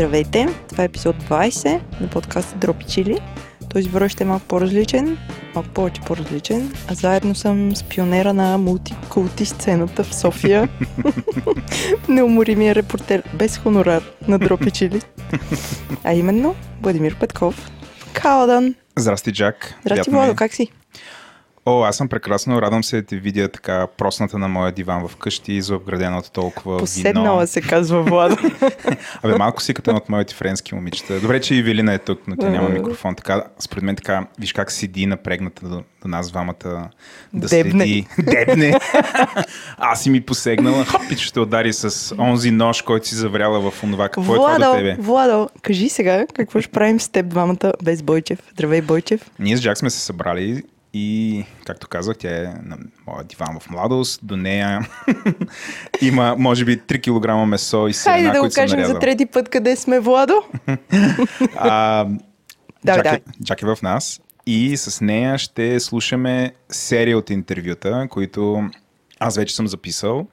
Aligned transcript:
Здравейте, 0.00 0.48
това 0.68 0.82
е 0.82 0.86
епизод 0.86 1.16
20 1.16 1.80
на 2.00 2.08
подкаста 2.08 2.56
Дропи 2.56 2.84
Чили. 2.84 3.18
Този 3.70 3.90
ще 4.08 4.24
е 4.24 4.26
малко 4.26 4.46
по-различен, 4.46 5.18
малко 5.54 5.70
повече 5.70 6.00
по-различен, 6.00 6.72
а 6.88 6.94
заедно 6.94 7.34
съм 7.34 7.76
с 7.76 7.82
пионера 7.82 8.34
на 8.34 8.58
мултикулти 8.58 9.44
сцената 9.44 10.04
в 10.04 10.14
София. 10.14 10.68
Неуморимия 12.08 12.74
репортер 12.74 13.22
без 13.34 13.58
хонорар 13.58 14.02
на 14.28 14.38
Дропи 14.38 14.70
Чили. 14.70 15.02
А 16.04 16.14
именно 16.14 16.54
Владимир 16.82 17.18
Петков. 17.18 17.70
Каладан! 18.12 18.74
Здрасти, 18.96 19.32
Джак. 19.32 19.74
Здрасти, 19.84 20.10
Владо, 20.10 20.34
как 20.34 20.54
си? 20.54 20.68
О, 21.66 21.82
аз 21.82 21.96
съм 21.96 22.08
прекрасно. 22.08 22.62
Радвам 22.62 22.84
се 22.84 22.96
да 22.96 23.02
те 23.02 23.16
видя 23.16 23.48
така 23.48 23.86
просната 23.86 24.38
на 24.38 24.48
моя 24.48 24.72
диван 24.72 25.08
в 25.08 25.16
къщи, 25.16 25.60
заобградена 25.60 26.18
от 26.18 26.32
толкова 26.32 26.78
Поседнала 26.78 27.36
вино. 27.36 27.46
се 27.46 27.60
казва 27.60 28.02
Владо. 28.02 28.36
Абе, 29.22 29.38
малко 29.38 29.62
си 29.62 29.74
като 29.74 29.90
от 29.90 30.08
моите 30.08 30.34
френски 30.34 30.74
момичета. 30.74 31.20
Добре, 31.20 31.40
че 31.40 31.54
и 31.54 31.62
Велина 31.62 31.94
е 31.94 31.98
тук, 31.98 32.20
но 32.26 32.36
тя 32.36 32.48
няма 32.50 32.68
микрофон. 32.68 33.14
Така, 33.14 33.44
според 33.58 33.84
мен 33.84 33.96
така, 33.96 34.26
виж 34.38 34.52
как 34.52 34.72
седи 34.72 35.06
напрегната 35.06 35.68
до, 35.68 35.82
до 36.02 36.08
нас 36.08 36.30
двамата 36.30 36.88
да 37.32 37.48
Дебне. 37.48 37.70
следи. 37.72 38.06
Дебне. 38.18 38.78
аз 39.78 40.02
си 40.02 40.10
ми 40.10 40.20
посегнала. 40.20 40.84
Хоп, 40.84 41.02
и 41.10 41.16
ще 41.16 41.40
удари 41.40 41.72
с 41.72 42.14
онзи 42.18 42.50
нож, 42.50 42.82
който 42.82 43.08
си 43.08 43.14
завряла 43.14 43.70
в 43.70 43.84
онова. 43.84 44.08
Какво 44.08 44.34
е 44.34 44.36
това 44.36 44.52
до 44.52 44.58
Владо, 44.58 44.76
тебе? 44.76 44.96
Владо, 44.98 45.48
кажи 45.62 45.88
сега 45.88 46.26
какво 46.26 46.60
ще 46.60 46.70
правим 46.72 47.00
с 47.00 47.08
теб 47.08 47.26
двамата 47.26 47.72
без 47.82 48.02
Бойчев. 48.02 48.38
Здравей, 48.52 48.80
Бойчев. 48.80 49.30
Ние 49.38 49.56
с 49.56 49.62
Джак 49.62 49.78
сме 49.78 49.90
се 49.90 50.00
събрали 50.00 50.62
и, 50.92 51.44
както 51.64 51.88
казах, 51.88 52.16
тя 52.18 52.36
е 52.36 52.42
на 52.42 52.78
моя 53.06 53.24
диван 53.24 53.60
в 53.60 53.70
младост. 53.70 54.20
До 54.22 54.36
нея 54.36 54.88
има, 56.02 56.34
може 56.38 56.64
би, 56.64 56.78
3 56.78 57.44
кг 57.44 57.48
месо 57.48 57.88
и 57.88 57.92
сирена, 57.92 58.16
Хайде 58.16 58.30
да 58.38 58.40
го 58.40 58.48
кажем 58.54 58.84
за 58.84 58.98
трети 58.98 59.26
път 59.26 59.48
къде 59.48 59.76
сме, 59.76 60.00
Владо. 60.00 60.42
А, 61.56 62.04
Да, 62.84 62.94
Джак, 62.94 63.02
да. 63.04 63.18
Джак 63.44 63.62
е 63.62 63.66
в 63.66 63.78
нас 63.82 64.20
и 64.46 64.76
с 64.76 65.00
нея 65.00 65.38
ще 65.38 65.80
слушаме 65.80 66.52
серия 66.68 67.18
от 67.18 67.30
интервюта, 67.30 68.06
които 68.10 68.70
аз 69.20 69.36
вече 69.36 69.54
съм 69.54 69.68
записал. 69.68 70.26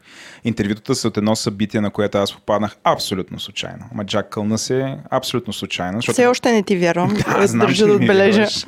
Интервютата 0.43 0.95
са 0.95 1.07
от 1.07 1.17
едно 1.17 1.35
събитие, 1.35 1.81
на 1.81 1.91
което 1.91 2.17
аз 2.17 2.33
попаднах 2.33 2.77
абсолютно 2.83 3.39
случайно. 3.39 3.85
Ама 3.91 4.05
Джак 4.05 4.29
кълна 4.29 4.57
се 4.57 4.97
абсолютно 5.11 5.53
случайно. 5.53 5.97
Защото 5.97 6.13
Все 6.13 6.27
още 6.27 6.51
не 6.51 6.63
ти 6.63 6.77
вярвам. 6.77 7.17
Аз 7.27 7.51
знам, 7.51 7.73
че 7.73 7.81
да 7.81 7.87
ми 7.87 7.93
отбележа. 7.95 8.47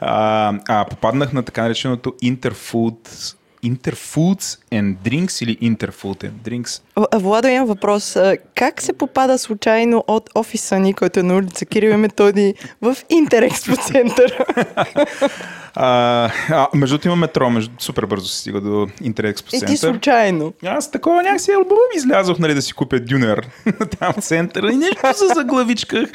а, 0.00 0.52
а, 0.68 0.84
попаднах 0.84 1.32
на 1.32 1.42
така 1.42 1.62
нареченото 1.62 2.14
Interfood 2.22 3.34
Interfoods 3.64 4.58
and 4.74 4.96
Drinks 4.96 5.42
или 5.42 5.56
and 5.58 6.30
Drinks. 6.44 6.82
Владо, 7.14 7.48
имам 7.48 7.66
въпрос. 7.66 8.16
Как 8.54 8.82
се 8.82 8.92
попада 8.92 9.38
случайно 9.38 10.04
от 10.08 10.30
офиса 10.34 10.78
ни, 10.78 10.94
който 10.94 11.20
е 11.20 11.22
на 11.22 11.36
улица 11.36 11.66
Кирил 11.66 11.90
и 11.90 11.96
Методи, 11.96 12.54
в 12.82 12.96
Интерекспо 13.10 13.76
център? 13.76 14.44
А, 15.76 16.30
а, 16.50 16.68
между 16.74 16.94
другото 16.94 17.08
има 17.08 17.16
метро, 17.16 17.50
между, 17.50 17.74
супер 17.78 18.06
бързо 18.06 18.28
се 18.28 18.38
стига 18.38 18.60
до 18.60 18.86
Интерекспо 19.02 19.48
И 19.48 19.50
ти 19.50 19.58
център. 19.66 19.76
случайно. 19.76 20.52
Аз 20.64 20.90
такова 20.90 21.22
някакси 21.22 21.50
албум 21.52 21.78
излязох, 21.96 22.38
нали, 22.38 22.54
да 22.54 22.62
си 22.62 22.72
купя 22.72 23.00
дюнер 23.00 23.48
там 23.98 24.12
в 24.12 24.24
центъра 24.24 24.72
и 24.72 24.76
нещо 24.76 25.14
се 25.14 25.26
заглавичках. 25.34 26.08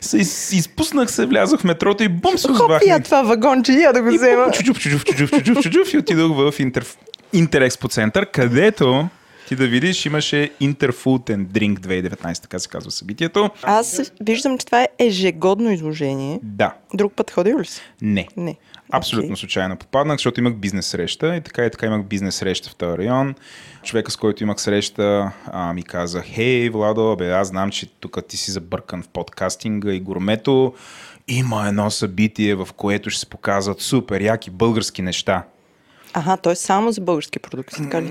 Се 0.00 0.18
из, 0.18 0.52
изпуснах 0.52 1.10
се, 1.10 1.26
влязох 1.26 1.60
в 1.60 1.64
метрото 1.64 2.04
и 2.04 2.08
бум 2.08 2.38
се 2.38 2.50
озовах. 2.50 2.78
Хоп, 2.80 2.88
я 2.88 3.00
това 3.00 3.22
вагонче, 3.22 3.72
я 3.72 3.92
да 3.92 4.02
го 4.02 4.08
взема. 4.08 4.50
чуджув, 4.52 4.78
чуджув, 4.78 5.04
чуджув, 5.04 5.30
чуджув, 5.30 5.62
чуджув 5.62 5.94
и 5.94 5.98
отидох 5.98 6.52
в 6.52 6.60
Интер, 6.60 6.84
Интерекспо 7.36 7.88
център, 7.88 8.26
където 8.26 9.08
ти 9.48 9.56
да 9.56 9.66
видиш, 9.66 10.06
имаше 10.06 10.50
Interfood 10.62 11.30
and 11.30 11.46
Drink 11.46 11.78
2019, 11.78 12.42
така 12.42 12.58
се 12.58 12.68
казва 12.68 12.90
събитието. 12.90 13.50
Аз 13.62 14.12
виждам, 14.20 14.58
че 14.58 14.66
това 14.66 14.82
е 14.82 14.88
ежегодно 14.98 15.70
изложение. 15.70 16.40
Да, 16.42 16.74
Друг 16.94 17.12
път 17.16 17.30
ходил 17.30 17.58
ли 17.58 17.64
си? 17.66 17.80
не. 18.02 18.28
Не. 18.36 18.56
Абсолютно 18.92 19.26
Окей. 19.26 19.36
случайно 19.36 19.76
попаднах, 19.76 20.16
защото 20.16 20.40
имах 20.40 20.54
бизнес 20.54 20.86
среща 20.86 21.36
и 21.36 21.40
така 21.40 21.64
и 21.64 21.70
така 21.70 21.86
имах 21.86 22.04
бизнес 22.04 22.34
среща 22.34 22.70
в 22.70 22.74
този 22.74 22.98
район. 22.98 23.34
Човека, 23.82 24.10
с 24.10 24.16
който 24.16 24.42
имах 24.42 24.60
среща, 24.60 25.32
а, 25.46 25.72
ми 25.72 25.82
каза, 25.82 26.22
хей, 26.22 26.68
Владо, 26.68 27.16
бе, 27.16 27.30
аз 27.30 27.48
знам, 27.48 27.70
че 27.70 27.86
тук 27.86 28.18
ти 28.28 28.36
си 28.36 28.50
забъркан 28.50 29.02
в 29.02 29.08
подкастинга 29.08 29.92
и 29.92 30.00
гурмето. 30.00 30.74
Има 31.28 31.68
едно 31.68 31.90
събитие, 31.90 32.54
в 32.54 32.68
което 32.76 33.10
ще 33.10 33.20
се 33.20 33.26
показват 33.26 33.80
супер 33.80 34.20
яки 34.20 34.50
български 34.50 35.02
неща. 35.02 35.42
Аха, 36.18 36.36
той 36.36 36.52
е 36.52 36.56
само 36.56 36.92
за 36.92 37.00
български 37.00 37.38
продукти, 37.38 37.76
така 37.82 38.02
ли? 38.02 38.08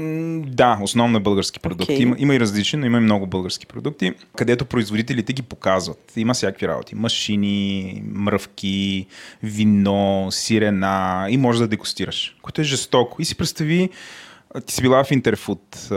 Да, 0.48 0.80
основно 0.82 1.20
български 1.20 1.60
продукти. 1.60 1.94
Окей. 1.94 2.02
Има, 2.02 2.16
има 2.20 2.36
и 2.36 2.40
различни, 2.40 2.80
но 2.80 2.86
има 2.86 2.98
и 2.98 3.02
много 3.02 3.28
български 3.28 3.66
продукти, 3.66 4.14
където 4.38 4.66
производителите 4.66 5.34
ги 5.34 5.42
показват. 5.42 6.14
Има 6.16 6.34
всякакви 6.34 6.68
работи. 6.68 6.96
Машини, 6.96 8.02
мръвки, 8.06 9.06
вино, 9.44 10.28
сирена 10.32 11.28
и 11.30 11.38
може 11.38 11.60
да 11.60 11.68
дегустираш, 11.68 12.36
което 12.42 12.62
е 12.62 12.64
жестоко. 12.64 13.22
И 13.22 13.26
си 13.26 13.36
представи, 13.38 13.90
ти 14.66 14.74
си 14.74 14.82
била 14.82 15.04
в 15.04 15.12
Интерфуд, 15.12 15.62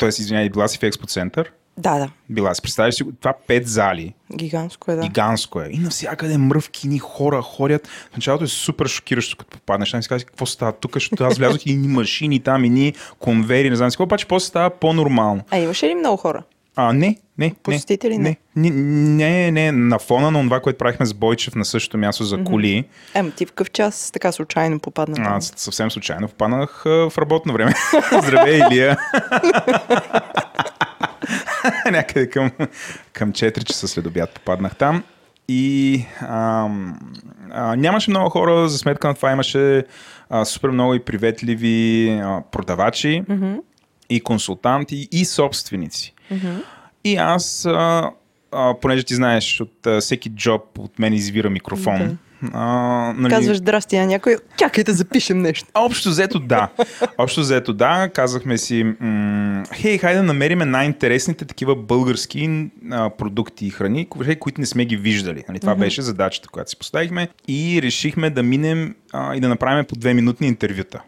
т.е. 0.00 0.08
извинявай, 0.08 0.48
била 0.48 0.68
си 0.68 0.78
в 0.78 0.82
Експо 0.82 1.06
Център, 1.06 1.52
Да, 1.76 1.98
да. 1.98 2.10
била 2.30 2.54
си, 2.54 2.62
представяш 2.62 2.94
си 2.94 3.04
това 3.20 3.34
пет 3.46 3.68
зали, 3.68 4.14
Гигантско 4.36 4.90
е, 4.90 4.94
да. 4.94 5.02
Гигантско 5.02 5.60
е. 5.60 5.68
И 5.72 5.78
навсякъде 5.78 6.38
мръвки, 6.38 6.88
ни 6.88 6.98
хора 6.98 7.42
ходят. 7.42 7.86
В 7.86 8.16
началото 8.16 8.44
е 8.44 8.48
супер 8.48 8.86
шокиращо, 8.86 9.36
като 9.36 9.50
попаднеш. 9.50 9.90
Там 9.90 10.02
си 10.02 10.08
казваш, 10.08 10.24
какво 10.24 10.46
става 10.46 10.72
тук, 10.72 10.94
защото 10.94 11.24
аз 11.24 11.38
влязох 11.38 11.66
и 11.66 11.76
ни 11.76 11.88
машини 11.88 12.40
там, 12.40 12.64
и 12.64 12.70
ни 12.70 12.94
конвейери, 13.18 13.70
не 13.70 13.76
знам 13.76 13.90
си 13.90 13.94
какво, 13.94 14.04
обаче 14.04 14.26
после 14.26 14.46
става 14.46 14.70
по-нормално. 14.70 15.42
А 15.50 15.58
имаше 15.58 15.88
ли 15.88 15.94
много 15.94 16.16
хора? 16.16 16.42
А, 16.76 16.92
не, 16.92 17.16
не. 17.38 17.54
Посетители 17.62 18.18
не. 18.18 18.36
Не, 18.56 18.70
не, 18.70 19.50
не, 19.50 19.72
на 19.72 19.98
фона 19.98 20.30
на 20.30 20.42
това, 20.42 20.60
което 20.60 20.78
правихме 20.78 21.06
с 21.06 21.14
Бойчев 21.14 21.54
на 21.54 21.64
същото 21.64 21.98
място 21.98 22.24
за 22.24 22.44
коли. 22.44 22.84
Ема 23.14 23.30
ти 23.30 23.46
в 23.46 23.48
какъв 23.48 23.70
час 23.70 24.10
така 24.10 24.32
случайно 24.32 24.78
попадна? 24.80 25.16
Аз 25.18 25.52
съвсем 25.56 25.90
случайно 25.90 26.28
попаднах 26.28 26.86
а, 26.86 27.10
в 27.10 27.18
работно 27.18 27.52
време. 27.52 27.74
Здравей, 28.22 28.62
Илия! 28.70 28.96
Някъде 31.92 32.30
към, 32.30 32.50
към 33.12 33.32
4 33.32 33.64
часа 33.64 33.88
след 33.88 34.06
обяд 34.06 34.30
попаднах 34.34 34.76
там. 34.76 35.02
И 35.48 36.04
ам, 36.20 36.98
а, 37.50 37.76
нямаше 37.76 38.10
много 38.10 38.30
хора, 38.30 38.68
за 38.68 38.78
сметка 38.78 39.08
на 39.08 39.14
това 39.14 39.32
имаше 39.32 39.84
а, 40.30 40.44
супер 40.44 40.68
много 40.68 40.94
и 40.94 41.00
приветливи 41.00 42.08
а, 42.22 42.42
продавачи 42.52 43.22
и 44.10 44.20
консултанти 44.20 45.08
и 45.12 45.24
собственици. 45.24 46.14
И 47.04 47.16
аз, 47.16 47.66
а, 47.66 48.10
а, 48.52 48.74
понеже 48.80 49.02
ти 49.02 49.14
знаеш, 49.14 49.60
от 49.60 49.86
а, 49.86 50.00
всеки 50.00 50.30
джоб 50.30 50.78
от 50.78 50.98
мен 50.98 51.12
извира 51.14 51.50
микрофон. 51.50 52.18
А, 52.52 52.66
нали, 53.16 53.34
Казваш 53.34 53.56
здрасти 53.56 53.98
на 53.98 54.06
някой, 54.06 54.36
чакай 54.56 54.84
да 54.84 54.92
запишем 54.92 55.42
нещо. 55.42 55.68
Общо 55.74 56.08
взето 56.08 56.38
да. 56.38 56.68
Общо 57.18 57.40
взето 57.40 57.72
да. 57.72 58.10
Казахме 58.14 58.58
си, 58.58 58.84
м- 59.00 59.62
хей, 59.74 59.98
хайде 59.98 60.16
да 60.16 60.22
намерим 60.22 60.58
най-интересните 60.58 61.44
такива 61.44 61.76
български 61.76 62.70
а, 62.90 63.10
продукти 63.10 63.66
и 63.66 63.70
храни, 63.70 64.06
ко- 64.06 64.38
които 64.38 64.60
не 64.60 64.66
сме 64.66 64.84
ги 64.84 64.96
виждали. 64.96 65.44
Нали, 65.48 65.60
това 65.60 65.74
беше 65.74 66.02
задачата, 66.02 66.48
която 66.48 66.70
си 66.70 66.76
поставихме. 66.76 67.28
И 67.48 67.82
решихме 67.82 68.30
да 68.30 68.42
минем 68.42 68.94
а, 69.12 69.36
и 69.36 69.40
да 69.40 69.48
направим 69.48 69.84
по 69.84 69.96
две 69.96 70.14
минутни 70.14 70.46
интервюта. 70.46 71.02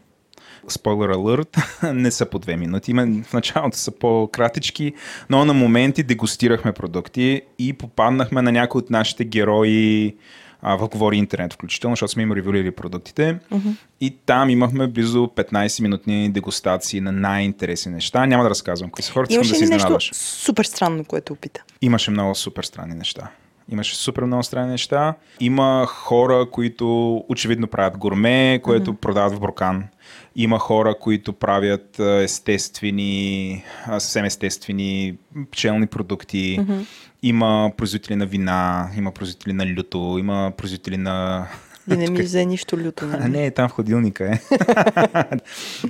Спойлер 0.69 1.09
алърт, 1.09 1.56
не 1.93 2.11
са 2.11 2.27
по 2.27 2.39
две 2.39 2.56
минути. 2.56 2.93
В 3.25 3.33
началото 3.33 3.77
са 3.78 3.91
по-кратички, 3.91 4.93
но 5.31 5.44
на 5.44 5.55
моменти 5.55 6.03
дегустирахме 6.03 6.73
продукти 6.73 7.43
и 7.59 7.73
попаднахме 7.73 8.43
на 8.43 8.53
някои 8.53 8.78
от 8.78 8.91
нашите 8.91 9.25
герои 9.25 10.15
а, 10.67 10.77
в 10.77 10.89
Говори 10.89 11.17
Интернет, 11.17 11.53
включително, 11.53 11.93
защото 11.93 12.13
сме 12.13 12.23
им 12.23 12.33
ревюлирали 12.33 12.71
продуктите. 12.71 13.39
И 14.01 14.11
там 14.27 14.51
имахме 14.51 14.87
близо 14.87 15.19
15-минутни 15.19 16.33
дегустации 16.33 17.00
на 17.00 17.12
най-интересни 17.12 17.93
неща. 17.93 18.27
Няма 18.27 18.43
да 18.43 18.50
разказвам 18.50 18.91
кои 18.91 19.03
са 19.03 19.12
хората, 19.12 19.33
искам 19.33 19.49
да 19.49 19.55
се 19.55 19.65
изненадваш. 19.65 20.11
супер 20.15 20.65
странно, 20.65 21.05
което 21.05 21.33
опита? 21.33 21.65
Имаше 21.83 22.11
много 22.11 22.35
супер 22.35 22.62
странни 22.62 22.94
неща. 22.94 23.31
Имаше 23.73 23.97
супер 23.97 24.25
много 24.25 24.43
странни 24.43 24.71
неща. 24.71 25.15
Има 25.41 25.87
хора, 25.88 26.47
които 26.50 27.17
очевидно 27.29 27.67
правят 27.67 27.99
гурме, 27.99 28.61
което 28.62 28.93
mm-hmm. 28.93 29.00
продават 29.00 29.33
в 29.33 29.41
Брокан. 29.41 29.85
Има 30.37 30.59
хора, 30.59 30.95
които 31.01 31.33
правят 31.33 32.01
естествени, 32.01 33.65
съвсем 33.87 34.25
естествени 34.25 35.17
пчелни 35.51 35.87
продукти. 35.87 36.59
Mm-hmm. 36.61 36.87
Има 37.23 37.73
производители 37.77 38.17
на 38.17 38.27
вина, 38.27 38.91
има 38.97 39.13
производители 39.13 39.53
на 39.53 39.67
люто, 39.67 40.17
има 40.19 40.53
производители 40.57 40.97
на... 40.97 41.47
Да 41.89 41.97
не 41.97 42.11
ми 42.11 42.23
взе 42.23 42.45
нищо 42.45 42.79
люто. 42.79 43.07
Нали? 43.07 43.31
не, 43.31 43.51
там 43.51 43.69
в 43.69 43.73
хладилника 43.73 44.31
е. 44.33 44.41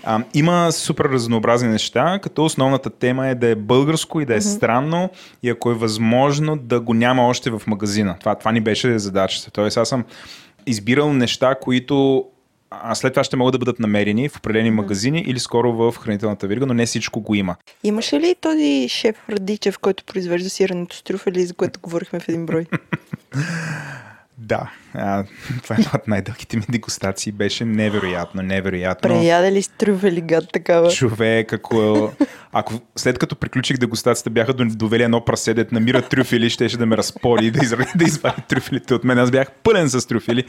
а, 0.05 0.25
има 0.35 0.73
супер 0.73 1.05
разнообразни 1.05 1.69
неща, 1.69 2.19
като 2.23 2.45
основната 2.45 2.91
тема 2.91 3.29
е 3.29 3.35
да 3.35 3.49
е 3.49 3.55
българско 3.55 4.21
и 4.21 4.25
да 4.25 4.35
е 4.35 4.41
mm-hmm. 4.41 4.57
странно 4.57 5.11
и 5.43 5.51
ако 5.51 5.71
е 5.71 5.75
възможно 5.75 6.57
да 6.57 6.81
го 6.81 6.95
няма 6.95 7.27
още 7.27 7.51
в 7.51 7.63
магазина. 7.67 8.17
Това, 8.21 8.35
това 8.35 8.53
ни 8.53 8.61
беше 8.61 8.99
задачата. 8.99 9.51
Тоест 9.51 9.77
аз 9.77 9.89
съм 9.89 10.05
избирал 10.67 11.13
неща, 11.13 11.55
които 11.55 12.25
а 12.83 12.95
след 12.95 13.13
това 13.13 13.25
ще 13.25 13.37
могат 13.37 13.53
да 13.53 13.59
бъдат 13.59 13.81
намерени 13.81 14.29
в 14.29 14.37
определени 14.37 14.71
магазини 14.71 15.25
или 15.27 15.39
скоро 15.39 15.73
в 15.73 15.95
хранителната 15.99 16.47
вирга, 16.47 16.67
но 16.67 16.75
не 16.75 16.87
всичко 16.87 17.21
го 17.21 17.35
има. 17.35 17.57
Имаше 17.85 18.21
ли 18.21 18.35
този 18.41 18.87
шеф 18.89 19.17
Радичев, 19.31 19.79
който 19.79 20.05
произвежда 20.05 20.51
сирането 20.51 20.97
с 20.97 21.03
трюфели, 21.03 21.47
за 21.47 21.55
което 21.55 21.81
говорихме 21.81 22.21
в 22.21 22.29
един 22.29 22.47
брой? 22.47 22.67
Да, 24.39 24.71
а, 24.95 25.25
това 25.63 25.77
е 25.77 25.79
една 25.79 25.91
от 25.95 26.09
най-дългите 26.09 26.57
ми 26.57 26.63
дегустации. 26.69 27.33
Беше 27.33 27.65
невероятно, 27.65 28.43
невероятно. 28.43 29.09
Преяде 29.09 29.53
ли 29.53 29.63
с 29.63 29.69
трюфели 29.69 30.21
гад 30.21 30.45
такава? 30.53 30.91
Човек, 30.91 31.53
ако, 31.53 32.11
ако 32.53 32.75
след 32.97 33.19
като 33.19 33.37
приключих 33.37 33.79
дегустацията 33.79 34.31
бяха 34.31 34.55
довели 34.55 35.03
едно 35.03 35.25
прасе, 35.25 35.55
дет 35.55 35.73
намира 35.73 36.03
трюфели, 36.03 36.51
щеше 36.51 36.77
да 36.77 36.87
ме 36.87 36.97
разпори 36.97 37.51
да, 37.51 37.65
из, 37.65 37.71
да 37.97 38.05
извади 38.05 38.43
трюфелите 38.49 38.95
от 38.95 39.05
мен. 39.05 39.19
Аз 39.19 39.31
бях 39.31 39.51
пълен 39.51 39.89
с 39.89 40.07
трюфели. 40.07 40.45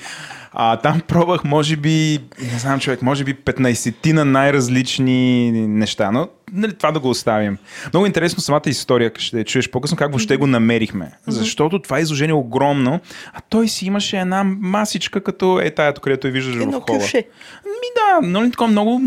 А 0.51 0.77
там 0.77 1.01
пробвах, 1.07 1.43
може 1.43 1.75
би, 1.75 2.19
не 2.53 2.59
знам 2.59 2.79
човек, 2.79 3.01
може 3.01 3.23
би 3.23 3.35
15 3.35 4.13
на 4.13 4.25
най-различни 4.25 5.51
неща, 5.51 6.11
но 6.11 6.27
нали, 6.53 6.73
това 6.73 6.91
да 6.91 6.99
го 6.99 7.09
оставим. 7.09 7.57
Много 7.93 8.05
интересно 8.05 8.41
самата 8.41 8.61
история, 8.65 9.11
ще 9.17 9.43
чуеш 9.43 9.69
по-късно, 9.69 9.97
как 9.97 10.11
въобще 10.11 10.37
го 10.37 10.47
намерихме. 10.47 11.11
Защото 11.27 11.79
това 11.79 11.99
изложение 11.99 12.31
е 12.31 12.33
огромно, 12.33 12.99
а 13.33 13.41
той 13.49 13.67
си 13.67 13.85
имаше 13.85 14.19
една 14.19 14.34
масичка, 14.43 15.21
като 15.21 15.59
е 15.59 15.71
тая, 15.71 15.93
където 15.93 16.27
я 16.27 16.33
виждаш 16.33 16.55
Едно 16.55 16.79
в 16.79 16.83
хола. 16.83 16.99
кюше. 16.99 17.17
Ми 17.65 17.87
да, 17.95 18.27
нали, 18.27 18.51
такова 18.51 18.67
много, 18.67 19.01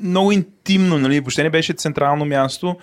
много 0.00 0.32
интимно, 0.32 0.98
нали, 0.98 1.20
въобще 1.20 1.42
не 1.42 1.50
беше 1.50 1.72
централно 1.72 2.24
място, 2.24 2.76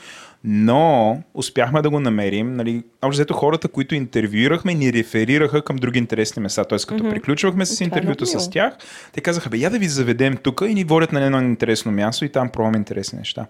но 0.47 1.21
успяхме 1.33 1.81
да 1.81 1.89
го 1.89 1.99
намерим. 1.99 2.53
Нали, 2.53 2.83
общо 3.01 3.17
взето 3.17 3.33
хората, 3.33 3.67
които 3.67 3.95
интервюирахме, 3.95 4.73
ни 4.73 4.93
реферираха 4.93 5.61
към 5.61 5.75
други 5.75 5.99
интересни 5.99 6.41
места. 6.41 6.63
Т.е. 6.63 6.77
като 6.77 7.03
mm-hmm. 7.03 7.09
приключвахме 7.09 7.65
с 7.65 7.81
е 7.81 7.83
интервюто 7.83 8.25
с 8.25 8.49
тях, 8.49 8.73
те 9.13 9.21
казаха, 9.21 9.49
бе, 9.49 9.57
я 9.57 9.69
да 9.69 9.79
ви 9.79 9.87
заведем 9.87 10.37
тук 10.37 10.63
и 10.67 10.73
ни 10.73 10.83
водят 10.83 11.11
на 11.11 11.25
едно 11.25 11.41
интересно 11.41 11.91
място 11.91 12.25
и 12.25 12.29
там 12.29 12.49
пробваме 12.49 12.77
интересни 12.77 13.19
неща. 13.19 13.45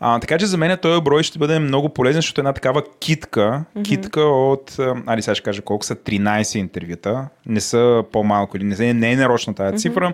А, 0.00 0.20
така 0.20 0.38
че 0.38 0.46
за 0.46 0.56
мен 0.56 0.78
този 0.82 1.00
брой 1.00 1.22
ще 1.22 1.38
бъде 1.38 1.58
много 1.58 1.88
полезен, 1.88 2.18
защото 2.18 2.40
е 2.40 2.42
една 2.42 2.52
такава 2.52 2.82
китка, 3.00 3.64
mm-hmm. 3.76 3.84
китка 3.84 4.20
от, 4.20 4.78
а, 4.78 4.94
айде 5.06 5.22
сега 5.22 5.34
ще 5.34 5.44
кажа 5.44 5.62
колко 5.62 5.84
са, 5.84 5.96
13 5.96 6.58
интервюта, 6.58 7.28
не 7.46 7.60
са 7.60 8.04
по-малко 8.12 8.56
или 8.56 8.64
не, 8.64 8.76
са- 8.76 8.94
не 8.94 9.12
е 9.12 9.16
нарочна 9.16 9.54
тази 9.54 9.74
mm-hmm. 9.74 9.80
цифра, 9.80 10.12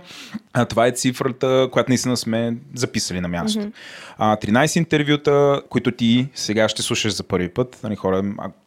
а, 0.53 0.65
това 0.65 0.87
е 0.87 0.93
цифрата, 0.93 1.69
която 1.73 1.91
наистина 1.91 2.17
сме 2.17 2.57
записали 2.75 3.21
на 3.21 3.29
място. 3.29 3.61
Mm-hmm. 3.61 3.73
А, 4.19 4.37
13 4.37 4.79
интервюта, 4.79 5.63
които 5.69 5.91
ти 5.91 6.29
сега 6.35 6.69
ще 6.69 6.83
слушаш 6.83 7.15
за 7.15 7.23
първи 7.23 7.49
път, 7.49 7.81
нали, 7.83 7.97
хора, 7.97 8.23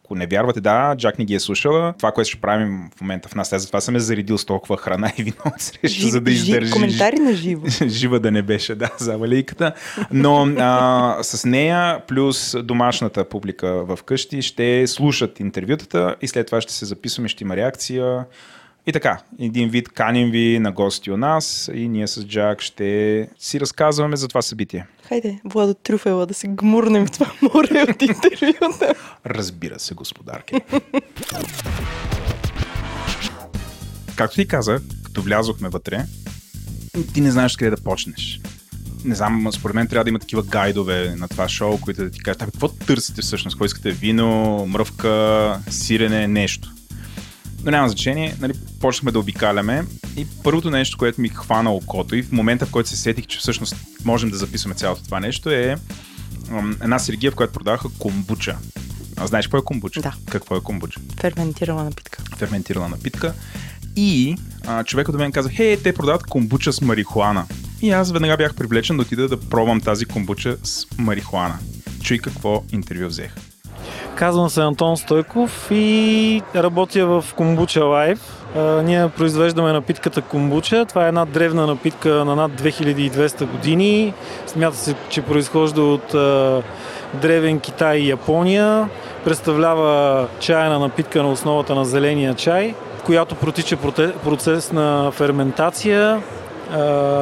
ако 0.08 0.14
не 0.14 0.26
вярвате, 0.26 0.60
да, 0.60 0.94
Джак 0.96 1.18
ни 1.18 1.24
ги 1.24 1.34
е 1.34 1.40
слушала. 1.40 1.94
Това, 1.98 2.12
което 2.12 2.30
ще 2.30 2.40
правим 2.40 2.90
в 2.96 3.00
момента 3.00 3.28
в 3.28 3.34
нас, 3.34 3.52
аз 3.52 3.62
затова 3.62 3.80
съм 3.80 3.96
е 3.96 4.00
заредил 4.00 4.38
с 4.38 4.44
толкова 4.44 4.76
храна 4.76 5.12
и 5.18 5.22
вино 5.22 5.36
среща, 5.58 6.08
за 6.08 6.20
да 6.20 6.30
издържи. 6.30 6.72
коментари 6.72 7.16
на 7.18 7.32
живо. 7.32 7.66
Жива 7.86 8.20
да 8.20 8.30
не 8.30 8.42
беше, 8.42 8.74
да, 8.74 8.90
завалийката. 8.98 9.72
Но 10.10 10.48
а, 10.58 11.18
с 11.22 11.44
нея, 11.44 12.00
плюс 12.06 12.56
домашната 12.62 13.24
публика 13.24 13.84
в 13.84 13.98
къщи, 14.04 14.42
ще 14.42 14.86
слушат 14.86 15.40
интервютата 15.40 16.16
и 16.22 16.28
след 16.28 16.46
това 16.46 16.60
ще 16.60 16.72
се 16.72 16.84
записваме, 16.84 17.28
ще 17.28 17.44
има 17.44 17.56
реакция. 17.56 18.24
И 18.86 18.92
така, 18.92 19.18
един 19.38 19.68
вид 19.68 19.88
каним 19.88 20.30
ви 20.30 20.58
на 20.58 20.72
гости 20.72 21.10
у 21.10 21.16
нас 21.16 21.70
и 21.74 21.88
ние 21.88 22.06
с 22.06 22.24
Джак 22.24 22.60
ще 22.60 23.28
си 23.38 23.60
разказваме 23.60 24.16
за 24.16 24.28
това 24.28 24.42
събитие. 24.42 24.86
Хайде, 25.08 25.40
Владо 25.44 25.74
Трюфела, 25.74 26.26
да 26.26 26.34
се 26.34 26.48
гмурнем 26.48 27.06
в 27.06 27.10
това 27.10 27.32
море 27.42 27.82
от 27.90 28.02
интервюта. 28.02 28.94
Разбира 29.26 29.78
се, 29.78 29.94
господарки. 29.94 30.54
Както 34.16 34.34
ти 34.34 34.48
казах, 34.48 34.82
като 35.04 35.22
влязохме 35.22 35.68
вътре, 35.68 36.04
ти 37.14 37.20
не 37.20 37.30
знаеш 37.30 37.56
къде 37.56 37.70
да 37.70 37.82
почнеш. 37.82 38.40
Не 39.04 39.14
знам, 39.14 39.48
според 39.52 39.74
мен 39.74 39.86
трябва 39.86 40.04
да 40.04 40.10
има 40.10 40.18
такива 40.18 40.42
гайдове 40.42 41.14
на 41.16 41.28
това 41.28 41.48
шоу, 41.48 41.78
които 41.80 42.04
да 42.04 42.10
ти 42.10 42.20
кажат, 42.20 42.42
«Абе, 42.42 42.50
какво 42.50 42.68
търсите 42.68 43.22
всъщност? 43.22 43.54
Какво 43.54 43.64
искате? 43.64 43.90
Вино, 43.90 44.66
мръвка, 44.66 45.60
сирене, 45.70 46.28
нещо. 46.28 46.72
Но 47.64 47.70
няма 47.70 47.88
значение, 47.88 48.36
нали, 48.40 48.52
почнахме 48.80 49.12
да 49.12 49.18
обикаляме 49.18 49.84
и 50.16 50.26
първото 50.44 50.70
нещо, 50.70 50.98
което 50.98 51.20
ми 51.20 51.28
хвана 51.28 51.72
окото 51.72 52.16
и 52.16 52.22
в 52.22 52.32
момента, 52.32 52.66
в 52.66 52.70
който 52.70 52.88
се 52.88 52.96
сетих, 52.96 53.26
че 53.26 53.38
всъщност 53.38 53.76
можем 54.04 54.30
да 54.30 54.36
записваме 54.36 54.74
цялото 54.74 55.04
това 55.04 55.20
нещо 55.20 55.50
е 55.50 55.76
една 56.82 56.98
сергия, 56.98 57.30
в 57.30 57.34
която 57.34 57.52
продаваха 57.52 57.88
комбуча. 57.98 58.56
А 59.16 59.26
знаеш 59.26 59.46
какво 59.46 59.58
е 59.58 59.64
комбуча? 59.64 60.00
Да. 60.00 60.14
Какво 60.30 60.56
е 60.56 60.60
комбуча? 60.60 61.00
Ферментирала 61.20 61.84
напитка. 61.84 62.22
Ферментирана 62.36 62.88
напитка. 62.88 63.34
И 63.96 64.36
а, 64.66 64.84
човекът 64.84 65.12
до 65.12 65.18
мен 65.18 65.32
каза, 65.32 65.50
хей, 65.50 65.82
те 65.82 65.94
продават 65.94 66.22
комбуча 66.22 66.72
с 66.72 66.80
марихуана. 66.80 67.46
И 67.82 67.90
аз 67.90 68.12
веднага 68.12 68.36
бях 68.36 68.54
привлечен 68.54 68.96
да 68.96 69.02
отида 69.02 69.28
да 69.28 69.40
пробвам 69.40 69.80
тази 69.80 70.04
комбуча 70.04 70.56
с 70.62 70.86
марихуана. 70.98 71.58
Чуй 72.02 72.18
какво 72.18 72.64
интервю 72.72 73.06
взех. 73.08 73.34
Казвам 74.14 74.50
се 74.50 74.60
Антон 74.60 74.96
Стойков 74.96 75.68
и 75.70 76.42
работя 76.56 77.06
в 77.06 77.24
Комбуча 77.36 77.84
Лайв. 77.84 78.20
Ние 78.84 79.08
произвеждаме 79.08 79.72
напитката 79.72 80.22
Комбуча. 80.22 80.84
Това 80.84 81.04
е 81.04 81.08
една 81.08 81.24
древна 81.24 81.66
напитка 81.66 82.08
на 82.08 82.36
над 82.36 82.52
2200 82.52 83.46
години. 83.46 84.14
Смята 84.46 84.76
се, 84.76 84.94
че 85.08 85.22
произхожда 85.22 85.82
от 85.82 86.14
древен 87.14 87.60
Китай 87.60 87.98
и 87.98 88.08
Япония. 88.08 88.88
Представлява 89.24 90.26
чайна 90.40 90.78
напитка 90.78 91.22
на 91.22 91.30
основата 91.30 91.74
на 91.74 91.84
зеления 91.84 92.34
чай, 92.34 92.74
която 93.04 93.34
протича 93.34 93.76
процес 94.24 94.72
на 94.72 95.10
ферментация, 95.10 96.22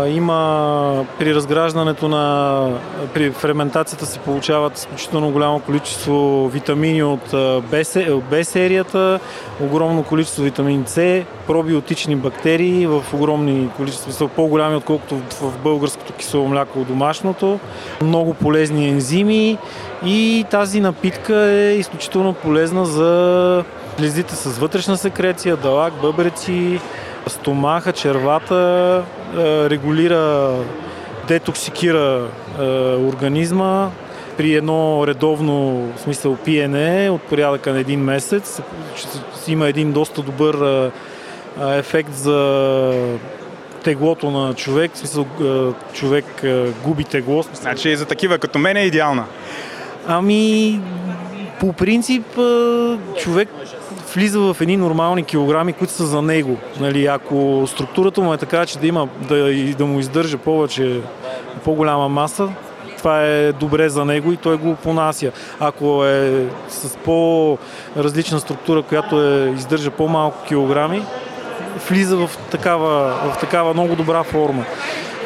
има 0.08 1.04
при 1.18 1.34
разграждането 1.34 2.08
на 2.08 2.68
при 3.14 3.30
ферментацията 3.30 4.06
се 4.06 4.18
получават 4.18 4.76
изключително 4.76 5.30
голямо 5.30 5.60
количество 5.60 6.48
витамини 6.52 7.02
от 7.02 7.34
Б, 8.30 8.44
серията, 8.44 9.20
огромно 9.60 10.02
количество 10.02 10.42
витамин 10.42 10.84
С, 10.86 11.24
пробиотични 11.46 12.16
бактерии 12.16 12.86
в 12.86 13.04
огромни 13.14 13.68
количества, 13.76 14.12
са 14.12 14.28
по-голями 14.28 14.76
отколкото 14.76 15.14
в 15.40 15.58
българското 15.62 16.12
кисело 16.12 16.48
мляко 16.48 16.78
домашното, 16.78 17.58
много 18.02 18.34
полезни 18.34 18.88
ензими 18.88 19.58
и 20.04 20.44
тази 20.50 20.80
напитка 20.80 21.36
е 21.36 21.76
изключително 21.76 22.34
полезна 22.34 22.86
за 22.86 23.64
слезите 23.98 24.34
с 24.34 24.58
вътрешна 24.58 24.96
секреция, 24.96 25.56
далак, 25.56 25.92
бъбреци, 26.02 26.80
стомаха, 27.26 27.92
червата, 27.92 29.02
регулира, 29.70 30.54
детоксикира 31.28 32.28
е, 32.58 32.62
организма 32.96 33.90
при 34.36 34.54
едно 34.54 35.06
редовно 35.06 35.88
в 35.96 36.00
смисъл 36.00 36.36
пиене 36.36 37.10
от 37.10 37.22
порядъка 37.22 37.72
на 37.72 37.78
един 37.78 38.00
месец. 38.00 38.60
Има 39.48 39.68
един 39.68 39.92
доста 39.92 40.22
добър 40.22 40.54
е, 40.54 40.90
е, 41.64 41.78
ефект 41.78 42.14
за 42.14 42.92
теглото 43.84 44.30
на 44.30 44.54
човек, 44.54 44.94
в 44.94 44.98
смисъл 44.98 45.26
е, 45.40 45.94
човек 45.94 46.24
е, 46.44 46.66
губи 46.84 47.04
тегло. 47.04 47.42
смисъл, 47.42 47.62
Значи 47.62 47.96
за 47.96 48.06
такива 48.06 48.38
като 48.38 48.58
мен 48.58 48.76
е 48.76 48.84
идеална. 48.84 49.24
Ами, 50.06 50.80
по 51.60 51.72
принцип, 51.72 52.38
човек 53.18 53.48
влиза 54.16 54.40
в 54.40 54.56
едни 54.60 54.76
нормални 54.76 55.24
килограми, 55.24 55.72
които 55.72 55.92
са 55.92 56.06
за 56.06 56.22
него. 56.22 56.56
Нали, 56.80 57.06
ако 57.06 57.64
структурата 57.66 58.20
му 58.20 58.34
е 58.34 58.36
така, 58.36 58.66
че 58.66 58.78
да 58.78 58.86
има 58.86 59.08
да, 59.28 59.50
и 59.50 59.74
да 59.74 59.86
му 59.86 60.00
издържа 60.00 60.38
повече, 60.38 61.00
по-голяма 61.64 62.08
маса, 62.08 62.48
това 62.98 63.22
е 63.22 63.52
добре 63.52 63.88
за 63.88 64.04
него 64.04 64.32
и 64.32 64.36
той 64.36 64.56
го 64.56 64.74
понася. 64.74 65.32
Ако 65.60 66.04
е 66.04 66.46
с 66.68 66.96
по-различна 66.96 68.40
структура, 68.40 68.82
която 68.82 69.22
е, 69.22 69.52
издържа 69.56 69.90
по-малко 69.90 70.44
килограми, 70.44 71.02
влиза 71.88 72.16
в 72.16 72.30
такава, 72.50 73.14
в 73.34 73.40
такава 73.40 73.74
много 73.74 73.96
добра 73.96 74.22
форма. 74.22 74.64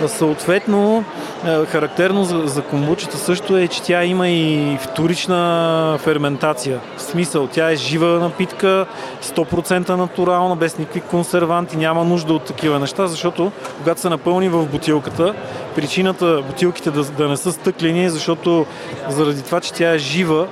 Съответно, 0.07 1.05
е, 1.47 1.67
характерно 1.67 2.25
за, 2.25 2.43
за 2.45 2.63
комбучата 2.63 3.17
също 3.17 3.57
е, 3.57 3.69
че 3.69 3.83
тя 3.83 4.05
има 4.05 4.29
и 4.29 4.79
вторична 4.81 5.99
ферментация. 6.01 6.81
В 6.97 7.03
смисъл, 7.03 7.47
тя 7.47 7.71
е 7.71 7.77
жива 7.77 8.07
напитка, 8.07 8.87
100% 9.23 9.89
натурална, 9.89 10.57
без 10.57 10.79
никакви 10.79 11.01
консерванти, 11.01 11.77
няма 11.77 12.05
нужда 12.05 12.35
от 12.35 12.45
такива 12.45 12.79
неща, 12.79 13.07
защото 13.07 13.53
когато 13.79 14.01
се 14.01 14.09
напълни 14.09 14.49
в 14.49 14.67
бутилката, 14.67 15.35
причината 15.75 16.43
бутилките 16.47 16.91
да, 16.91 17.05
да 17.05 17.29
не 17.29 17.37
са 17.37 17.53
стъклени 17.53 18.05
е 18.05 18.11
защото 18.11 18.67
заради 19.09 19.43
това, 19.43 19.61
че 19.61 19.73
тя 19.73 19.95
е 19.95 19.99
жива, 19.99 20.47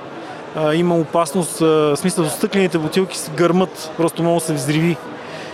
има 0.73 0.95
опасност, 0.95 1.59
в 1.59 1.97
смисъл, 1.97 2.25
стъклените 2.25 2.77
бутилки 2.77 3.17
се 3.17 3.31
гърмат, 3.31 3.91
просто 3.97 4.23
да 4.23 4.39
се 4.39 4.53
взриви. 4.53 4.97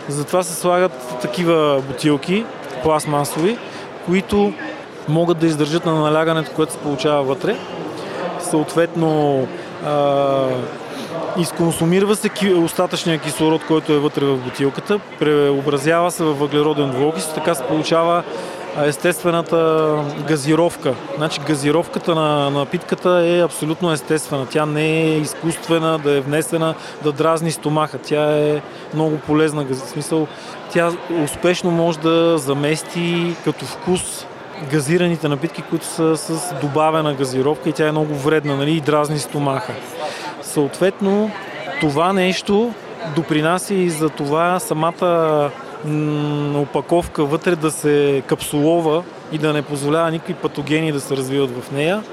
Затова 0.09 0.43
се 0.43 0.53
слагат 0.53 1.17
такива 1.21 1.81
бутилки, 1.87 2.45
пластмасови, 2.83 3.57
които 4.05 4.53
могат 5.07 5.37
да 5.37 5.47
издържат 5.47 5.85
на 5.85 5.93
налягането, 5.93 6.51
което 6.55 6.73
се 6.73 6.77
получава 6.77 7.23
вътре. 7.23 7.55
Съответно, 8.39 9.47
а, 9.85 10.47
изконсумирва 11.37 12.15
се 12.15 12.29
остатъчния 12.55 13.19
кислород, 13.19 13.65
който 13.67 13.93
е 13.93 13.99
вътре 13.99 14.25
в 14.25 14.37
бутилката, 14.37 14.99
преобразява 15.19 16.11
се 16.11 16.23
в 16.23 16.33
въглероден 16.33 16.91
двуокис, 16.91 17.33
така 17.33 17.55
се 17.55 17.63
получава 17.63 18.23
естествената 18.83 19.89
газировка. 20.27 20.93
Значи 21.17 21.41
газировката 21.47 22.15
на 22.15 22.49
напитката 22.49 23.09
е 23.25 23.43
абсолютно 23.43 23.91
естествена. 23.91 24.45
Тя 24.45 24.65
не 24.65 25.01
е 25.01 25.17
изкуствена, 25.17 25.99
да 25.99 26.11
е 26.11 26.21
внесена, 26.21 26.75
да 27.03 27.11
дразни 27.11 27.51
стомаха. 27.51 27.97
Тя 27.97 28.37
е 28.37 28.61
много 28.93 29.17
полезна. 29.17 29.63
В 29.63 29.75
смисъл, 29.75 30.27
тя 30.71 30.91
успешно 31.23 31.71
може 31.71 31.99
да 31.99 32.37
замести 32.37 33.35
като 33.43 33.65
вкус 33.65 34.25
газираните 34.71 35.27
напитки, 35.27 35.61
които 35.61 35.85
са 35.85 36.17
с 36.17 36.55
добавена 36.61 37.13
газировка 37.13 37.69
и 37.69 37.73
тя 37.73 37.87
е 37.87 37.91
много 37.91 38.15
вредна 38.15 38.55
нали, 38.55 38.71
и 38.71 38.81
дразни 38.81 39.19
стомаха. 39.19 39.73
Съответно, 40.41 41.31
това 41.81 42.13
нещо 42.13 42.73
допринася 43.15 43.73
и 43.73 43.89
за 43.89 44.09
това 44.09 44.59
самата 44.59 45.51
опаковка 46.55 47.25
вътре 47.25 47.55
да 47.55 47.71
се 47.71 48.23
капсулова 48.27 49.03
и 49.31 49.37
да 49.37 49.53
не 49.53 49.61
позволява 49.61 50.11
никакви 50.11 50.33
патогени 50.33 50.91
да 50.91 50.99
се 50.99 51.17
развиват 51.17 51.51
в 51.63 51.71
нея. 51.71 52.03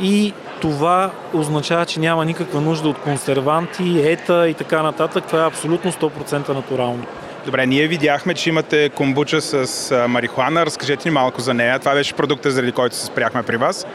И 0.00 0.32
това 0.60 1.10
означава, 1.34 1.86
че 1.86 2.00
няма 2.00 2.24
никаква 2.24 2.60
нужда 2.60 2.88
от 2.88 2.98
консерванти, 2.98 4.00
ета 4.04 4.48
и 4.48 4.54
така 4.54 4.82
нататък. 4.82 5.24
Това 5.26 5.44
е 5.44 5.46
абсолютно 5.46 5.92
100% 5.92 6.48
натурално. 6.48 7.04
Добре, 7.44 7.66
ние 7.66 7.86
видяхме, 7.86 8.34
че 8.34 8.48
имате 8.48 8.88
комбуча 8.88 9.40
с 9.40 10.06
марихуана. 10.08 10.66
Разкажете 10.66 11.08
ни 11.08 11.12
малко 11.12 11.40
за 11.40 11.54
нея. 11.54 11.78
Това 11.78 11.94
беше 11.94 12.14
продукта, 12.14 12.50
заради 12.50 12.72
който 12.72 12.96
се 12.96 13.06
спряхме 13.06 13.42
при 13.42 13.56
вас. 13.56 13.86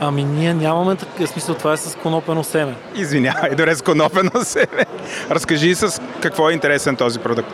Ами 0.00 0.24
ние 0.24 0.54
нямаме 0.54 0.96
такъв 0.96 1.28
смисъл, 1.28 1.54
това 1.54 1.72
е 1.72 1.76
с 1.76 1.96
конопено 2.02 2.44
семе. 2.44 2.74
Извинявай, 2.96 3.50
добре 3.50 3.74
с 3.74 3.82
конопено 3.82 4.30
семе. 4.42 4.86
Разкажи 5.30 5.74
с 5.74 6.02
какво 6.20 6.50
е 6.50 6.52
интересен 6.52 6.96
този 6.96 7.18
продукт. 7.18 7.48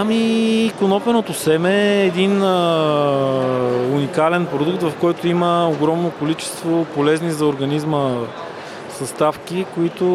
Ами, 0.00 0.72
конопеното 0.78 1.34
семе 1.34 1.74
е 1.74 2.06
един 2.06 2.42
а, 2.42 2.56
уникален 3.92 4.46
продукт, 4.46 4.82
в 4.82 4.92
който 5.00 5.28
има 5.28 5.68
огромно 5.68 6.10
количество 6.10 6.84
полезни 6.84 7.30
за 7.30 7.46
организма 7.46 8.16
съставки, 8.90 9.66
които 9.74 10.06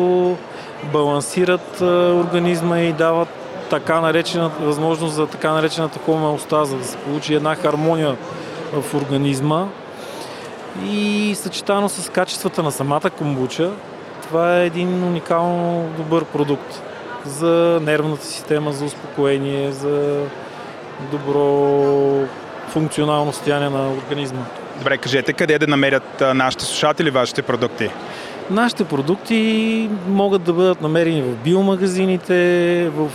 балансират 0.94 1.82
а, 1.82 1.86
организма 2.13 2.80
и 2.80 2.94
дават 2.94 3.28
така 3.70 4.02
наречената, 4.02 4.63
възможност 4.63 5.16
за 5.16 5.28
така 5.28 5.52
наречената 5.52 6.00
хомеостаза, 6.00 6.78
да 6.78 6.86
се 6.86 6.98
получи 6.98 7.34
една 7.34 7.56
хармония 7.56 8.16
в 8.74 8.94
организма. 8.94 9.68
И 10.86 11.36
съчетано 11.36 11.90
с 11.90 12.10
качествата 12.10 12.63
на 12.63 12.72
самата 12.72 13.10
комбуча, 13.18 13.72
това 14.22 14.58
е 14.58 14.66
един 14.66 15.04
уникално 15.04 15.90
добър 15.98 16.25
продукт 16.25 16.82
за 17.25 17.80
нервната 17.84 18.25
система, 18.25 18.74
за 18.74 18.86
успокоение, 18.86 19.72
за 19.72 20.24
добро 21.12 22.27
функционално 22.68 23.34
състояние 23.34 23.70
на 23.70 23.92
организма. 23.92 24.46
Добре, 24.77 24.98
кажете 24.98 25.34
къде 25.34 25.60
да 25.60 25.68
намерят 25.68 26.24
нашите 26.36 26.65
слушатели 26.65 27.10
вашите 27.10 27.42
продукти? 27.42 27.89
Нашите 28.50 28.84
продукти 28.84 29.89
могат 30.08 30.44
да 30.44 30.53
бъдат 30.53 30.82
намерени 30.82 31.22
в 31.22 31.36
биомагазините, 31.36 32.89
в 32.96 33.12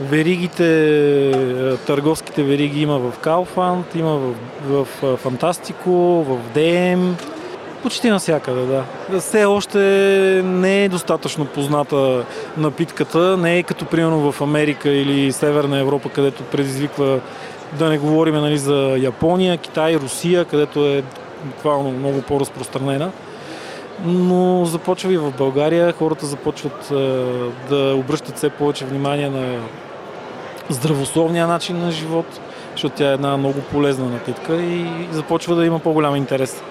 веригите, 0.00 1.76
търговските 1.86 2.42
вериги 2.42 2.82
има 2.82 2.98
в 2.98 3.12
Kaufland, 3.18 3.96
има 3.96 4.16
в, 4.16 4.34
в, 4.66 4.86
в 5.02 5.16
Фантастико, 5.16 6.24
в 6.28 6.38
DM, 6.54 7.12
почти 7.82 8.10
навсякъде, 8.10 8.66
да. 8.66 8.84
Все 9.20 9.44
още 9.44 9.78
не 10.44 10.84
е 10.84 10.88
достатъчно 10.88 11.46
позната 11.46 12.24
напитката, 12.56 13.36
не 13.36 13.58
е 13.58 13.62
като 13.62 13.84
примерно 13.84 14.32
в 14.32 14.40
Америка 14.40 14.90
или 14.90 15.32
Северна 15.32 15.78
Европа, 15.78 16.08
където 16.08 16.42
предизвиква 16.42 17.20
да 17.78 17.88
не 17.88 17.98
говорим 17.98 18.34
нали, 18.34 18.58
за 18.58 18.96
Япония, 18.98 19.56
Китай, 19.56 19.96
Русия, 19.96 20.44
където 20.44 20.86
е 20.86 21.02
буквално 21.44 21.90
много 21.90 22.22
по-разпространена. 22.22 23.10
Но 24.04 24.64
започва 24.64 25.12
и 25.12 25.18
в 25.18 25.32
България, 25.38 25.92
хората 25.92 26.26
започват 26.26 26.88
да 27.68 27.94
обръщат 27.96 28.36
все 28.36 28.50
повече 28.50 28.84
внимание 28.84 29.30
на 29.30 29.58
здравословния 30.68 31.46
начин 31.46 31.78
на 31.78 31.90
живот, 31.90 32.26
защото 32.72 32.96
тя 32.96 33.10
е 33.10 33.14
една 33.14 33.36
много 33.36 33.60
полезна 33.60 34.08
напитка 34.08 34.56
и 34.56 34.86
започва 35.10 35.56
да 35.56 35.66
има 35.66 35.78
по-голям 35.78 36.16
интерес. 36.16 36.62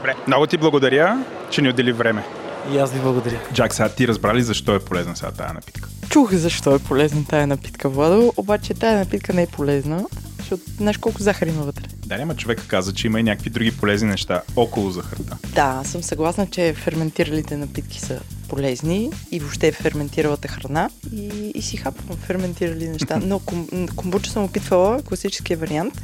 Добре, 0.00 0.14
много 0.26 0.46
ти 0.46 0.56
благодаря, 0.56 1.24
че 1.50 1.62
ни 1.62 1.68
отдели 1.68 1.92
време. 1.92 2.24
И 2.72 2.78
аз 2.78 2.92
ви 2.92 3.00
благодаря. 3.00 3.40
Джак, 3.52 3.74
сега 3.74 3.88
ти 3.88 4.08
разбрали 4.08 4.42
защо 4.42 4.74
е 4.74 4.78
полезна 4.78 5.16
сега 5.16 5.30
тази 5.30 5.54
напитка? 5.54 5.88
Чух 6.08 6.34
защо 6.34 6.74
е 6.74 6.78
полезна 6.78 7.24
тая 7.28 7.46
напитка, 7.46 7.88
Владо, 7.88 8.32
обаче 8.36 8.74
тая 8.74 8.98
напитка 8.98 9.32
не 9.32 9.42
е 9.42 9.46
полезна, 9.46 10.04
защото 10.38 10.62
знаеш 10.76 10.98
колко 10.98 11.22
захар 11.22 11.46
има 11.46 11.62
вътре. 11.62 11.84
Да, 12.06 12.18
няма 12.18 12.36
човека 12.36 12.66
каза, 12.66 12.94
че 12.94 13.06
има 13.06 13.20
и 13.20 13.22
някакви 13.22 13.50
други 13.50 13.76
полезни 13.76 14.08
неща 14.08 14.42
около 14.56 14.90
захарта. 14.90 15.36
Да, 15.54 15.82
съм 15.84 16.02
съгласна, 16.02 16.46
че 16.46 16.74
ферментиралите 16.74 17.56
напитки 17.56 18.00
са 18.00 18.20
полезни 18.48 19.10
и 19.30 19.40
въобще 19.40 19.72
ферментиралата 19.72 20.48
храна 20.48 20.90
и, 21.12 21.52
и 21.54 21.62
си 21.62 21.76
хапвам 21.76 22.18
ферментирали 22.18 22.88
неща. 22.88 23.20
Но 23.24 23.38
ком, 23.38 23.66
комбуча 23.96 24.30
съм 24.30 24.44
опитвала 24.44 25.02
класическия 25.02 25.56
вариант 25.56 26.02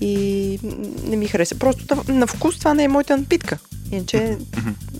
и 0.00 0.58
не 1.04 1.16
ми 1.16 1.28
хареса. 1.28 1.54
Просто 1.54 2.12
на 2.12 2.26
вкус 2.26 2.58
това 2.58 2.74
не 2.74 2.84
е 2.84 2.88
моята 2.88 3.16
напитка. 3.16 3.58
Иначе 3.92 4.38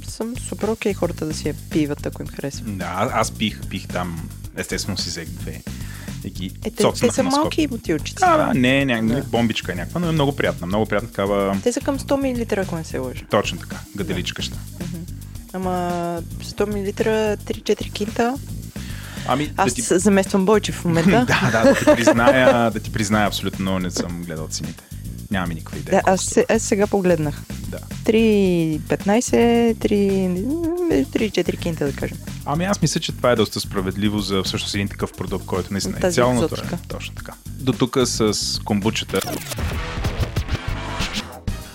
съм 0.08 0.36
супер 0.36 0.68
окей 0.68 0.94
хората 0.94 1.26
да 1.26 1.34
си 1.34 1.48
я 1.48 1.54
пиват, 1.70 2.06
ако 2.06 2.22
им 2.22 2.28
харесва. 2.28 2.64
Да, 2.66 3.10
аз 3.12 3.30
пих, 3.30 3.60
пих 3.68 3.88
там, 3.88 4.28
естествено 4.56 4.98
си 4.98 5.08
взех 5.08 5.28
две. 5.28 5.62
Ги 6.28 6.46
е, 6.64 6.70
те, 6.70 6.92
те 7.00 7.12
са 7.12 7.22
малки 7.22 7.66
бутилчици. 7.66 8.20
Да, 8.20 8.36
да, 8.36 8.54
не, 8.54 8.84
не, 8.84 9.02
не, 9.02 9.14
да. 9.14 9.22
бомбичка 9.22 9.72
е 9.72 9.74
някаква, 9.74 10.00
но 10.00 10.08
е 10.08 10.12
много 10.12 10.36
приятна. 10.36 10.66
Много 10.66 10.86
приятна 10.86 11.08
такава. 11.08 11.58
Те 11.62 11.72
са 11.72 11.80
към 11.80 11.98
100 11.98 12.56
мл, 12.56 12.62
ако 12.62 12.76
не 12.76 12.84
се 12.84 12.98
лъжа. 12.98 13.24
Точно 13.30 13.58
така, 13.58 13.76
гаделичка 13.96 14.42
ще. 14.42 14.58
Ама 15.52 16.22
100 16.42 16.66
мл 16.66 16.92
3-4 17.36 17.92
кинта. 17.92 18.34
Ами, 19.26 19.52
Аз 19.56 19.74
да 19.74 19.74
ти... 19.74 19.82
замествам 19.82 20.46
Бойче 20.46 20.72
в 20.72 20.84
момента. 20.84 21.10
да, 21.28 21.50
да, 21.52 21.64
да 21.64 21.74
ти 21.74 21.84
призная, 21.84 22.70
да 22.70 22.80
ти 22.80 22.92
призная, 22.92 23.26
абсолютно 23.26 23.78
не 23.78 23.90
съм 23.90 24.22
гледал 24.22 24.48
цените. 24.48 24.84
Нямам 25.30 25.50
никаква 25.50 25.78
идея. 25.78 26.02
Да, 26.04 26.12
аз, 26.12 26.20
се, 26.20 26.46
аз 26.48 26.62
сега 26.62 26.86
погледнах. 26.86 27.42
Да. 27.68 27.78
3,15, 28.04 29.74
3-4 31.04 31.58
кинта, 31.58 31.86
да 31.86 31.92
кажем. 31.92 32.18
Ами 32.44 32.64
аз 32.64 32.82
мисля, 32.82 33.00
че 33.00 33.12
това 33.12 33.30
е 33.30 33.36
доста 33.36 33.60
справедливо 33.60 34.18
за 34.18 34.42
всъщност 34.42 34.74
един 34.74 34.88
такъв 34.88 35.12
продукт, 35.12 35.46
който 35.46 35.72
наистина 35.72 35.98
е 36.04 36.12
цялото 36.12 36.54
е. 36.54 36.78
Точно 36.88 37.14
така. 37.14 37.32
До 37.46 37.72
тук 37.72 37.98
с 38.04 38.34
комбучета. 38.64 39.20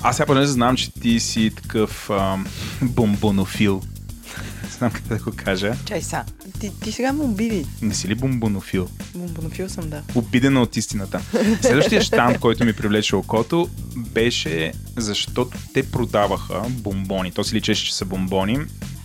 Аз 0.01 0.15
сега 0.15 0.25
поне 0.25 0.45
знам, 0.45 0.75
че 0.77 0.91
ти 0.91 1.19
си 1.19 1.51
такъв 1.55 2.09
ам, 2.09 2.45
бомбонофил 2.81 3.81
знам 4.77 4.91
къде 4.91 5.15
да 5.15 5.23
го 5.23 5.31
кажа. 5.35 5.73
Чай 5.85 6.01
са. 6.01 6.23
Ти, 6.59 6.71
ти 6.79 6.91
сега 6.91 7.13
ме 7.13 7.23
обиди. 7.23 7.65
Не 7.81 7.93
си 7.93 8.07
ли 8.07 8.15
бомбонофил? 8.15 8.89
Бомбонофил 9.15 9.69
съм, 9.69 9.89
да. 9.89 10.03
Обидена 10.15 10.61
от 10.61 10.77
истината. 10.77 11.21
Следващия 11.61 12.01
штамп, 12.01 12.39
който 12.39 12.65
ми 12.65 12.73
привлече 12.73 13.15
окото, 13.15 13.69
беше 13.95 14.71
защото 14.97 15.57
те 15.73 15.83
продаваха 15.83 16.61
бомбони. 16.69 17.31
То 17.31 17.43
си 17.43 17.55
личеше, 17.55 17.85
че 17.85 17.95
са 17.95 18.05
бомбони, 18.05 18.59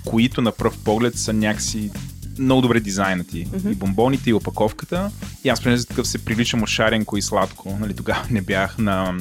които 0.05 0.43
на 0.43 0.53
пръв 0.53 0.79
поглед 0.79 1.19
са 1.19 1.33
някакси 1.33 1.91
много 2.39 2.63
добре 2.63 2.81
дизайнати. 2.81 3.47
Mm-hmm. 3.47 3.73
И 3.73 3.75
бомбоните, 3.75 4.31
и 4.31 4.33
опаковката. 4.33 5.11
И 5.45 5.49
аз 5.49 5.63
понеже 5.63 5.85
такъв 5.85 6.09
се 6.09 6.25
привличам 6.25 6.63
от 6.63 6.69
шаренко 6.69 7.17
и 7.17 7.23
сладко. 7.23 7.79
Нали, 7.81 7.95
тогава 7.95 8.27
не 8.31 8.41
бях 8.41 8.79
на, 8.79 9.15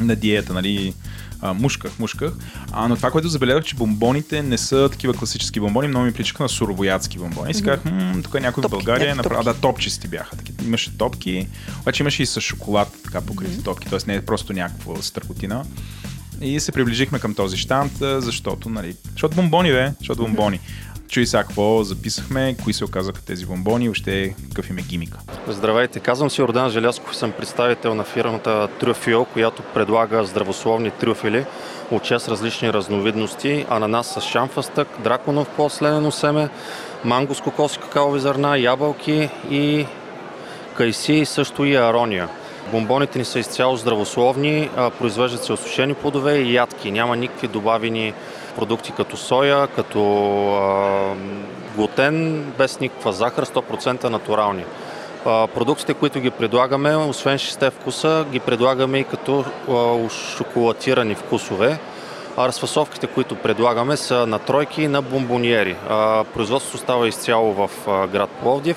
на 0.00 0.16
диета, 0.16 0.52
нали, 0.52 0.94
а, 1.40 1.54
мушках, 1.54 1.98
мушках. 1.98 2.32
А, 2.72 2.88
но 2.88 2.96
това, 2.96 3.10
което 3.10 3.28
забелязах, 3.28 3.64
че 3.64 3.74
бомбоните 3.74 4.42
не 4.42 4.58
са 4.58 4.88
такива 4.92 5.14
класически 5.14 5.60
бомбони, 5.60 5.88
много 5.88 6.06
ми 6.06 6.12
приличаха 6.12 6.42
на 6.42 6.48
суровоядски 6.48 7.18
бомбони. 7.18 7.50
И 7.50 7.54
си 7.54 7.62
казах, 7.62 7.80
тук 8.22 8.34
е 8.34 8.40
някой 8.40 8.62
в 8.62 8.68
България 8.68 9.14
направил, 9.14 9.44
да, 9.44 9.54
топчисти 9.54 10.08
бяха. 10.08 10.36
Таки, 10.36 10.52
имаше 10.64 10.98
топки, 10.98 11.48
обаче 11.80 12.02
имаше 12.02 12.22
и 12.22 12.26
с 12.26 12.40
шоколад, 12.40 12.88
така 13.04 13.20
покрити 13.20 13.52
mm-hmm. 13.52 13.64
топки, 13.64 13.88
т.е. 13.88 13.98
не 14.06 14.14
е 14.14 14.24
просто 14.24 14.52
някаква 14.52 15.02
стъркотина. 15.02 15.64
И 16.40 16.60
се 16.60 16.72
приближихме 16.72 17.18
към 17.18 17.34
този 17.34 17.56
штант, 17.56 17.92
защото, 18.00 18.68
нали, 18.68 18.96
защото 19.12 19.36
бомбони, 19.36 19.70
бе, 19.70 19.92
защото 19.98 20.22
бомбони. 20.22 20.60
Чуй 21.08 21.26
сега 21.26 21.42
какво 21.42 21.82
записахме, 21.84 22.56
кои 22.64 22.72
се 22.72 22.84
оказаха 22.84 23.24
тези 23.24 23.46
бомбони 23.46 23.84
и 23.84 23.88
още 23.88 24.34
какъв 24.48 24.70
им 24.70 24.78
е 24.78 24.82
гимика. 24.82 25.18
Здравейте, 25.48 26.00
казвам 26.00 26.30
си 26.30 26.42
Ордан 26.42 26.70
Желязков, 26.70 27.16
съм 27.16 27.32
представител 27.32 27.94
на 27.94 28.04
фирмата 28.04 28.68
Трюфио, 28.80 29.24
която 29.24 29.62
предлага 29.74 30.24
здравословни 30.24 30.90
трюфели 30.90 31.44
от 31.90 32.02
6 32.02 32.28
различни 32.28 32.72
разновидности, 32.72 33.66
ананас 33.70 34.06
с 34.06 34.20
шамфастък, 34.20 34.88
драконов 34.98 35.48
по-сленено 35.48 36.10
семе, 36.10 36.48
манго 37.04 37.34
с 37.34 37.40
кокоси 37.40 37.78
какаови 37.78 38.20
зърна, 38.20 38.58
ябълки 38.58 39.28
и 39.50 39.86
кайси, 40.76 41.24
също 41.24 41.64
и 41.64 41.74
арония. 41.76 42.28
Бомбоните 42.72 43.18
ни 43.18 43.24
са 43.24 43.38
изцяло 43.38 43.76
здравословни, 43.76 44.70
произвеждат 44.98 45.44
се 45.44 45.52
осушени 45.52 45.94
плодове 45.94 46.36
и 46.38 46.54
ядки. 46.54 46.90
Няма 46.90 47.16
никакви 47.16 47.48
добавени 47.48 48.12
продукти 48.58 48.92
като 48.92 49.16
соя, 49.16 49.66
като 49.66 50.00
глутен, 51.76 52.44
без 52.58 52.80
никаква 52.80 53.12
захар, 53.12 53.44
100% 53.44 54.04
натурални. 54.04 54.64
Продуктите, 55.24 55.94
които 55.94 56.20
ги 56.20 56.30
предлагаме, 56.30 56.96
освен 56.96 57.38
6 57.38 57.70
вкуса, 57.70 58.24
ги 58.30 58.40
предлагаме 58.40 58.98
и 58.98 59.04
като 59.04 59.44
шоколатирани 60.36 61.14
вкусове. 61.14 61.78
А 62.36 62.48
разфасовките, 62.48 63.06
които 63.06 63.34
предлагаме, 63.34 63.96
са 63.96 64.26
на 64.26 64.38
тройки 64.38 64.82
и 64.82 64.88
на 64.88 65.02
бомбониери. 65.02 65.76
Производството 66.34 66.78
става 66.78 67.08
изцяло 67.08 67.52
в 67.52 67.70
град 68.12 68.30
Пловдив 68.42 68.76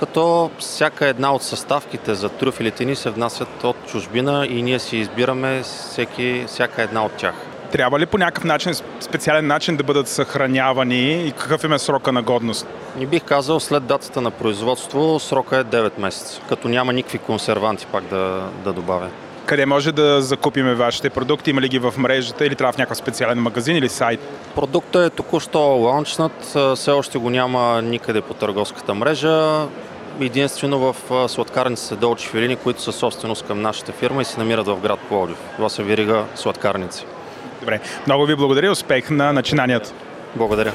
като 0.00 0.50
всяка 0.58 1.06
една 1.06 1.34
от 1.34 1.42
съставките 1.42 2.14
за 2.14 2.28
трюфелите 2.28 2.84
ни 2.84 2.96
се 2.96 3.10
внасят 3.10 3.64
от 3.64 3.76
чужбина 3.86 4.46
и 4.50 4.62
ние 4.62 4.78
си 4.78 4.96
избираме 4.96 5.62
всеки, 5.62 6.44
всяка 6.46 6.82
една 6.82 7.04
от 7.04 7.12
тях. 7.12 7.34
Трябва 7.76 8.00
ли 8.00 8.06
по 8.06 8.18
някакъв 8.18 8.44
начин, 8.44 8.72
специален 9.00 9.46
начин 9.46 9.76
да 9.76 9.84
бъдат 9.84 10.08
съхранявани 10.08 11.26
и 11.26 11.32
какъв 11.32 11.64
им 11.64 11.72
е 11.72 11.78
срока 11.78 12.12
на 12.12 12.22
годност? 12.22 12.66
Не 12.98 13.06
бих 13.06 13.22
казал 13.22 13.60
след 13.60 13.86
датата 13.86 14.20
на 14.20 14.30
производство, 14.30 15.18
срока 15.20 15.56
е 15.58 15.64
9 15.64 15.92
месеца, 15.98 16.40
като 16.48 16.68
няма 16.68 16.92
никакви 16.92 17.18
консерванти 17.18 17.86
пак 17.86 18.04
да, 18.04 18.42
да 18.64 18.72
добавя. 18.72 19.08
Къде 19.46 19.66
може 19.66 19.92
да 19.92 20.22
закупиме 20.22 20.74
вашите 20.74 21.10
продукти? 21.10 21.50
Има 21.50 21.60
ли 21.60 21.68
ги 21.68 21.78
в 21.78 21.94
мрежата 21.96 22.46
или 22.46 22.54
трябва 22.54 22.72
в 22.72 22.78
някакъв 22.78 22.98
специален 22.98 23.38
магазин 23.38 23.76
или 23.76 23.88
сайт? 23.88 24.20
Продуктът 24.54 25.12
е 25.12 25.16
току-що 25.16 25.58
лаунчнат, 25.58 26.56
все 26.74 26.90
още 26.90 27.18
го 27.18 27.30
няма 27.30 27.82
никъде 27.82 28.20
по 28.20 28.34
търговската 28.34 28.94
мрежа. 28.94 29.66
Единствено 30.20 30.78
в 30.78 30.96
сладкарниците 31.28 31.96
Долчи 31.96 32.28
Филини, 32.28 32.56
които 32.56 32.82
са 32.82 32.92
собственост 32.92 33.46
към 33.46 33.62
нашата 33.62 33.92
фирма 33.92 34.22
и 34.22 34.24
се 34.24 34.38
намират 34.38 34.66
в 34.66 34.80
град 34.80 34.98
Пловдив. 35.08 35.38
Това 35.56 35.68
са 35.68 35.82
вирига 35.82 36.24
сладкарници. 36.34 37.06
Добре. 37.60 37.80
Много 38.06 38.26
ви 38.26 38.36
благодаря. 38.36 38.70
Успех 38.70 39.10
на 39.10 39.32
начинанието. 39.32 39.90
Благодаря. 40.36 40.72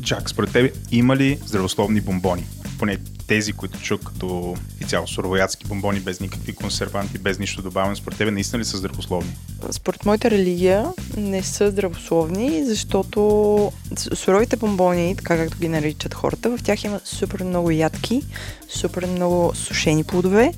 Джак, 0.00 0.30
според 0.30 0.52
тебе 0.52 0.70
има 0.92 1.16
ли 1.16 1.38
здравословни 1.46 2.00
бомбони? 2.00 2.44
Поне 2.78 2.96
тези, 3.28 3.52
които 3.52 3.80
чух 3.80 4.00
като 4.00 4.54
и 4.80 4.84
цяло 4.84 5.06
суровоядски 5.06 5.66
бомбони, 5.66 6.00
без 6.00 6.20
никакви 6.20 6.54
консерванти, 6.54 7.18
без 7.18 7.38
нищо 7.38 7.62
добавено, 7.62 7.96
според 7.96 8.18
тебе 8.18 8.30
наистина 8.30 8.60
ли 8.60 8.64
са 8.64 8.76
здравословни? 8.76 9.36
Според 9.70 10.04
моята 10.04 10.30
религия 10.30 10.86
не 11.16 11.42
са 11.42 11.70
здравословни, 11.70 12.64
защото 12.64 13.72
суровите 14.14 14.56
бомбони, 14.56 15.16
така 15.16 15.36
както 15.36 15.58
ги 15.58 15.68
наричат 15.68 16.14
хората, 16.14 16.56
в 16.56 16.62
тях 16.62 16.84
има 16.84 17.00
супер 17.04 17.44
много 17.44 17.70
ядки, 17.70 18.22
супер 18.68 19.06
много 19.06 19.54
сушени 19.54 20.04
плодове, 20.04 20.52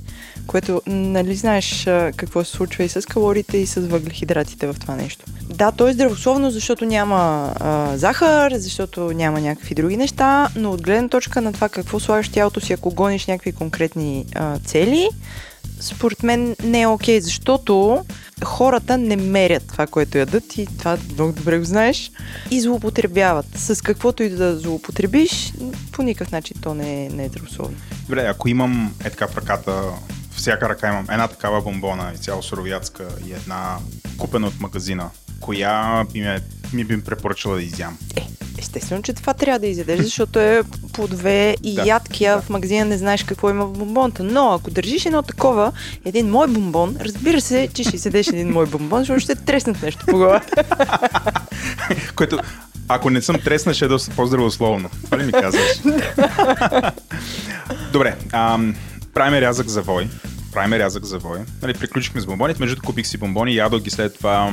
което 0.47 0.83
нали 0.87 1.35
знаеш 1.35 1.85
какво 2.17 2.45
се 2.45 2.51
случва 2.51 2.85
и 2.85 2.89
с 2.89 3.09
калориите 3.09 3.57
и 3.57 3.67
с 3.67 3.81
въглехидратите 3.81 4.67
в 4.67 4.77
това 4.81 4.97
нещо. 4.97 5.25
Да, 5.45 5.73
то 5.73 5.89
е 5.89 5.93
здравословно, 5.93 6.51
защото 6.51 6.85
няма 6.85 7.53
а, 7.61 7.97
захар, 7.97 8.53
защото 8.55 9.13
няма 9.13 9.41
някакви 9.41 9.75
други 9.75 9.97
неща, 9.97 10.49
но 10.57 10.73
от 10.73 10.83
гледна 10.83 11.09
точка 11.09 11.41
на 11.41 11.53
това 11.53 11.69
какво 11.69 12.01
слагаш 12.01 12.29
тялото 12.29 12.60
си, 12.61 12.73
ако 12.73 12.95
гониш 12.95 13.27
някакви 13.27 13.53
конкретни 13.53 14.27
а, 14.35 14.59
цели, 14.59 15.09
според 15.81 16.23
мен 16.23 16.57
не 16.65 16.81
е 16.81 16.87
окей, 16.87 17.19
okay, 17.19 17.23
защото 17.23 18.05
хората 18.45 18.99
не 18.99 19.17
мерят 19.17 19.67
това, 19.69 19.87
което 19.87 20.19
ядат 20.19 20.59
и 20.59 20.67
това 20.79 20.99
много 21.15 21.33
добре 21.33 21.59
го 21.59 21.65
знаеш 21.65 22.11
и 22.51 22.61
злоупотребяват. 22.61 23.47
С 23.55 23.83
каквото 23.83 24.23
и 24.23 24.29
да 24.29 24.59
злоупотребиш, 24.59 25.53
по 25.93 26.03
никакъв 26.03 26.33
начин 26.33 26.57
то 26.63 26.75
не 26.75 27.05
е, 27.05 27.09
не 27.09 27.25
е 27.25 27.29
здравословно. 27.29 27.77
Добре, 28.03 28.27
ако 28.27 28.49
имам 28.49 28.95
е 29.05 29.11
така 29.11 29.27
в 29.27 29.37
ръката 29.37 29.83
всяка 30.41 30.69
ръка 30.69 30.89
имам 30.89 31.07
една 31.11 31.29
такава 31.29 31.63
бомбона, 31.63 32.13
и 32.15 32.19
цяло 32.19 32.43
суровятска 32.43 33.09
и 33.27 33.33
една 33.33 33.79
купена 34.19 34.47
от 34.47 34.61
магазина. 34.61 35.11
Коя 35.41 36.05
би 36.13 36.21
ме, 36.21 36.41
ми 36.73 36.85
би 36.85 37.01
препоръчала 37.01 37.57
да 37.57 37.63
изям? 37.63 37.99
Е, 38.17 38.27
естествено, 38.59 39.03
че 39.03 39.13
това 39.13 39.35
трябва 39.35 39.59
да 39.59 39.67
изядеш, 39.67 40.01
защото 40.01 40.39
е 40.39 40.63
плодове 40.93 41.57
и 41.63 41.75
да, 41.75 41.87
ядки, 41.87 42.25
а 42.25 42.37
да. 42.37 42.43
в 42.43 42.51
магазина 42.51 42.85
не 42.85 42.99
знаеш 42.99 43.25
какво 43.25 43.51
има 43.51 43.65
в 43.67 43.73
бомбонта. 43.73 44.23
Но 44.23 44.53
ако 44.53 44.71
държиш 44.71 45.07
едно 45.07 45.23
такова, 45.23 45.73
един 46.05 46.31
мой 46.31 46.49
бомбон, 46.49 46.97
разбира 47.01 47.41
се, 47.41 47.69
че 47.75 47.85
ще 47.85 47.99
седеш 47.99 48.27
един 48.27 48.49
мой 48.49 48.67
бомбон, 48.67 48.99
защото 48.99 49.21
ще 49.21 49.35
треснат 49.35 49.83
нещо 49.83 50.07
по 50.07 50.17
глава. 50.17 50.41
Което, 52.17 52.39
ако 52.89 53.11
не 53.11 53.23
съм 53.23 53.37
тресна, 53.45 53.75
ще 53.75 53.85
е 53.85 53.89
доста 53.89 54.17
по-здравословно. 54.17 54.91
Това 55.05 55.19
ли 55.19 55.23
ми 55.23 55.33
казваш? 55.33 55.71
Добре, 57.93 58.17
ам, 58.33 58.77
правим 59.15 59.39
рязък 59.39 59.69
за 59.69 59.83
вой. 59.83 60.09
Правим 60.53 60.73
рязък 60.73 61.05
за 61.05 61.19
вой. 61.19 61.39
Нали, 61.63 61.75
приключихме 61.75 62.21
с 62.21 62.27
бомбоните, 62.27 62.61
между 62.61 62.83
купих 62.83 63.07
си 63.07 63.19
бомбони, 63.19 63.55
ядох 63.55 63.83
ги 63.83 63.91
след 63.91 64.19
това 64.19 64.53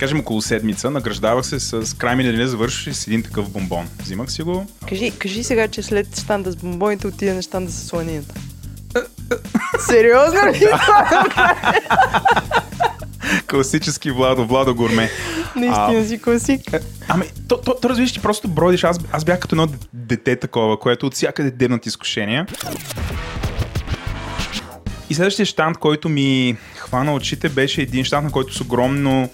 кажем 0.00 0.20
около 0.20 0.42
седмица, 0.42 0.90
награждавах 0.90 1.46
се 1.46 1.60
с 1.60 1.96
край 1.96 2.16
ми 2.16 2.24
не 2.24 2.46
завърши 2.46 2.94
с 2.94 3.06
един 3.06 3.22
такъв 3.22 3.50
бомбон. 3.50 3.88
Взимах 4.02 4.32
си 4.32 4.42
го. 4.42 4.66
Кажи, 4.88 5.10
кажи 5.10 5.44
сега, 5.44 5.68
че 5.68 5.82
след 5.82 6.20
штанда 6.20 6.52
с 6.52 6.56
бомбоните 6.56 7.06
отида 7.06 7.34
на 7.34 7.42
штанда 7.42 7.72
с 7.72 7.86
сланията. 7.86 8.34
Сериозно 9.78 10.40
ли? 10.52 10.66
Класически 13.50 14.10
Владо, 14.10 14.46
Владо 14.46 14.74
Гурме. 14.74 15.10
Наистина 15.56 16.06
си 16.06 16.22
класик. 16.22 16.72
Е, 16.72 16.80
ами, 17.08 17.24
то, 17.48 17.60
то, 17.60 17.76
то 17.82 17.88
разбираш, 17.88 18.12
ти 18.12 18.20
просто 18.20 18.48
бродиш. 18.48 18.84
Аз, 18.84 18.98
аз 19.12 19.24
бях 19.24 19.38
като 19.38 19.54
едно 19.54 19.68
дете 19.92 20.36
такова, 20.36 20.78
което 20.78 21.06
от 21.06 21.14
всякъде 21.14 21.50
дебнат 21.50 21.86
изкушения. 21.86 22.46
И 25.10 25.14
следващия 25.14 25.46
штант, 25.46 25.78
който 25.78 26.08
ми 26.08 26.56
хвана 26.76 27.14
очите, 27.14 27.48
беше 27.48 27.82
един 27.82 28.04
штант, 28.04 28.24
на 28.24 28.30
който 28.30 28.54
с 28.54 28.60
огромно 28.60 29.28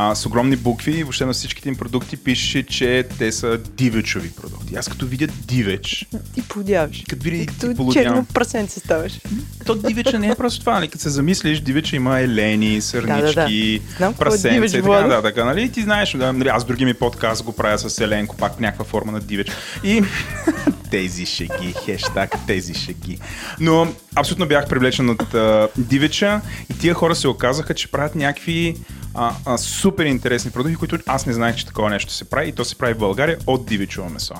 а, 0.00 0.14
с 0.14 0.26
огромни 0.26 0.56
букви 0.56 0.98
и 0.98 1.02
въобще 1.02 1.26
на 1.26 1.32
всичките 1.32 1.68
им 1.68 1.76
продукти 1.76 2.16
пише, 2.16 2.62
че 2.62 3.06
те 3.18 3.32
са 3.32 3.58
дивечови 3.58 4.30
продукти. 4.30 4.76
Аз 4.76 4.88
като 4.88 5.06
видя 5.06 5.26
дивеч... 5.26 6.06
Ти 6.34 6.42
подяваш. 6.42 7.04
Като 7.08 7.22
видя 7.22 7.52
ти 7.52 7.92
черно 7.92 8.26
прасенце 8.34 8.80
ставаш. 8.80 9.20
То 9.66 9.74
дивеча 9.74 10.18
не 10.18 10.28
е 10.28 10.34
просто 10.34 10.60
това. 10.60 10.74
Нали? 10.74 10.88
Като 10.88 11.02
се 11.02 11.08
замислиш, 11.08 11.60
дивеча 11.60 11.96
има 11.96 12.20
елени, 12.20 12.80
сърнички, 12.80 13.82
да, 13.98 14.04
да, 14.04 14.10
да. 14.10 14.18
прасенце 14.18 14.78
и 14.78 14.82
така 14.82 15.06
нататък. 15.06 15.36
Нали? 15.36 15.72
Ти 15.72 15.82
знаеш, 15.82 16.12
да, 16.12 16.32
нали? 16.32 16.48
аз 16.48 16.64
други 16.64 16.84
ми 16.84 16.94
подкаст 16.94 17.42
го 17.42 17.52
правя 17.52 17.78
с 17.78 18.00
еленко, 18.00 18.36
пак 18.36 18.60
някаква 18.60 18.84
форма 18.84 19.12
на 19.12 19.20
дивеч. 19.20 19.48
И 19.84 20.02
тези 20.90 21.26
шеги, 21.26 21.74
хештаг 21.84 22.30
тези 22.46 22.74
шеги. 22.74 23.18
Но 23.60 23.88
абсолютно 24.14 24.48
бях 24.48 24.68
привлечен 24.68 25.10
от 25.10 25.34
а, 25.34 25.68
дивеча 25.76 26.40
и 26.70 26.78
тия 26.78 26.94
хора 26.94 27.14
се 27.14 27.28
оказаха, 27.28 27.74
че 27.74 27.90
правят 27.90 28.14
някакви 28.14 28.76
а, 29.14 29.34
а, 29.44 29.58
супер 29.88 30.04
интересни 30.04 30.50
продукти, 30.50 30.76
които 30.76 30.98
аз 31.06 31.26
не 31.26 31.32
знаех, 31.32 31.56
че 31.56 31.66
такова 31.66 31.90
нещо 31.90 32.12
се 32.12 32.30
прави 32.30 32.48
и 32.48 32.52
то 32.52 32.64
се 32.64 32.78
прави 32.78 32.94
в 32.94 32.98
България 32.98 33.38
от 33.46 33.66
дивичово 33.66 34.10
месо. 34.10 34.34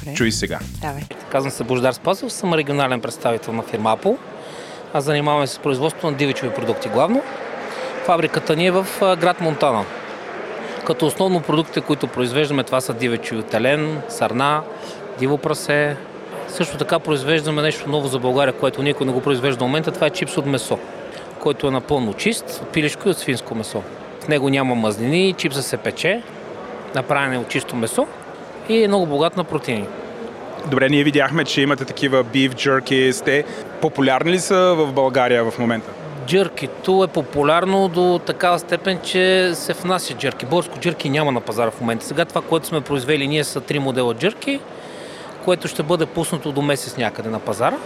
Добре. 0.00 0.14
Чуй 0.14 0.32
сега. 0.32 0.58
Давай. 0.80 1.02
Казвам 1.30 1.52
се 1.52 1.64
Бождар 1.64 1.92
Спасов, 1.92 2.32
съм 2.32 2.54
регионален 2.54 3.00
представител 3.00 3.52
на 3.52 3.62
фирма 3.62 3.96
Apple. 3.96 4.16
Аз 4.94 5.04
занимавам 5.04 5.46
се 5.46 5.54
с 5.54 5.58
производството 5.58 6.10
на 6.10 6.16
дивичови 6.16 6.54
продукти 6.54 6.88
главно. 6.88 7.22
Фабриката 8.04 8.56
ни 8.56 8.66
е 8.66 8.70
в 8.70 8.86
град 9.00 9.40
Монтана. 9.40 9.84
Като 10.86 11.06
основно 11.06 11.42
продуктите, 11.42 11.80
които 11.80 12.06
произвеждаме, 12.06 12.64
това 12.64 12.80
са 12.80 12.94
дивечови 12.94 13.42
телен, 13.42 14.02
сарна, 14.08 14.62
диво 15.18 15.38
прасе. 15.38 15.96
Също 16.48 16.78
така 16.78 16.98
произвеждаме 16.98 17.62
нещо 17.62 17.88
ново 17.88 18.08
за 18.08 18.18
България, 18.18 18.52
което 18.52 18.82
никой 18.82 19.06
не 19.06 19.12
го 19.12 19.22
произвежда 19.22 19.58
в 19.58 19.66
момента. 19.66 19.92
Това 19.92 20.06
е 20.06 20.10
чипс 20.10 20.36
от 20.36 20.46
месо, 20.46 20.78
който 21.40 21.66
е 21.66 21.70
напълно 21.70 22.14
чист, 22.14 22.60
от 22.62 22.68
пилешко 22.68 23.08
и 23.08 23.10
от 23.10 23.18
свинско 23.18 23.54
месо. 23.54 23.82
В 24.24 24.28
него 24.28 24.48
няма 24.48 24.74
мазнини, 24.74 25.32
чипса 25.32 25.62
се 25.62 25.76
пече, 25.76 26.22
направен 26.94 27.40
от 27.40 27.48
чисто 27.48 27.76
месо 27.76 28.06
и 28.68 28.84
е 28.84 28.88
много 28.88 29.06
богат 29.06 29.36
на 29.36 29.44
протеини. 29.44 29.86
Добре, 30.66 30.88
ние 30.88 31.04
видяхме, 31.04 31.44
че 31.44 31.62
имате 31.62 31.84
такива 31.84 32.24
beef 32.24 32.50
jerky. 32.50 33.24
Те 33.24 33.44
популярни 33.80 34.32
ли 34.32 34.38
са 34.38 34.74
в 34.78 34.92
България 34.92 35.50
в 35.50 35.58
момента? 35.58 35.90
Джъркито 36.26 37.04
е 37.04 37.06
популярно 37.06 37.88
до 37.88 38.20
такава 38.26 38.58
степен, 38.58 38.98
че 39.02 39.50
се 39.54 39.72
внася 39.72 40.14
джърки. 40.14 40.46
Българско 40.46 40.78
джърки 40.78 41.10
няма 41.10 41.32
на 41.32 41.40
пазара 41.40 41.70
в 41.70 41.80
момента. 41.80 42.06
Сега 42.06 42.24
това, 42.24 42.40
което 42.42 42.66
сме 42.66 42.80
произвели 42.80 43.26
ние 43.26 43.44
са 43.44 43.60
три 43.60 43.78
модела 43.78 44.14
джърки, 44.14 44.60
което 45.44 45.68
ще 45.68 45.82
бъде 45.82 46.06
пуснато 46.06 46.52
до 46.52 46.62
месец 46.62 46.96
някъде 46.96 47.28
на 47.28 47.38
пазара. 47.38 47.76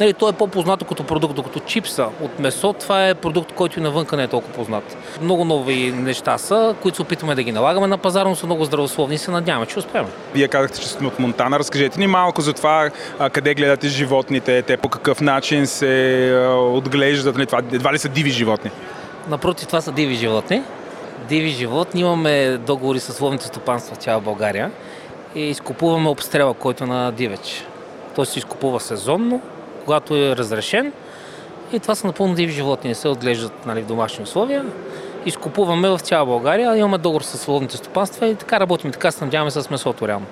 Нали, 0.00 0.14
той 0.14 0.30
е 0.30 0.32
по-познато 0.32 0.84
като 0.84 1.04
продукт, 1.04 1.34
докато 1.34 1.60
чипса 1.60 2.08
от 2.22 2.38
месо, 2.38 2.72
това 2.72 3.08
е 3.08 3.14
продукт, 3.14 3.52
който 3.52 3.78
и 3.78 3.82
навънка 3.82 4.16
не 4.16 4.22
е 4.22 4.28
толкова 4.28 4.54
познат. 4.54 4.96
Много 5.22 5.44
нови 5.44 5.92
неща 5.92 6.38
са, 6.38 6.74
които 6.82 6.96
се 6.96 7.02
опитваме 7.02 7.34
да 7.34 7.42
ги 7.42 7.52
налагаме 7.52 7.86
на 7.86 7.98
пазара, 7.98 8.28
но 8.28 8.34
са 8.34 8.46
много 8.46 8.64
здравословни 8.64 9.14
и 9.14 9.18
се 9.18 9.30
надяваме, 9.30 9.66
че 9.66 9.78
успеем. 9.78 10.06
Вие 10.34 10.48
казахте, 10.48 10.80
че 10.80 10.88
сте 10.88 11.04
от 11.06 11.18
Монтана. 11.18 11.58
Разкажете 11.58 12.00
ни 12.00 12.06
малко 12.06 12.40
за 12.40 12.52
това, 12.52 12.90
къде 13.32 13.54
гледате 13.54 13.88
животните, 13.88 14.62
те 14.62 14.76
по 14.76 14.88
какъв 14.88 15.20
начин 15.20 15.66
се 15.66 16.48
отглеждат. 16.56 17.34
Нали, 17.36 17.46
това, 17.46 17.58
едва 17.58 17.92
ли 17.92 17.98
са 17.98 18.08
диви 18.08 18.30
животни? 18.30 18.70
Напротив, 19.28 19.66
това 19.66 19.80
са 19.80 19.92
диви 19.92 20.14
животни. 20.14 20.62
Диви 21.28 21.48
животни. 21.48 22.00
Имаме 22.00 22.58
договори 22.58 23.00
с 23.00 23.20
ловните 23.20 23.46
стопанства 23.46 23.94
в 23.94 23.98
цяла 23.98 24.20
България 24.20 24.70
и 25.34 25.40
изкупуваме 25.40 26.08
обстрела, 26.08 26.54
който 26.54 26.84
е 26.84 26.86
на 26.86 27.12
дивеч. 27.12 27.64
Той 28.16 28.26
се 28.26 28.38
изкупува 28.38 28.80
сезонно, 28.80 29.40
когато 29.86 30.16
е 30.16 30.36
разрешен 30.36 30.92
И 31.72 31.80
това 31.80 31.94
са 31.94 32.06
напълно 32.06 32.34
диви 32.34 32.52
животни, 32.52 32.88
не 32.88 32.94
се 32.94 33.08
отглеждат 33.08 33.66
нали, 33.66 33.82
в 33.82 33.86
домашни 33.86 34.24
условия. 34.24 34.64
Изкупуваме 35.26 35.88
в 35.88 35.98
цяла 35.98 36.26
България, 36.26 36.76
имаме 36.76 36.98
договор 36.98 37.22
с 37.22 37.38
свободните 37.38 37.76
стопанства 37.76 38.26
и 38.26 38.34
така 38.34 38.60
работим, 38.60 38.92
така 38.92 39.10
се 39.10 39.24
надяваме 39.24 39.50
с 39.50 39.70
месото 39.70 40.08
реално. 40.08 40.26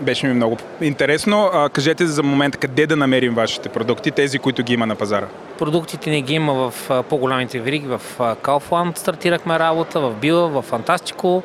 Беше 0.00 0.26
ми 0.26 0.34
много 0.34 0.56
интересно. 0.80 1.50
А, 1.52 1.68
кажете 1.68 2.06
за 2.06 2.22
момента 2.22 2.58
къде 2.58 2.86
да 2.86 2.96
намерим 2.96 3.34
вашите 3.34 3.68
продукти, 3.68 4.10
тези, 4.10 4.38
които 4.38 4.62
ги 4.62 4.72
има 4.74 4.86
на 4.86 4.94
пазара. 4.96 5.26
Продуктите 5.58 6.10
ни 6.10 6.22
ги 6.22 6.34
има 6.34 6.70
в 6.70 6.90
по-голямите 7.08 7.60
вериги, 7.60 7.86
в 7.86 8.00
Kaufland 8.18 8.98
стартирахме 8.98 9.58
работа, 9.58 10.00
в 10.00 10.14
Била, 10.14 10.48
в 10.48 10.62
Фантастико. 10.62 11.42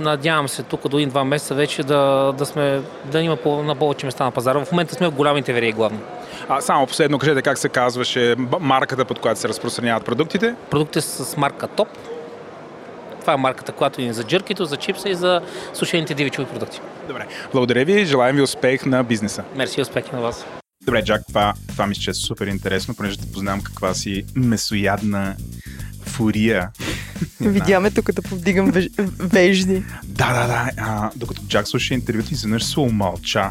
Надявам 0.00 0.48
се 0.48 0.62
тук 0.62 0.88
до 0.88 0.98
един-два 0.98 1.24
месеца 1.24 1.54
вече 1.54 1.82
да, 1.82 2.32
да, 2.38 2.46
сме, 2.46 2.82
да 3.04 3.20
има 3.20 3.36
по, 3.36 3.62
на 3.62 3.74
повече 3.74 4.06
места 4.06 4.24
на 4.24 4.30
пазара. 4.30 4.64
В 4.64 4.72
момента 4.72 4.94
сме 4.94 5.08
в 5.08 5.14
голямите 5.14 5.52
вериги 5.52 5.72
главно. 5.72 6.00
А, 6.48 6.60
само 6.60 6.86
последно 6.86 7.18
кажете 7.18 7.42
как 7.42 7.58
се 7.58 7.68
казваше 7.68 8.36
марката, 8.60 9.04
под 9.04 9.18
която 9.18 9.40
се 9.40 9.48
разпространяват 9.48 10.04
продуктите. 10.04 10.54
Продукти 10.70 11.00
са 11.00 11.24
с 11.24 11.36
марка 11.36 11.68
ТОП. 11.68 11.88
Това 13.20 13.32
е 13.32 13.36
марката, 13.36 13.72
която 13.72 14.02
е 14.02 14.12
за 14.12 14.24
джъркито, 14.24 14.64
за 14.64 14.76
чипса 14.76 15.08
и 15.08 15.14
за 15.14 15.40
сушените 15.74 16.14
дивичови 16.14 16.48
продукти. 16.48 16.80
Добре. 17.08 17.26
Благодаря 17.52 17.84
ви, 17.84 18.04
желаем 18.04 18.36
ви 18.36 18.42
успех 18.42 18.86
на 18.86 19.04
бизнеса. 19.04 19.44
Мерси 19.56 19.80
и 19.80 19.82
успехи 19.82 20.10
на 20.12 20.20
вас. 20.20 20.46
Добре, 20.86 21.02
Джак, 21.04 21.22
това, 21.28 21.54
това 21.68 21.86
мисля, 21.86 22.00
че 22.00 22.10
е 22.10 22.14
супер 22.14 22.46
интересно, 22.46 22.94
понеже 22.94 23.18
те 23.18 23.32
познавам 23.32 23.60
каква 23.60 23.94
си 23.94 24.24
месоядна 24.36 25.36
фурия. 26.02 26.68
Видяме 27.40 27.90
тук 27.90 28.12
да 28.12 28.22
повдигам 28.22 28.70
веж... 28.70 28.88
вежди. 29.18 29.82
Да, 30.04 30.32
да, 30.32 30.46
да. 30.46 30.70
А, 30.76 31.10
докато 31.16 31.42
Джак 31.42 31.68
слуша 31.68 31.94
интервюто, 31.94 32.28
изведнъж 32.32 32.64
се 32.64 32.80
умълча. 32.80 33.50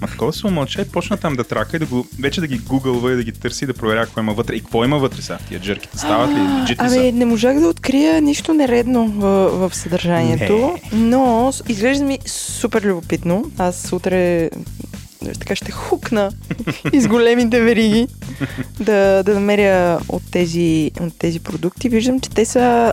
Ма 0.00 0.06
такова 0.06 0.32
се 0.32 0.46
умълча 0.46 0.82
и 0.82 0.88
почна 0.88 1.16
там 1.16 1.34
да 1.34 1.44
трака 1.44 1.76
и 1.76 1.80
да 1.80 1.86
го, 1.86 2.06
вече 2.20 2.40
да 2.40 2.46
ги 2.46 2.58
гугълва 2.58 3.12
и 3.12 3.16
да 3.16 3.22
ги 3.22 3.32
търси, 3.32 3.66
да 3.66 3.74
проверя 3.74 4.04
какво 4.04 4.20
има 4.20 4.32
вътре. 4.32 4.54
И 4.54 4.60
какво 4.60 4.84
има 4.84 4.98
вътре 4.98 5.22
сега? 5.22 5.38
Тия 5.48 5.60
джерките 5.60 5.98
стават 5.98 6.30
ли? 6.30 6.34
Legit 6.34 6.70
ли 6.70 6.76
Абе, 6.78 6.90
са? 6.90 7.12
не 7.12 7.24
можах 7.24 7.60
да 7.60 7.66
открия 7.66 8.22
нищо 8.22 8.54
нередно 8.54 9.08
в, 9.08 9.20
в 9.68 9.74
съдържанието, 9.74 10.78
но 10.92 11.52
с- 11.52 11.62
изглежда 11.68 12.04
ми 12.04 12.18
супер 12.26 12.82
любопитно. 12.82 13.50
Аз 13.58 13.92
утре 13.92 14.50
така 15.38 15.56
ще 15.56 15.72
хукна 15.72 16.30
из 16.92 17.06
големите 17.06 17.60
вериги 17.60 18.08
да, 18.80 19.22
да 19.22 19.34
намеря 19.34 20.00
от 20.08 20.22
тези, 20.30 20.90
от 21.00 21.18
тези 21.18 21.40
продукти. 21.40 21.88
Виждам, 21.88 22.20
че 22.20 22.30
те 22.30 22.44
са 22.44 22.92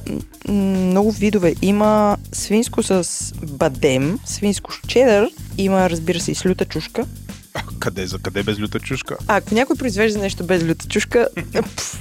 много 0.49 1.11
видове. 1.11 1.55
Има 1.61 2.17
свинско 2.31 2.83
с 2.83 3.33
бадем, 3.43 4.19
свинско 4.25 4.73
с 4.73 4.79
чедър, 4.87 5.29
има, 5.57 5.89
разбира 5.89 6.19
се, 6.19 6.31
и 6.31 6.35
с 6.35 6.45
люта 6.45 6.65
чушка. 6.65 7.05
А, 7.53 7.61
къде 7.79 8.07
за 8.07 8.19
къде 8.19 8.43
без 8.43 8.59
люта 8.59 8.79
чушка? 8.79 9.17
А 9.27 9.37
ако 9.37 9.53
някой 9.53 9.75
произвежда 9.75 10.19
нещо 10.19 10.43
без 10.43 10.63
люта 10.63 10.87
чушка, 10.87 11.27
пф, 11.75 11.99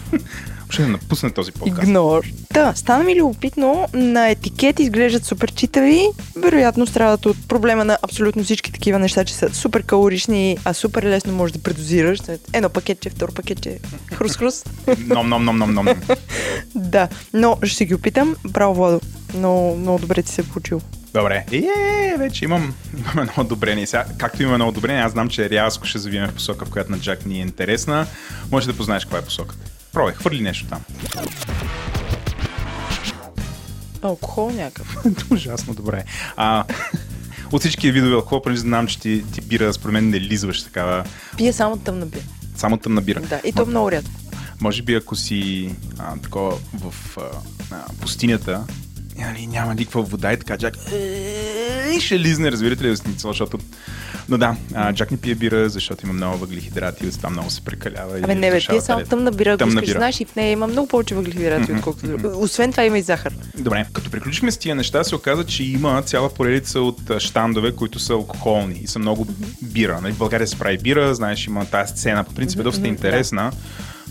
Ще 0.74 0.86
напусне 0.86 1.30
този 1.30 1.52
подкаст. 1.52 1.82
Игнор. 1.82 2.24
Да, 2.52 2.72
стана 2.76 3.04
ми 3.04 3.16
любопитно. 3.16 3.88
На 3.94 4.28
етикет 4.28 4.80
изглеждат 4.80 5.24
супер 5.24 5.52
читави. 5.52 6.06
Вероятно 6.36 6.86
страдат 6.86 7.26
от 7.26 7.48
проблема 7.48 7.84
на 7.84 7.98
абсолютно 8.02 8.44
всички 8.44 8.72
такива 8.72 8.98
неща, 8.98 9.24
че 9.24 9.34
са 9.34 9.54
супер 9.54 9.82
калорични, 9.82 10.58
а 10.64 10.74
супер 10.74 11.02
лесно 11.02 11.32
можеш 11.32 11.56
да 11.56 11.62
предозираш. 11.62 12.18
Едно 12.52 12.68
пакетче, 12.68 13.10
второ 13.10 13.32
пакетче. 13.32 13.78
Хрус-хрус. 14.12 14.66
Ном, 15.06 15.28
ном, 15.28 15.44
ном, 15.44 15.58
ном, 15.58 15.74
ном. 15.74 15.86
да, 16.74 17.08
но 17.32 17.58
ще 17.62 17.84
ги 17.84 17.94
опитам. 17.94 18.36
Браво, 18.48 18.74
Владо. 18.74 19.00
Много, 19.34 19.76
много 19.76 19.98
добре 19.98 20.22
ти 20.22 20.32
се 20.32 20.40
е 20.40 20.44
получил. 20.44 20.80
Добре. 21.14 21.44
Е, 21.52 22.16
вече 22.18 22.44
имам, 22.44 22.74
имам 23.02 23.18
едно 23.18 23.42
одобрение. 23.42 23.86
Сега, 23.86 24.04
както 24.18 24.42
имаме 24.42 24.54
едно 24.54 24.68
одобрение, 24.68 25.02
аз 25.02 25.12
знам, 25.12 25.28
че 25.28 25.50
рязко 25.50 25.86
ще 25.86 25.98
завием 25.98 26.28
в 26.28 26.34
посока, 26.34 26.64
в 26.64 26.70
която 26.70 26.90
на 26.90 26.98
Джак 26.98 27.26
ни 27.26 27.38
е 27.38 27.42
интересна. 27.42 28.06
Може 28.50 28.66
да 28.66 28.76
познаеш 28.76 29.04
каква 29.04 29.18
е 29.18 29.22
посоката. 29.22 29.70
Пробай, 29.94 30.14
хвърли 30.14 30.40
нещо 30.40 30.66
там. 30.66 30.80
Алкохол 34.02 34.50
някакъв. 34.50 34.96
Ужасно 35.30 35.74
добре. 35.74 36.04
А, 36.36 36.64
от 37.52 37.60
всички 37.60 37.92
видове 37.92 38.14
алкохол, 38.14 38.42
понеже 38.42 38.60
знам, 38.60 38.86
че 38.86 39.00
ти, 39.00 39.24
ти 39.32 39.40
бира, 39.40 39.72
според 39.72 39.92
мен 39.92 40.10
не 40.10 40.20
лизваш 40.20 40.62
такава, 40.62 41.04
Пия 41.36 41.52
само 41.52 41.76
тъмна 41.76 42.06
бира. 42.06 42.22
само 42.56 42.76
тъмна 42.76 43.00
бира. 43.02 43.20
Да, 43.20 43.40
и 43.44 43.52
то 43.52 43.66
много 43.66 43.90
рядко. 43.92 44.10
Може 44.60 44.82
би 44.82 44.94
ако 44.94 45.16
си 45.16 45.70
а, 45.98 46.16
такова 46.16 46.58
в 46.74 47.18
а, 47.70 47.84
пустинята, 48.00 48.64
нали, 49.18 49.46
няма 49.46 49.74
никаква 49.74 50.02
вода 50.02 50.32
и 50.32 50.36
така 50.36 50.58
Джак 50.58 50.74
е, 50.92 52.00
ще 52.00 52.18
лизне, 52.18 52.52
разбирате 52.52 52.84
ли, 52.84 52.96
Сницел, 52.96 53.30
защото 53.30 53.58
но 54.28 54.38
да, 54.38 54.56
а, 54.74 54.92
Джак 54.92 55.10
не 55.10 55.16
пие 55.16 55.34
бира, 55.34 55.68
защото 55.68 56.06
има 56.06 56.12
много 56.12 56.38
въглехидрати, 56.38 57.06
от 57.06 57.16
това 57.16 57.30
много 57.30 57.50
се 57.50 57.60
прекалява. 57.60 58.18
Абе, 58.18 58.32
и 58.32 58.34
не 58.34 58.50
бе, 58.50 58.56
решава 58.56 58.78
ти 58.78 58.82
е 58.82 58.86
само 58.86 59.04
тъмна 59.04 59.30
бира, 59.30 59.50
ако 59.50 59.58
Тъмна 59.58 59.72
искаш, 59.72 59.88
бира. 59.88 59.98
знаеш, 59.98 60.20
и 60.20 60.24
в 60.24 60.36
нея 60.36 60.50
има 60.50 60.66
много 60.66 60.88
повече 60.88 61.14
въглехидрати, 61.14 61.72
отколкото... 61.72 62.32
Освен 62.34 62.70
това 62.70 62.84
има 62.84 62.98
и 62.98 63.02
захар. 63.02 63.34
Добре, 63.58 63.86
като 63.92 64.10
приключихме 64.10 64.50
с 64.50 64.58
тия 64.58 64.74
неща, 64.74 65.04
се 65.04 65.14
оказа, 65.14 65.44
че 65.44 65.64
има 65.64 66.02
цяла 66.02 66.34
поредица 66.34 66.80
от 66.80 67.00
щандове, 67.18 67.72
които 67.72 67.98
са 67.98 68.12
алкохолни 68.12 68.78
и 68.82 68.86
са 68.86 68.98
много 68.98 69.26
бира. 69.62 70.00
Нали, 70.00 70.12
в 70.12 70.18
България 70.18 70.46
се 70.46 70.58
прави 70.58 70.78
бира, 70.78 71.14
знаеш, 71.14 71.46
има 71.46 71.64
тази 71.64 71.92
сцена, 71.92 72.24
по 72.24 72.34
принцип 72.34 72.60
е 72.60 72.62
доста 72.62 72.88
интересна, 72.88 73.52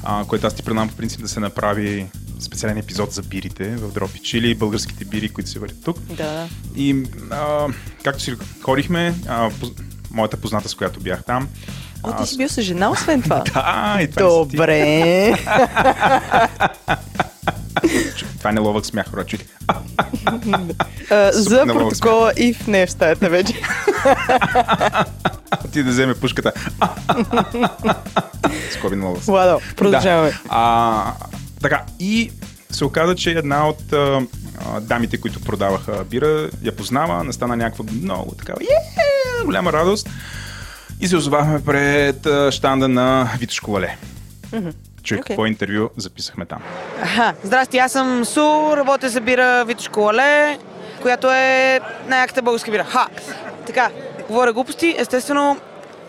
а, 0.03 0.25
което 0.27 0.47
аз 0.47 0.53
ти 0.53 0.63
предлагам 0.63 0.89
по 0.89 0.95
принцип 0.95 1.21
да 1.21 1.27
се 1.27 1.39
направи 1.39 2.07
специален 2.39 2.77
епизод 2.77 3.11
за 3.11 3.21
бирите 3.21 3.69
в 3.69 3.91
Дропич 3.93 4.33
или 4.33 4.55
българските 4.55 5.05
бири, 5.05 5.29
които 5.29 5.49
се 5.49 5.59
въртят 5.59 5.83
тук. 5.83 5.99
Да. 5.99 6.47
И 6.75 7.03
а, 7.31 7.67
както 8.03 8.23
си 8.23 8.35
ходихме, 8.61 9.13
а, 9.27 9.49
поз... 9.59 9.69
моята 10.11 10.37
позната, 10.37 10.69
с 10.69 10.75
която 10.75 10.99
бях 10.99 11.23
там. 11.23 11.47
О, 12.03 12.23
ти 12.23 12.29
си 12.29 12.37
бил 12.37 12.49
с 12.49 12.61
жена, 12.61 12.89
освен 12.89 13.21
това. 13.21 13.43
Да, 13.53 13.97
и 14.01 14.11
това. 14.11 14.45
Добре. 14.45 15.33
това 18.37 18.51
не 18.51 18.59
ловък 18.59 18.85
смях, 18.85 19.09
хора, 19.09 19.25
чуйте. 19.25 19.45
За 21.31 21.65
протокола 21.65 22.33
и 22.37 22.53
в 22.53 22.67
не 22.67 22.85
в 22.85 22.91
стаята 22.91 23.29
вече. 23.29 23.53
Ти 25.71 25.83
да 25.83 25.89
вземе 25.89 26.13
пушката. 26.13 26.51
Скоби 28.71 28.95
на 28.95 29.05
ловък. 29.05 29.23
Владо, 29.23 29.59
продължаваме. 29.75 30.33
Така, 31.63 31.83
и 31.99 32.31
се 32.71 32.85
оказа, 32.85 33.15
че 33.15 33.31
една 33.31 33.69
от 33.69 33.93
а, 33.93 34.21
дамите, 34.81 35.21
които 35.21 35.41
продаваха 35.41 36.03
бира, 36.03 36.49
я 36.63 36.75
познава, 36.75 37.23
настана 37.23 37.55
някаква 37.55 37.85
много 37.93 38.35
такава 38.35 38.59
е, 38.63 39.45
голяма 39.45 39.73
радост. 39.73 40.09
И 41.01 41.07
се 41.07 41.17
озовахме 41.17 41.63
пред 41.65 42.25
а, 42.25 42.51
щанда 42.51 42.87
на 42.87 43.29
Витошко 43.39 43.71
Вале. 43.71 43.97
Чуй 45.03 45.17
Окей. 45.17 45.23
какво 45.23 45.45
интервю 45.45 45.89
записахме 45.97 46.45
там. 46.45 46.59
Аха, 47.01 47.33
здрасти, 47.43 47.77
аз 47.77 47.91
съм 47.91 48.25
Су, 48.25 48.77
работя 48.77 49.09
за 49.09 49.21
бира 49.21 49.65
Витошко 49.65 49.99
Лале, 49.99 50.57
която 51.01 51.31
е 51.31 51.79
най-яката 52.07 52.41
българска 52.41 52.71
бира. 52.71 52.83
Ха! 52.83 53.07
Така, 53.67 53.89
говоря 54.27 54.53
глупости. 54.53 54.95
Естествено, 54.97 55.57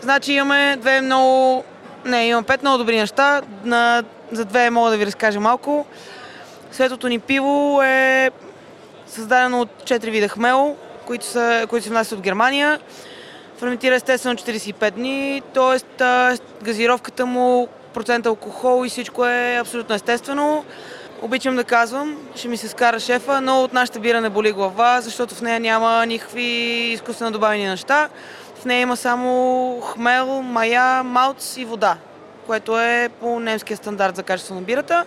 значи 0.03 0.33
имаме 0.33 0.77
две 0.81 1.01
много... 1.01 1.65
Не, 2.05 2.27
имам 2.27 2.45
пет 2.45 2.63
много 2.63 2.79
добри 2.79 2.97
неща. 2.97 3.43
На... 3.65 4.03
За 4.35 4.45
две 4.45 4.71
мога 4.71 4.91
да 4.91 4.97
ви 4.97 5.07
разкажа 5.07 5.41
малко. 5.41 5.87
Светото 6.73 7.09
ни 7.09 7.19
пиво 7.19 7.83
е 7.83 8.31
създадено 9.07 9.61
от 9.61 9.69
4 9.85 10.11
вида 10.11 10.29
хмел, 10.29 10.77
които, 11.07 11.27
са, 11.27 11.67
които 11.71 11.85
се 11.85 11.91
внасят 11.91 12.19
от 12.19 12.25
Германия. 12.25 12.81
Ферментира 13.59 13.95
естествено 13.95 14.37
45 14.37 14.91
дни, 14.91 15.43
т.е. 15.55 16.65
газировката 16.65 17.27
му, 17.27 17.69
процент 17.95 18.27
алкохол 18.27 18.87
и 18.87 18.89
всичко 18.89 19.27
е 19.27 19.59
абсолютно 19.61 19.95
естествено. 19.95 20.65
Обичам 21.23 21.57
да 21.57 21.65
казвам, 21.65 22.17
ще 22.35 22.49
ми 22.49 22.57
се 22.57 22.69
скара 22.69 23.01
шефа, 23.01 23.41
но 23.41 23.63
от 23.63 23.73
нашата 23.73 24.01
бира 24.01 24.21
не 24.21 24.31
боли 24.31 24.53
глава, 24.53 25.01
защото 25.01 25.35
в 25.35 25.43
нея 25.43 25.61
няма 25.61 26.07
никакви 26.07 26.43
изкуствено 26.93 27.31
добавени 27.31 27.67
неща. 27.67 28.09
В 28.61 28.65
нея 28.65 28.81
има 28.81 28.97
само 28.97 29.81
хмел, 29.81 30.43
мая, 30.43 31.03
малц 31.03 31.57
и 31.57 31.65
вода, 31.65 31.97
което 32.47 32.81
е 32.81 33.09
по 33.21 33.41
немския 33.41 33.77
стандарт 33.77 34.17
за 34.17 34.23
качество 34.23 34.55
на 34.55 34.63
бирата. 34.63 35.05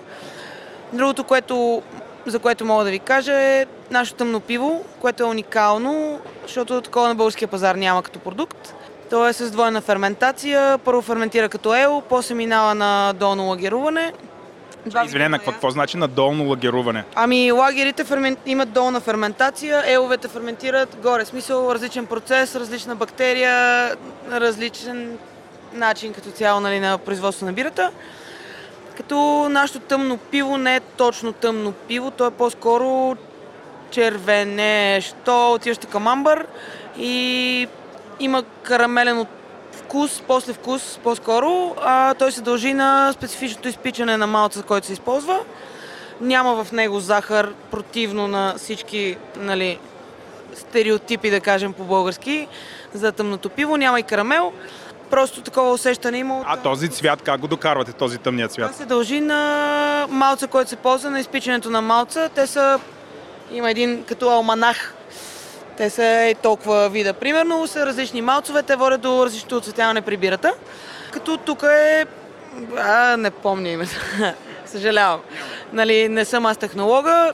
Другото, 0.93 1.23
което, 1.23 1.81
за 2.25 2.39
което 2.39 2.65
мога 2.65 2.83
да 2.83 2.91
ви 2.91 2.99
кажа 2.99 3.33
е 3.33 3.65
нашето 3.91 4.17
тъмно 4.17 4.39
пиво, 4.39 4.85
което 5.01 5.23
е 5.23 5.25
уникално, 5.25 6.19
защото 6.43 6.81
такова 6.81 7.07
на 7.07 7.15
българския 7.15 7.47
пазар 7.47 7.75
няма 7.75 8.03
като 8.03 8.19
продукт. 8.19 8.73
То 9.09 9.27
е 9.27 9.33
с 9.33 9.51
двойна 9.51 9.81
ферментация. 9.81 10.77
Първо 10.77 11.01
ферментира 11.01 11.49
като 11.49 11.75
ел, 11.75 12.03
после 12.09 12.35
минава 12.35 12.75
на 12.75 13.13
долно 13.13 13.47
лагеруване. 13.47 14.13
Два 14.85 15.05
Извинение, 15.05 15.29
на 15.29 15.37
вида 15.37 15.45
какво, 15.45 15.51
какво 15.51 15.69
значи 15.69 15.97
на 15.97 16.07
долно 16.07 16.49
лагеруване? 16.49 17.03
Ами 17.15 17.51
лагерите 17.51 18.03
фермен... 18.03 18.37
имат 18.45 18.71
долна 18.71 18.99
ферментация, 18.99 19.83
еловете 19.85 20.27
ферментират 20.27 20.97
горе. 21.03 21.25
Смисъл, 21.25 21.71
различен 21.73 22.05
процес, 22.05 22.55
различна 22.55 22.95
бактерия, 22.95 23.91
различен 24.31 25.17
начин 25.73 26.13
като 26.13 26.31
цяло 26.31 26.59
нали, 26.59 26.79
на 26.79 26.97
производство 26.97 27.45
на 27.45 27.53
бирата. 27.53 27.91
Като 28.97 29.47
нашето 29.49 29.79
тъмно 29.79 30.17
пиво 30.17 30.57
не 30.57 30.75
е 30.75 30.79
точно 30.79 31.33
тъмно 31.33 31.71
пиво, 31.71 32.11
то 32.11 32.27
е 32.27 32.31
по-скоро 32.31 33.15
червенещо, 33.91 35.53
отиващо 35.53 35.87
към 35.87 36.07
амбър 36.07 36.45
и 36.97 37.67
има 38.19 38.43
карамелен 38.63 39.25
вкус, 39.71 40.23
после 40.27 40.53
вкус 40.53 40.99
по-скоро, 41.03 41.75
а 41.81 42.13
той 42.13 42.31
се 42.31 42.41
дължи 42.41 42.73
на 42.73 43.11
специфичното 43.13 43.67
изпичане 43.67 44.17
на 44.17 44.27
малца, 44.27 44.63
който 44.63 44.87
се 44.87 44.93
използва. 44.93 45.39
Няма 46.21 46.63
в 46.63 46.71
него 46.71 46.99
захар, 46.99 47.53
противно 47.71 48.27
на 48.27 48.53
всички 48.57 49.17
нали, 49.37 49.79
стереотипи, 50.53 51.29
да 51.29 51.39
кажем 51.39 51.73
по-български, 51.73 52.47
за 52.93 53.11
тъмното 53.11 53.49
пиво. 53.49 53.77
Няма 53.77 53.99
и 53.99 54.03
карамел. 54.03 54.53
Просто 55.09 55.41
такова 55.41 55.71
усещане 55.71 56.17
има 56.17 56.37
от... 56.39 56.45
А 56.47 56.57
този 56.57 56.89
цвят, 56.89 57.21
как 57.21 57.41
го 57.41 57.47
докарвате, 57.47 57.93
този 57.93 58.17
тъмният 58.17 58.53
Това 58.53 58.67
цвят? 58.67 58.77
се 58.77 58.85
дължи 58.85 59.21
на 59.21 60.07
малца, 60.09 60.47
който 60.47 60.69
се 60.69 60.75
ползва, 60.75 61.09
на 61.09 61.19
изпичането 61.19 61.69
на 61.69 61.81
малца. 61.81 62.29
Те 62.35 62.47
са... 62.47 62.79
Има 63.51 63.71
един 63.71 64.03
като 64.03 64.29
алманах. 64.29 64.93
Те 65.77 65.89
са 65.89 66.05
е 66.05 66.35
толкова 66.35 66.89
вида. 66.89 67.13
Примерно 67.13 67.67
са 67.67 67.85
различни 67.85 68.21
малцове, 68.21 68.63
те 68.63 68.75
водят 68.75 69.01
до 69.01 69.25
различното 69.25 69.57
оцветяване 69.57 70.01
при 70.01 70.17
бирата. 70.17 70.53
Като 71.11 71.37
тук 71.37 71.63
е... 71.63 72.05
А, 72.77 73.17
не 73.17 73.31
помня 73.31 73.69
името. 73.69 73.95
Съжалявам. 74.65 75.19
Нали, 75.73 76.09
не 76.09 76.25
съм 76.25 76.45
аз 76.45 76.57
технолога. 76.57 77.33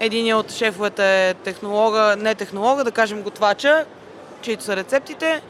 Един 0.00 0.34
от 0.34 0.52
шефовете 0.52 1.28
е 1.28 1.34
технолога, 1.34 2.16
не 2.18 2.34
технолога, 2.34 2.84
да 2.84 2.90
кажем 2.90 3.22
готвача, 3.22 3.84
чието 4.42 4.64
са 4.64 4.76
рецептите. 4.76 5.42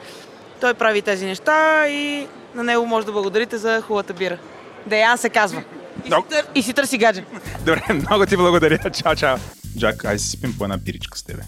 Той 0.61 0.75
прави 0.75 1.03
тези 1.03 1.27
неща 1.27 1.88
и 1.88 2.27
на 2.55 2.62
него 2.64 2.87
може 2.87 3.07
да 3.07 3.12
благодарите 3.12 3.59
за 3.59 3.81
хубавата 3.81 4.12
бира. 4.12 4.38
Деян 4.87 5.18
се 5.18 5.29
казва. 5.29 5.62
И, 6.05 6.09
Но- 6.09 6.16
си, 6.16 6.29
тър... 6.29 6.47
и 6.55 6.62
си 6.62 6.73
търси 6.73 6.99
гадже. 6.99 7.25
Добре, 7.61 7.83
много 7.94 8.27
ти 8.27 8.37
благодаря. 8.37 8.90
Чао, 8.90 9.16
чао. 9.16 9.37
Джак, 9.79 10.05
ай 10.05 10.18
си 10.18 10.31
спим 10.31 10.59
по 10.59 10.64
една 10.64 10.77
биричка 10.77 11.18
с 11.18 11.23
тебе. 11.23 11.42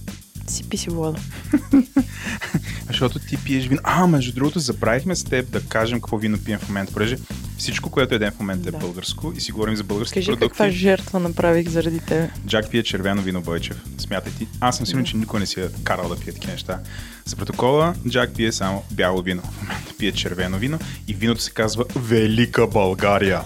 Си 0.51 0.91
вода. 0.91 1.19
Защото 2.87 3.19
ти 3.19 3.37
пиеш 3.37 3.67
вино. 3.67 3.81
А, 3.85 4.07
между 4.07 4.33
другото, 4.33 4.59
забравихме 4.59 5.17
с 5.17 5.25
теб 5.25 5.51
да 5.51 5.61
кажем 5.61 6.01
какво 6.01 6.17
вино 6.19 6.39
пием 6.45 6.59
в 6.59 6.69
момента, 6.69 6.93
понеже 6.93 7.17
всичко, 7.59 7.91
което 7.91 8.15
едем 8.15 8.31
в 8.31 8.39
момента 8.41 8.69
е 8.69 8.73
Да. 8.73 8.79
българско 8.79 9.33
и 9.37 9.41
си 9.41 9.53
говорим 9.53 9.77
за 9.77 9.85
български 9.85 10.15
Кажи 10.15 10.27
продукти. 10.27 10.49
каква 10.49 10.71
жертва 10.71 11.21
направих 11.21 11.69
заради 11.69 11.99
тебе. 11.99 12.31
Джак 12.47 12.71
пие 12.71 12.83
червено 12.83 13.23
вино 13.23 13.41
Бойчев. 13.43 13.77
Смятай 13.99 14.33
ти. 14.33 14.47
Аз 14.61 14.77
съм 14.77 14.87
сигурен, 14.87 15.07
че 15.07 15.17
никой 15.17 15.41
не 15.41 15.47
си 15.47 15.61
е 15.61 15.69
карал 15.85 16.09
да 16.09 16.17
пие 16.17 16.33
такива 16.33 16.53
неща. 16.53 16.79
За 17.25 17.37
протокола, 17.37 17.95
Джак 18.09 18.35
пие 18.37 18.53
само 18.53 18.83
бяло 18.91 19.23
вино. 19.23 19.43
В 19.53 19.63
момента 19.63 19.93
пие 19.99 20.13
червено 20.13 20.59
вино 20.59 20.79
и 21.09 21.15
виното 21.15 21.43
се 21.43 21.51
казва 21.51 21.85
Велика 21.97 22.67
България. 22.67 23.41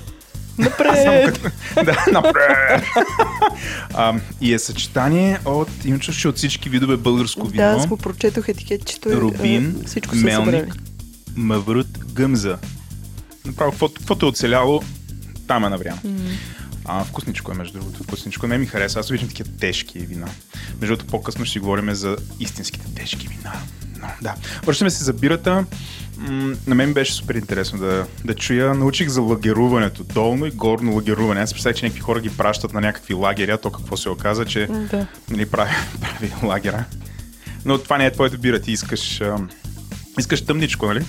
Напред! 0.58 1.40
да, 1.74 2.04
напред! 2.12 2.84
а, 3.94 4.14
и 4.40 4.54
е 4.54 4.58
съчетание 4.58 5.38
от, 5.44 5.68
че 6.12 6.28
от 6.28 6.36
всички 6.36 6.68
видове 6.68 6.96
българско 6.96 7.46
вино. 7.46 7.62
Да, 7.62 7.68
аз 7.68 7.86
го 7.86 7.96
прочетох 7.96 8.48
етикетчето. 8.48 9.20
Рубин, 9.20 9.76
а, 9.82 9.86
Всичко. 9.86 10.16
Мелник, 10.16 10.76
Маврут, 11.36 11.98
Гъмза. 12.12 12.58
Направо, 13.44 13.70
каквото 13.70 13.94
каквото 13.94 14.26
е 14.26 14.28
оцеляло, 14.28 14.82
там 15.46 15.64
е 15.64 15.68
наврян. 15.68 15.98
А, 16.84 17.04
вкусничко 17.04 17.52
е, 17.52 17.54
между 17.54 17.78
другото. 17.78 18.02
Вкусничко. 18.02 18.46
Не 18.46 18.58
ми 18.58 18.66
хареса. 18.66 19.00
Аз 19.00 19.10
обичам 19.10 19.28
такива 19.28 19.50
тежки 19.60 19.98
вина. 19.98 20.26
Между 20.80 20.96
другото, 20.96 21.06
по-късно 21.06 21.44
ще 21.44 21.58
говорим 21.58 21.94
за 21.94 22.16
истинските 22.40 22.94
тежки 22.94 23.28
вина. 23.28 23.52
Но, 24.00 24.08
да. 24.22 24.34
Връщаме 24.64 24.90
се 24.90 25.04
за 25.04 25.12
бирата. 25.12 25.64
На 26.66 26.74
мен 26.74 26.94
беше 26.94 27.12
супер 27.12 27.34
интересно 27.34 27.78
да, 27.78 28.06
да 28.24 28.34
чуя. 28.34 28.74
Научих 28.74 29.08
за 29.08 29.20
лагеруването. 29.20 30.04
Долно 30.04 30.46
и 30.46 30.50
горно 30.50 30.94
лагеруване. 30.94 31.40
Аз 31.40 31.52
представях, 31.52 31.76
че 31.76 31.84
някакви 31.84 32.00
хора 32.00 32.20
ги 32.20 32.36
пращат 32.36 32.72
на 32.72 32.80
някакви 32.80 33.14
лагери, 33.14 33.50
а 33.50 33.58
то 33.58 33.70
какво 33.70 33.96
се 33.96 34.08
оказа, 34.08 34.44
че 34.44 34.66
Да. 34.66 35.06
нали, 35.30 35.46
прави, 35.46 35.70
прави 36.00 36.32
лагера. 36.42 36.84
Но 37.64 37.78
това 37.78 37.98
не 37.98 38.06
е 38.06 38.12
твоето 38.12 38.38
бира. 38.38 38.60
Ти 38.60 38.72
искаш, 38.72 39.20
ам, 39.20 39.48
искаш 40.18 40.44
тъмничко, 40.44 40.86
нали? 40.86 41.04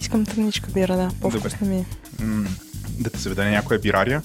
Искам 0.00 0.26
тъмничка 0.26 0.70
бира, 0.70 0.96
да. 0.96 1.08
По-вкусна 1.20 1.66
ми 1.66 1.76
е. 1.76 1.84
М- 2.24 2.48
да 2.98 3.10
те 3.10 3.18
заведе 3.18 3.44
някоя 3.50 3.80
бирария. 3.80 4.22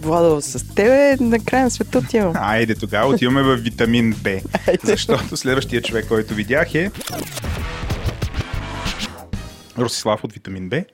Владо, 0.00 0.40
с 0.42 0.74
тебе 0.74 1.16
на 1.20 1.38
края 1.38 1.64
на 1.64 1.70
света 1.70 1.98
отивам. 1.98 2.32
Айде 2.36 2.74
тогава 2.74 3.14
отиваме 3.14 3.42
в 3.42 3.56
витамин 3.56 4.14
Б. 4.22 4.30
Защото 4.84 5.36
следващия 5.36 5.82
човек, 5.82 6.08
който 6.08 6.34
видях 6.34 6.74
е 6.74 6.90
Росислав 9.78 10.24
от 10.24 10.32
Витамин 10.32 10.68
Б, 10.68 10.84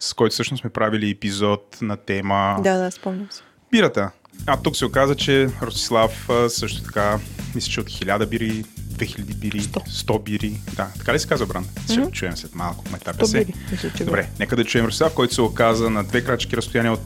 с 0.00 0.12
който 0.14 0.32
всъщност 0.32 0.60
сме 0.60 0.70
правили 0.70 1.10
епизод 1.10 1.78
на 1.80 1.96
тема 1.96 2.56
Да, 2.64 2.78
да, 2.78 2.90
спомням 2.90 3.28
се. 3.30 3.42
бирата. 3.70 4.10
А 4.46 4.56
тук 4.62 4.76
се 4.76 4.84
оказа, 4.84 5.14
че 5.14 5.48
Ростислав 5.62 6.30
а, 6.30 6.48
също 6.50 6.82
така, 6.82 7.18
мисля, 7.54 7.70
че 7.70 7.80
от 7.80 7.86
1000 7.86 8.26
бири, 8.26 8.64
2000 8.80 9.34
бири, 9.34 9.60
100, 9.60 9.88
100 9.88 10.22
бири. 10.22 10.60
Да, 10.76 10.88
така 10.98 11.14
ли 11.14 11.18
се 11.18 11.28
казва, 11.28 11.46
Бранд? 11.46 11.66
Ще 11.90 12.00
го 12.00 12.10
чуем 12.10 12.36
след 12.36 12.54
малко. 12.54 12.84
То 13.18 13.26
се. 13.26 13.38
бири, 13.38 13.54
мисля, 13.72 13.90
че 13.96 14.04
Добре, 14.04 14.28
нека 14.40 14.56
да 14.56 14.64
чуем 14.64 14.86
Ростислав, 14.86 15.14
който 15.14 15.34
се 15.34 15.40
оказа 15.42 15.90
на 15.90 16.04
две 16.04 16.24
крачки 16.24 16.56
разстояние 16.56 16.90
от 16.90 17.00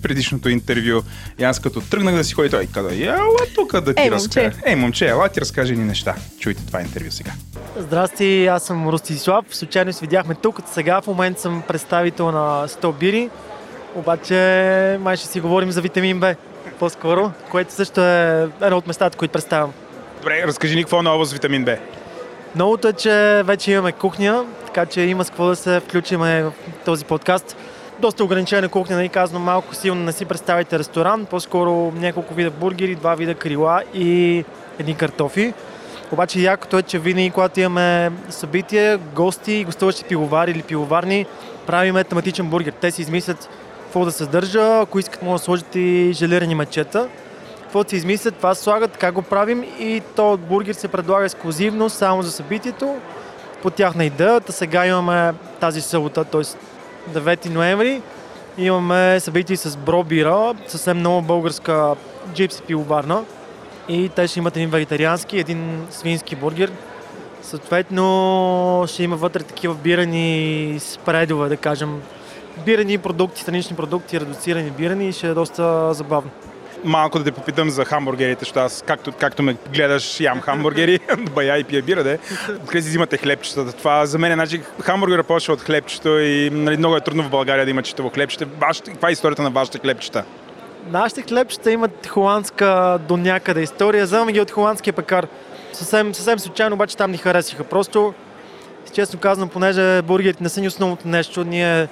предишното 0.00 0.48
интервю. 0.48 1.02
И 1.38 1.44
аз 1.44 1.60
като 1.60 1.80
тръгнах 1.80 2.14
да 2.14 2.24
си 2.24 2.34
ходя, 2.34 2.50
той 2.50 2.66
каза, 2.66 3.04
ела 3.04 3.26
тук 3.54 3.80
да 3.80 3.94
ти 3.94 4.02
Ей, 4.02 4.10
разкажа. 4.10 4.46
момче. 4.46 4.60
Ей, 4.66 4.76
момче, 4.76 5.08
ела 5.08 5.28
ти 5.28 5.40
разкаже 5.40 5.74
ни 5.74 5.84
неща. 5.84 6.14
Чуйте 6.40 6.66
това 6.66 6.80
интервю 6.80 7.10
сега. 7.10 7.30
Здрасти, 7.76 8.46
аз 8.46 8.62
съм 8.62 8.88
Ростислав. 8.88 9.44
Случайно 9.50 9.92
се 9.92 10.00
видяхме 10.00 10.34
тук. 10.34 10.60
Сега 10.72 11.00
в 11.00 11.06
момента 11.06 11.40
съм 11.40 11.62
представител 11.68 12.30
на 12.30 12.68
100 12.68 12.92
бири. 12.94 13.30
Обаче 13.94 14.34
май 15.00 15.16
ще 15.16 15.26
си 15.26 15.40
говорим 15.40 15.70
за 15.72 15.80
витамин 15.80 16.20
Б 16.20 16.34
по-скоро, 16.78 17.30
което 17.50 17.72
също 17.72 18.00
е 18.00 18.48
едно 18.62 18.76
от 18.76 18.86
местата, 18.86 19.18
които 19.18 19.32
представям. 19.32 19.72
Добре, 20.18 20.42
разкажи 20.46 20.76
ни 20.76 20.82
какво 20.82 20.98
е 20.98 21.02
ново 21.02 21.24
с 21.24 21.32
витамин 21.32 21.64
Б. 21.64 21.76
Новото 22.56 22.88
е, 22.88 22.92
че 22.92 23.42
вече 23.44 23.72
имаме 23.72 23.92
кухня, 23.92 24.44
така 24.66 24.86
че 24.86 25.00
има 25.00 25.24
с 25.24 25.30
какво 25.30 25.46
да 25.46 25.56
се 25.56 25.80
включиме 25.80 26.42
в 26.42 26.52
този 26.84 27.04
подкаст. 27.04 27.56
Доста 28.02 28.24
ограничена 28.24 28.68
кухня, 28.68 28.96
нали 28.96 29.08
казвам 29.08 29.42
малко 29.42 29.74
силно, 29.74 30.04
не 30.04 30.12
си 30.12 30.24
представите 30.24 30.78
ресторант, 30.78 31.28
по-скоро 31.28 31.92
няколко 31.96 32.34
вида 32.34 32.50
бургери, 32.50 32.94
два 32.94 33.14
вида 33.14 33.34
крила 33.34 33.82
и 33.94 34.44
едни 34.78 34.96
картофи. 34.96 35.52
Обаче 36.12 36.40
якото 36.40 36.78
е, 36.78 36.82
че 36.82 36.98
винаги, 36.98 37.30
когато 37.30 37.60
имаме 37.60 38.12
събитие, 38.30 38.98
гости, 39.14 39.64
гостуващи 39.64 40.04
пивовари 40.04 40.50
или 40.50 40.62
пивоварни, 40.62 41.26
правиме 41.66 42.04
тематичен 42.04 42.46
бургер. 42.46 42.72
Те 42.80 42.90
си 42.90 43.02
измислят 43.02 43.48
какво 43.82 44.04
да 44.04 44.12
съдържа, 44.12 44.80
ако 44.80 44.98
искат 44.98 45.22
могат 45.22 45.40
да 45.40 45.44
сложат 45.44 45.74
и 45.74 46.10
желирани 46.12 46.54
мачета. 46.54 47.08
Какво 47.62 47.84
си 47.84 47.96
измислят, 47.96 48.36
това 48.36 48.54
слагат, 48.54 48.96
как 48.96 49.14
го 49.14 49.22
правим 49.22 49.64
и 49.78 50.02
то 50.16 50.36
бургер 50.36 50.74
се 50.74 50.88
предлага 50.88 51.24
ексклюзивно 51.24 51.90
само 51.90 52.22
за 52.22 52.30
събитието. 52.30 52.96
По 53.62 53.70
тяхна 53.70 54.04
идея, 54.04 54.40
Та 54.40 54.52
сега 54.52 54.86
имаме 54.86 55.32
тази 55.60 55.80
събота, 55.80 56.24
т.е. 56.24 56.71
9 57.10 57.48
ноември, 57.48 58.02
имаме 58.58 59.20
събитие 59.20 59.56
с 59.56 59.76
Бробира, 59.76 60.54
съвсем 60.66 60.98
много 60.98 61.22
българска 61.22 61.94
джипси 62.34 62.62
пивоварна. 62.62 63.24
И 63.88 64.08
те 64.08 64.26
ще 64.26 64.38
имат 64.38 64.56
един 64.56 64.70
вегетариански, 64.70 65.38
един 65.38 65.86
свински 65.90 66.36
бургер. 66.36 66.72
Съответно 67.42 68.84
ще 68.88 69.02
има 69.02 69.16
вътре 69.16 69.42
такива 69.42 69.74
бирани 69.74 70.76
спредове, 70.80 71.48
да 71.48 71.56
кажем. 71.56 72.02
Бирани 72.64 72.98
продукти, 72.98 73.42
странични 73.42 73.76
продукти, 73.76 74.20
редуцирани 74.20 74.70
бирани 74.70 75.08
и 75.08 75.12
ще 75.12 75.28
е 75.28 75.34
доста 75.34 75.94
забавно. 75.94 76.30
Малко 76.84 77.18
да 77.18 77.24
те 77.24 77.32
попитам 77.32 77.70
за 77.70 77.84
хамбургерите, 77.84 78.38
защото 78.38 78.60
аз, 78.60 78.84
както, 78.86 79.12
както 79.12 79.42
ме 79.42 79.56
гледаш, 79.74 80.20
ям 80.20 80.40
хамбургери, 80.40 80.98
бая 81.34 81.58
и 81.58 81.64
пия 81.64 81.82
бира, 81.82 82.04
де. 82.04 82.18
Откъде 82.62 82.82
си 82.82 82.88
взимате 82.88 83.16
хлебчетата? 83.16 83.72
Това 83.72 84.06
за 84.06 84.18
мен 84.18 84.32
е, 84.32 84.34
значи, 84.34 84.62
хамбургера 84.80 85.22
почва 85.22 85.52
от 85.54 85.60
хлебчето 85.60 86.18
и 86.18 86.50
нали, 86.52 86.76
много 86.76 86.96
е 86.96 87.00
трудно 87.00 87.22
в 87.22 87.30
България 87.30 87.64
да 87.64 87.70
има 87.70 87.82
четово 87.82 88.10
хлебчета. 88.10 88.46
Вашите, 88.60 88.90
каква 88.90 89.08
е 89.08 89.12
историята 89.12 89.42
на 89.42 89.50
вашите 89.50 89.78
хлебчета? 89.78 90.24
Нашите 90.90 91.22
хлебчета 91.22 91.70
имат 91.70 92.06
холандска 92.06 92.98
до 93.08 93.16
някъде 93.16 93.62
история. 93.62 94.04
Вземаме 94.04 94.32
ги 94.32 94.40
от 94.40 94.50
холандския 94.50 94.92
пекар. 94.92 95.26
Съвсем, 95.72 96.14
съвсем 96.14 96.38
случайно, 96.38 96.74
обаче 96.74 96.96
там 96.96 97.10
ни 97.10 97.16
харесиха. 97.16 97.64
Просто, 97.64 98.14
честно 98.92 99.20
казвам, 99.20 99.48
понеже 99.48 100.02
бургерите 100.02 100.42
не 100.42 100.48
са 100.48 100.60
ни 100.60 100.68
основното 100.68 101.08
нещо, 101.08 101.44
ние 101.44 101.88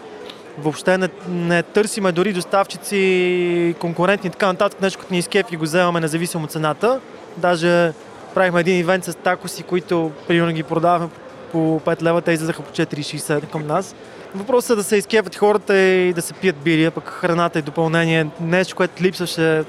въобще 0.59 0.99
не, 0.99 1.09
не 1.29 1.63
търсиме 1.63 2.13
дори 2.13 2.33
доставчици, 2.33 3.75
конкурентни 3.79 4.29
и 4.29 4.31
така 4.31 4.47
нататък, 4.47 4.81
нещо, 4.81 4.99
като 4.99 5.13
ни 5.13 5.19
изкефи 5.19 5.57
го 5.57 5.65
вземаме 5.65 6.01
независимо 6.01 6.47
цената. 6.47 7.01
Даже 7.37 7.93
правихме 8.35 8.61
един 8.61 8.79
ивент 8.79 9.05
с 9.05 9.15
такоси, 9.15 9.63
които 9.63 10.13
примерно 10.29 10.53
ги 10.53 10.63
продавахме 10.63 11.09
по 11.53 11.81
5 11.81 12.03
лева, 12.03 12.21
те 12.21 12.33
излезаха 12.33 12.63
по 12.63 12.73
4,60 12.73 13.51
към 13.51 13.67
нас. 13.67 13.95
Въпросът 14.35 14.71
е 14.71 14.75
да 14.75 14.83
се 14.83 14.97
изкефят 14.97 15.37
хората 15.37 15.79
и 15.79 16.13
да 16.13 16.23
се 16.23 16.35
пият 16.35 16.57
бири, 16.57 16.85
а 16.85 16.91
пък 16.91 17.09
храната 17.09 17.59
и 17.59 17.63
допълнение. 17.63 18.27
Нещо, 18.41 18.77
което 18.77 19.03
липсваше 19.03 19.65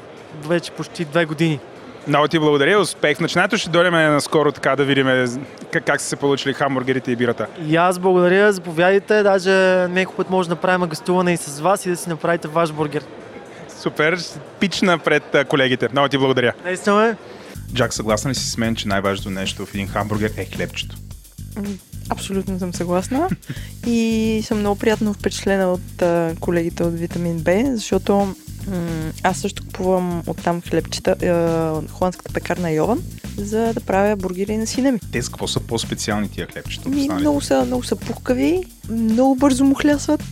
вече 0.47 0.71
почти 0.71 1.05
две 1.05 1.25
години. 1.25 1.59
Много 2.07 2.27
ти 2.27 2.39
благодаря, 2.39 2.79
успех. 2.79 3.17
В 3.17 3.19
начинанието 3.19 3.57
ще 3.57 3.69
дойдем 3.69 3.93
наскоро 3.93 4.51
така 4.51 4.75
да 4.75 4.83
видим 4.83 5.07
как, 5.71 5.85
как 5.85 6.01
са 6.01 6.07
се 6.07 6.15
получили 6.15 6.53
хамбургерите 6.53 7.11
и 7.11 7.15
бирата. 7.15 7.47
И 7.67 7.75
аз 7.75 7.99
благодаря, 7.99 8.53
заповядайте. 8.53 9.23
Даже 9.23 9.51
някой 9.89 10.15
път 10.15 10.29
може 10.29 10.49
да 10.49 10.55
направим 10.55 10.89
гостуване 10.89 11.33
и 11.33 11.37
с 11.37 11.59
вас 11.59 11.85
и 11.85 11.89
да 11.89 11.97
си 11.97 12.09
направите 12.09 12.47
ваш 12.47 12.71
бургер. 12.71 13.03
Супер, 13.81 14.19
пична 14.59 14.97
пред 14.97 15.47
колегите. 15.47 15.89
Много 15.91 16.07
ти 16.07 16.17
благодаря. 16.17 16.53
Наистина 16.63 17.07
е. 17.07 17.15
Джак, 17.73 17.93
съгласна 17.93 18.29
ли 18.29 18.35
си 18.35 18.49
с 18.49 18.57
мен, 18.57 18.75
че 18.75 18.87
най-важното 18.87 19.29
нещо 19.29 19.65
в 19.65 19.73
един 19.75 19.87
хамбургер 19.87 20.31
е 20.37 20.45
хлебчето? 20.45 20.95
Абсолютно 22.09 22.59
съм 22.59 22.73
съгласна. 22.73 23.29
И 23.87 24.41
съм 24.45 24.59
много 24.59 24.79
приятно 24.79 25.13
впечатлена 25.13 25.73
от 25.73 26.03
колегите 26.39 26.83
от 26.83 26.99
Витамин 26.99 27.39
Б, 27.39 27.63
защото 27.65 28.35
м- 28.67 29.11
аз 29.23 29.37
също 29.37 29.63
купувам 29.63 30.23
оттам 30.27 30.61
хлебчета, 30.61 31.11
а, 31.11 31.93
холандската 31.93 32.33
пекарна 32.33 32.71
Йован, 32.71 33.03
за 33.37 33.73
да 33.73 33.79
правя 33.79 34.15
бургери 34.15 34.57
на 34.57 34.67
сина 34.67 34.91
ми. 34.91 34.99
Те 35.11 35.21
с 35.21 35.29
какво 35.29 35.47
са 35.47 35.59
по-специални 35.59 36.29
тия 36.29 36.47
хлебчета? 36.47 36.89
Ми, 36.89 37.09
много, 37.09 37.41
са, 37.41 37.65
много 37.65 37.83
са 37.83 37.95
пухкави, 37.95 38.63
много 38.89 39.35
бързо 39.35 39.65
му 39.65 39.75
хлясват. 39.75 40.23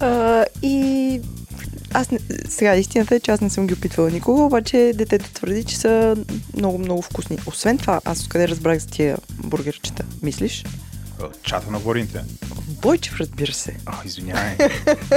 А, 0.00 0.44
и 0.62 1.20
аз 1.92 2.10
не, 2.10 2.18
сега 2.48 2.76
истината 2.76 3.14
е, 3.14 3.20
че 3.20 3.30
аз 3.30 3.40
не 3.40 3.50
съм 3.50 3.66
ги 3.66 3.74
опитвала 3.74 4.10
никога, 4.10 4.42
обаче 4.42 4.92
детето 4.94 5.30
твърди, 5.32 5.64
че 5.64 5.78
са 5.78 6.16
много, 6.56 6.78
много 6.78 7.02
вкусни. 7.02 7.38
Освен 7.46 7.78
това, 7.78 8.00
аз 8.04 8.22
откъде 8.22 8.48
разбрах 8.48 8.78
за 8.78 8.86
тия 8.86 9.16
бургерчета, 9.44 10.04
мислиш? 10.22 10.64
Чата 11.42 11.70
на 11.70 11.78
войните. 11.78 12.20
Бойчев, 12.82 13.20
разбира 13.20 13.52
се. 13.52 13.74
А, 13.86 13.92
извинявай. 14.04 14.56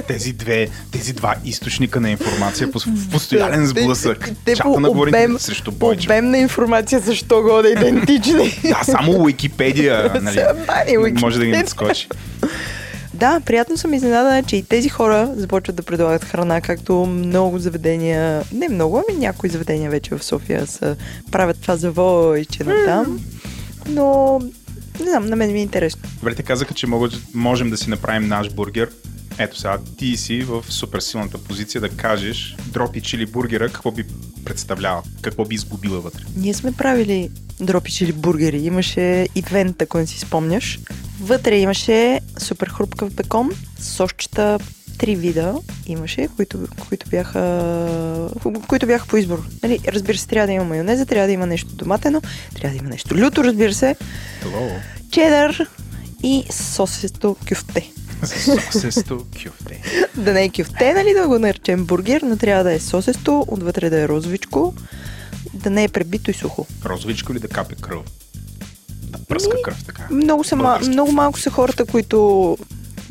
тези, 0.08 0.34
две, 0.34 0.68
тези 0.92 1.14
два 1.14 1.36
източника 1.46 2.00
на 2.00 2.10
информация 2.10 2.72
по- 2.72 2.80
в 2.80 3.10
постоянен 3.12 3.66
сблъсък. 3.68 4.30
те 4.46 4.56
Чата 4.56 4.64
по 4.64 4.80
на 4.80 4.90
обем- 4.90 5.38
срещу 5.38 5.72
Бойчев. 5.72 6.06
обем 6.06 6.30
на 6.30 6.38
информация, 6.38 7.00
защо 7.00 7.42
го 7.42 7.62
да 7.62 7.70
идентични. 7.70 8.60
Да, 8.64 8.82
само 8.84 9.12
Уикипедия 9.14 10.12
нали, 10.22 10.40
Уикипедия. 10.90 11.22
може 11.22 11.40
да 11.40 11.46
ги 11.46 11.52
надскочи. 11.52 12.08
Да, 13.14 13.40
приятно 13.40 13.78
съм 13.78 13.94
изненадана, 13.94 14.44
че 14.44 14.56
и 14.56 14.64
тези 14.64 14.90
хора 14.90 15.30
започват 15.36 15.76
да 15.76 15.84
предлагат 15.84 16.24
храна, 16.24 16.62
както 16.62 16.94
много 16.96 17.60
заведения, 17.60 18.44
не 18.54 18.70
много, 18.70 19.04
ами 19.10 19.20
някои 19.20 19.50
заведения 19.50 19.92
вече 19.92 20.16
в 20.16 20.24
София 20.24 20.68
са, 20.68 20.96
правят 21.32 21.62
това 21.62 21.76
за 21.76 21.92
войче 21.92 22.64
на 22.64 22.86
там. 22.86 23.20
Но, 23.88 24.40
не 25.04 25.10
знам, 25.10 25.26
на 25.26 25.36
мен 25.36 25.52
ми 25.52 25.60
е 25.60 25.64
интересно. 25.64 26.02
Добре, 26.16 26.36
те 26.36 26.44
казаха, 26.44 26.74
че 26.74 26.88
могат, 26.88 27.14
можем 27.34 27.70
да 27.70 27.78
си 27.78 27.90
направим 27.90 28.28
наш 28.28 28.54
бургер. 28.54 28.90
Ето 29.38 29.58
сега, 29.58 29.78
ти 29.98 30.18
си 30.18 30.42
в 30.42 30.66
супер 30.70 31.00
силната 31.00 31.38
позиция 31.38 31.82
да 31.82 31.90
кажеш 31.90 32.56
дропи 32.68 33.02
чили 33.02 33.26
бургера, 33.26 33.70
какво 33.70 33.92
би 33.92 34.06
представлява, 34.46 35.04
какво 35.22 35.46
би 35.46 35.56
изгубила 35.56 36.00
вътре. 36.00 36.24
Ние 36.36 36.54
сме 36.54 36.72
правили 36.72 37.30
дропи 37.60 37.92
чили 37.92 38.12
бургери. 38.12 38.58
Имаше 38.58 39.28
ивент, 39.36 39.82
ако 39.82 39.98
не 39.98 40.08
си 40.08 40.20
спомняш. 40.20 40.80
Вътре 41.22 41.58
имаше 41.58 42.20
супер 42.38 42.68
хрупкав 42.68 43.14
бекон, 43.14 43.50
сосчета, 43.80 44.60
три 45.00 45.16
вида 45.16 45.56
имаше, 45.86 46.28
които, 46.36 46.60
които, 46.88 47.10
бяха, 47.10 48.30
които 48.68 48.86
бяха 48.86 49.08
по 49.08 49.18
избор. 49.18 49.48
Нали, 49.64 49.80
разбира 49.88 50.18
се, 50.18 50.28
трябва 50.28 50.48
да 50.48 50.54
има 50.54 50.66
майонеза, 50.66 51.06
трябва 51.06 51.28
да 51.28 51.34
има 51.34 51.46
нещо 51.46 51.76
доматено, 51.76 52.22
трябва 52.56 52.78
да 52.78 52.78
има 52.78 52.90
нещо 52.90 53.16
люто, 53.16 53.44
разбира 53.44 53.74
се, 53.74 53.96
Hello. 54.44 54.80
чедър 55.12 55.70
и 56.24 56.44
сосесто 56.52 57.36
кюфте. 57.50 57.92
Сосесто 58.72 59.26
кюфте. 59.44 59.82
Да 60.18 60.34
не 60.34 60.44
е 60.44 60.50
кюфте, 60.50 60.94
нали, 60.94 61.14
да 61.14 61.28
го 61.28 61.40
наречем 61.40 61.86
бургер, 61.86 62.22
но 62.22 62.38
трябва 62.38 62.64
да 62.64 62.74
е 62.74 62.80
сосесто, 62.80 63.46
отвътре 63.48 63.90
да 63.90 64.02
е 64.02 64.08
розовичко, 64.08 64.74
да 65.54 65.70
не 65.70 65.84
е 65.84 65.88
пребито 65.88 66.32
и 66.32 66.34
сухо. 66.34 66.68
Розовичко 66.86 67.32
или 67.32 67.40
да 67.40 67.48
капе 67.48 67.76
кръв? 67.76 68.02
Да 69.04 69.18
пръска 69.18 69.62
кръв 69.64 69.86
така. 69.86 70.08
Много, 70.12 70.44
са, 70.44 70.56
Български. 70.56 70.90
много 70.90 71.12
малко 71.12 71.40
са 71.40 71.50
хората, 71.50 71.86
които 71.86 72.58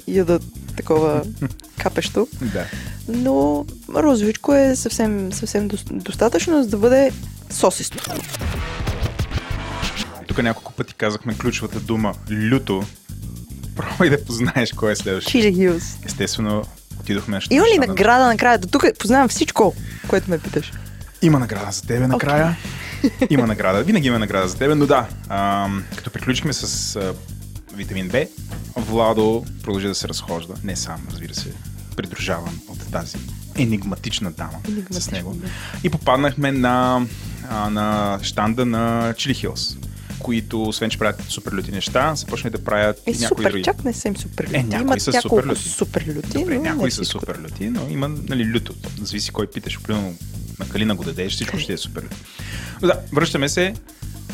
ядат 0.08 0.42
такова 0.78 1.22
капещо, 1.78 2.28
Да. 2.42 2.64
но 3.08 3.64
розовичко 3.90 4.54
е 4.54 4.76
съвсем, 4.76 5.32
съвсем 5.32 5.70
дос- 5.70 5.92
достатъчно, 5.92 6.62
за 6.62 6.68
да 6.68 6.76
бъде 6.76 7.12
сосисто. 7.50 7.98
Тук 10.26 10.42
няколко 10.42 10.72
пъти 10.72 10.94
казахме 10.94 11.34
ключовата 11.34 11.80
дума 11.80 12.14
люто. 12.30 12.82
Пробвай 13.76 14.10
да 14.10 14.24
познаеш 14.24 14.72
кой 14.72 14.92
е 14.92 14.96
следващия. 14.96 15.42
Чили 15.42 15.54
Хилс. 15.54 15.84
Естествено, 16.04 16.62
отидохме 17.00 17.36
на 17.36 17.42
Има 17.50 17.66
ли 17.66 17.78
награда 17.78 18.26
накрая? 18.26 18.58
До 18.58 18.68
тук 18.68 18.84
познавам 18.98 19.28
всичко, 19.28 19.74
което 20.08 20.30
ме 20.30 20.38
питаш. 20.38 20.72
Има 21.22 21.38
награда 21.38 21.72
за 21.72 21.82
тебе 21.82 22.06
накрая. 22.06 22.56
Има 23.30 23.46
награда. 23.46 23.82
Винаги 23.84 24.06
има 24.08 24.18
награда 24.18 24.48
за 24.48 24.56
тебе, 24.56 24.74
но 24.74 24.86
да. 24.86 25.06
ам, 25.28 25.84
като 25.96 26.10
приключихме 26.10 26.52
с 26.52 26.98
витамин 27.78 28.08
Б, 28.08 28.26
Владо 28.76 29.44
продължи 29.62 29.86
да 29.86 29.94
се 29.94 30.08
разхожда. 30.08 30.54
Не 30.64 30.76
сам, 30.76 31.06
разбира 31.10 31.34
се. 31.34 31.52
Придружаван 31.96 32.60
от 32.68 32.90
тази 32.92 33.16
енигматична 33.56 34.30
дама 34.30 34.58
с 34.64 34.68
Енигматична, 34.68 35.12
него. 35.12 35.34
да. 35.34 35.48
И 35.84 35.90
попаднахме 35.90 36.52
на, 36.52 37.06
а, 37.50 37.70
на 37.70 38.18
штанда 38.22 38.66
на 38.66 39.14
Чили 39.16 39.34
Хилс, 39.34 39.76
които, 40.18 40.62
освен 40.62 40.90
че 40.90 40.98
правят 40.98 41.22
супер 41.28 41.52
люти 41.52 41.70
неща, 41.70 42.14
започнали 42.14 42.52
да 42.52 42.64
правят 42.64 42.98
Е, 43.06 43.10
и 43.10 43.12
някои 43.12 43.26
супер, 43.28 43.50
други. 43.50 43.64
чак 43.64 43.84
не 43.84 43.92
са 43.92 44.08
им 44.08 44.16
супер 44.16 44.44
люти. 44.44 44.56
Е, 44.56 44.62
някои 44.62 44.82
Имат 44.82 45.02
са 45.02 45.12
супер 45.22 45.44
люти. 45.46 45.68
супер 45.68 46.04
люти, 46.08 46.38
Добре, 46.38 46.54
но 46.54 46.62
някои 46.62 46.90
са 46.90 47.02
всичко. 47.02 47.20
супер 47.20 47.38
люти, 47.40 47.70
но 47.70 47.88
има 47.88 48.08
нали, 48.08 48.44
люто. 48.46 48.74
Зависи 49.02 49.30
кой 49.30 49.46
питаш. 49.46 49.80
Примерно 49.80 50.14
на 50.58 50.68
Калина 50.68 50.94
го 50.94 51.04
дадеш, 51.04 51.32
всичко 51.32 51.58
ще 51.58 51.72
е 51.72 51.76
супер 51.76 52.02
люто. 52.02 52.16
Да, 52.80 53.00
връщаме 53.12 53.48
се. 53.48 53.74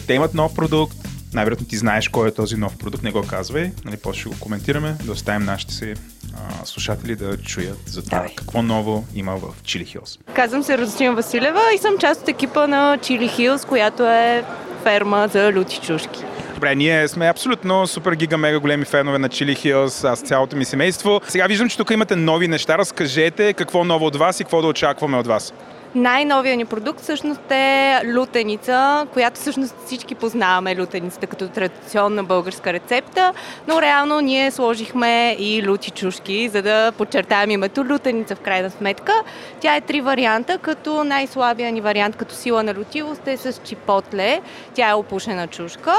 Те 0.06 0.14
имат 0.14 0.34
нов 0.34 0.54
продукт. 0.54 0.96
Най-вероятно 1.34 1.66
ти 1.66 1.76
знаеш 1.76 2.08
кой 2.08 2.28
е 2.28 2.30
този 2.30 2.56
нов 2.56 2.76
продукт, 2.78 3.02
не 3.02 3.10
го 3.10 3.26
казвай. 3.26 3.72
Нали, 3.84 3.96
после 3.96 4.20
ще 4.20 4.28
го 4.28 4.34
коментираме, 4.40 4.96
да 5.04 5.12
оставим 5.12 5.46
нашите 5.46 5.74
си 5.74 5.94
а, 6.34 6.66
слушатели 6.66 7.16
да 7.16 7.36
чуят 7.36 7.78
за 7.86 8.04
това 8.04 8.18
Давай. 8.18 8.34
какво 8.34 8.62
ново 8.62 9.04
има 9.14 9.36
в 9.36 9.62
Чили 9.64 9.84
Хилс. 9.84 10.18
Казвам 10.34 10.62
се 10.62 10.78
Радостина 10.78 11.14
Василева 11.14 11.60
и 11.74 11.78
съм 11.78 11.98
част 12.00 12.22
от 12.22 12.28
екипа 12.28 12.66
на 12.66 12.98
Чили 13.02 13.28
Хилс, 13.28 13.64
която 13.64 14.02
е 14.06 14.44
ферма 14.82 15.28
за 15.32 15.52
люти 15.52 15.80
чушки. 15.80 16.20
Добре, 16.54 16.74
ние 16.74 17.08
сме 17.08 17.28
абсолютно 17.28 17.86
супер 17.86 18.12
гига 18.12 18.36
мега 18.36 18.58
големи 18.58 18.84
фенове 18.84 19.18
на 19.18 19.28
Чили 19.28 19.54
Хилс, 19.54 20.04
аз 20.04 20.20
цялото 20.20 20.56
ми 20.56 20.64
семейство. 20.64 21.20
Сега 21.28 21.46
виждам, 21.46 21.68
че 21.68 21.76
тук 21.76 21.90
имате 21.90 22.16
нови 22.16 22.48
неща. 22.48 22.78
Разкажете 22.78 23.52
какво 23.52 23.84
ново 23.84 24.06
от 24.06 24.16
вас 24.16 24.40
и 24.40 24.44
какво 24.44 24.62
да 24.62 24.68
очакваме 24.68 25.16
от 25.16 25.26
вас. 25.26 25.52
Най-новият 25.94 26.56
ни 26.56 26.64
продукт 26.64 27.00
всъщност 27.00 27.50
е 27.50 28.00
лутеница, 28.16 29.06
която 29.12 29.40
всъщност 29.40 29.74
всички 29.86 30.14
познаваме 30.14 30.80
лутеницата 30.80 31.26
като 31.26 31.48
традиционна 31.48 32.24
българска 32.24 32.72
рецепта, 32.72 33.32
но 33.68 33.82
реално 33.82 34.20
ние 34.20 34.50
сложихме 34.50 35.36
и 35.38 35.68
лути 35.68 35.90
чушки, 35.90 36.48
за 36.48 36.62
да 36.62 36.92
подчертаем 36.98 37.50
името 37.50 37.84
лутеница 37.90 38.36
в 38.36 38.40
крайна 38.40 38.70
сметка. 38.70 39.12
Тя 39.60 39.76
е 39.76 39.80
три 39.80 40.00
варианта, 40.00 40.58
като 40.58 41.04
най-слабия 41.04 41.72
ни 41.72 41.80
вариант 41.80 42.16
като 42.16 42.34
сила 42.34 42.62
на 42.62 42.74
лютивост 42.74 43.28
е 43.28 43.36
с 43.36 43.60
чипотле, 43.64 44.40
тя 44.74 44.90
е 44.90 44.94
опушена 44.94 45.46
чушка. 45.46 45.94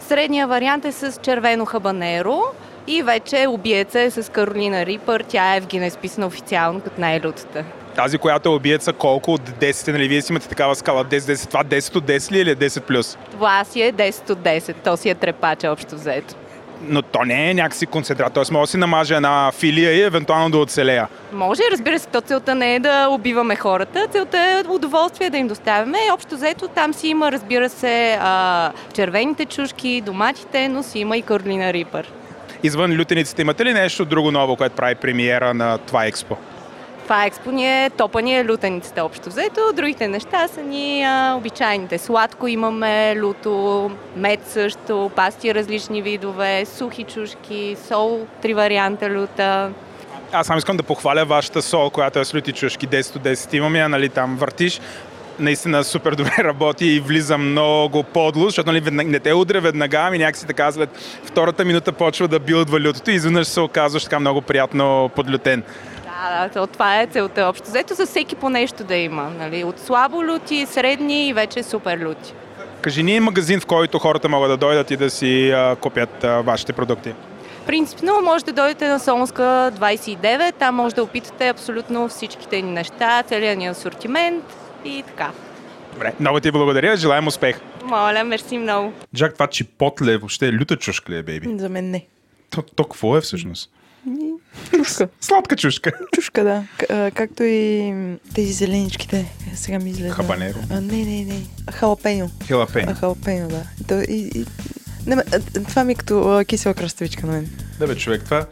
Средния 0.00 0.46
вариант 0.46 0.84
е 0.84 0.92
с 0.92 1.20
червено 1.22 1.64
хабанеро 1.64 2.42
и 2.86 3.02
вече 3.02 3.46
убиеца 3.48 4.00
е 4.00 4.10
с 4.10 4.32
Каролина 4.32 4.86
Рипър, 4.86 5.24
тя 5.28 5.56
е 5.56 5.60
в 5.60 5.66
Гинес 5.66 5.96
писана 5.96 6.26
официално 6.26 6.80
като 6.80 7.00
най-лютата. 7.00 7.64
Тази, 7.96 8.18
която 8.18 8.48
е 8.48 8.52
убиеца, 8.52 8.92
колко 8.92 9.32
от 9.32 9.50
10, 9.50 9.92
нали? 9.92 10.08
Вие 10.08 10.22
си 10.22 10.32
имате 10.32 10.48
такава 10.48 10.74
скала 10.74 11.04
10-10. 11.04 11.48
Това 11.48 11.64
10 11.64 11.96
от 11.96 12.04
10 12.04 12.32
ли 12.32 12.38
е 12.38 12.40
или 12.40 12.50
е 12.50 12.56
10 12.56 12.80
плюс? 12.80 13.18
Това 13.30 13.64
си 13.64 13.82
е 13.82 13.92
10 13.92 14.30
от 14.30 14.38
10. 14.38 14.74
То 14.84 14.96
си 14.96 15.08
е 15.08 15.14
трепача 15.14 15.68
общо 15.68 15.94
взето. 15.94 16.34
Но 16.88 17.02
то 17.02 17.24
не 17.24 17.50
е 17.50 17.54
някакси 17.54 17.86
концентрат. 17.86 18.32
Тоест, 18.32 18.50
може 18.50 18.62
да 18.62 18.70
си 18.70 18.76
намажа 18.76 19.16
една 19.16 19.52
филия 19.52 19.92
и 19.92 20.02
евентуално 20.02 20.50
да 20.50 20.58
оцелея. 20.58 21.08
Може, 21.32 21.62
разбира 21.72 21.98
се, 21.98 22.06
то 22.06 22.20
целта 22.20 22.54
не 22.54 22.74
е 22.74 22.80
да 22.80 23.08
убиваме 23.10 23.56
хората, 23.56 24.06
целта 24.12 24.38
е 24.38 24.68
удоволствие 24.68 25.30
да 25.30 25.38
им 25.38 25.48
доставяме. 25.48 25.98
Общо 26.14 26.34
взето 26.34 26.68
там 26.68 26.94
си 26.94 27.08
има, 27.08 27.32
разбира 27.32 27.68
се, 27.68 28.18
а, 28.20 28.72
червените 28.94 29.44
чушки, 29.44 30.00
доматите, 30.00 30.68
но 30.68 30.82
си 30.82 30.98
има 30.98 31.16
и 31.16 31.22
Каролина 31.22 31.72
Рипър. 31.72 32.12
Извън 32.62 33.00
лютениците 33.00 33.42
имате 33.42 33.64
ли 33.64 33.72
нещо 33.72 34.04
друго 34.04 34.30
ново, 34.30 34.56
което 34.56 34.76
прави 34.76 34.94
премиера 34.94 35.54
на 35.54 35.78
това 35.78 36.06
експо? 36.06 36.36
Това 37.04 37.24
експо 37.26 37.50
ни 37.50 37.84
е, 37.84 37.90
топа 37.90 38.22
ни 38.22 38.36
е 38.38 38.44
лютеницата 38.44 39.04
общо 39.04 39.28
взето. 39.28 39.60
Другите 39.74 40.08
неща 40.08 40.48
са 40.48 40.62
ни 40.62 41.04
а, 41.04 41.34
обичайните. 41.38 41.98
Сладко 41.98 42.48
имаме, 42.48 43.16
люто, 43.16 43.90
мед 44.16 44.40
също, 44.46 45.10
пасти 45.16 45.54
различни 45.54 46.02
видове, 46.02 46.64
сухи 46.64 47.04
чушки, 47.04 47.76
сол, 47.88 48.26
три 48.42 48.54
варианта 48.54 49.10
люта. 49.10 49.70
Аз 50.32 50.46
само 50.46 50.58
искам 50.58 50.76
да 50.76 50.82
похваля 50.82 51.24
вашата 51.24 51.62
сол, 51.62 51.90
която 51.90 52.18
е 52.18 52.24
с 52.24 52.34
люти 52.34 52.52
чушки 52.52 52.88
10 52.88 53.16
от 53.16 53.22
10. 53.22 53.54
Имам 53.54 53.76
я, 53.76 53.88
нали, 53.88 54.08
там 54.08 54.36
въртиш. 54.36 54.80
Наистина 55.38 55.84
супер 55.84 56.14
добре 56.14 56.36
работи 56.38 56.86
и 56.86 57.00
влиза 57.00 57.38
много 57.38 58.02
подло, 58.02 58.44
защото 58.44 58.70
нали, 58.70 58.80
веднага, 58.80 59.10
не 59.10 59.20
те 59.20 59.34
удря 59.34 59.60
веднага, 59.60 59.98
ами 59.98 60.18
някакси 60.18 60.46
така 60.46 60.72
след 60.72 60.90
втората 61.24 61.64
минута 61.64 61.92
почва 61.92 62.28
да 62.28 62.40
билдва 62.40 62.80
лютото 62.80 63.10
и 63.10 63.14
изведнъж 63.14 63.46
се 63.46 63.60
оказваш 63.60 64.04
така 64.04 64.20
много 64.20 64.40
приятно 64.40 65.10
подлютен. 65.14 65.62
Да, 66.24 66.48
да, 66.48 66.52
то- 66.52 66.66
това 66.66 67.00
е 67.00 67.06
целта 67.06 67.42
общо. 67.42 67.64
Взето 67.68 67.94
за 67.94 68.06
всеки 68.06 68.36
по 68.36 68.48
нещо 68.48 68.84
да 68.84 68.96
има. 68.96 69.30
Нали? 69.38 69.64
От 69.64 69.78
слабо 69.80 70.24
люти, 70.24 70.66
средни 70.66 71.28
и 71.28 71.32
вече 71.32 71.62
супер 71.62 71.98
люти. 71.98 72.34
Кажи 72.80 73.02
ни 73.02 73.20
магазин, 73.20 73.60
в 73.60 73.66
който 73.66 73.98
хората 73.98 74.28
могат 74.28 74.50
да 74.50 74.56
дойдат 74.56 74.90
и 74.90 74.96
да 74.96 75.10
си 75.10 75.50
а, 75.50 75.76
купят 75.80 76.24
а, 76.24 76.40
вашите 76.40 76.72
продукти. 76.72 77.14
Принципно 77.66 78.20
може 78.22 78.44
да 78.44 78.52
дойдете 78.52 78.88
на 78.88 79.00
Солнска 79.00 79.42
29, 79.42 80.54
там 80.54 80.74
може 80.74 80.94
да 80.94 81.02
опитате 81.02 81.48
абсолютно 81.48 82.08
всичките 82.08 82.62
ни 82.62 82.70
неща, 82.70 83.22
целият 83.22 83.58
ни 83.58 83.66
асортимент 83.66 84.44
и 84.84 85.02
така. 85.06 85.30
Добре, 85.92 86.12
много 86.20 86.40
ти 86.40 86.50
благодаря, 86.50 86.96
желаем 86.96 87.26
успех. 87.26 87.60
Моля, 87.84 88.24
мерси 88.24 88.58
много. 88.58 88.92
Джак, 89.16 89.34
това 89.34 89.46
чипотле 89.46 90.16
въобще 90.16 90.48
е 90.48 90.52
люта 90.52 90.76
чушка 90.76 91.12
ли 91.12 91.16
е, 91.16 91.22
бейби? 91.22 91.58
За 91.58 91.68
мен 91.68 91.90
не. 91.90 92.06
То, 92.50 92.62
то 92.62 92.84
какво 92.84 93.16
е 93.16 93.20
всъщност? 93.20 93.70
Чушка. 94.70 95.08
Сладка 95.20 95.56
чушка. 95.56 95.92
Чушка, 96.14 96.44
да. 96.44 96.64
Както 97.10 97.42
и 97.42 97.94
тези 98.34 98.52
зеленичките. 98.52 99.32
Сега 99.54 99.78
ми 99.78 99.90
излезе. 99.90 100.10
Хабанеро. 100.10 100.58
А, 100.70 100.80
не, 100.80 100.96
не, 100.96 101.24
не. 101.24 101.40
Халапеньо. 101.72 102.30
Хелапен. 102.46 102.88
А, 102.88 102.94
халапеньо, 102.94 103.48
да. 103.48 103.62
То, 103.88 104.00
и, 104.00 104.30
и... 104.34 104.46
Не, 105.06 105.16
това 105.68 105.84
ми 105.84 105.92
е 105.92 105.96
като 105.96 106.38
а, 106.38 106.44
кисела 106.44 106.74
краставичка 106.74 107.26
на 107.26 107.32
мен. 107.32 107.50
Да 107.78 107.86
бе, 107.86 107.96
човек, 107.96 108.24
това 108.24 108.46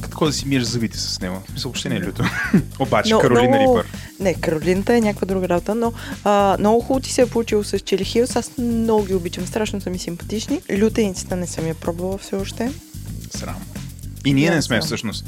като 0.00 0.24
да 0.26 0.32
си 0.32 0.48
миеш 0.48 0.62
зъбите 0.62 0.98
с 0.98 1.20
него. 1.20 1.42
Мисля, 1.52 1.68
въобще 1.68 1.88
не 1.88 1.96
е 1.96 2.00
люто. 2.00 2.24
Обаче, 2.78 3.12
Но- 3.14 3.18
Каролина 3.18 3.56
много- 3.56 3.78
Рипър. 3.78 3.92
Не, 4.20 4.34
Каролината 4.34 4.94
е 4.94 5.00
някаква 5.00 5.26
друга 5.26 5.48
работа, 5.48 5.74
но 5.74 5.92
а, 6.24 6.56
много 6.58 6.80
хубаво 6.80 7.00
ти 7.00 7.12
се 7.12 7.22
е 7.22 7.26
получило 7.26 7.64
с 7.64 7.78
Чили 7.78 8.04
Хилс. 8.04 8.36
Аз 8.36 8.50
много 8.58 9.04
ги 9.04 9.14
обичам, 9.14 9.46
страшно 9.46 9.80
са 9.80 9.90
ми 9.90 9.98
симпатични. 9.98 10.60
Лютеницата 10.80 11.36
не 11.36 11.46
съм 11.46 11.66
я 11.66 11.74
пробвала 11.74 12.18
все 12.18 12.36
още. 12.36 12.72
Срам. 13.30 13.56
И 14.26 14.34
ние 14.34 14.50
не 14.50 14.62
сме 14.62 14.80
всъщност. 14.80 15.26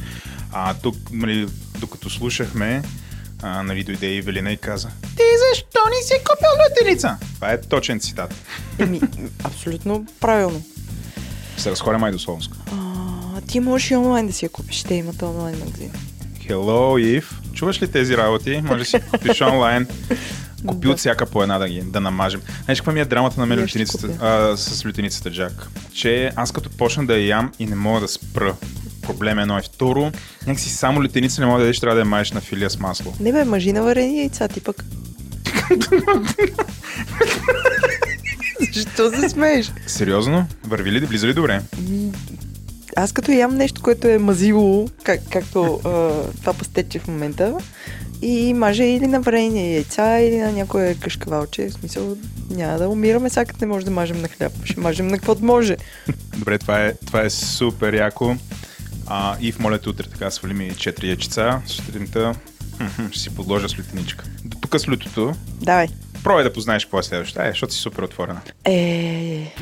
А 0.53 0.75
тук, 0.75 0.97
нали, 1.13 1.49
докато 1.79 2.11
слушахме, 2.11 2.83
а, 3.43 3.63
нали, 3.63 3.85
дойде 3.85 4.07
и 4.07 4.21
Велина 4.21 4.53
и 4.53 4.57
каза 4.57 4.89
Ти 5.03 5.23
защо 5.51 5.79
не 5.91 6.07
си 6.07 6.13
купил 6.19 6.49
лютеница? 6.65 7.17
Това 7.35 7.53
е 7.53 7.61
точен 7.61 8.01
цитат. 8.01 8.35
Еми, 8.79 9.01
абсолютно 9.45 10.07
правилно. 10.21 10.63
Се 11.57 11.71
разхоря 11.71 11.99
май 11.99 12.13
до 12.13 12.19
Солнска. 12.19 12.57
А, 12.73 13.41
ти 13.41 13.61
можеш 13.61 13.91
и 13.91 13.97
онлайн 13.97 14.27
да 14.27 14.33
си 14.33 14.45
я 14.45 14.49
купиш. 14.49 14.83
Те 14.83 14.95
имат 14.95 15.23
онлайн 15.23 15.59
магазин. 15.59 15.91
Hello, 16.43 17.21
Eve. 17.21 17.25
Чуваш 17.53 17.83
ли 17.83 17.89
тези 17.89 18.17
работи? 18.17 18.61
Може 18.65 18.79
да 18.79 18.85
си 18.85 18.97
купиш 19.11 19.41
онлайн. 19.41 19.87
Купи 20.67 20.87
Да. 20.87 20.93
от 20.93 20.99
всяка 20.99 21.27
по 21.27 21.43
една 21.43 21.59
да 21.59 21.69
ги 21.69 21.81
да 21.83 22.01
намажем. 22.01 22.43
Знаеш 22.65 22.81
каква 22.81 22.93
ми 22.93 23.01
е 23.01 23.05
драмата 23.05 23.41
на 23.41 23.47
мен 23.47 23.63
лютеницата, 23.63 24.09
а, 24.21 24.57
с 24.57 24.87
лютеницата, 24.87 25.31
Джак? 25.33 25.69
Че 25.93 26.31
аз 26.37 26.53
като 26.53 26.71
почна 26.71 27.07
да 27.07 27.15
я 27.15 27.27
ям 27.27 27.53
и 27.59 27.67
не 27.67 27.75
мога 27.77 28.01
да 28.01 28.09
спра. 28.09 28.55
Проблем 29.09 29.39
е 29.39 29.43
едно 29.43 29.59
и 29.59 29.63
второ. 29.63 30.13
Някакси 30.47 30.69
само 30.69 31.03
лютеница 31.03 31.41
не 31.41 31.47
мога 31.47 31.59
да 31.59 31.65
ядеш, 31.65 31.81
трябва 31.81 31.95
да 31.95 32.01
я 32.01 32.05
маеш 32.05 32.33
на 32.33 32.41
филия 32.41 32.71
с 32.71 32.79
масло. 32.79 33.15
Не 33.21 33.33
бе, 33.33 33.45
мъжи 33.45 33.73
на 33.73 33.83
варени 33.83 34.19
яйца, 34.19 34.49
ти 34.49 34.61
пък. 34.61 34.85
Защо 38.75 39.11
се 39.11 39.29
смееш? 39.29 39.73
Сериозно? 39.87 40.47
Върви 40.65 40.93
ли, 40.93 41.01
влиза 41.01 41.27
ли 41.27 41.35
добре? 41.35 41.61
Аз 42.97 43.13
като 43.13 43.33
ям 43.33 43.57
нещо, 43.57 43.83
което 43.83 44.09
е 44.09 44.19
мазило, 44.19 44.89
как, 45.03 45.21
както 45.31 45.81
а, 45.85 45.89
това 46.41 46.53
пастече 46.53 46.99
в 46.99 47.09
момента, 47.09 47.55
и 48.23 48.55
маже 48.55 48.85
или 48.85 49.07
на 49.07 49.21
варени 49.21 49.75
яйца, 49.75 50.21
или 50.21 50.37
на 50.37 50.53
някое 50.53 50.95
кашкавалче. 50.95 51.69
В 51.69 51.73
смисъл, 51.73 52.17
няма 52.51 52.79
да 52.79 52.89
умираме 52.89 53.31
сега, 53.31 53.53
не 53.61 53.67
може 53.67 53.85
да 53.85 53.91
мажем 53.91 54.23
на 54.23 54.29
хляб. 54.29 54.53
Ще 54.65 54.81
мажем 54.81 55.09
на 55.09 55.17
каквото 55.17 55.45
може. 55.45 55.77
Добре, 56.37 56.59
това 56.59 56.85
е, 56.85 56.95
това 57.07 57.23
е 57.23 57.31
супер 57.31 57.95
яко. 57.95 58.37
А, 59.11 59.37
и 59.41 59.53
в 59.53 59.59
молете 59.59 59.89
утре 59.89 60.09
така 60.09 60.31
свали 60.31 60.55
ми 60.55 60.71
4 60.71 61.05
яйчица. 61.05 61.63
Сутринта 61.67 62.35
ще 63.11 63.21
си 63.21 63.35
подложа 63.35 63.69
с 63.69 63.79
лютеничка. 63.79 64.25
До 64.45 64.59
тук 64.59 64.81
с 64.81 64.89
лютото. 64.89 65.35
Давай. 65.61 65.89
Пробвай 66.25 66.45
да 66.45 66.53
познаеш 66.53 66.85
какво 66.85 66.99
е 66.99 67.03
следващото. 67.03 67.43
Е, 67.43 67.49
защото 67.49 67.75
си 67.75 67.81
супер 67.81 68.03
отворена. 68.03 68.41
Е... 68.65 69.53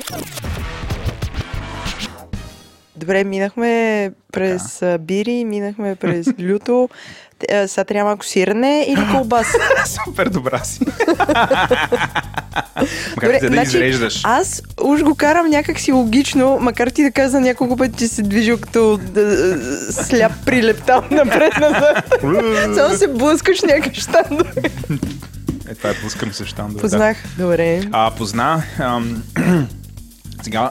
Добре, 2.96 3.24
минахме 3.24 4.12
през 4.32 4.82
а, 4.82 4.98
бири, 4.98 5.44
минахме 5.44 5.96
през 5.96 6.26
люто. 6.40 6.88
А, 7.52 7.68
Сега 7.68 7.84
трябва 7.84 8.10
малко 8.10 8.24
сирене 8.24 8.84
или 8.88 9.06
колбас. 9.12 9.46
супер 10.04 10.28
добра 10.28 10.58
си. 10.58 10.80
Макар 13.16 13.26
Добре, 13.26 13.38
те 13.38 13.46
да 13.48 13.52
значи, 13.54 13.68
изреждаш. 13.68 14.20
Аз 14.24 14.62
уж 14.82 15.02
го 15.02 15.14
карам 15.14 15.46
някак 15.50 15.80
си 15.80 15.92
логично, 15.92 16.58
макар 16.60 16.88
ти 16.88 17.02
да 17.02 17.10
каза 17.10 17.40
няколко 17.40 17.76
пъти, 17.76 17.98
че 17.98 18.08
се 18.08 18.22
движил 18.22 18.58
като 18.60 18.96
да, 18.96 19.56
сляп 19.92 20.32
прилеп 20.46 20.82
там 20.86 21.04
напред-назад. 21.10 22.14
Само 22.76 22.96
се 22.96 23.08
блъскаш 23.08 23.62
някакви 23.62 24.00
щандове. 24.00 24.62
Е, 25.68 25.74
това 25.74 25.90
е 25.90 25.94
блъскам 26.02 26.32
се 26.32 26.46
щандове. 26.46 26.74
Да. 26.76 26.80
Познах. 26.82 27.16
Добре. 27.38 27.82
А, 27.92 28.10
позна. 28.10 28.62
Ам, 28.78 29.22
сега, 30.42 30.70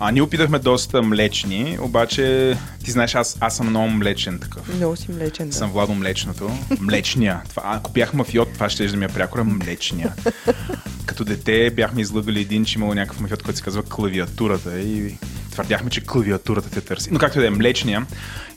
а, 0.00 0.12
ние 0.12 0.22
опитахме 0.22 0.58
доста 0.58 1.02
млечни, 1.02 1.78
обаче 1.80 2.56
ти 2.84 2.90
знаеш, 2.90 3.14
аз, 3.14 3.36
аз 3.40 3.56
съм 3.56 3.68
много 3.68 3.88
млечен 3.88 4.38
такъв. 4.38 4.74
Много 4.76 4.96
си 4.96 5.12
млечен, 5.12 5.48
да. 5.48 5.56
Съм 5.56 5.70
Владо 5.70 5.94
Млечното. 5.94 6.50
Млечния. 6.80 7.42
Това, 7.48 7.62
ако 7.66 7.92
бях 7.92 8.14
мафиот, 8.14 8.52
това 8.52 8.68
ще 8.68 8.86
да 8.86 8.96
ми 8.96 9.04
е 9.04 9.08
прякора 9.08 9.44
млечния. 9.44 10.12
Като 11.06 11.24
дете 11.24 11.70
бяхме 11.70 12.00
излъгали 12.00 12.40
един, 12.40 12.64
че 12.64 12.78
имало 12.78 12.94
някакъв 12.94 13.20
мафиот, 13.20 13.42
който 13.42 13.58
се 13.58 13.64
казва 13.64 13.82
клавиатурата 13.82 14.80
и 14.80 15.18
твърдяхме, 15.50 15.90
че 15.90 16.00
клавиатурата 16.00 16.70
те 16.70 16.80
търси. 16.80 17.08
Но 17.12 17.18
както 17.18 17.38
и 17.38 17.40
да 17.40 17.46
е 17.46 17.50
млечния, 17.50 18.06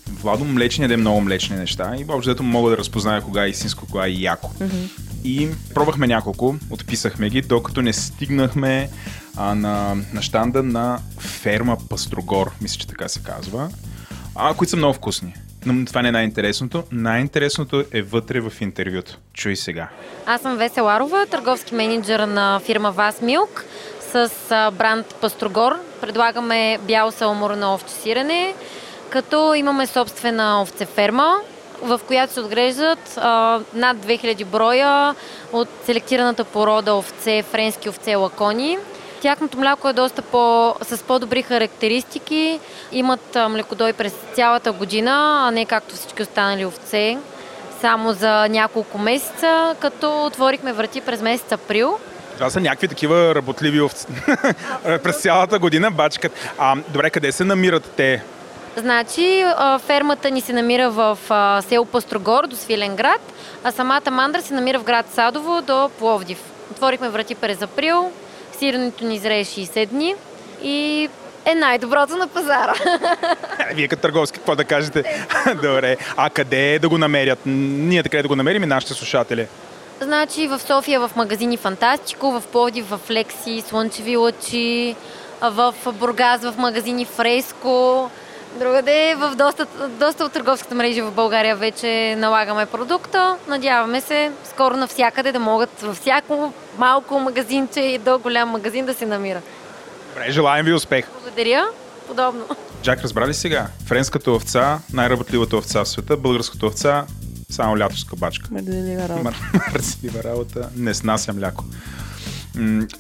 Владо 0.10 0.46
Млечния 0.46 0.88
да 0.88 0.94
е 0.94 0.98
много 0.98 1.22
млечни 1.22 1.56
неща 1.56 1.96
и 1.98 2.06
общо 2.10 2.32
дето 2.32 2.44
мога 2.44 2.70
да 2.70 2.78
разпозная 2.78 3.22
кога 3.22 3.46
е 3.46 3.50
истинско, 3.50 3.86
кога 3.86 4.06
е 4.06 4.12
яко. 4.12 4.52
И 5.24 5.50
пробвахме 5.74 6.08
няколко, 6.08 6.56
отписахме 6.70 7.30
ги, 7.30 7.42
докато 7.42 7.82
не 7.82 7.94
стигнахме 7.94 8.90
а, 9.36 9.56
на, 9.56 9.96
на 10.14 10.22
щанда 10.22 10.64
на 10.64 11.00
ферма 11.20 11.78
Пастрогор, 11.90 12.52
мисля, 12.62 12.80
че 12.80 12.88
така 12.88 13.08
се 13.08 13.20
казва, 13.20 13.70
а, 14.36 14.54
които 14.54 14.70
са 14.70 14.78
много 14.78 14.94
вкусни. 14.94 15.34
Но 15.66 15.86
това 15.86 16.02
не 16.02 16.10
е 16.10 16.12
най-интересното. 16.12 16.84
Най-интересното 16.92 17.84
е 17.92 18.02
вътре 18.02 18.40
в 18.40 18.54
интервюто. 18.62 19.18
Чуй 19.34 19.56
сега. 19.56 19.90
Аз 20.26 20.42
съм 20.42 20.58
Веселарова, 20.58 21.26
търговски 21.26 21.76
менеджер 21.76 22.20
на 22.20 22.62
фирма 22.66 22.92
Вас 22.92 23.22
Милк 23.22 23.66
с 24.12 24.30
бранд 24.78 25.16
Пастрогор. 25.22 25.72
Предлагаме 26.02 26.80
бяло 26.88 27.12
саламурно 27.12 27.74
овче 27.74 27.94
сирене, 27.94 28.54
като 29.14 29.54
имаме 29.54 29.88
собствена 29.88 30.62
овцеферма, 30.62 31.36
в 31.82 32.02
която 32.08 32.34
се 32.34 32.40
отглеждат 32.40 33.14
над 33.74 33.98
2000 33.98 34.46
броя 34.46 35.16
от 35.52 35.68
селектираната 35.86 36.44
порода 36.44 36.96
овце, 36.96 37.44
френски 37.44 37.90
овце 37.90 38.16
лакони. 38.16 38.78
Тяхното 39.22 39.58
мляко 39.58 39.90
е 39.90 39.94
доста 39.94 40.22
по, 40.22 40.76
с 40.82 41.04
по-добри 41.04 41.42
характеристики. 41.42 42.60
Имат 42.92 43.38
млекодой 43.50 43.94
през 43.94 44.14
цялата 44.34 44.72
година, 44.72 45.40
а 45.48 45.52
не 45.52 45.66
както 45.66 45.96
всички 45.96 46.22
останали 46.22 46.66
овце 46.66 47.18
само 47.82 48.14
за 48.14 48.48
няколко 48.50 48.98
месеца, 48.98 49.76
като 49.80 50.26
отворихме 50.26 50.74
врати 50.74 51.02
през 51.02 51.22
месец 51.22 51.52
април. 51.52 52.00
Това 52.34 52.50
са 52.50 52.62
някакви 52.62 52.88
такива 52.88 53.36
работливи 53.36 53.82
овци. 53.82 54.08
През 55.04 55.22
цялата 55.22 55.60
година 55.60 55.92
бачкат. 55.92 56.32
А, 56.58 56.76
добре, 56.90 57.10
къде 57.10 57.32
се 57.32 57.44
намират 57.44 57.92
те? 57.98 58.24
Значи 58.78 59.46
фермата 59.80 60.32
ни 60.32 60.42
се 60.42 60.54
намира 60.54 60.90
в 60.90 61.18
село 61.68 61.86
Пастрогор 61.86 62.48
до 62.48 62.56
Свиленград, 62.56 63.22
а 63.64 63.72
самата 63.72 64.12
мандра 64.12 64.42
се 64.42 64.54
намира 64.54 64.80
в 64.80 64.84
град 64.84 65.06
Садово 65.14 65.62
до 65.62 65.90
Пловдив. 66.00 66.40
Отворихме 66.72 67.10
врати 67.10 67.36
през 67.36 67.62
април, 67.62 68.12
сиренето 68.58 69.06
ни 69.06 69.16
изрее 69.16 69.46
60 69.46 69.86
дни 69.86 70.16
и 70.64 71.10
е 71.46 71.56
най-доброто 71.56 72.16
на 72.16 72.28
пазара. 72.28 72.74
Е, 73.72 73.74
Вие 73.76 73.88
като 73.88 74.02
търговски, 74.02 74.38
какво 74.38 74.56
да 74.56 74.66
кажете? 74.66 75.26
Добре. 75.64 75.98
А 76.18 76.30
къде 76.30 76.80
да 76.80 76.90
го 76.90 76.98
намерят? 76.98 77.40
Ние 77.46 78.04
къде 78.04 78.22
да 78.22 78.28
го 78.28 78.36
намерим 78.36 78.64
и 78.64 78.66
нашите 78.66 78.94
слушатели? 78.94 79.48
Значи 80.02 80.48
в 80.48 80.60
София 80.60 81.00
в 81.00 81.16
магазини 81.16 81.58
Фантастико, 81.58 82.32
в 82.32 82.44
Пловдив 82.52 82.90
в 82.90 83.00
Лекси, 83.10 83.64
Слънчеви 83.68 84.18
лъчи, 84.18 84.96
в 85.42 85.74
Бургас 85.94 86.42
в 86.42 86.54
магазини 86.58 87.06
Фреско. 87.06 88.10
Другаде 88.56 89.16
в 89.16 89.36
доста, 89.36 89.68
доста 89.90 90.26
от 90.26 90.32
търговската 90.32 90.76
мрежа 90.76 91.04
в 91.04 91.12
България 91.12 91.56
вече 91.56 92.16
налагаме 92.18 92.66
продукта. 92.66 93.38
Надяваме 93.48 94.02
се 94.02 94.32
скоро 94.46 94.78
навсякъде 94.78 95.32
да 95.32 95.40
могат 95.40 95.82
във 95.82 95.98
всяко 95.98 96.54
малко 96.78 97.20
магазинче 97.20 97.80
и 97.80 97.98
до 97.98 98.20
голям 98.20 98.50
магазин 98.50 98.86
да 98.86 98.94
се 98.94 99.06
намира. 99.06 99.42
Добре, 100.10 100.32
желаем 100.32 100.66
ви 100.66 100.74
успех. 100.74 101.06
Благодаря. 101.14 101.66
Подобно. 102.08 102.46
Джак, 102.84 103.02
разбра 103.02 103.28
ли 103.28 103.34
сега? 103.34 103.68
Френската 103.86 104.32
овца, 104.32 104.80
най-работливата 104.94 105.58
овца 105.58 105.84
в 105.84 105.88
света, 105.88 106.18
българската 106.18 106.66
овца, 106.66 107.06
само 107.50 107.78
лято 107.78 107.98
с 107.98 108.04
кабачка. 108.04 108.48
Мърделива 108.52 109.10
работа. 109.10 109.30
Мър- 109.54 109.72
Мързелива 109.74 110.24
работа, 110.24 110.70
не 110.76 110.94
снася 110.94 111.34
мляко. 111.34 111.64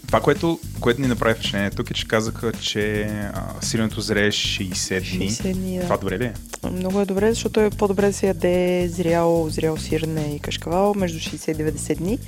Това, 0.07 0.21
което, 0.21 0.59
което 0.79 1.01
ни 1.01 1.07
направи 1.07 1.33
впечатление 1.33 1.69
тук 1.69 1.91
е, 1.91 1.93
че 1.93 2.07
казаха, 2.07 2.51
че 2.51 3.01
а, 3.33 3.43
сиренето 3.61 4.01
зрее 4.01 4.31
60 4.31 5.17
дни. 5.17 5.31
60 5.31 5.53
дни, 5.53 5.77
да. 5.77 5.83
Това 5.83 5.97
добре 5.97 6.19
ли 6.19 6.25
е? 6.25 6.33
Много 6.71 7.01
е 7.01 7.05
добре, 7.05 7.33
защото 7.33 7.59
е 7.59 7.69
по-добре 7.69 8.07
да 8.07 8.13
се 8.13 8.27
яде 8.27 8.87
зрял, 8.89 9.49
зрял 9.49 9.77
сирене 9.77 10.35
и 10.35 10.39
кашкавал 10.39 10.93
между 10.93 11.19
60 11.19 11.51
и 11.51 11.71
90 11.71 11.97
дни. 11.97 12.19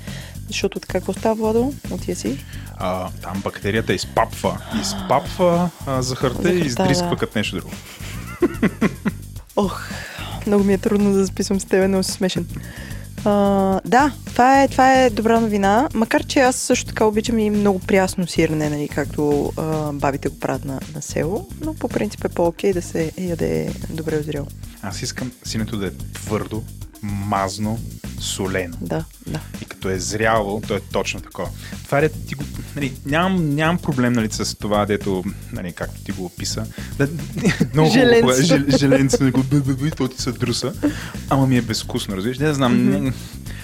Защото 0.47 0.79
така, 0.79 0.93
какво 0.93 1.13
става, 1.13 1.35
Владо? 1.35 1.73
Отия 1.91 2.15
си. 2.15 2.37
А, 2.77 3.09
там 3.21 3.41
бактерията 3.41 3.93
изпапва. 3.93 4.61
Изпапва 4.81 5.69
а, 5.85 6.01
захарта 6.01 6.53
и 6.53 6.53
Захарта, 6.53 6.67
издрисква 6.67 7.09
да. 7.09 7.15
като 7.15 7.37
нещо 7.37 7.55
друго. 7.55 7.71
Ох, 9.55 9.89
много 10.47 10.63
ми 10.63 10.73
е 10.73 10.77
трудно 10.77 11.13
да 11.13 11.25
записвам 11.25 11.59
с 11.59 11.65
тебе, 11.65 11.87
но 11.87 12.03
си 12.03 12.11
смешен. 12.11 12.47
А, 13.25 13.81
да, 13.85 14.13
това 14.25 14.63
е, 14.63 14.67
това 14.67 14.93
е 14.93 15.09
добра 15.09 15.39
новина, 15.39 15.89
макар 15.93 16.23
че 16.23 16.39
аз 16.39 16.55
също 16.55 16.85
така 16.85 17.05
обичам 17.05 17.39
и 17.39 17.49
много 17.49 17.79
прясно 17.79 18.27
сирене, 18.27 18.69
нали, 18.69 18.87
както 18.87 19.53
а, 19.57 19.91
бабите 19.93 20.29
го 20.29 20.39
правят 20.39 20.65
на, 20.65 20.79
на 20.95 21.01
село, 21.01 21.47
но 21.61 21.73
по 21.73 21.87
принцип 21.87 22.25
е 22.25 22.29
по-окей 22.29 22.73
да 22.73 22.81
се 22.81 23.11
яде 23.17 23.73
добре 23.89 24.19
озряло. 24.19 24.47
Аз 24.81 25.01
искам 25.01 25.31
синето 25.43 25.77
да 25.77 25.87
е 25.87 25.91
твърдо, 26.13 26.63
мазно, 27.05 27.79
солено. 28.19 28.77
Да, 28.81 29.03
да. 29.27 29.39
И 29.61 29.65
като 29.65 29.89
е 29.89 29.99
зряло, 29.99 30.61
то 30.67 30.75
е 30.75 30.79
точно 30.79 31.21
такова. 31.21 31.49
Това 31.83 31.99
е, 31.99 32.09
ти 32.09 32.35
го, 32.35 32.43
нали, 32.75 32.93
нямам, 33.05 33.55
нямам 33.55 33.77
проблем 33.77 34.13
нали, 34.13 34.27
с 34.31 34.57
това, 34.57 34.85
дето, 34.85 35.23
нали, 35.53 35.73
както 35.73 36.01
ти 36.03 36.11
го 36.11 36.25
описа. 36.25 36.65
Да, 36.97 37.07
много 37.73 37.89
Желенцето. 37.91 38.21
хубаво 38.21 38.39
е, 38.39 38.43
жел, 38.43 38.77
желенце, 38.77 39.17
нали, 39.23 39.31
б, 39.31 39.91
то 39.97 40.07
ти 40.07 40.21
се 40.21 40.31
друса. 40.31 40.73
Ама 41.29 41.47
ми 41.47 41.57
е 41.57 41.61
безвкусно, 41.61 42.17
разбираш? 42.17 42.39
Не 42.39 42.53
знам, 42.53 42.73
Мгм. 42.89 43.03
не, 43.03 43.13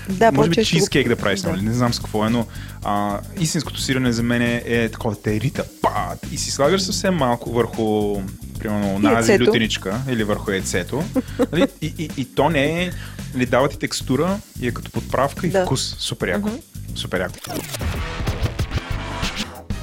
Да, 0.10 0.32
може 0.32 0.50
би 0.50 0.66
чизкейк 0.66 1.08
да 1.08 1.16
правиш, 1.16 1.40
Да. 1.40 1.50
нали? 1.50 1.62
не 1.62 1.74
знам 1.74 1.94
с 1.94 2.00
какво 2.00 2.26
е, 2.26 2.30
но 2.30 2.46
а, 2.84 3.20
истинското 3.40 3.82
сирене 3.82 4.12
за 4.12 4.24
мен 4.24 4.42
е, 4.42 4.64
е 4.66 4.90
такова 4.90 5.14
да 5.16 5.22
те 5.22 5.40
рита. 5.42 5.64
Па, 5.82 6.16
и 6.32 6.38
си 6.38 6.52
слагаш 6.52 6.82
съвсем 6.82 7.16
малко 7.16 7.52
върху 7.52 8.16
примерно 8.62 9.10
Яйцето. 9.12 9.44
лютеничка 9.44 10.02
или 10.10 10.24
върху 10.24 10.52
яйцето. 10.52 11.04
Нали? 11.52 11.68
И, 11.82 11.94
и, 11.98 12.10
и, 12.18 12.26
то 12.26 12.50
не 12.50 12.84
е, 12.84 12.92
нали, 13.34 13.46
дава 13.46 13.70
ти 13.70 13.80
текстура 13.80 14.40
и 14.62 14.68
е 14.68 14.72
като 14.72 14.92
подправка 14.92 15.48
и 15.48 15.50
Да. 15.50 15.66
вкус. 15.66 15.96
Супер 16.00 16.28
яко. 16.28 16.50
Супер 16.96 17.20
яко. 17.20 17.36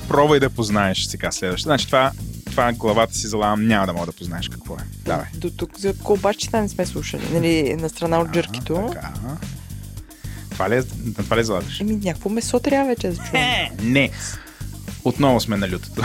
Пробвай 0.08 0.40
да 0.40 0.50
познаеш 0.50 1.04
сега 1.04 1.32
следващото. 1.32 1.68
Значи 1.68 1.86
това, 1.86 2.12
това 2.46 2.72
главата 2.72 3.14
си 3.14 3.26
залавам, 3.26 3.66
няма 3.66 3.86
да 3.86 3.92
мога 3.92 4.06
да 4.06 4.12
познаеш 4.12 4.48
какво 4.48 4.74
е. 4.74 4.82
Давай. 5.04 5.26
До 5.34 5.50
тук 5.50 5.78
за 5.78 5.94
колбачета 5.94 6.60
не 6.60 6.68
сме 6.68 6.86
слушали. 6.86 7.22
Нали, 7.32 7.76
на 7.76 7.88
страна 7.88 8.18
от 8.18 8.30
джъркито. 8.32 8.88
Така. 8.92 9.10
Това 10.50 10.70
ли 10.70 10.74
е, 10.74 10.82
на 11.06 11.14
това 11.14 11.36
ли 11.36 11.44
залагаш? 11.44 11.80
Еми, 11.80 11.96
някакво 11.96 12.28
месо 12.30 12.60
трябва 12.60 12.86
вече 12.86 13.08
да 13.08 13.16
чуем. 13.16 13.68
Не. 13.82 14.10
Отново 15.04 15.40
сме 15.40 15.56
на 15.56 15.68
лютото. 15.68 16.02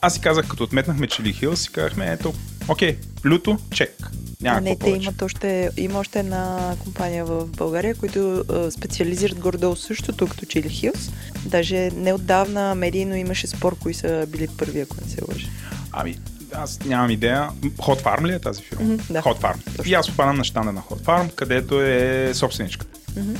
Аз 0.00 0.14
си 0.14 0.20
казах, 0.20 0.48
като 0.48 0.64
отметнахме 0.64 1.06
Чили 1.06 1.32
Хил, 1.32 1.56
си 1.56 1.72
казахме, 1.72 2.12
ето, 2.12 2.34
окей, 2.68 2.96
люто, 3.24 3.58
чек. 3.74 4.10
Няма 4.40 4.60
не, 4.60 4.76
те 4.76 4.90
имат 4.90 5.22
още, 5.22 5.70
има 5.76 5.98
още 5.98 6.18
една 6.18 6.74
компания 6.82 7.24
в 7.24 7.46
България, 7.46 7.94
които 7.94 8.44
а, 8.50 8.70
специализират 8.70 9.38
горе-долу 9.38 9.76
същото 9.76 10.26
като 10.26 10.44
Chili 10.44 10.68
Hills. 10.68 11.10
Даже 11.46 11.90
неотдавна 11.90 12.74
медийно 12.74 13.16
имаше 13.16 13.46
спор, 13.46 13.78
кои 13.78 13.94
са 13.94 14.26
били 14.28 14.48
първи, 14.58 14.80
ако 14.80 14.96
не 15.04 15.10
се 15.10 15.18
лъжа. 15.28 15.48
Ами, 15.92 16.18
аз 16.52 16.80
нямам 16.84 17.10
идея. 17.10 17.48
Hot 17.60 18.02
Farm 18.02 18.26
ли 18.26 18.32
е 18.32 18.38
тази 18.38 18.62
фирма? 18.62 18.84
Мгм, 18.84 19.02
да. 19.10 19.22
Hot 19.22 19.40
Farm. 19.40 19.86
И 19.86 19.94
аз 19.94 20.10
попадам 20.10 20.36
на 20.36 20.44
щанда 20.44 20.72
на 20.72 20.80
Hot 20.80 21.00
Farm, 21.00 21.34
където 21.34 21.82
е 21.82 22.30
собственичката. 22.34 22.98
Мгм. 23.16 23.34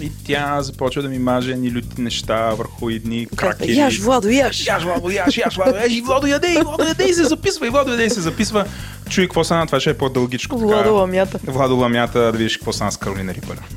И 0.00 0.10
тя 0.26 0.62
започва 0.62 1.02
да 1.02 1.08
ми 1.08 1.18
маже 1.18 1.50
едни 1.50 1.72
люти 1.72 2.00
неща 2.00 2.50
върху 2.50 2.90
едни 2.90 3.26
кракери. 3.36 3.76
Яш, 3.76 3.98
Владо, 3.98 4.28
яш! 4.28 4.66
Яш, 4.66 4.82
Владо, 4.82 5.10
яш, 5.10 5.36
яш, 5.36 5.56
Владо, 5.56 5.76
яш, 5.76 5.92
и 5.92 6.00
Владо 6.00 6.26
яде, 6.26 6.52
и 6.52 6.62
Владо 6.64 6.84
яде 6.84 7.04
и 7.04 7.12
се 7.14 7.24
записва, 7.24 7.66
и 7.66 7.70
Владо 7.70 7.90
яде 7.90 8.04
и 8.04 8.10
се 8.10 8.20
записва. 8.20 8.64
Чуй 9.10 9.24
какво 9.24 9.44
стана, 9.44 9.66
това 9.66 9.80
ще 9.80 9.90
е 9.90 9.94
по-дългичко. 9.94 10.56
така. 10.56 10.66
Владо 10.66 10.94
ламята. 10.94 11.38
Владо 11.46 11.76
ламята, 11.76 12.18
да 12.18 12.32
видиш 12.32 12.56
какво 12.56 12.72
стана 12.72 12.92
с 12.92 12.96
Каролина 12.96 13.34
Рипър. 13.34 13.58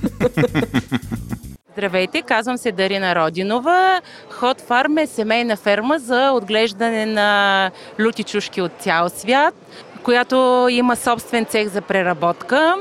Здравейте, 1.73 2.21
казвам 2.21 2.57
се 2.57 2.71
Дарина 2.71 3.15
Родинова. 3.15 4.01
Hot 4.39 4.61
Farm 4.61 5.03
е 5.03 5.07
семейна 5.07 5.57
ферма 5.57 5.99
за 5.99 6.31
отглеждане 6.31 7.05
на 7.05 7.71
люти 7.99 8.23
чушки 8.23 8.61
от 8.61 8.71
цял 8.79 9.09
свят, 9.09 9.55
която 10.03 10.67
има 10.71 10.95
собствен 10.95 11.45
цех 11.45 11.67
за 11.67 11.81
преработка. 11.81 12.75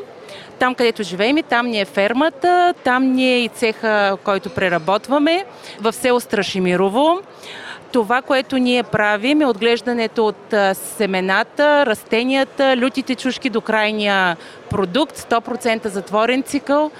Там, 0.58 0.74
където 0.74 1.02
живеем, 1.02 1.36
там 1.48 1.66
ни 1.66 1.80
е 1.80 1.84
фермата, 1.84 2.74
там 2.84 3.12
ни 3.12 3.34
е 3.34 3.44
и 3.44 3.48
цеха, 3.48 4.16
който 4.24 4.50
преработваме, 4.50 5.44
в 5.80 5.92
село 5.92 6.20
Страшимирово. 6.20 7.20
Това, 7.92 8.22
което 8.22 8.58
ние 8.58 8.82
правим 8.82 9.42
е 9.42 9.46
отглеждането 9.46 10.26
от 10.26 10.54
семената, 10.72 11.86
растенията, 11.86 12.76
лютите 12.76 13.14
чушки 13.14 13.50
до 13.50 13.60
крайния 13.60 14.36
продукт, 14.70 15.18
100% 15.18 15.88
затворен 15.88 16.42
цикъл. 16.42 16.90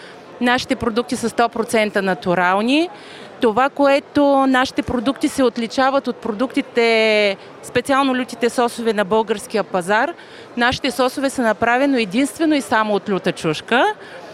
Нашите 0.40 0.76
продукти 0.76 1.16
са 1.16 1.30
100% 1.30 2.00
натурални. 2.00 2.88
Това, 3.40 3.70
което 3.70 4.46
нашите 4.46 4.82
продукти 4.82 5.28
се 5.28 5.42
отличават 5.42 6.08
от 6.08 6.16
продуктите, 6.16 7.36
специално 7.62 8.16
лютите 8.16 8.50
сосове 8.50 8.92
на 8.92 9.04
българския 9.04 9.64
пазар, 9.64 10.14
нашите 10.56 10.90
сосове 10.90 11.30
са 11.30 11.42
направено 11.42 11.98
единствено 11.98 12.54
и 12.54 12.60
само 12.60 12.94
от 12.94 13.08
люта 13.08 13.32
чушка. 13.32 13.84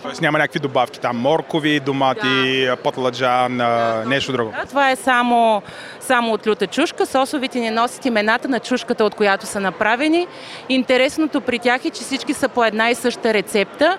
Тоест 0.02 0.20
няма 0.20 0.38
някакви 0.38 0.58
добавки 0.58 1.00
там, 1.00 1.16
моркови, 1.16 1.80
домати, 1.80 2.64
да. 2.66 2.76
потладжан, 2.76 3.56
да. 3.56 4.04
нещо 4.06 4.32
друго. 4.32 4.52
Да, 4.60 4.66
това 4.66 4.90
е 4.90 4.96
само, 4.96 5.62
само 6.00 6.32
от 6.32 6.46
люта 6.46 6.66
чушка. 6.66 7.06
Сосовите 7.06 7.60
ни 7.60 7.70
носят 7.70 8.06
имената 8.06 8.48
на 8.48 8.60
чушката, 8.60 9.04
от 9.04 9.14
която 9.14 9.46
са 9.46 9.60
направени. 9.60 10.26
Интересното 10.68 11.40
при 11.40 11.58
тях 11.58 11.84
е, 11.84 11.90
че 11.90 12.02
всички 12.02 12.34
са 12.34 12.48
по 12.48 12.64
една 12.64 12.90
и 12.90 12.94
съща 12.94 13.34
рецепта, 13.34 13.98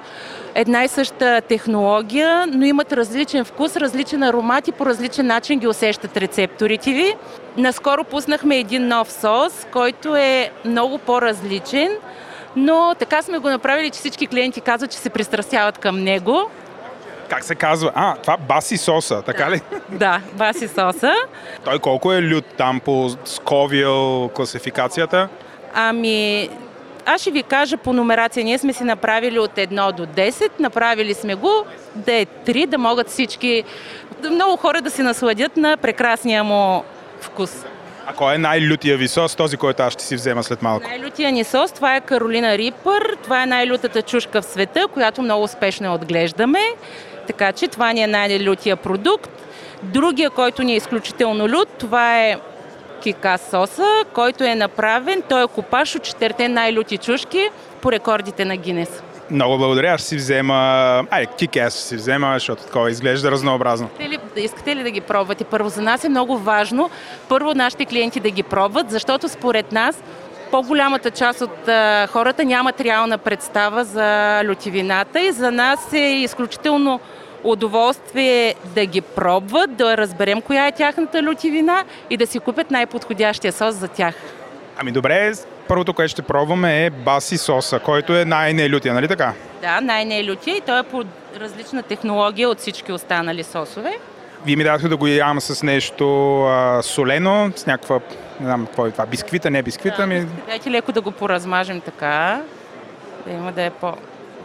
една 0.56 0.84
и 0.84 0.88
съща 0.88 1.42
технология, 1.42 2.48
но 2.48 2.66
имат 2.66 2.94
различен 2.94 3.46
вкус, 3.46 3.76
различен 3.76 4.24
аромат 4.24 4.68
и 4.68 4.72
по 4.72 4.86
различен 4.86 5.28
начин 5.28 5.60
ги 5.60 5.68
усещат 5.68 6.18
рецепторите 6.18 6.92
ви. 6.92 7.16
Наскоро 7.58 8.04
пуснахме 8.04 8.58
един 8.58 8.88
нов 8.88 9.12
сос, 9.12 9.68
който 9.72 10.16
е 10.16 10.52
много 10.66 10.98
по-различен, 10.98 11.90
но 12.56 12.96
така 13.00 13.22
сме 13.22 13.38
го 13.38 13.50
направили, 13.50 13.90
че 13.90 14.00
всички 14.00 14.28
клиенти 14.28 14.62
казват, 14.62 14.92
че 14.92 14.98
се 14.98 15.10
пристрастяват 15.10 15.78
към 15.78 16.04
него. 16.04 16.50
Как 17.30 17.44
се 17.44 17.56
казва? 17.56 17.92
А, 17.96 18.16
това 18.16 18.38
баси 18.38 18.78
соса, 18.78 19.22
така 19.22 19.52
ли? 19.52 19.62
Да, 19.90 20.22
баси 20.34 20.68
соса. 20.68 21.14
Той 21.64 21.80
колко 21.80 22.14
е 22.14 22.22
лют 22.22 22.46
там 22.58 22.80
по 22.80 23.10
Сковил 23.26 24.30
класификацията? 24.30 25.30
Ами, 25.74 26.50
аз 27.06 27.22
ще 27.22 27.32
ви 27.32 27.44
кажа 27.44 27.78
по 27.78 27.94
нумерация. 27.94 28.44
Ние 28.44 28.58
сме 28.58 28.74
си 28.74 28.84
направили 28.84 29.40
от 29.40 29.52
1 29.52 29.92
до 29.92 30.06
10. 30.06 30.60
Направили 30.60 31.14
сме 31.14 31.36
го 31.36 31.66
да 31.96 32.14
е 32.14 32.26
3, 32.26 32.66
да 32.66 32.78
могат 32.78 33.10
всички, 33.10 33.64
да 34.22 34.30
много 34.30 34.58
хора 34.58 34.82
да 34.82 34.92
се 34.92 35.04
насладят 35.04 35.58
на 35.58 35.78
прекрасния 35.78 36.44
му 36.44 36.84
вкус. 37.22 37.66
А 38.06 38.14
кой 38.14 38.36
е 38.36 38.38
най-лютия 38.38 38.98
ви 38.98 39.08
сос? 39.08 39.36
Този, 39.36 39.58
който 39.58 39.84
аз 39.84 39.94
ще 39.94 40.04
си 40.04 40.16
взема 40.16 40.44
след 40.44 40.62
малко. 40.62 40.88
Най-лютия 40.88 41.32
ни 41.32 41.44
сос, 41.44 41.72
това 41.72 41.96
е 41.96 42.02
Каролина 42.02 42.58
Рипър. 42.58 43.18
Това 43.24 43.44
е 43.44 43.46
най-лютата 43.46 44.02
чушка 44.02 44.42
в 44.42 44.46
света, 44.46 44.88
която 44.94 45.22
много 45.22 45.44
успешно 45.44 45.94
отглеждаме. 45.94 46.60
Така 47.28 47.52
че 47.52 47.68
това 47.68 47.94
ни 47.94 48.02
е 48.04 48.08
най-лютия 48.08 48.76
продукт. 48.76 49.32
Другия, 49.84 50.30
който 50.30 50.64
ни 50.64 50.74
е 50.74 50.76
изключително 50.76 51.50
лют, 51.50 51.70
това 51.78 52.20
е 52.20 52.38
кика 53.02 53.38
соса, 53.50 53.88
който 54.14 54.44
е 54.44 54.56
направен. 54.56 55.24
Той 55.30 55.44
е 55.44 55.48
копаш 55.48 55.96
от 55.96 56.04
четирите 56.04 56.48
най-люти 56.48 56.98
чушки 56.98 57.50
по 57.82 57.92
рекордите 57.92 58.46
на 58.46 58.58
Гинес. 58.58 59.04
Много 59.32 59.58
благодаря, 59.58 59.94
аз 59.94 60.02
ще 60.02 60.10
си 60.10 60.16
взема... 60.16 60.56
Айде, 61.10 61.32
кик 61.38 61.58
аз 61.58 61.74
ще 61.74 61.84
си 61.84 61.96
взема, 61.96 62.34
защото 62.34 62.64
такова 62.64 62.92
изглежда 62.92 63.32
разнообразно. 63.32 63.90
Искате 64.00 64.10
ли, 64.10 64.44
искате 64.44 64.76
ли 64.76 64.84
да 64.84 64.92
ги 64.92 65.02
пробвате? 65.02 65.44
Първо, 65.44 65.70
за 65.70 65.82
нас 65.82 66.04
е 66.04 66.10
много 66.10 66.38
важно 66.38 66.90
първо 67.30 67.54
нашите 67.54 67.86
клиенти 67.86 68.20
да 68.20 68.30
ги 68.30 68.44
пробват, 68.44 68.92
защото 68.92 69.30
според 69.30 69.72
нас 69.72 70.04
по-голямата 70.52 71.12
част 71.12 71.42
от 71.42 71.68
а, 71.68 72.08
хората 72.08 72.46
нямат 72.46 72.82
реална 72.82 73.18
представа 73.18 73.84
за 73.84 74.42
лютивината 74.46 75.22
и 75.22 75.32
за 75.32 75.52
нас 75.52 75.94
е 75.94 75.98
изключително 75.98 77.00
удоволствие 77.44 78.56
да 78.76 78.86
ги 78.86 79.02
пробват, 79.02 79.76
да 79.76 79.98
разберем 79.98 80.42
коя 80.42 80.68
е 80.68 80.72
тяхната 80.72 81.24
лютивина 81.24 81.84
и 82.10 82.18
да 82.18 82.28
си 82.28 82.40
купят 82.40 82.72
най-подходящия 82.72 83.54
сос 83.54 83.76
за 83.76 83.88
тях. 83.88 84.16
Ами 84.78 84.92
добре, 84.92 85.34
първото, 85.68 85.94
което 85.94 86.12
ще 86.12 86.22
пробваме 86.22 86.86
е 86.86 86.90
баси 86.90 87.38
соса, 87.38 87.80
който 87.80 88.16
е 88.16 88.26
най-нелютия, 88.26 88.94
нали 88.94 89.08
така? 89.08 89.34
Да, 89.62 89.82
най-не 89.82 90.20
е 90.20 90.30
лютия 90.30 90.58
и 90.58 90.62
той 90.62 90.80
е 90.80 90.84
по 90.84 91.04
различна 91.40 91.84
технология 91.84 92.50
от 92.50 92.60
всички 92.60 92.92
останали 92.92 93.44
сосове. 93.44 93.98
Вие 94.46 94.56
ми 94.56 94.64
дадохте 94.64 94.88
да 94.88 94.98
го 94.98 95.08
ям 95.08 95.42
с 95.42 95.64
нещо 95.64 96.40
а, 96.44 96.82
солено, 96.82 97.52
с 97.56 97.66
някаква, 97.66 98.00
не 98.40 98.46
знам 98.46 98.66
какво 98.66 98.88
е 98.88 98.92
това, 98.92 99.06
бисквита, 99.06 99.50
не 99.50 99.64
бисквита, 99.64 100.08
ми... 100.08 100.26
Дайте 100.48 100.72
леко 100.72 100.92
да 100.92 101.02
го 101.02 101.12
поразмажем 101.12 101.82
така, 101.82 102.42
да 103.28 103.34
има 103.34 103.52
да 103.52 103.64
е 103.64 103.70
по... 103.70 103.94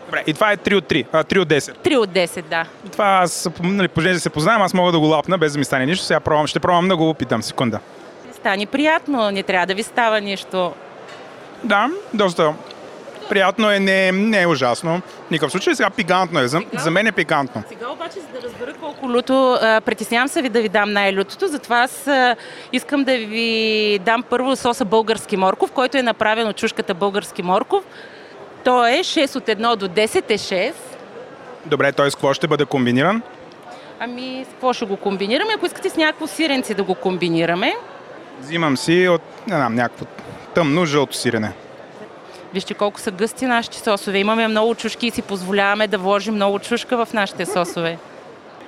Добре, 0.07 0.23
и 0.27 0.35
това 0.35 0.53
е 0.53 0.57
3 0.57 0.75
от 0.75 0.85
3, 0.85 1.07
а, 1.13 1.25
3 1.25 1.39
от 1.39 1.49
10. 1.49 1.77
3 1.87 1.97
от 1.97 2.11
10, 2.11 2.43
да. 2.43 2.65
И 2.87 2.89
това 2.89 3.21
аз, 3.23 3.49
нали, 3.63 3.89
понеже 3.89 4.15
да 4.15 4.21
се 4.21 4.31
познавам, 4.31 4.63
аз 4.63 4.75
мога 4.75 4.93
да 4.93 4.99
го 4.99 5.07
лапна, 5.07 5.39
без 5.39 5.53
да 5.53 5.59
ми 5.59 5.65
стане 5.65 5.87
нищо. 5.87 6.05
Сега 6.05 6.21
пробвам, 6.21 6.47
ще 6.47 6.61
пробвам 6.61 6.89
да 6.89 6.97
го 6.97 7.11
опитам. 7.11 7.43
Секунда. 7.43 7.81
Стани 8.33 8.67
приятно, 8.67 9.31
не 9.31 9.43
трябва 9.43 9.67
да 9.67 9.75
ви 9.75 9.83
става 9.83 10.21
нищо. 10.21 10.73
Да, 11.65 11.91
доста 12.15 12.55
приятно 13.29 13.71
е, 13.71 13.79
не, 13.79 14.13
не 14.13 14.43
е 14.43 14.47
ужасно. 14.47 15.03
Никакъв 15.31 15.53
случай 15.53 15.75
сега 15.75 15.91
пикантно 15.91 16.41
е. 16.41 16.49
За, 16.49 16.61
за 16.73 16.91
мен 16.91 17.07
е 17.07 17.13
пикантно. 17.13 17.63
Сега 17.69 17.91
обаче, 17.91 18.21
за 18.21 18.41
да 18.41 18.47
разбера 18.47 18.75
колко 18.75 19.11
люто, 19.11 19.59
а, 19.63 19.81
притеснявам 19.81 20.29
се 20.29 20.43
ви 20.43 20.49
да 20.49 20.61
ви 20.61 20.69
дам 20.69 20.93
най-лютото, 20.93 21.47
затова 21.47 21.79
аз 21.79 22.07
а, 22.07 22.37
искам 22.73 23.05
да 23.05 23.13
ви 23.13 23.99
дам 24.05 24.23
първо 24.23 24.57
соса 24.57 24.85
български 24.85 25.37
морков, 25.37 25.73
който 25.73 25.99
е 25.99 26.03
направен 26.03 26.49
от 26.49 26.57
чушката 26.57 26.95
български 26.95 27.43
морков. 27.43 27.85
Той 28.65 28.91
е 28.91 28.99
6 28.99 29.37
от 29.37 29.47
1 29.47 29.77
до 29.77 29.89
10 29.89 30.31
е 30.31 30.39
6. 30.39 30.75
Добре, 31.67 31.93
т.е. 31.93 32.11
какво 32.11 32.35
ще 32.35 32.49
бъде 32.49 32.65
комбиниран? 32.65 33.23
Ами, 34.01 34.45
с 34.49 34.53
какво 34.53 34.73
ще 34.73 34.85
го 34.85 34.97
комбинираме? 34.97 35.53
Ако 35.57 35.67
искате 35.67 35.91
с 35.91 35.97
някакво 35.97 36.27
сиренце 36.27 36.75
да 36.75 36.83
го 36.83 36.95
комбинираме, 36.95 37.75
Взимам 38.41 38.77
си 38.77 39.09
от, 39.09 39.23
не 39.47 39.57
знам, 39.57 39.75
някакво 39.75 40.05
тъмно 40.59 40.87
жълто 40.87 41.17
сирене. 41.17 41.53
вижте 42.55 42.75
колко 42.75 43.01
са 43.01 43.11
гъсти 43.11 43.47
нашите 43.47 43.79
сосове. 43.79 44.19
Имаме 44.19 44.49
много 44.49 44.75
чушки 44.75 45.07
и 45.07 45.11
си 45.11 45.23
позволяваме 45.23 45.89
да 45.89 45.99
вложим 45.99 46.35
много 46.35 46.59
чушка 46.59 47.07
в 47.07 47.13
нашите 47.13 47.47
сосове. 47.47 47.99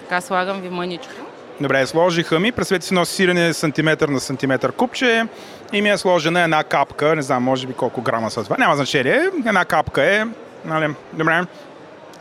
Така 0.01 0.21
слагам 0.21 0.61
ви 0.61 0.69
мъничко. 0.69 1.13
Добре, 1.61 1.87
сложиха 1.87 2.41
ми, 2.41 2.53
пресвети 2.53 2.87
си 2.87 2.95
едно 2.95 3.05
сирене 3.05 3.53
сантиметър 3.53 4.09
на 4.09 4.21
сантиметър 4.21 4.73
купче 4.73 5.27
и 5.73 5.83
ми 5.83 5.91
е 5.91 5.99
сложена 5.99 6.41
една 6.41 6.65
капка, 6.65 7.17
не 7.17 7.23
знам, 7.23 7.43
може 7.43 7.67
би 7.67 7.73
колко 7.73 8.03
грама 8.03 8.31
са 8.31 8.45
това, 8.45 8.57
няма 8.59 8.77
значение, 8.77 9.31
една 9.47 9.65
капка 9.65 10.03
е, 10.03 10.25
нали, 10.65 10.95
добре. 11.13 11.41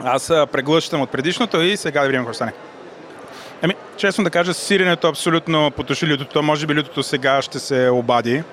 Аз 0.03 0.27
преглъщам 0.27 1.01
от 1.01 1.09
предишното 1.09 1.61
и 1.61 1.77
сега 1.77 2.01
да 2.01 2.07
видим 2.07 2.21
какво 2.21 2.33
стане. 2.33 2.53
Ами, 3.61 3.75
честно 3.97 4.23
да 4.23 4.29
кажа, 4.29 4.53
сиренето 4.53 5.07
абсолютно 5.07 5.71
потуши 5.71 6.13
лютото, 6.13 6.43
може 6.43 6.67
би 6.67 6.75
лютото 6.75 7.03
сега 7.03 7.41
ще 7.41 7.59
се 7.59 7.89
обади. 7.89 8.43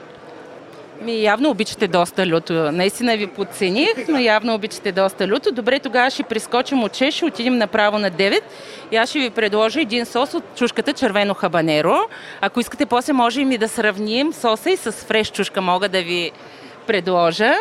Ми, 1.01 1.23
явно 1.23 1.51
обичате 1.51 1.89
доста 1.89 2.27
люто. 2.27 2.53
Наистина 2.53 3.17
ви 3.17 3.27
подцених, 3.27 4.09
но 4.09 4.19
явно 4.19 4.55
обичате 4.55 4.93
доста 4.93 5.29
люто. 5.29 5.53
Добре, 5.53 5.79
тогава 5.79 6.11
ще 6.11 6.23
прискочим 6.23 6.85
от 6.85 6.93
6, 6.93 7.11
ще 7.11 7.25
отидем 7.25 7.59
направо 7.59 7.99
на 7.99 8.11
9 8.11 8.41
и 8.93 8.97
аз 8.97 9.11
ще 9.11 9.19
ви 9.19 9.31
предложа 9.31 9.81
един 9.81 10.07
сос 10.07 10.35
от 10.35 10.45
чушката 10.57 10.93
червено 10.93 11.35
хабанеро. 11.35 11.97
Ако 12.41 12.61
искате, 12.61 12.87
после 12.87 13.13
можем 13.13 13.53
и 13.53 13.59
да 13.59 13.69
сравним 13.69 14.33
соса 14.33 14.71
и 14.71 14.77
с 14.77 14.93
фреш 14.93 15.31
чушка 15.31 15.61
мога 15.61 15.89
да 15.89 16.03
ви 16.03 16.33
предложа. 16.87 17.55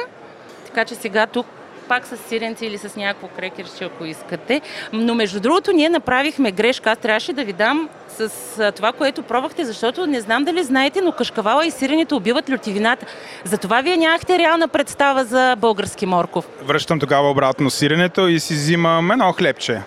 Така 0.66 0.86
че 0.86 0.96
сега 0.96 1.28
тук 1.28 1.46
пак 1.88 2.08
с 2.08 2.18
сиренци 2.18 2.66
или 2.66 2.78
с 2.78 2.96
някакво 2.96 3.28
крекерче, 3.28 3.84
ако 3.84 4.06
искате. 4.06 4.62
Но 4.94 5.16
между 5.16 5.40
другото, 5.40 5.72
ние 5.72 5.90
направихме 5.90 6.52
грешка. 6.52 6.92
Аз 6.92 6.98
трябваше 6.98 7.34
да 7.34 7.44
ви 7.44 7.54
дам 7.54 7.90
с 8.10 8.72
това, 8.76 8.92
което 8.92 9.24
пробвахте, 9.24 9.66
защото 9.66 10.08
не 10.08 10.22
знам 10.22 10.44
дали 10.44 10.64
знаете, 10.64 11.02
но 11.02 11.12
кашкавала 11.12 11.66
и 11.66 11.72
сиренето 11.72 12.16
убиват 12.16 12.50
лютивината. 12.50 13.06
Затова 13.44 13.82
вие 13.82 13.98
нямахте 13.98 14.38
реална 14.40 14.68
представа 14.68 15.26
за 15.26 15.56
български 15.58 16.06
морков. 16.06 16.48
Връщам 16.62 17.00
тогава 17.00 17.30
обратно 17.30 17.70
сиренето 17.70 18.28
и 18.28 18.40
си 18.40 18.54
взимам 18.54 19.12
едно 19.12 19.34
хлебче. 19.34 19.82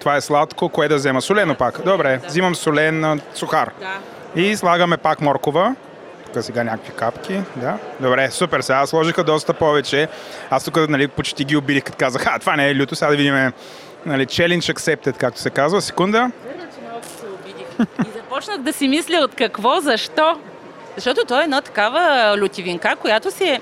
Това 0.00 0.16
е 0.16 0.20
сладко, 0.20 0.68
кое 0.68 0.88
да 0.88 0.96
взема? 0.96 1.22
Солено 1.22 1.54
пак. 1.54 1.84
Добре, 1.84 2.20
взимам 2.26 2.54
солен 2.54 3.20
сухар. 3.34 3.72
И 4.36 4.56
слагаме 4.56 4.96
пак 4.96 5.20
моркова. 5.20 5.74
Тук 6.32 6.44
сега 6.44 6.64
някакви 6.64 6.92
капки. 6.92 7.40
Да. 7.56 7.78
Добре, 8.00 8.30
супер. 8.30 8.60
Сега 8.60 8.86
сложиха 8.86 9.24
доста 9.24 9.54
повече. 9.54 10.08
Аз 10.50 10.64
тук 10.64 10.88
нали, 10.88 11.08
почти 11.08 11.44
ги 11.44 11.56
убилих, 11.56 11.84
като 11.84 11.98
казах, 11.98 12.26
а, 12.26 12.38
това 12.38 12.56
не 12.56 12.68
е 12.68 12.74
люто. 12.76 12.96
Сега 12.96 13.10
да 13.10 13.16
видим 13.16 13.52
нали, 14.06 14.26
challenge 14.26 14.74
accepted, 14.74 15.16
както 15.16 15.40
се 15.40 15.50
казва. 15.50 15.82
Секунда. 15.82 16.30
И 17.80 18.10
започнах 18.16 18.58
да 18.58 18.72
си 18.72 18.88
мисля 18.88 19.16
от 19.24 19.34
какво, 19.34 19.80
защо. 19.80 20.38
Защото 20.96 21.24
той 21.24 21.40
е 21.40 21.44
една 21.44 21.60
такава 21.60 22.34
лютивинка, 22.42 22.96
която 22.96 23.30
си 23.30 23.44
е 23.44 23.60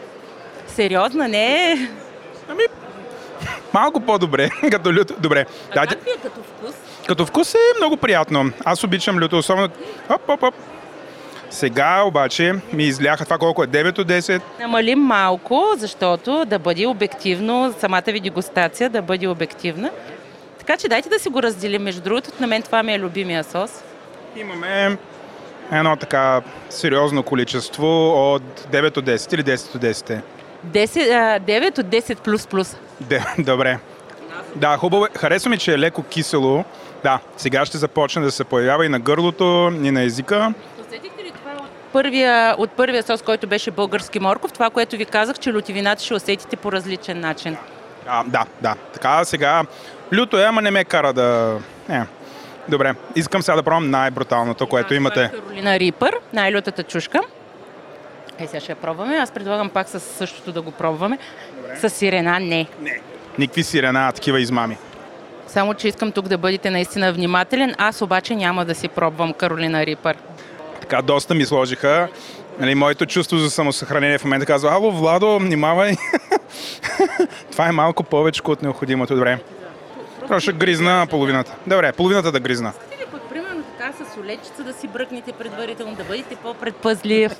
сериозна, 0.66 1.28
не 1.28 1.72
е... 1.72 1.76
Малко 3.72 4.00
по-добре, 4.00 4.50
като 4.70 4.92
люто. 4.92 5.14
Добре. 5.18 5.46
Дайте, 5.74 5.94
Как 5.94 6.04
ви 6.04 6.10
е 6.10 6.16
като 6.22 6.40
вкус? 6.42 6.74
като 7.06 7.26
вкус 7.26 7.54
е 7.54 7.58
много 7.76 7.96
приятно. 7.96 8.50
Аз 8.64 8.84
обичам 8.84 9.18
люто, 9.18 9.38
особено... 9.38 9.68
Оп, 10.08 10.28
оп, 10.28 10.42
оп. 10.42 10.54
Сега 11.50 12.02
обаче 12.02 12.54
ми 12.72 12.84
изляха 12.84 13.24
това 13.24 13.38
колко 13.38 13.62
е 13.62 13.66
9 13.66 13.98
от 13.98 14.08
10. 14.08 14.40
Намалим 14.60 14.98
малко, 14.98 15.64
защото 15.76 16.44
да 16.44 16.58
бъде 16.58 16.86
обективно, 16.86 17.74
самата 17.80 18.02
ви 18.06 18.20
дегустация 18.20 18.90
да 18.90 19.02
бъде 19.02 19.28
обективна. 19.28 19.90
Така 20.58 20.76
че 20.76 20.88
дайте 20.88 21.08
да 21.08 21.18
си 21.18 21.28
го 21.28 21.42
разделим. 21.42 21.82
Между 21.82 22.00
другото, 22.00 22.30
на 22.40 22.46
мен 22.46 22.62
това 22.62 22.82
ми 22.82 22.92
е 22.94 22.98
любимия 22.98 23.44
сос. 23.44 23.70
Имаме 24.36 24.96
едно 25.72 25.96
така 25.96 26.40
сериозно 26.70 27.22
количество 27.22 28.08
от 28.34 28.42
9 28.72 28.96
от 28.96 29.04
10 29.06 29.34
или 29.34 29.44
10 29.44 29.74
от 29.74 29.82
10 29.82 30.10
е. 30.10 30.22
10, 30.66 31.10
а, 31.10 31.40
9 31.40 31.78
от 31.78 31.86
10 31.86 32.18
плюс 32.18 32.46
плюс. 32.46 32.76
Де, 33.00 33.24
добре. 33.38 33.78
Да, 34.56 34.76
хубаво. 34.76 35.04
е. 35.04 35.08
Харесва 35.18 35.50
ми, 35.50 35.58
че 35.58 35.74
е 35.74 35.78
леко 35.78 36.02
кисело. 36.02 36.64
Да, 37.02 37.18
сега 37.36 37.64
ще 37.66 37.78
започне 37.78 38.22
да 38.22 38.30
се 38.30 38.44
появява 38.44 38.86
и 38.86 38.88
на 38.88 38.98
гърлото, 38.98 39.72
и 39.82 39.90
на 39.90 40.02
езика. 40.02 40.54
Усетихте 40.80 41.24
ли 41.24 41.30
това 41.30 41.52
от 41.64 41.70
първия, 41.96 42.54
от 42.58 42.70
първия 42.70 43.02
сос, 43.02 43.22
който 43.22 43.46
беше 43.46 43.70
български 43.70 44.20
морков? 44.20 44.52
Това, 44.52 44.70
което 44.70 44.96
ви 44.96 45.04
казах, 45.04 45.38
че 45.38 45.52
лютивината 45.52 46.02
ще 46.02 46.14
усетите 46.14 46.56
по 46.56 46.72
различен 46.72 47.20
начин. 47.20 47.56
А, 48.06 48.24
да, 48.24 48.44
да. 48.60 48.74
Така 48.92 49.24
сега 49.24 49.62
люто 50.12 50.38
е, 50.38 50.44
ама 50.44 50.62
не 50.62 50.70
ме 50.70 50.84
кара 50.84 51.12
да... 51.12 51.58
Не. 51.88 52.06
Добре, 52.68 52.94
искам 53.14 53.42
сега 53.42 53.56
да 53.56 53.62
пробвам 53.62 53.90
най-бруталното, 53.90 54.66
което 54.66 54.94
имате. 54.94 55.30
Каролина 55.34 55.78
Рипър, 55.78 56.14
най-лютата 56.32 56.82
чушка. 56.82 57.20
Е, 58.38 58.46
сега 58.46 58.60
ще 58.60 58.72
я 58.72 58.76
пробваме. 58.76 59.16
Аз 59.16 59.30
предлагам 59.30 59.68
пак 59.68 59.88
с 59.88 60.00
същото 60.00 60.52
да 60.52 60.62
го 60.62 60.70
пробваме. 60.70 61.18
С 61.80 61.90
сирена 61.90 62.40
не. 62.40 62.66
Никакви 63.38 63.62
сирена, 63.62 64.12
такива 64.12 64.40
измами. 64.40 64.76
Само, 65.46 65.74
че 65.74 65.88
искам 65.88 66.12
тук 66.12 66.28
да 66.28 66.38
бъдете 66.38 66.70
наистина 66.70 67.12
внимателен. 67.12 67.74
Аз 67.78 68.02
обаче 68.02 68.36
няма 68.36 68.64
да 68.64 68.74
си 68.74 68.88
пробвам 68.88 69.32
Каролина 69.32 69.86
Рипър. 69.86 70.16
Така, 70.80 71.02
доста 71.02 71.34
ми 71.34 71.46
сложиха. 71.46 72.08
Нали, 72.58 72.74
моето 72.74 73.06
чувство 73.06 73.38
за 73.38 73.50
самосъхранение 73.50 74.18
в 74.18 74.24
момента 74.24 74.46
казва, 74.46 74.70
ало, 74.72 74.92
Владо, 74.92 75.38
внимавай. 75.38 75.96
Това 77.52 77.68
е 77.68 77.72
малко 77.72 78.02
повече 78.02 78.42
от 78.44 78.62
необходимото. 78.62 79.14
Добре. 79.14 79.38
Просто 80.28 80.40
ще 80.40 80.52
гризна 80.52 81.06
половината. 81.10 81.54
Добре, 81.66 81.92
половината 81.92 82.32
да 82.32 82.40
гризна. 82.40 82.72
Или 82.98 83.06
пък, 83.12 83.22
примерно, 83.22 83.62
така 83.78 83.92
с 83.92 84.20
олечица 84.20 84.64
да 84.64 84.72
си 84.72 84.88
бръкнете 84.88 85.32
предварително, 85.32 85.94
да 85.94 86.04
бъдете 86.04 86.36
по-предпазлив. 86.36 87.32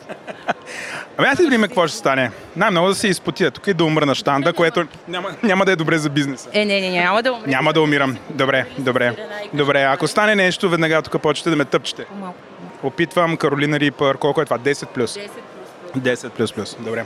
Ами 1.17 1.29
аз 1.29 1.39
видим 1.39 1.63
какво 1.63 1.87
ще 1.87 1.97
стане. 1.97 2.31
Най-много 2.57 2.89
да 2.89 2.95
се 2.95 3.09
изпотия 3.09 3.51
тук 3.51 3.67
и 3.67 3.75
да 3.75 3.85
умра 3.85 4.07
на 4.07 4.15
штанда, 4.15 4.53
което 4.53 4.87
няма, 5.09 5.31
няма 5.43 5.65
да 5.65 5.73
е 5.73 5.77
добре 5.77 5.99
за 5.99 6.11
бизнеса. 6.11 6.49
Е, 6.53 6.65
не, 6.65 6.81
не, 6.81 6.91
няма 6.91 7.23
да 7.23 7.33
умре. 7.33 7.47
Няма 7.47 7.73
да 7.73 7.83
умирам. 7.83 8.17
Добре, 8.31 8.67
добре. 8.79 9.17
Добре, 9.55 9.83
ако 9.83 10.09
стане 10.09 10.35
нещо, 10.35 10.69
веднага 10.71 11.03
тук 11.03 11.23
почвате 11.23 11.51
да 11.51 11.57
ме 11.57 11.65
тъпчете. 11.65 12.05
По-малко. 12.05 12.39
Опитвам 12.83 13.37
Каролина 13.37 13.81
Рипър. 13.81 14.17
Колко 14.17 14.41
е 14.41 14.45
това? 14.45 14.59
10 14.59 14.87
плюс. 14.87 15.19
10 15.99 16.31
плюс 16.31 16.53
плюс. 16.53 16.77
Добре. 16.81 17.05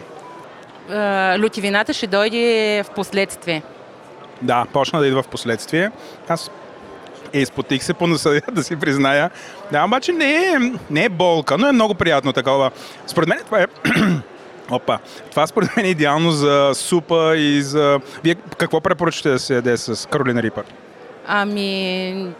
Лютивината 1.38 1.92
ще 1.92 2.06
дойде 2.06 2.82
в 2.86 2.90
последствие. 2.90 3.62
Да, 4.42 4.66
почна 4.72 5.00
да 5.00 5.06
идва 5.06 5.22
в 5.22 5.28
последствие. 5.28 5.90
Аз 6.28 6.50
изпотих 7.32 7.82
се 7.82 7.94
по 7.94 8.06
носа, 8.06 8.40
да 8.52 8.64
си 8.64 8.76
призная. 8.76 9.30
Да, 9.72 9.84
обаче 9.84 10.12
не 10.12 10.34
е, 10.34 10.58
не 10.90 11.04
е 11.04 11.08
болка, 11.08 11.58
но 11.58 11.68
е 11.68 11.72
много 11.72 11.94
приятно 11.94 12.32
такова. 12.32 12.70
Според 13.06 13.28
мен 13.28 13.38
това 13.44 13.60
е... 13.60 13.66
Опа. 14.70 14.98
Това 15.30 15.46
според 15.46 15.76
мен 15.76 15.86
е 15.86 15.88
идеално 15.88 16.30
за 16.30 16.70
супа 16.74 17.36
и 17.36 17.62
за... 17.62 18.00
Вие 18.24 18.34
какво 18.34 18.80
препоръчате 18.80 19.30
да 19.30 19.38
се 19.38 19.54
яде 19.54 19.76
с 19.76 20.08
Каролина 20.08 20.42
Рипър? 20.42 20.64
Ами, 21.26 22.32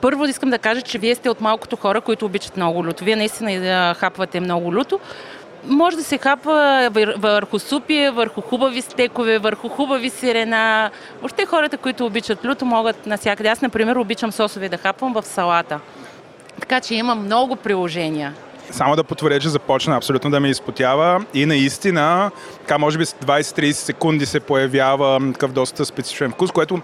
първо 0.00 0.24
искам 0.24 0.50
да 0.50 0.58
кажа, 0.58 0.82
че 0.82 0.98
вие 0.98 1.14
сте 1.14 1.30
от 1.30 1.40
малкото 1.40 1.76
хора, 1.76 2.00
които 2.00 2.26
обичат 2.26 2.56
много 2.56 2.84
люто. 2.86 3.04
Вие 3.04 3.16
наистина 3.16 3.94
хапвате 3.98 4.40
много 4.40 4.74
люто. 4.74 5.00
Може 5.66 5.96
да 5.96 6.04
се 6.04 6.18
хапва 6.18 6.88
вър- 6.92 7.14
върху 7.18 7.58
супи, 7.58 8.08
върху 8.14 8.40
хубави 8.40 8.82
стекове, 8.82 9.38
върху 9.38 9.68
хубави 9.68 10.10
сирена. 10.10 10.90
Въобще 11.20 11.46
хората, 11.46 11.78
които 11.78 12.06
обичат 12.06 12.44
люто, 12.44 12.64
могат 12.64 13.06
навсякъде. 13.06 13.48
Аз, 13.48 13.60
например, 13.62 13.96
обичам 13.96 14.32
сосове 14.32 14.68
да 14.68 14.76
хапвам 14.76 15.12
в 15.12 15.22
салата. 15.22 15.80
Така 16.60 16.80
че 16.80 16.94
има 16.94 17.14
много 17.14 17.56
приложения. 17.56 18.34
Само 18.70 18.96
да 18.96 19.04
потвърдя, 19.04 19.40
че 19.40 19.48
започна 19.48 19.96
абсолютно 19.96 20.30
да 20.30 20.40
ме 20.40 20.48
изпотява 20.48 21.24
и 21.34 21.46
наистина, 21.46 22.30
така 22.58 22.78
може 22.78 22.98
би 22.98 23.06
с 23.06 23.12
20-30 23.12 23.72
секунди 23.72 24.26
се 24.26 24.40
появява 24.40 25.32
такъв 25.32 25.52
доста 25.52 25.84
специфичен 25.84 26.30
вкус, 26.30 26.50
което 26.50 26.80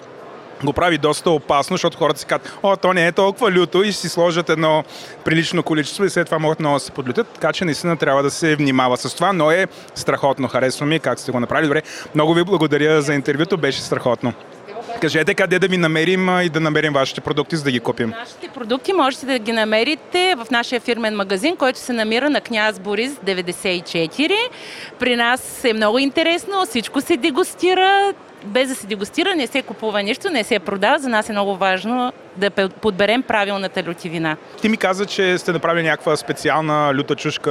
го 0.64 0.72
прави 0.72 0.98
доста 0.98 1.30
опасно, 1.30 1.74
защото 1.74 1.98
хората 1.98 2.20
си 2.20 2.26
казват, 2.26 2.58
о, 2.62 2.76
то 2.76 2.92
не 2.92 3.06
е 3.06 3.12
толкова 3.12 3.52
люто 3.52 3.82
и 3.82 3.92
си 3.92 4.08
сложат 4.08 4.50
едно 4.50 4.84
прилично 5.24 5.62
количество 5.62 6.04
и 6.04 6.10
след 6.10 6.26
това 6.26 6.38
могат 6.38 6.60
много 6.60 6.76
да 6.76 6.80
се 6.80 6.92
подлютят, 6.92 7.28
така 7.28 7.52
че 7.52 7.64
наистина 7.64 7.96
трябва 7.96 8.22
да 8.22 8.30
се 8.30 8.56
внимава 8.56 8.96
с 8.96 9.14
това, 9.14 9.32
но 9.32 9.50
е 9.50 9.66
страхотно, 9.94 10.48
харесва 10.48 10.86
ми 10.86 11.00
как 11.00 11.20
сте 11.20 11.32
го 11.32 11.40
направили. 11.40 11.66
Добре, 11.68 11.82
много 12.14 12.34
ви 12.34 12.44
благодаря 12.44 13.02
за 13.02 13.14
интервюто, 13.14 13.56
беше 13.56 13.80
страхотно. 13.80 14.32
Кажете 15.00 15.34
къде 15.34 15.58
да 15.58 15.68
ви 15.68 15.76
намерим 15.76 16.40
и 16.40 16.48
да 16.48 16.60
намерим 16.60 16.92
вашите 16.92 17.20
продукти, 17.20 17.56
за 17.56 17.64
да 17.64 17.70
ги 17.70 17.80
купим. 17.80 18.10
Нашите 18.10 18.48
продукти 18.48 18.92
можете 18.92 19.26
да 19.26 19.38
ги 19.38 19.52
намерите 19.52 20.34
в 20.38 20.50
нашия 20.50 20.80
фирмен 20.80 21.16
магазин, 21.16 21.56
който 21.56 21.78
се 21.78 21.92
намира 21.92 22.30
на 22.30 22.40
Княз 22.40 22.78
Борис 22.78 23.12
94. 23.12 24.32
При 24.98 25.16
нас 25.16 25.64
е 25.64 25.72
много 25.72 25.98
интересно, 25.98 26.66
всичко 26.66 27.00
се 27.00 27.16
дегустира. 27.16 28.12
Без 28.46 28.68
да 28.68 28.74
се 28.74 28.86
дегустира, 28.86 29.34
не 29.34 29.46
се 29.46 29.62
купува 29.62 30.02
нищо, 30.02 30.30
не 30.30 30.44
се 30.44 30.58
продава. 30.58 30.98
За 30.98 31.08
нас 31.08 31.28
е 31.28 31.32
много 31.32 31.56
важно 31.56 32.12
да 32.36 32.68
подберем 32.68 33.22
правилната 33.22 33.82
лютивина. 33.88 34.36
Ти 34.60 34.68
ми 34.68 34.76
каза, 34.76 35.06
че 35.06 35.38
сте 35.38 35.52
направили 35.52 35.84
някаква 35.84 36.16
специална 36.16 36.94
люта 36.94 37.16
чушка 37.16 37.50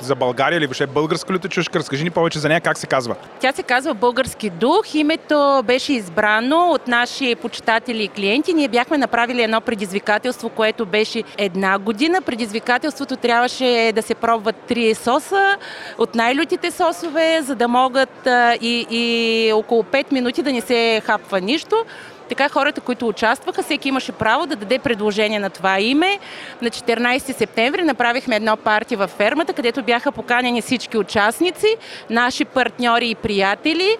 за 0.00 0.14
България 0.14 0.56
или 0.56 0.66
въобще 0.66 0.86
българска 0.86 1.32
люта 1.32 1.48
чушка. 1.48 1.78
Разкажи 1.78 2.04
ни 2.04 2.10
повече 2.10 2.38
за 2.38 2.48
нея, 2.48 2.60
как 2.60 2.78
се 2.78 2.86
казва. 2.86 3.14
Тя 3.40 3.52
се 3.52 3.62
казва 3.62 3.94
Български 3.94 4.50
дух. 4.50 4.94
Името 4.94 5.62
беше 5.64 5.92
избрано 5.92 6.70
от 6.70 6.88
наши 6.88 7.34
почитатели 7.34 8.04
и 8.04 8.08
клиенти. 8.08 8.54
Ние 8.54 8.68
бяхме 8.68 8.98
направили 8.98 9.42
едно 9.42 9.60
предизвикателство, 9.60 10.48
което 10.48 10.86
беше 10.86 11.22
една 11.38 11.78
година. 11.78 12.22
Предизвикателството 12.22 13.16
трябваше 13.16 13.92
да 13.94 14.02
се 14.02 14.14
пробват 14.14 14.56
три 14.56 14.94
соса 14.94 15.56
от 15.98 16.14
най-лютите 16.14 16.70
сосове, 16.70 17.40
за 17.42 17.54
да 17.54 17.68
могат 17.68 18.28
и, 18.60 18.86
и 18.90 19.52
около 19.52 19.82
5 19.82 20.12
минути 20.12 20.42
да 20.42 20.52
не 20.52 20.60
се 20.60 21.02
хапва 21.04 21.40
нищо. 21.40 21.84
Така 22.28 22.48
хората, 22.48 22.80
които 22.80 23.08
участваха, 23.08 23.62
всеки 23.62 23.88
имаше 23.88 24.12
право 24.12 24.46
да 24.46 24.56
даде 24.56 24.78
предложение 24.78 25.38
на 25.38 25.50
това 25.50 25.80
име. 25.80 26.18
На 26.62 26.70
14 26.70 27.36
септември 27.36 27.82
направихме 27.82 28.36
едно 28.36 28.56
парти 28.56 28.96
във 28.96 29.10
фермата, 29.10 29.52
където 29.52 29.82
бяха 29.82 30.12
поканени 30.12 30.62
всички 30.62 30.98
участници, 30.98 31.76
наши 32.10 32.44
партньори 32.44 33.10
и 33.10 33.14
приятели. 33.14 33.96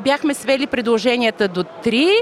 Бяхме 0.00 0.34
свели 0.34 0.66
предложенията 0.66 1.48
до 1.48 1.64
3 1.64 2.12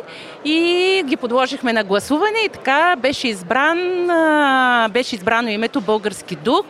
и 0.44 1.02
ги 1.06 1.16
подложихме 1.16 1.72
на 1.72 1.84
гласуване 1.84 2.38
и 2.46 2.48
така 2.48 2.96
беше, 2.98 3.28
избран, 3.28 4.06
беше 4.90 5.14
избрано 5.14 5.48
името 5.48 5.80
Български 5.80 6.36
дух. 6.36 6.64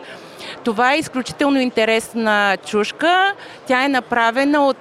Това 0.63 0.93
е 0.93 0.97
изключително 0.97 1.59
интересна 1.59 2.57
чушка. 2.65 3.33
Тя 3.67 3.83
е 3.83 3.89
направена 3.89 4.67
от 4.67 4.77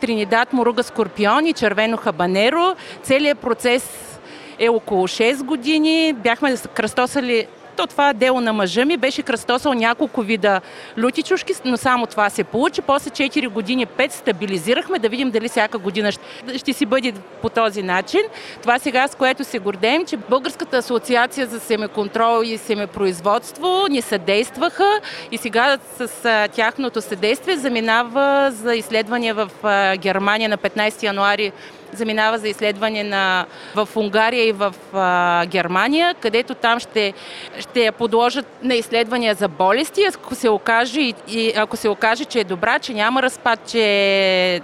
Тринидад 0.00 0.52
Моруга 0.52 0.82
Скорпион 0.82 1.46
и 1.46 1.52
червено 1.52 1.96
хабанеро. 1.96 2.76
Целият 3.02 3.38
процес 3.38 4.18
е 4.58 4.68
около 4.68 5.08
6 5.08 5.42
години. 5.42 6.12
Бяхме 6.12 6.56
кръстосали 6.74 7.46
то 7.76 7.86
това 7.86 8.12
дело 8.12 8.40
на 8.40 8.52
мъжа 8.52 8.84
ми 8.84 8.96
беше 8.96 9.22
кръстосал 9.22 9.74
няколко 9.74 10.22
вида 10.22 10.60
люти 10.98 11.22
чушки, 11.22 11.52
но 11.64 11.76
само 11.76 12.06
това 12.06 12.30
се 12.30 12.44
получи. 12.44 12.82
После 12.82 13.10
4 13.10 13.48
години 13.48 13.86
5 13.86 14.10
стабилизирахме 14.10 14.98
да 14.98 15.08
видим 15.08 15.30
дали 15.30 15.48
всяка 15.48 15.78
година 15.78 16.12
ще, 16.12 16.22
ще 16.58 16.72
си 16.72 16.86
бъде 16.86 17.12
по 17.42 17.48
този 17.48 17.82
начин. 17.82 18.20
Това 18.62 18.78
сега 18.78 19.08
с 19.08 19.14
което 19.14 19.44
се 19.44 19.58
гордеем, 19.58 20.06
че 20.06 20.16
Българската 20.16 20.76
асоциация 20.76 21.46
за 21.46 21.60
семеконтрол 21.60 22.42
и 22.44 22.58
семепроизводство 22.58 23.86
ни 23.90 24.02
съдействаха 24.02 25.00
и 25.30 25.38
сега 25.38 25.78
с 25.98 26.48
тяхното 26.52 27.00
съдействие 27.00 27.56
заминава 27.56 28.50
за 28.52 28.74
изследвания 28.74 29.34
в 29.34 29.50
Германия 29.98 30.48
на 30.48 30.58
15 30.58 31.02
януари 31.02 31.52
заминава 31.92 32.38
за 32.38 32.48
изследване 32.48 33.04
на, 33.04 33.46
в 33.74 33.88
Унгария 33.96 34.48
и 34.48 34.52
в 34.52 34.74
а, 34.92 35.46
Германия, 35.46 36.14
където 36.20 36.54
там 36.54 36.80
ще, 36.80 37.12
ще 37.58 37.80
я 37.80 37.92
подложат 37.92 38.46
на 38.62 38.74
изследвания 38.74 39.34
за 39.34 39.48
болести. 39.48 40.04
Ако 40.08 40.34
се, 40.34 40.48
окаже, 40.48 41.00
и, 41.28 41.52
ако 41.56 41.76
се 41.76 41.88
окаже, 41.88 42.24
че 42.24 42.40
е 42.40 42.44
добра, 42.44 42.78
че 42.78 42.94
няма 42.94 43.22
разпад, 43.22 43.60
че 43.66 44.60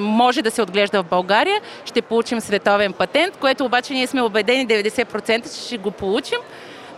може 0.00 0.42
да 0.42 0.50
се 0.50 0.62
отглежда 0.62 1.02
в 1.02 1.06
България, 1.06 1.60
ще 1.84 2.02
получим 2.02 2.40
световен 2.40 2.92
патент, 2.92 3.36
което 3.36 3.64
обаче 3.64 3.92
ние 3.92 4.06
сме 4.06 4.22
убедени 4.22 4.66
90% 4.66 5.54
че 5.54 5.66
ще 5.66 5.78
го 5.78 5.90
получим. 5.90 6.38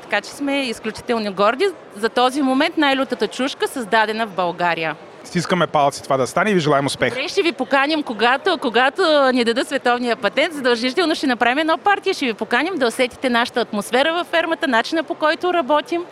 Така 0.03 0.20
че 0.20 0.31
сме 0.31 0.62
изключително 0.62 1.33
горди 1.33 1.66
за 1.97 2.09
този 2.09 2.43
момент 2.43 2.76
най-лютата 2.76 3.28
чушка, 3.28 3.68
създадена 3.68 4.26
в 4.26 4.31
България. 4.31 4.97
Стискаме 5.25 5.66
палци 5.66 6.03
това 6.03 6.16
да 6.16 6.27
стане 6.27 6.51
и 6.51 6.55
ви 6.55 6.61
желаем 6.61 6.87
успех. 6.87 7.09
Добре, 7.14 7.29
ще 7.29 7.43
ви 7.43 7.53
поканим, 7.53 8.03
когато, 8.03 8.59
когато 8.59 9.31
ни 9.33 9.45
дадат 9.45 9.66
световния 9.66 10.16
патент, 10.16 10.55
задължително 10.55 11.14
ще 11.14 11.27
направим 11.27 11.59
едно 11.59 11.79
партия, 11.79 12.14
ще 12.14 12.27
ви 12.27 12.35
поканим 12.35 12.75
да 12.75 12.87
усетите 12.87 13.31
нашата 13.31 13.61
атмосфера 13.61 14.12
във 14.14 14.27
фермата, 14.27 14.68
начина 14.68 15.03
по 15.03 15.14
който 15.14 15.55
работим. 15.55 16.03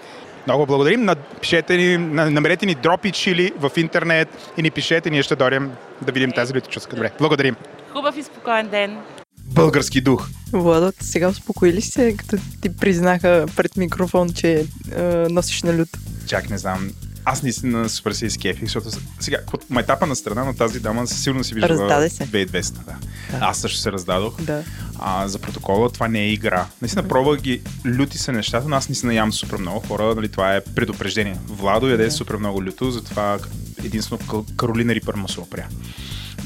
Много 0.47 0.67
благодарим. 0.67 1.09
Пишете 1.41 1.77
ни, 1.77 1.97
намерете 2.31 2.67
ни 2.67 2.75
дропи 2.75 3.13
чили 3.13 3.53
в 3.59 3.71
интернет 3.77 4.29
и 4.57 4.63
ни 4.63 4.71
пишете, 4.71 5.11
ние 5.11 5.23
ще 5.23 5.37
дойдем 5.37 5.73
да 6.03 6.13
видим 6.13 6.33
тази 6.33 6.55
лютичуска. 6.55 6.97
Добре, 6.97 7.11
благодарим. 7.19 7.57
Хубав 7.93 8.17
и 8.17 8.23
спокоен 8.23 8.69
ден. 8.69 8.99
Български 9.45 10.01
дух. 10.01 10.29
Владо, 10.53 10.93
сега 11.01 11.29
успокои 11.29 11.73
ли 11.73 11.83
се, 11.83 12.17
като 12.17 12.37
ти 12.63 12.77
признаха 12.77 13.47
пред 13.57 13.77
микрофон, 13.77 14.29
че 14.35 14.67
е, 14.97 15.03
носиш 15.31 15.63
на 15.63 15.79
лют? 15.79 15.89
Чак 16.27 16.51
не 16.51 16.59
знам 16.59 16.91
аз 17.31 17.43
наистина 17.43 17.89
супер 17.89 18.13
се 18.13 18.27
изкефих, 18.27 18.65
защото 18.65 18.89
сега, 19.21 19.39
майтапа 19.71 20.07
на 20.07 20.17
страна 20.17 20.45
на 20.45 20.57
тази 20.57 20.81
дама 20.81 21.07
сигурно 21.07 21.45
си 21.45 21.55
виждала 21.55 21.81
Раздаде 21.81 22.09
се. 22.09 22.27
2200. 22.27 22.73
Да. 22.73 22.85
да. 22.85 23.39
Аз 23.41 23.59
също 23.59 23.79
се 23.79 23.93
раздадох. 23.93 24.43
Да. 24.43 24.63
А, 24.99 25.29
за 25.29 25.39
протокола 25.39 25.91
това 25.91 26.09
не 26.09 26.21
е 26.21 26.33
игра. 26.33 26.67
Наистина 26.83 27.05
mm-hmm. 27.05 27.09
пробвах 27.09 27.41
ги, 27.41 27.63
люти 27.87 28.19
са 28.19 28.33
нещата, 28.33 28.69
но 28.69 28.77
аз 28.77 28.89
наистина 28.89 29.15
ям 29.15 29.33
супер 29.33 29.57
много 29.57 29.81
хора, 29.81 30.15
нали, 30.15 30.29
това 30.29 30.57
е 30.57 30.61
предупреждение. 30.61 31.37
Владо 31.47 31.89
яде 31.89 32.11
yeah. 32.11 32.13
супер 32.13 32.37
много 32.37 32.65
люто, 32.65 32.91
затова 32.91 33.39
единствено 33.85 34.45
Каролина 34.57 34.95
Рипър 34.95 35.15
му 35.15 35.29
се 35.29 35.41
опря. 35.41 35.67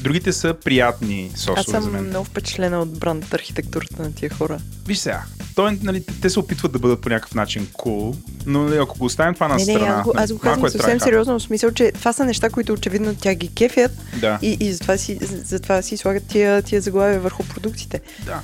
Другите 0.03 0.33
са 0.33 0.53
приятни 0.63 1.31
сосове 1.35 1.59
Аз 1.59 1.65
съм 1.65 1.83
за 1.83 1.89
мен. 1.89 2.05
много 2.05 2.25
впечатлена 2.25 2.79
от 2.79 2.99
бранд 2.99 3.33
архитектурата 3.33 4.01
на 4.01 4.13
тия 4.13 4.29
хора. 4.29 4.59
Виж 4.87 4.97
сега, 4.97 5.23
той, 5.55 5.79
нали, 5.83 6.03
те 6.21 6.29
се 6.29 6.39
опитват 6.39 6.71
да 6.71 6.79
бъдат 6.79 7.01
по 7.01 7.09
някакъв 7.09 7.35
начин 7.35 7.67
cool, 7.67 8.15
но 8.45 8.63
нали, 8.63 8.77
ако 8.77 8.97
го 8.97 9.05
оставим 9.05 9.33
това 9.33 9.47
на 9.47 9.55
не, 9.55 9.63
страна... 9.63 9.79
Не, 9.79 9.91
аз 9.91 10.03
го, 10.03 10.13
аз 10.15 10.33
го 10.33 10.39
казвам 10.39 10.65
е 10.65 10.69
съвсем 10.69 10.99
сериозно, 10.99 11.39
в 11.39 11.41
смисъл, 11.41 11.71
че 11.71 11.91
това 11.91 12.13
са 12.13 12.25
неща, 12.25 12.49
които 12.49 12.73
очевидно 12.73 13.15
тя 13.15 13.35
ги 13.35 13.53
кефят 13.53 13.91
да. 14.21 14.39
и, 14.41 14.57
и 14.59 14.73
затова, 14.73 14.97
си, 14.97 15.17
затова 15.21 15.81
си 15.81 15.97
слагат 15.97 16.23
тия, 16.27 16.61
тия 16.61 16.81
заглавия 16.81 17.19
върху 17.19 17.43
продуктите. 17.43 18.01
Да. 18.25 18.41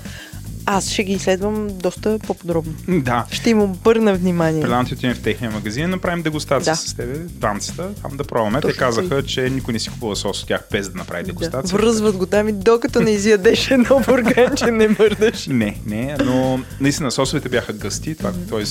Аз 0.66 0.90
ще 0.90 1.04
ги 1.04 1.14
изследвам 1.14 1.68
доста 1.70 2.20
по-подробно. 2.20 2.74
Да. 2.90 3.26
Ще 3.32 3.50
им 3.50 3.62
обърна 3.62 4.14
внимание. 4.14 4.62
Предам 4.62 4.86
ти 4.86 4.94
отидем 4.94 5.16
в 5.16 5.22
техния 5.22 5.52
магазин, 5.52 5.90
направим 5.90 6.24
дегустация 6.24 6.74
Да. 6.74 6.78
с 6.78 6.94
тебе, 6.94 7.14
двамцата, 7.20 7.90
там 8.02 8.18
да 8.18 8.24
пробваме. 8.24 8.58
Те 8.58 8.68
Точно 8.68 8.80
казаха, 8.80 9.24
че 9.24 9.42
никой 9.42 9.74
не 9.74 9.80
си 9.80 9.90
купува 9.90 10.16
сос 10.16 10.42
от 10.42 10.48
тях 10.48 10.62
без 10.72 10.90
да 10.90 10.98
направи 10.98 11.24
Да. 11.24 11.28
дегустация. 11.28 11.78
Връзват 11.78 12.18
го 12.18 12.26
там 12.26 12.50
и 12.50 12.54
докато 12.54 13.00
не 13.02 13.12
изядеш 13.12 13.72
едно 13.72 14.02
бурганче, 14.08 14.66
не 14.66 14.88
мърдаш. 14.90 15.48
Не, 15.48 15.78
не, 15.86 16.16
но 16.26 16.60
наистина 16.80 17.12
сосовете 17.12 17.50
бяха 17.50 17.74
гъсти. 17.74 18.16
Това, 18.16 18.32
т.е. 18.50 18.64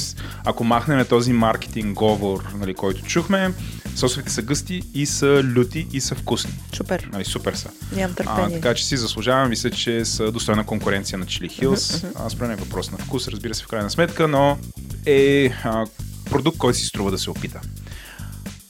ако 0.45 0.64
махнем 0.64 1.07
този 1.07 1.32
маркетинг 1.32 1.95
говор, 1.95 2.45
нали, 2.55 2.74
който 2.74 3.03
чухме, 3.03 3.53
сосовете 3.97 4.32
са 4.32 4.43
гъсти 4.43 4.82
и 4.95 5.07
са 5.07 5.26
люти 5.47 5.86
и 5.93 6.01
са 6.01 6.14
вкусни. 6.14 6.51
Супер. 6.72 7.09
Нали, 7.12 7.24
супер 7.24 7.55
са. 7.55 7.68
Нямам 7.97 8.12
А, 8.12 8.14
търпение. 8.14 8.61
така 8.61 8.74
че 8.74 8.84
си 8.86 8.97
заслужавам. 8.97 9.49
Мисля, 9.49 9.70
че 9.70 10.05
са 10.05 10.32
достойна 10.32 10.64
конкуренция 10.64 11.18
на 11.18 11.26
Chili 11.26 11.49
Hills. 11.78 12.06
Аз 12.16 12.32
според 12.32 12.48
мен 12.48 12.58
е 12.58 12.62
въпрос 12.62 12.90
на 12.90 12.98
вкус, 12.98 13.28
разбира 13.28 13.54
се, 13.54 13.64
в 13.64 13.68
крайна 13.68 13.90
сметка, 13.90 14.28
но 14.28 14.58
е 15.06 15.50
а, 15.64 15.86
продукт, 16.24 16.58
който 16.58 16.78
си 16.78 16.86
струва 16.86 17.10
да 17.10 17.18
се 17.18 17.30
опита. 17.30 17.60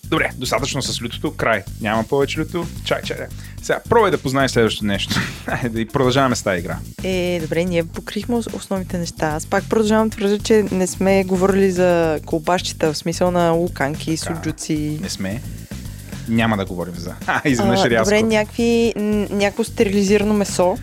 Добре, 0.05 0.31
достатъчно 0.37 0.83
с 0.83 1.03
лютото, 1.03 1.31
край. 1.33 1.63
Няма 1.81 2.05
повече 2.05 2.41
люто. 2.41 2.67
Чай, 2.85 3.03
чай. 3.03 3.17
Сега, 3.63 3.81
пробвай 3.89 4.11
да 4.11 4.19
познаеш 4.19 4.51
следващото 4.51 4.87
нещо. 4.87 5.15
Айде, 5.47 5.81
и 5.81 5.87
продължаваме 5.87 6.37
с 6.37 6.43
тази 6.43 6.59
игра. 6.59 6.79
Е, 7.03 7.39
добре, 7.43 7.65
ние 7.65 7.85
покрихме 7.85 8.35
ос- 8.37 8.55
основните 8.55 8.99
неща. 8.99 9.27
Аз 9.27 9.47
пак 9.47 9.69
продължавам 9.69 10.09
да 10.09 10.17
твърдя, 10.17 10.39
че 10.39 10.65
не 10.73 10.87
сме 10.87 11.25
говорили 11.25 11.71
за 11.73 12.21
колбащите, 12.27 12.87
в 12.87 12.95
смисъл 12.95 13.31
на 13.31 13.51
луканки, 13.51 14.17
суджуци. 14.17 14.99
Не 15.03 15.09
сме. 15.09 15.43
Няма 16.29 16.57
да 16.57 16.65
говорим 16.65 16.95
за. 16.95 17.15
А, 17.27 17.43
изведнъж 17.45 17.81
А, 17.81 17.91
рязко. 17.91 18.05
добре, 18.05 18.23
някакви, 18.25 18.93
някакво 19.31 19.65
стерилизирано 19.65 20.35
месо, 20.35 20.79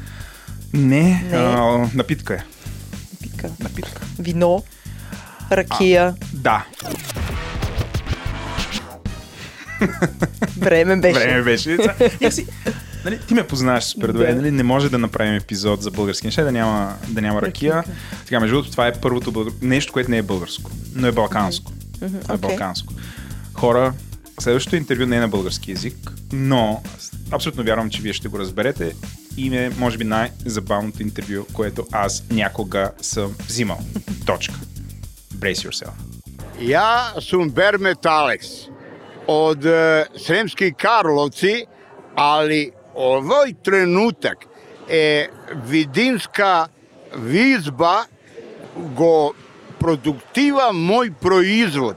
Не, 0.75 1.01
Не. 1.23 1.37
А, 1.37 1.89
напитка 1.93 2.33
е. 2.33 2.43
напитка, 3.13 3.49
Напитка. 3.59 4.01
вино, 4.19 4.63
ракия. 5.51 6.15
Да, 6.33 6.65
Време 10.57 10.95
беше. 10.95 11.19
време 11.19 11.41
беше. 11.43 11.77
Си, 12.31 12.47
нали, 13.05 13.19
ти 13.19 13.33
ме 13.33 13.47
познаваш 13.47 13.93
добре, 13.97 14.27
Да. 14.27 14.35
нали, 14.35 14.51
не 14.51 14.63
може 14.63 14.89
да 14.89 14.97
направим 14.97 15.33
епизод 15.35 15.81
за 15.81 15.91
български 15.91 16.27
неща, 16.27 16.43
да 16.43 16.51
няма, 16.51 16.95
да 17.07 17.21
няма 17.21 17.41
ракия. 17.41 17.83
Сега, 18.25 18.39
между 18.39 18.55
другото, 18.55 18.71
това 18.71 18.87
е 18.87 18.93
първото 18.93 19.31
българ... 19.31 19.53
нещо, 19.61 19.93
което 19.93 20.11
не 20.11 20.17
е 20.17 20.21
българско, 20.23 20.71
но 20.95 21.07
е 21.07 21.11
балканско. 21.11 21.71
Мгм, 22.01 22.15
е 22.15 22.19
окей. 22.19 22.37
балканско. 22.37 22.93
Хора, 23.53 23.93
следващото 24.39 24.75
интервю 24.75 25.05
не 25.05 25.15
е 25.15 25.19
на 25.19 25.27
български 25.27 25.71
язик, 25.71 26.11
но 26.33 26.81
абсолютно 27.31 27.63
вярвам, 27.63 27.89
че 27.89 28.01
вие 28.01 28.13
ще 28.13 28.27
го 28.27 28.39
разберете. 28.39 28.95
И 29.37 29.57
е, 29.57 29.71
може 29.77 29.97
би, 29.97 30.03
най-забавното 30.03 31.01
интервю, 31.01 31.45
което 31.53 31.85
аз 31.91 32.23
някога 32.31 32.91
съм 33.01 33.35
взимал. 33.47 33.79
Точка. 34.25 34.55
Brace 35.39 35.69
yourself. 35.69 35.91
Ja 36.59 37.13
sam 37.19 37.49
Bermet 37.49 38.05
Alex 38.05 38.69
od 39.27 39.65
e, 39.65 40.05
Sremskih 40.17 40.73
Karlovci, 40.77 41.65
ali 42.15 42.71
ovaj 42.93 43.53
trenutak 43.63 44.37
je 44.89 45.29
vidinska 45.67 46.67
vizba 47.15 48.05
go 48.75 49.33
produktiva 49.79 50.71
moj 50.71 51.11
proizvod. 51.11 51.95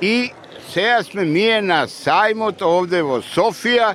I 0.00 0.30
сега 0.72 1.02
сме 1.02 1.24
ние 1.24 1.62
на 1.62 1.86
саймот 1.88 2.62
овде 2.62 3.02
во 3.02 3.20
Софија, 3.22 3.94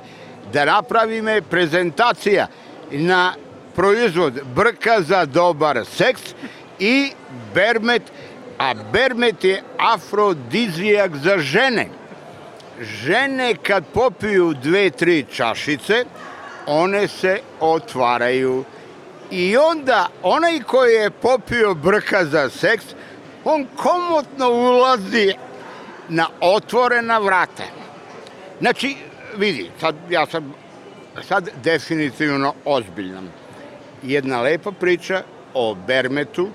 да 0.53 0.65
направиме 0.65 1.41
презентация 1.41 2.47
на 2.91 3.35
производ 3.75 4.33
Брка 4.45 5.01
за 5.01 5.25
добър 5.25 5.83
секс 5.83 6.35
и 6.79 7.13
Бермет, 7.53 8.11
а 8.57 8.73
Бермет 8.73 9.43
е 9.43 9.61
афродизиак 9.77 11.15
за 11.15 11.39
жене. 11.39 11.89
Жене 12.81 13.53
kad 13.63 13.85
popiju 13.85 14.53
dve, 14.53 14.89
tri 14.89 15.25
čašice, 15.33 16.05
one 16.67 17.07
se 17.07 17.41
otvaraju. 17.59 18.63
I 19.31 19.57
onda 19.57 20.07
onaj 20.23 20.59
koji 20.59 20.93
je 20.93 21.09
popio 21.09 21.73
brka 21.73 22.25
za 22.25 22.49
seks, 22.49 22.85
on 23.43 23.67
komotno 23.75 24.49
ulazi 24.49 25.33
na 26.09 26.27
otvorena 26.41 27.17
vrata. 27.17 27.63
Znači, 28.59 28.97
vidi, 29.36 29.70
sad 29.80 29.94
ja 30.10 30.26
sam 30.26 30.54
sad 31.28 31.48
definitivno 31.64 32.54
ozbiljan. 32.64 33.28
Jedna 34.02 34.40
lepa 34.42 34.72
priča 34.72 35.22
o 35.54 35.74
Bermetu. 35.74 36.48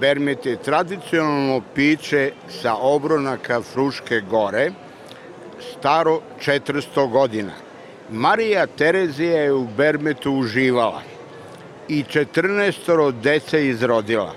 Bermet 0.00 0.46
je 0.46 0.56
tradicionalno 0.56 1.62
piće 1.74 2.32
sa 2.48 2.74
obronaka 2.74 3.62
Fruške 3.62 4.20
gore, 4.20 4.70
staro 5.72 6.20
400 6.46 7.10
godina. 7.10 7.52
Marija 8.10 8.66
Terezija 8.66 9.40
je 9.40 9.52
u 9.52 9.66
Bermetu 9.76 10.32
uživala 10.32 11.02
i 11.88 12.04
14 12.04 13.12
dece 13.12 13.66
izrodila. 13.66 14.34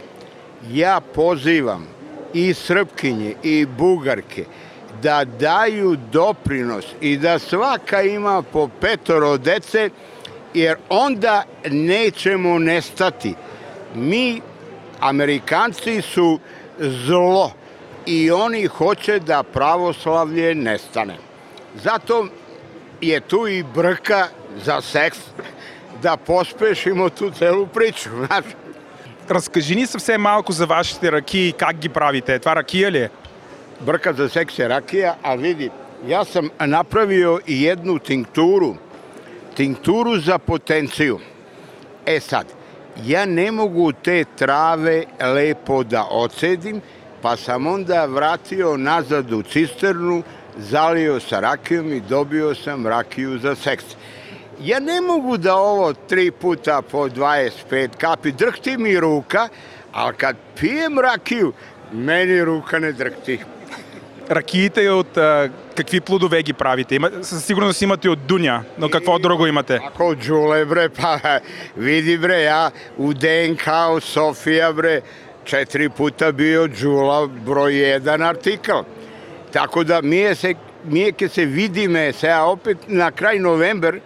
Ja 0.71 1.01
pozivam 1.15 1.87
i 2.33 2.53
Srpkinje 2.53 3.33
i 3.43 3.65
Bugarke 3.65 4.45
da 5.01 5.25
daju 5.25 5.97
doprinos 6.11 6.85
i 7.01 7.17
da 7.17 7.39
svaka 7.39 8.01
ima 8.01 8.41
po 8.41 8.69
petoro 8.81 9.37
dece, 9.37 9.89
jer 10.53 10.75
onda 10.89 11.43
nećemo 11.69 12.59
nestati. 12.59 13.35
Mi, 13.95 14.41
Amerikanci, 14.99 16.01
su 16.01 16.39
zlo 16.79 17.51
i 18.05 18.31
oni 18.31 18.65
hoće 18.65 19.19
da 19.19 19.43
pravoslavlje 19.43 20.55
nestane. 20.55 21.15
Zato 21.83 22.27
je 23.01 23.19
tu 23.19 23.47
i 23.47 23.63
brka 23.63 24.27
za 24.65 24.81
seks, 24.81 25.17
да 26.01 26.17
поспешим 26.17 27.09
ту 27.09 27.31
цялу 27.31 27.67
причу. 27.67 28.09
Знаеш. 28.09 28.45
Разкажи 29.29 29.75
ни 29.75 29.87
съвсем 29.87 30.21
малко 30.21 30.51
за 30.51 30.65
вашите 30.65 31.11
ракии, 31.11 31.53
как 31.53 31.75
ги 31.75 31.89
правите. 31.89 32.39
Това 32.39 32.55
ракия 32.55 32.91
ли 32.91 32.97
е? 32.97 33.09
За 33.85 34.29
секс 34.29 34.59
е 34.59 34.69
ракия, 34.69 35.15
а 35.23 35.35
види, 35.35 35.69
ja 36.07 36.25
sam 36.25 36.49
napravio 36.59 37.39
i 37.47 37.63
jednu 37.63 37.99
tinkturu, 37.99 38.75
tinkturu 39.55 40.19
za 40.19 40.37
potenciju. 40.37 41.19
E 42.05 42.19
sad, 42.19 42.45
ja 43.05 43.25
ne 43.25 43.51
mogu 43.51 43.91
te 43.91 44.25
trave 44.35 45.05
lepo 45.19 45.83
da 45.83 46.07
ocedim, 46.11 46.81
pa 47.21 47.35
sam 47.37 47.67
onda 47.67 48.05
vratio 48.05 48.77
nazad 48.77 49.31
u 49.31 49.41
cisternu, 49.43 50.23
zalio 50.57 51.19
sa 51.19 51.39
rakijom 51.39 51.93
i 51.93 51.99
dobio 51.99 52.55
sam 52.55 52.87
rakiju 52.87 53.37
za 53.39 53.55
seks. 53.55 53.85
Ja 54.61 54.79
ne 54.79 55.01
mogu 55.01 55.37
da 55.37 55.55
ovo 55.55 55.93
tri 55.93 56.31
puta 56.31 56.81
po 56.81 57.09
25 57.09 57.89
kapi, 57.97 58.31
drhti 58.31 58.77
mi 58.77 58.99
ruka, 58.99 59.49
ali 59.93 60.15
kad 60.15 60.35
pijem 60.59 60.99
rakiju, 60.99 61.53
meni 61.91 62.45
ruka 62.45 62.79
не 62.79 62.91
дръхти. 62.91 63.39
Ракиите 64.29 64.89
от 64.89 65.17
а, 65.17 65.49
какви 65.75 66.01
плодове 66.01 66.43
ги 66.43 66.53
правите? 66.53 66.95
Има, 66.95 67.11
със 67.21 67.45
сигурност 67.45 67.81
имате 67.81 68.09
от 68.09 68.19
дуня, 68.19 68.63
но 68.77 68.89
какво 68.89 69.19
друго 69.19 69.47
имате? 69.47 69.79
Ако 69.87 70.15
джуле, 70.15 70.65
бре, 70.65 70.89
па 71.01 71.39
види, 71.77 72.17
бре, 72.17 72.41
ja 72.41 72.71
u 72.97 73.13
DNK 73.13 73.67
u 73.95 73.99
Sofija, 73.99 74.73
bre, 74.73 75.01
četiri 75.43 75.89
puta 75.89 76.31
bio 76.31 76.67
džula 76.67 77.27
broj 77.27 77.89
jedan 77.89 78.21
artikl. 78.21 78.71
Tako 79.53 79.83
da 79.83 80.01
mi, 80.01 80.35
se, 80.35 80.53
mi 80.85 81.11
ke 81.11 81.29
se 81.29 81.45
vidime 81.45 82.13
сега 82.13 82.43
opet 82.43 82.77
na 82.87 83.11
kraj 83.11 83.39
november, 83.39 83.99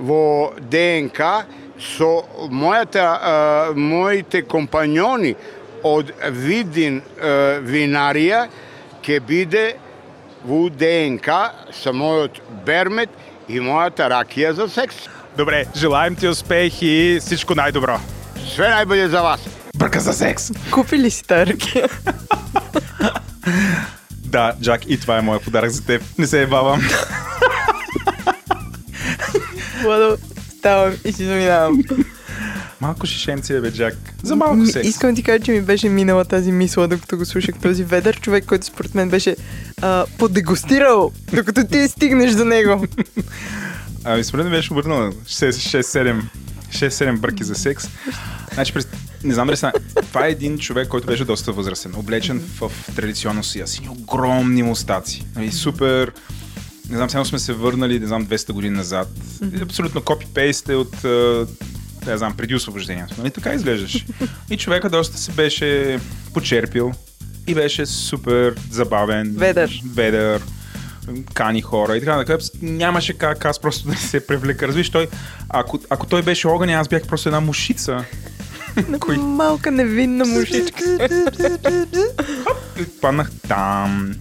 во 0.00 0.52
ДНК 0.56 1.44
со 1.80 2.22
мојата, 2.48 3.72
моите 3.76 4.42
компаньони 4.42 5.34
од 5.84 6.12
Видин 6.36 7.00
а, 7.00 7.60
винарија 7.64 8.46
ќе 9.10 9.18
биде 9.26 9.64
во 10.46 10.68
ДНК 10.70 11.26
со 11.74 11.90
мојот 11.90 12.38
Бермет 12.66 13.10
и 13.50 13.58
мојата 13.58 14.06
ракија 14.12 14.52
за 14.54 14.68
секс. 14.70 15.08
Добре, 15.36 15.64
желаем 15.74 16.14
ти 16.14 16.28
успех 16.30 16.78
и 16.82 17.18
всичко 17.18 17.56
најдобро. 17.58 17.98
Све 18.52 18.70
најболje 18.70 19.08
за 19.10 19.22
вас. 19.26 19.42
Брка 19.74 20.00
за 20.00 20.14
секс. 20.14 20.50
Купи 20.70 20.98
ли 20.98 21.10
си 21.10 21.24
ракия? 21.30 21.88
да, 24.34 24.54
Джак, 24.62 24.86
и 24.86 25.00
това 25.00 25.18
е 25.18 25.22
моят 25.22 25.44
подарък 25.44 25.70
за 25.70 25.86
теб. 25.86 26.02
Не 26.18 26.26
се 26.26 26.42
ебавам. 26.42 26.80
Владо, 29.82 30.18
ставам 30.58 30.94
и 31.04 31.12
си 31.12 31.24
заминавам. 31.24 31.82
Малко 32.80 33.06
шишенци, 33.06 33.60
бе, 33.60 33.72
Джак. 33.72 33.94
За 34.22 34.36
малко 34.36 34.66
секс. 34.66 34.88
Искам 34.88 35.14
ти 35.14 35.22
кажа, 35.22 35.44
че 35.44 35.52
ми 35.52 35.60
беше 35.60 35.88
минала 35.88 36.24
тази 36.24 36.52
мисла, 36.52 36.88
докато 36.88 37.16
го 37.16 37.24
слушах 37.24 37.54
този 37.62 37.84
ведър 37.84 38.20
човек, 38.20 38.44
който 38.46 38.66
според 38.66 38.94
мен 38.94 39.10
беше 39.10 39.36
а, 39.82 40.06
подегустирал, 40.18 41.12
докато 41.32 41.66
ти 41.66 41.88
стигнеш 41.88 42.32
до 42.32 42.44
него. 42.44 42.86
Ами, 44.04 44.24
според 44.24 44.44
мен 44.44 44.52
беше 44.52 44.72
обърнал 44.72 45.12
6-7 45.12 46.22
6-7 46.70 47.18
бръки 47.18 47.44
за 47.44 47.54
секс. 47.54 47.88
Значи, 48.54 48.72
през... 48.72 48.88
не 49.24 49.34
знам 49.34 49.46
дали 49.46 49.56
са... 49.56 49.72
Това 49.94 50.26
е 50.26 50.30
един 50.30 50.58
човек, 50.58 50.88
който 50.88 51.06
беше 51.06 51.24
доста 51.24 51.52
възрастен, 51.52 51.94
облечен 51.96 52.42
в 52.60 52.72
традиционно 52.96 53.44
си 53.44 53.62
сини 53.66 53.88
огромни 53.88 54.62
мустаци. 54.62 55.26
Нали, 55.36 55.52
супер 55.52 56.12
не 56.90 56.96
знам, 56.96 57.10
сега 57.10 57.24
сме 57.24 57.38
се 57.38 57.52
върнали, 57.52 58.00
не 58.00 58.06
знам, 58.06 58.26
200 58.26 58.52
години 58.52 58.76
назад. 58.76 59.08
Абсолютно 59.62 60.02
копипейст 60.02 60.68
е 60.68 60.74
от, 60.74 60.96
не 62.06 62.18
знам, 62.18 62.36
преди 62.36 62.54
освобождението. 62.54 63.14
Нали 63.18 63.30
така 63.30 63.52
изглеждаш. 63.52 64.06
И 64.50 64.56
човека 64.56 64.90
доста 64.90 65.18
се 65.18 65.32
беше 65.32 66.00
почерпил 66.34 66.92
и 67.46 67.54
беше 67.54 67.86
супер 67.86 68.54
забавен. 68.70 69.34
Ведър. 69.36 69.80
Ведър 69.94 70.42
кани 71.34 71.62
хора 71.62 71.96
и 71.96 72.00
така 72.00 72.16
нататък. 72.16 72.50
Нямаше 72.62 73.12
как 73.12 73.44
аз 73.44 73.58
просто 73.58 73.88
да 73.88 73.96
се 73.96 74.26
привлека. 74.26 74.68
Разбираш, 74.68 74.90
той, 74.90 75.08
ако, 75.48 75.78
ако 75.90 76.06
той 76.06 76.22
беше 76.22 76.48
огън, 76.48 76.70
аз 76.70 76.88
бях 76.88 77.06
просто 77.06 77.28
една 77.28 77.40
мушица. 77.40 78.04
Кой... 79.00 79.16
Малка 79.16 79.70
невинна 79.70 80.24
мушичка. 80.24 81.08
паднах 83.00 83.30
там. 83.48 84.14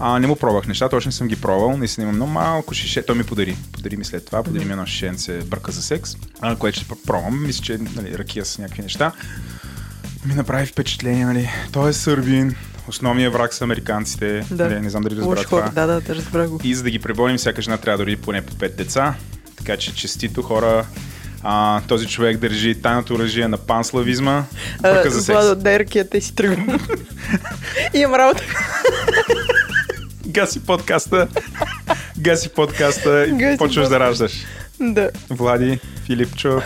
А, 0.00 0.18
не 0.18 0.26
му 0.26 0.36
пробвах 0.36 0.66
неща, 0.66 0.88
точно 0.88 1.12
съм 1.12 1.28
ги 1.28 1.36
пробвал. 1.36 1.76
Наистина 1.76 2.04
имам 2.04 2.16
много 2.16 2.32
малко 2.32 2.74
шише. 2.74 3.02
Той 3.02 3.16
ми 3.16 3.24
подари. 3.24 3.56
Подари 3.72 3.96
ми 3.96 4.04
след 4.04 4.26
това. 4.26 4.42
Подари 4.42 4.64
ми 4.64 4.72
едно 4.72 4.86
шишенце 4.86 5.38
бърка 5.38 5.72
за 5.72 5.82
секс, 5.82 6.16
а, 6.40 6.56
което 6.56 6.80
ще 6.80 6.86
пробвам. 7.06 7.46
Мисля, 7.46 7.64
че 7.64 7.78
нали, 7.96 8.18
ракия 8.18 8.44
с 8.44 8.58
някакви 8.58 8.82
неща. 8.82 9.12
Ми 10.26 10.34
направи 10.34 10.66
впечатление, 10.66 11.24
нали. 11.24 11.50
Той 11.72 11.90
е 11.90 11.92
сърбин, 11.92 12.54
основният 12.88 13.32
враг 13.32 13.54
са 13.54 13.64
американците. 13.64 14.44
Да. 14.50 14.68
Нали, 14.68 14.80
не 14.80 14.90
знам 14.90 15.02
дали 15.02 15.16
разбра 15.16 15.42
това. 15.42 15.60
Да, 15.60 15.86
да, 15.86 16.00
да, 16.00 16.14
разбра 16.14 16.48
го. 16.48 16.60
И 16.64 16.74
за 16.74 16.82
да 16.82 16.90
ги 16.90 16.98
преборим, 16.98 17.36
всяка 17.36 17.62
жена 17.62 17.76
трябва 17.76 17.98
да 17.98 18.04
роди 18.04 18.16
поне 18.16 18.42
по 18.42 18.54
5 18.54 18.74
деца. 18.74 19.14
Така 19.56 19.76
че 19.76 19.94
честито 19.94 20.42
хора, 20.42 20.86
а, 21.42 21.80
този 21.88 22.06
човек 22.06 22.36
държи 22.36 22.74
тайното 22.74 23.14
оръжие 23.14 23.48
на 23.48 23.56
панславизма. 23.56 24.44
Бърка 24.80 25.10
за 25.10 25.22
секс. 25.22 25.38
Владо, 25.38 25.62
дай 25.62 25.78
ракията 25.78 26.18
и 26.18 26.20
си 26.20 26.34
тръгвам. 26.34 26.78
Имам 27.94 28.14
работа 28.14 28.42
гаси 30.28 30.60
подкаста, 30.60 31.28
гаси 32.18 32.48
подкаста 32.48 33.26
и 33.26 33.32
гаси 33.32 33.58
почваш 33.58 33.88
да 33.88 34.00
раждаш. 34.00 34.32
Да. 34.80 35.10
Влади, 35.30 35.80
Филипчо. 36.06 36.62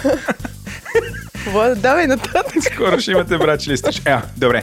Влади, 1.46 1.80
давай 1.80 2.06
нататък. 2.06 2.64
Скоро 2.74 3.00
ще 3.00 3.10
имате 3.10 3.38
брачи 3.38 3.70
листиш. 3.70 4.02
Е, 4.06 4.16
добре. 4.36 4.62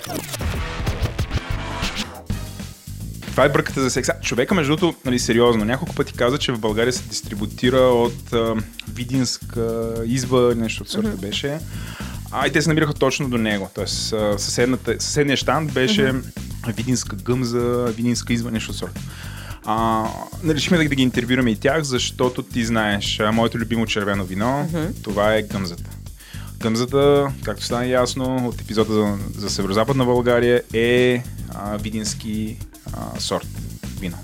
Това 3.32 3.46
е 3.46 3.50
бърката 3.50 3.82
за 3.82 3.90
секса. 3.90 4.14
Човека, 4.22 4.56
между 4.56 4.76
другото, 4.76 5.00
нали, 5.06 5.20
сериозно, 5.20 5.66
няколко 5.66 5.96
пъти 5.96 6.14
каза, 6.14 6.38
че 6.38 6.52
в 6.52 6.60
България 6.60 6.94
се 6.94 7.04
дистрибутира 7.04 7.80
от 7.80 8.34
а, 8.34 8.56
Видинска 8.94 9.94
изба, 10.06 10.54
нещо 10.56 10.84
от 10.84 10.90
сорта 10.90 11.10
беше. 11.10 11.60
А 12.32 12.48
и 12.48 12.52
те 12.52 12.62
се 12.62 12.70
намираха 12.70 12.94
точно 12.94 13.30
до 13.30 13.38
него. 13.38 13.70
Тоест 13.76 14.14
съседният 14.38 15.40
штанд 15.40 15.74
беше 15.74 16.02
mm-hmm. 16.02 16.76
Видинска 16.76 17.16
гъмза, 17.16 17.86
Видинска 17.96 18.34
изва, 18.34 18.52
нещо 18.52 18.74
сорта. 18.74 19.02
А, 19.66 20.06
нали, 20.44 20.56
решихме 20.56 20.78
да, 20.78 20.90
да 20.90 20.96
ги 20.96 21.04
интервюраме 21.04 21.52
и 21.52 21.56
тях, 21.56 21.84
защото 21.84 22.44
ти 22.44 22.66
знаеш, 22.66 23.22
моето 23.34 23.58
любимо 23.58 23.86
червено 23.86 24.26
вино, 24.26 24.70
mm-hmm. 24.72 25.04
това 25.04 25.36
е 25.36 25.42
гъмзата. 25.42 25.90
Гъмзата, 26.58 27.32
както 27.44 27.66
стана 27.66 27.86
ясно 27.86 28.48
от 28.48 28.62
епизода 28.62 28.94
за, 28.94 29.18
за 29.38 29.50
Северо-Западна 29.50 30.06
България, 30.06 30.62
е 30.74 31.24
а, 31.50 31.78
видински 31.78 32.58
а, 32.94 33.20
сорт 33.20 33.48
вино. 34.00 34.18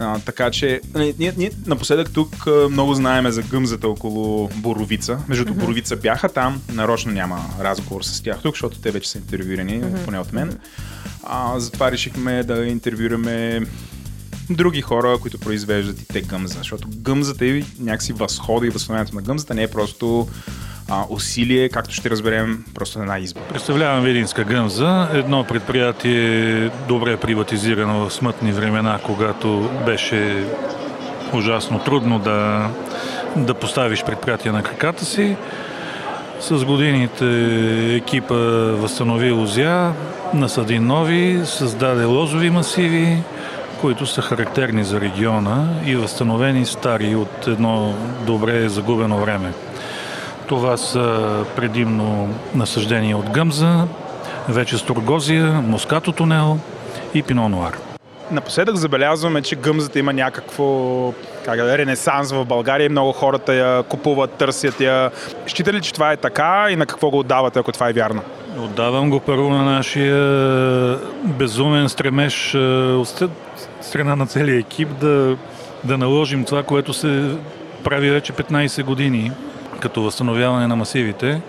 А, 0.00 0.18
така 0.18 0.50
че, 0.50 0.80
нали, 0.94 1.14
ние, 1.18 1.34
ние 1.36 1.50
напоследък 1.66 2.12
тук 2.12 2.46
много 2.70 2.94
знаеме 2.94 3.30
за 3.30 3.42
гъмзата 3.42 3.88
около 3.88 4.50
Боровица. 4.56 5.18
Между 5.28 5.44
mm-hmm. 5.44 5.52
Боровица 5.58 5.96
бяха 5.96 6.28
там, 6.28 6.62
нарочно 6.72 7.12
няма 7.12 7.44
разговор 7.60 8.02
с 8.02 8.22
тях 8.22 8.38
тук, 8.42 8.54
защото 8.54 8.78
те 8.78 8.90
вече 8.90 9.10
са 9.10 9.18
интервюирани, 9.18 9.82
mm-hmm. 9.82 10.04
поне 10.04 10.18
от 10.18 10.32
мен. 10.32 10.58
А, 11.22 11.60
затова 11.60 11.92
решихме 11.92 12.42
да 12.42 12.66
интервюираме 12.66 13.60
други 14.50 14.80
хора, 14.80 15.18
които 15.20 15.40
произвеждат 15.40 16.00
и 16.00 16.06
те 16.06 16.20
гъмза, 16.20 16.58
защото 16.58 16.88
гъмзата 16.96 17.46
и 17.46 17.64
някакси 17.80 18.12
възхода 18.12 18.66
и 18.66 18.70
възстановяването 18.70 19.16
на 19.16 19.22
гъмзата 19.22 19.54
не 19.54 19.62
е 19.62 19.70
просто 19.70 20.28
а, 20.90 21.04
усилие, 21.08 21.68
както 21.68 21.94
ще 21.94 22.10
разберем, 22.10 22.64
просто 22.74 22.98
една 22.98 23.18
избор. 23.18 23.42
Представлявам 23.42 24.04
Видинска 24.04 24.44
гъмза, 24.44 25.08
едно 25.12 25.44
предприятие 25.44 26.70
добре 26.88 27.16
приватизирано 27.16 28.08
в 28.08 28.12
смътни 28.12 28.52
времена, 28.52 28.98
когато 29.02 29.70
беше 29.86 30.44
ужасно 31.34 31.78
трудно 31.78 32.18
да, 32.18 32.68
да 33.36 33.54
поставиш 33.54 34.04
предприятие 34.04 34.52
на 34.52 34.62
краката 34.62 35.04
си. 35.04 35.36
С 36.40 36.64
годините 36.64 37.26
екипа 37.96 38.34
възстанови 38.74 39.30
лозя, 39.30 39.92
насъди 40.34 40.78
нови, 40.78 41.40
създаде 41.44 42.04
лозови 42.04 42.50
масиви, 42.50 43.22
които 43.80 44.06
са 44.06 44.22
характерни 44.22 44.84
за 44.84 45.00
региона 45.00 45.68
и 45.86 45.96
възстановени 45.96 46.66
стари 46.66 47.14
от 47.14 47.46
едно 47.46 47.94
добре 48.26 48.68
загубено 48.68 49.20
време. 49.20 49.52
Това 50.50 50.76
са 50.76 51.44
предимно 51.56 52.28
насъждения 52.54 53.16
от 53.16 53.30
гъмза, 53.30 53.86
вече 54.48 54.78
Сторгозия, 54.78 55.44
Москато 55.52 56.12
тунел 56.12 56.58
и 57.14 57.22
Пино 57.22 57.48
Нуар. 57.48 57.78
Напоследък 58.30 58.76
забелязваме, 58.76 59.42
че 59.42 59.56
гъмзата 59.56 59.98
има 59.98 60.12
някакво 60.12 61.12
как 61.44 61.56
да, 61.56 61.78
ренесанс 61.78 62.32
в 62.32 62.44
България 62.44 62.86
и 62.86 62.88
много 62.88 63.12
хората 63.12 63.54
я 63.54 63.82
купуват, 63.82 64.30
търсят 64.30 64.80
я. 64.80 65.10
Счита 65.46 65.72
ли, 65.72 65.80
че 65.80 65.92
това 65.92 66.12
е 66.12 66.16
така 66.16 66.66
и 66.70 66.76
на 66.76 66.86
какво 66.86 67.10
го 67.10 67.18
отдавате, 67.18 67.58
ако 67.58 67.72
това 67.72 67.88
е 67.88 67.92
вярно? 67.92 68.22
Отдавам 68.58 69.10
го 69.10 69.20
първо 69.20 69.50
на 69.50 69.64
нашия 69.64 70.18
безумен 71.24 71.88
стремеж 71.88 72.54
от 72.54 73.22
страна 73.80 74.16
на 74.16 74.26
целия 74.26 74.58
екип 74.58 74.88
да, 74.88 75.36
да 75.84 75.98
наложим 75.98 76.44
това, 76.44 76.62
което 76.62 76.92
се 76.92 77.36
прави 77.84 78.10
вече 78.10 78.32
15 78.32 78.82
години 78.82 79.32
като 79.80 80.02
възстановяване 80.02 80.66
на 80.66 80.76
масивите, 80.76 81.40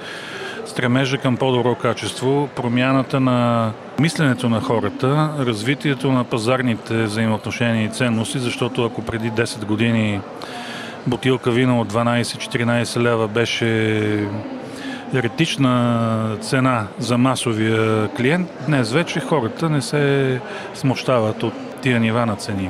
стремежа 0.66 1.18
към 1.18 1.38
по-добро 1.38 1.76
качество, 1.76 2.50
промяната 2.56 3.20
на 3.20 3.72
мисленето 4.00 4.50
на 4.50 4.62
хората, 4.62 5.30
развитието 5.40 6.12
на 6.12 6.24
пазарните 6.24 7.04
взаимоотношения 7.04 7.86
и 7.86 7.90
ценности, 7.90 8.40
защото 8.40 8.86
ако 8.86 9.02
преди 9.02 9.32
10 9.32 9.66
години 9.66 10.22
бутилка 11.08 11.52
вино 11.52 11.82
от 11.82 11.94
12-14 11.94 13.02
лева 13.02 13.28
беше 13.28 13.68
еретична 15.14 16.38
цена 16.42 16.88
за 17.00 17.18
масовия 17.18 18.10
клиент, 18.18 18.50
днес 18.68 18.92
вече 18.92 19.20
хората 19.20 19.70
не 19.70 19.82
се 19.82 20.40
смущават 20.74 21.44
от 21.44 21.54
тия 21.82 22.00
нива 22.00 22.26
на 22.26 22.36
цени. 22.36 22.70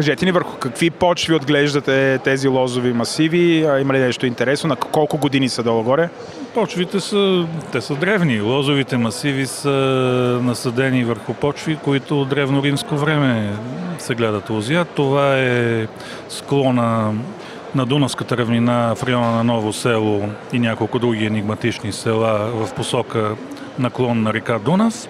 Кажете 0.00 0.24
ни 0.24 0.32
върху 0.32 0.56
какви 0.56 0.90
почви 0.90 1.34
отглеждате 1.34 2.18
тези 2.24 2.48
лозови 2.48 2.92
масиви? 2.92 3.66
Има 3.80 3.94
ли 3.94 3.98
нещо 3.98 4.26
интересно? 4.26 4.68
На 4.68 4.76
колко 4.76 5.18
години 5.18 5.48
са 5.48 5.62
долу-горе? 5.62 6.08
Почвите 6.54 7.00
са, 7.00 7.46
те 7.72 7.80
са 7.80 7.94
древни. 7.94 8.40
Лозовите 8.40 8.96
масиви 8.96 9.46
са 9.46 9.70
насъдени 10.42 11.04
върху 11.04 11.34
почви, 11.34 11.76
които 11.76 12.20
от 12.20 12.28
древно-римско 12.28 12.94
време 12.94 13.52
се 13.98 14.14
гледат 14.14 14.50
лозя. 14.50 14.84
Това 14.84 15.38
е 15.38 15.86
склона 16.28 17.12
на 17.74 17.86
Дунавската 17.86 18.36
равнина 18.36 18.94
в 18.94 19.02
района 19.02 19.30
на 19.30 19.44
Ново 19.44 19.72
село 19.72 20.28
и 20.52 20.58
няколко 20.58 20.98
други 20.98 21.24
енигматични 21.24 21.92
села 21.92 22.50
в 22.54 22.74
посока 22.74 23.34
наклон 23.78 24.22
на 24.22 24.32
река 24.32 24.58
Дунав. 24.58 25.08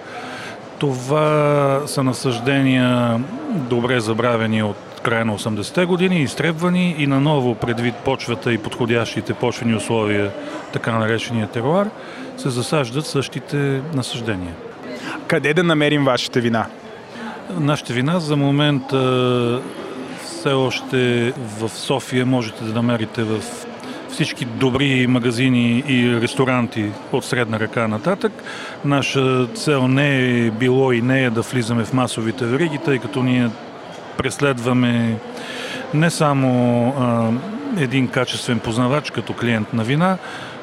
Това 0.81 1.81
са 1.85 2.03
насъждения 2.03 3.19
добре 3.51 3.99
забравени 3.99 4.63
от 4.63 4.77
края 5.03 5.25
на 5.25 5.37
80-те 5.37 5.85
години, 5.85 6.21
изтребвани 6.21 6.95
и 6.97 7.07
наново 7.07 7.55
предвид 7.55 7.95
почвата 7.95 8.53
и 8.53 8.57
подходящите 8.57 9.33
почвени 9.33 9.75
условия, 9.75 10.31
така 10.73 10.91
наречения 10.91 11.47
теруар, 11.47 11.89
се 12.37 12.49
засаждат 12.49 13.05
същите 13.05 13.81
насъждения. 13.93 14.53
Къде 15.27 15.53
да 15.53 15.63
намерим 15.63 16.05
вашите 16.05 16.41
вина? 16.41 16.65
Нашите 17.49 17.93
вина 17.93 18.19
за 18.19 18.35
момент 18.35 18.83
все 20.25 20.49
още 20.49 21.33
в 21.59 21.69
София 21.69 22.25
можете 22.25 22.63
да 22.63 22.73
намерите 22.73 23.23
в 23.23 23.41
всички 24.11 24.45
добри 24.45 25.07
магазини 25.07 25.83
и 25.87 26.21
ресторанти 26.21 26.85
от 27.11 27.25
средна 27.25 27.59
ръка 27.59 27.87
нататък. 27.87 28.31
Наша 28.85 29.47
цел 29.47 29.87
не 29.87 30.17
е 30.17 30.51
било 30.51 30.91
и 30.91 31.01
не 31.01 31.23
е 31.23 31.29
да 31.29 31.41
влизаме 31.41 31.83
в 31.83 31.93
масовите 31.93 32.45
вериги, 32.45 32.77
тъй 32.77 32.99
като 32.99 33.23
ние 33.23 33.49
преследваме 34.17 35.17
не 35.93 36.09
само 36.09 36.87
а, 36.99 37.29
един 37.81 38.07
качествен 38.07 38.59
познавач 38.59 39.11
като 39.11 39.33
клиент 39.33 39.73
на 39.73 39.83
вина, 39.83 40.17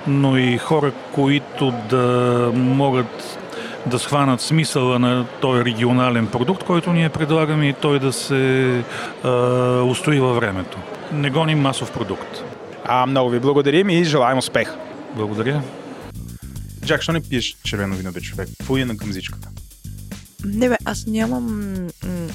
но 0.07 0.37
и 0.37 0.59
хора, 0.59 0.93
които 1.13 1.73
да 1.91 2.51
могат 2.55 3.39
да 3.87 3.99
схванат 3.99 4.41
смисъла 4.41 4.99
на 4.99 5.25
този 5.41 5.65
регионален 5.65 6.27
продукт, 6.27 6.63
който 6.63 6.93
ние 6.93 7.09
предлагаме 7.09 7.69
и 7.69 7.73
той 7.73 7.99
да 7.99 8.13
се 8.13 8.75
а, 9.25 9.31
устои 9.83 10.21
във 10.21 10.37
времето. 10.37 10.79
Не 11.13 11.31
гоним 11.31 11.61
масов 11.61 11.93
продукт. 11.93 12.58
А, 12.91 13.07
много 13.07 13.31
ви 13.31 13.41
благодарим 13.41 13.91
и 13.91 14.05
желаем 14.05 14.39
успех. 14.39 14.75
Благодаря. 15.17 15.63
Джак, 16.85 17.03
що 17.03 17.13
не 17.13 17.21
пиеш 17.21 17.57
червено 17.65 17.97
вино, 17.97 18.13
бе, 18.13 18.21
човек? 18.21 18.49
Какво 18.59 18.77
е 18.77 18.85
на 18.85 18.95
гъмзичката? 18.95 19.49
Не 20.45 20.69
бе, 20.69 20.77
аз 20.85 21.07
нямам 21.07 21.75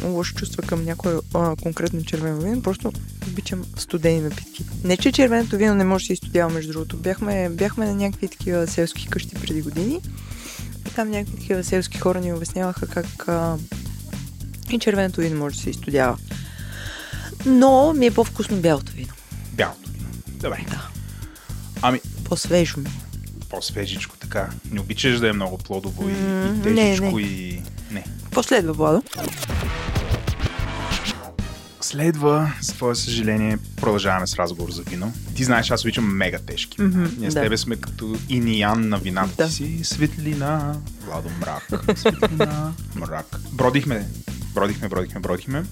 лошо 0.04 0.36
чувства 0.36 0.64
към 0.64 0.86
някой 0.86 1.20
а, 1.34 1.56
конкретно 1.64 2.04
червено 2.04 2.42
вино, 2.42 2.62
просто 2.62 2.92
обичам 3.28 3.64
студени 3.78 4.22
напитки. 4.22 4.66
Не, 4.84 4.98
че 4.98 5.12
червеното 5.12 5.58
вино 5.58 5.76
не 5.76 5.84
може 5.84 6.04
да 6.04 6.08
се 6.08 6.14
изстудява, 6.14 6.54
между 6.54 6.72
другото. 6.72 6.98
Бяхме, 6.98 7.50
бяхме 7.50 7.86
на 7.86 7.96
някакви 7.96 8.28
такива 8.28 8.68
селски 8.68 9.08
къщи 9.08 9.36
преди 9.36 9.62
години 9.62 10.02
и 10.88 10.94
там 10.96 11.10
някакви 11.10 11.40
такива 11.40 11.64
селски 11.64 12.00
хора 12.00 12.22
ни 12.22 12.34
обясняваха 12.34 12.88
как 12.88 13.28
а, 13.28 13.58
и 14.72 14.80
червеното 14.80 15.22
вино 15.22 15.40
може 15.40 15.56
да 15.56 15.62
се 15.62 15.70
изстудява. 15.70 16.18
Но 17.46 17.94
ми 17.94 18.06
е 18.06 18.12
по-вкусно 18.12 18.58
бялото 18.58 18.92
вино. 18.92 19.14
Добре. 20.44 20.66
Да. 20.70 20.88
Ами, 21.82 22.02
По-свежо 22.24 22.80
ми. 22.80 22.90
по-свежичко 23.50 24.18
така. 24.18 24.50
Не 24.72 24.80
обичаш 24.80 25.20
да 25.20 25.30
е 25.30 25.34
много 25.34 25.58
плодово 25.58 26.10
и, 26.10 26.14
М, 26.14 26.56
и 26.60 26.64
тежичко 26.64 27.06
не, 27.06 27.12
не. 27.12 27.22
и... 27.22 27.62
Не. 27.92 28.04
Последва, 28.32 28.74
Владо. 28.74 29.04
Следва, 31.82 32.54
с 32.62 32.68
твое 32.68 32.96
съжаление, 32.96 33.58
продължаваме 33.76 34.28
с 34.28 34.36
разговор 34.36 34.72
за 34.72 34.82
вино. 34.82 35.14
Ти 35.36 35.44
знаеш, 35.44 35.72
аз 35.72 35.84
обичам 35.84 36.18
мега 36.18 36.40
тежки. 36.40 36.82
Мгм, 36.82 37.06
Ние 37.18 37.32
с 37.32 37.34
да. 37.34 37.42
тебе 37.42 37.58
сме 37.58 37.76
като 37.76 38.16
иниян 38.30 38.90
на 38.90 38.98
вината. 38.98 39.36
Да. 39.38 39.50
Си 39.50 39.80
светлина, 39.84 40.76
Владо 41.06 41.30
мрак. 41.40 41.98
Светлина, 41.98 42.74
мрак. 42.96 43.40
Бродихме, 43.52 44.08
бродихме, 44.56 44.88
бродихме, 44.90 45.20
бродихме. 45.20 45.64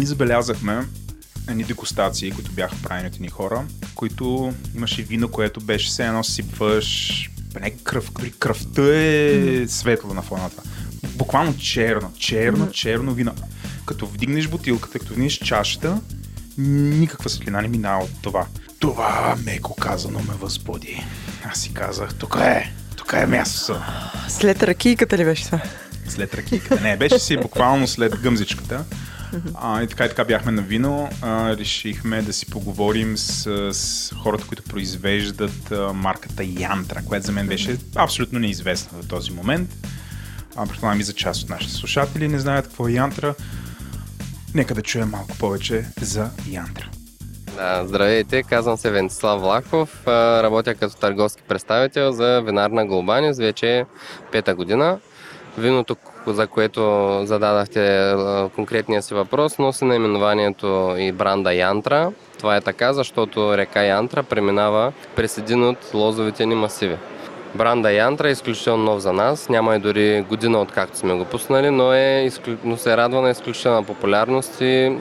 И 0.00 0.06
забелязахме 0.06 0.84
едни 1.50 1.64
дегустации, 1.64 2.30
които 2.30 2.52
бяха 2.52 2.76
правени 2.82 3.08
от 3.08 3.14
едни 3.14 3.28
хора, 3.28 3.64
които 3.94 4.54
имаше 4.76 5.02
вино, 5.02 5.28
което 5.28 5.60
беше 5.60 5.88
все 5.88 6.06
едно 6.06 6.24
сипваш 6.24 7.30
не 7.60 7.70
кръв, 7.70 8.12
дори 8.12 8.32
кръвта 8.38 8.82
е 8.82 9.64
светла 9.68 10.14
на 10.14 10.22
фона 10.22 10.42
на 10.42 10.50
това. 10.50 10.62
Буквално 11.14 11.56
черно, 11.56 12.12
черно, 12.18 12.70
черно 12.70 13.14
вино. 13.14 13.34
Като 13.86 14.06
вдигнеш 14.06 14.48
бутилката, 14.48 14.98
като 14.98 15.12
вдигнеш 15.12 15.38
чашата, 15.38 16.00
никаква 16.58 17.30
светлина 17.30 17.62
не 17.62 17.68
минава 17.68 18.04
от 18.04 18.22
това. 18.22 18.46
Това, 18.78 19.36
меко 19.44 19.74
казано, 19.74 20.18
ме 20.18 20.34
възбуди. 20.34 21.04
Аз 21.44 21.60
си 21.60 21.74
казах, 21.74 22.14
тук 22.14 22.36
е, 22.40 22.72
тук 22.96 23.12
е 23.12 23.26
място. 23.26 23.80
След 24.28 24.62
ракийката 24.62 25.18
ли 25.18 25.24
беше 25.24 25.44
това? 25.44 25.60
След 26.08 26.34
ракийката. 26.34 26.80
Не, 26.80 26.96
беше 26.96 27.18
си 27.18 27.36
буквално 27.36 27.86
след 27.86 28.20
гъмзичката. 28.20 28.84
А, 29.54 29.82
и 29.82 29.86
така 29.86 30.04
и 30.04 30.08
така 30.08 30.24
бяхме 30.24 30.52
на 30.52 30.62
вино. 30.62 31.08
А, 31.22 31.56
решихме 31.56 32.22
да 32.22 32.32
си 32.32 32.46
поговорим 32.46 33.16
с, 33.16 33.74
с 33.74 34.14
хората, 34.14 34.46
които 34.46 34.62
произвеждат 34.62 35.72
а, 35.72 35.92
марката 35.92 36.44
Янтра, 36.44 37.02
която 37.06 37.26
за 37.26 37.32
мен 37.32 37.46
беше 37.46 37.76
абсолютно 37.96 38.38
неизвестна 38.38 39.02
в 39.02 39.08
този 39.08 39.32
момент. 39.32 39.70
А, 40.56 40.66
предполагам 40.66 41.00
и 41.00 41.04
за 41.04 41.12
част 41.12 41.42
от 41.42 41.50
нашите 41.50 41.72
слушатели 41.72 42.28
не 42.28 42.38
знаят 42.38 42.66
какво 42.66 42.88
е 42.88 42.92
Янтра. 42.92 43.34
Нека 44.54 44.74
да 44.74 44.82
чуем 44.82 45.08
малко 45.08 45.38
повече 45.38 45.84
за 46.00 46.30
Янтра. 46.50 46.88
Здравейте, 47.84 48.42
казвам 48.42 48.76
се 48.76 48.90
Вентислав 48.90 49.40
Влахов, 49.40 50.06
работя 50.06 50.74
като 50.74 50.96
търговски 50.96 51.42
представител 51.48 52.12
за 52.12 52.42
винарна 52.46 52.86
Голбанис 52.86 53.38
вече 53.38 53.84
пета 54.32 54.54
година. 54.54 54.98
Виното, 55.58 55.96
за 56.26 56.46
което 56.46 57.10
зададахте 57.24 57.98
а, 57.98 58.48
конкретния 58.54 59.02
си 59.02 59.14
въпрос, 59.14 59.58
носи 59.58 59.84
наименованието 59.84 60.94
и 60.98 61.12
бранда 61.12 61.54
Янтра. 61.54 62.12
Това 62.38 62.56
е 62.56 62.60
така, 62.60 62.92
защото 62.92 63.58
река 63.58 63.82
Янтра 63.82 64.22
преминава 64.22 64.92
през 65.16 65.38
един 65.38 65.64
от 65.64 65.78
лозовите 65.94 66.46
ни 66.46 66.54
масиви. 66.54 66.96
Бранда 67.54 67.92
Янтра 67.92 68.28
е 68.28 68.32
изключително 68.32 68.84
нов 68.84 69.00
за 69.00 69.12
нас. 69.12 69.48
Няма 69.48 69.76
и 69.76 69.78
дори 69.78 70.24
година 70.28 70.60
откакто 70.60 70.98
сме 70.98 71.14
го 71.14 71.24
пуснали, 71.24 71.70
но, 71.70 71.92
е, 71.92 72.30
но 72.64 72.76
се 72.76 72.96
радва 72.96 73.22
на 73.22 73.30
изключителна 73.30 73.82
популярност 73.82 74.60
и 74.60 74.96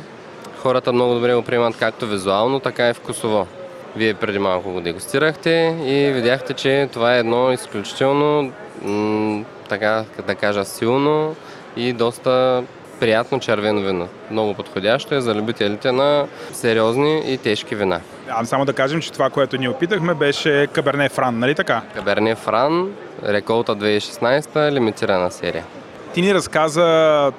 хората 0.58 0.94
много 0.94 1.14
добре 1.14 1.36
го 1.36 1.42
приемат 1.42 1.78
както 1.78 2.08
визуално, 2.08 2.60
така 2.60 2.90
и 2.90 2.94
вкусово. 2.94 3.48
Вие 3.96 4.14
преди 4.14 4.40
малко 4.40 4.72
го 4.72 4.82
дегустирахте 4.82 5.76
и 5.86 6.12
видяхте, 6.12 6.54
че 6.54 6.90
това 6.94 7.16
е 7.16 7.20
едно 7.20 7.52
изключително, 7.52 8.52
м- 8.82 9.44
така 9.70 10.06
да 10.28 10.36
кажа, 10.36 10.66
силно 10.66 11.36
и 11.76 11.94
доста 11.94 12.64
приятно 13.00 13.40
червено 13.40 13.82
вино. 13.82 14.08
Много 14.32 14.54
подходящо 14.54 15.16
е 15.16 15.22
за 15.22 15.36
любителите 15.36 15.92
на 15.92 16.28
сериозни 16.54 17.34
и 17.34 17.38
тежки 17.38 17.76
вина. 17.76 18.02
А, 18.30 18.46
само 18.46 18.66
да 18.66 18.74
кажем, 18.74 19.02
че 19.02 19.12
това, 19.12 19.30
което 19.30 19.58
ни 19.58 19.70
опитахме, 19.70 20.14
беше 20.14 20.68
Каберне 20.74 21.10
Фран, 21.10 21.40
нали 21.40 21.56
така? 21.56 21.82
Каберне 21.96 22.36
Фран, 22.36 22.92
реколта 23.26 23.76
2016, 23.76 24.72
лимитирана 24.72 25.32
серия. 25.32 25.66
Ти 26.14 26.22
ни 26.22 26.34
разказа 26.34 27.32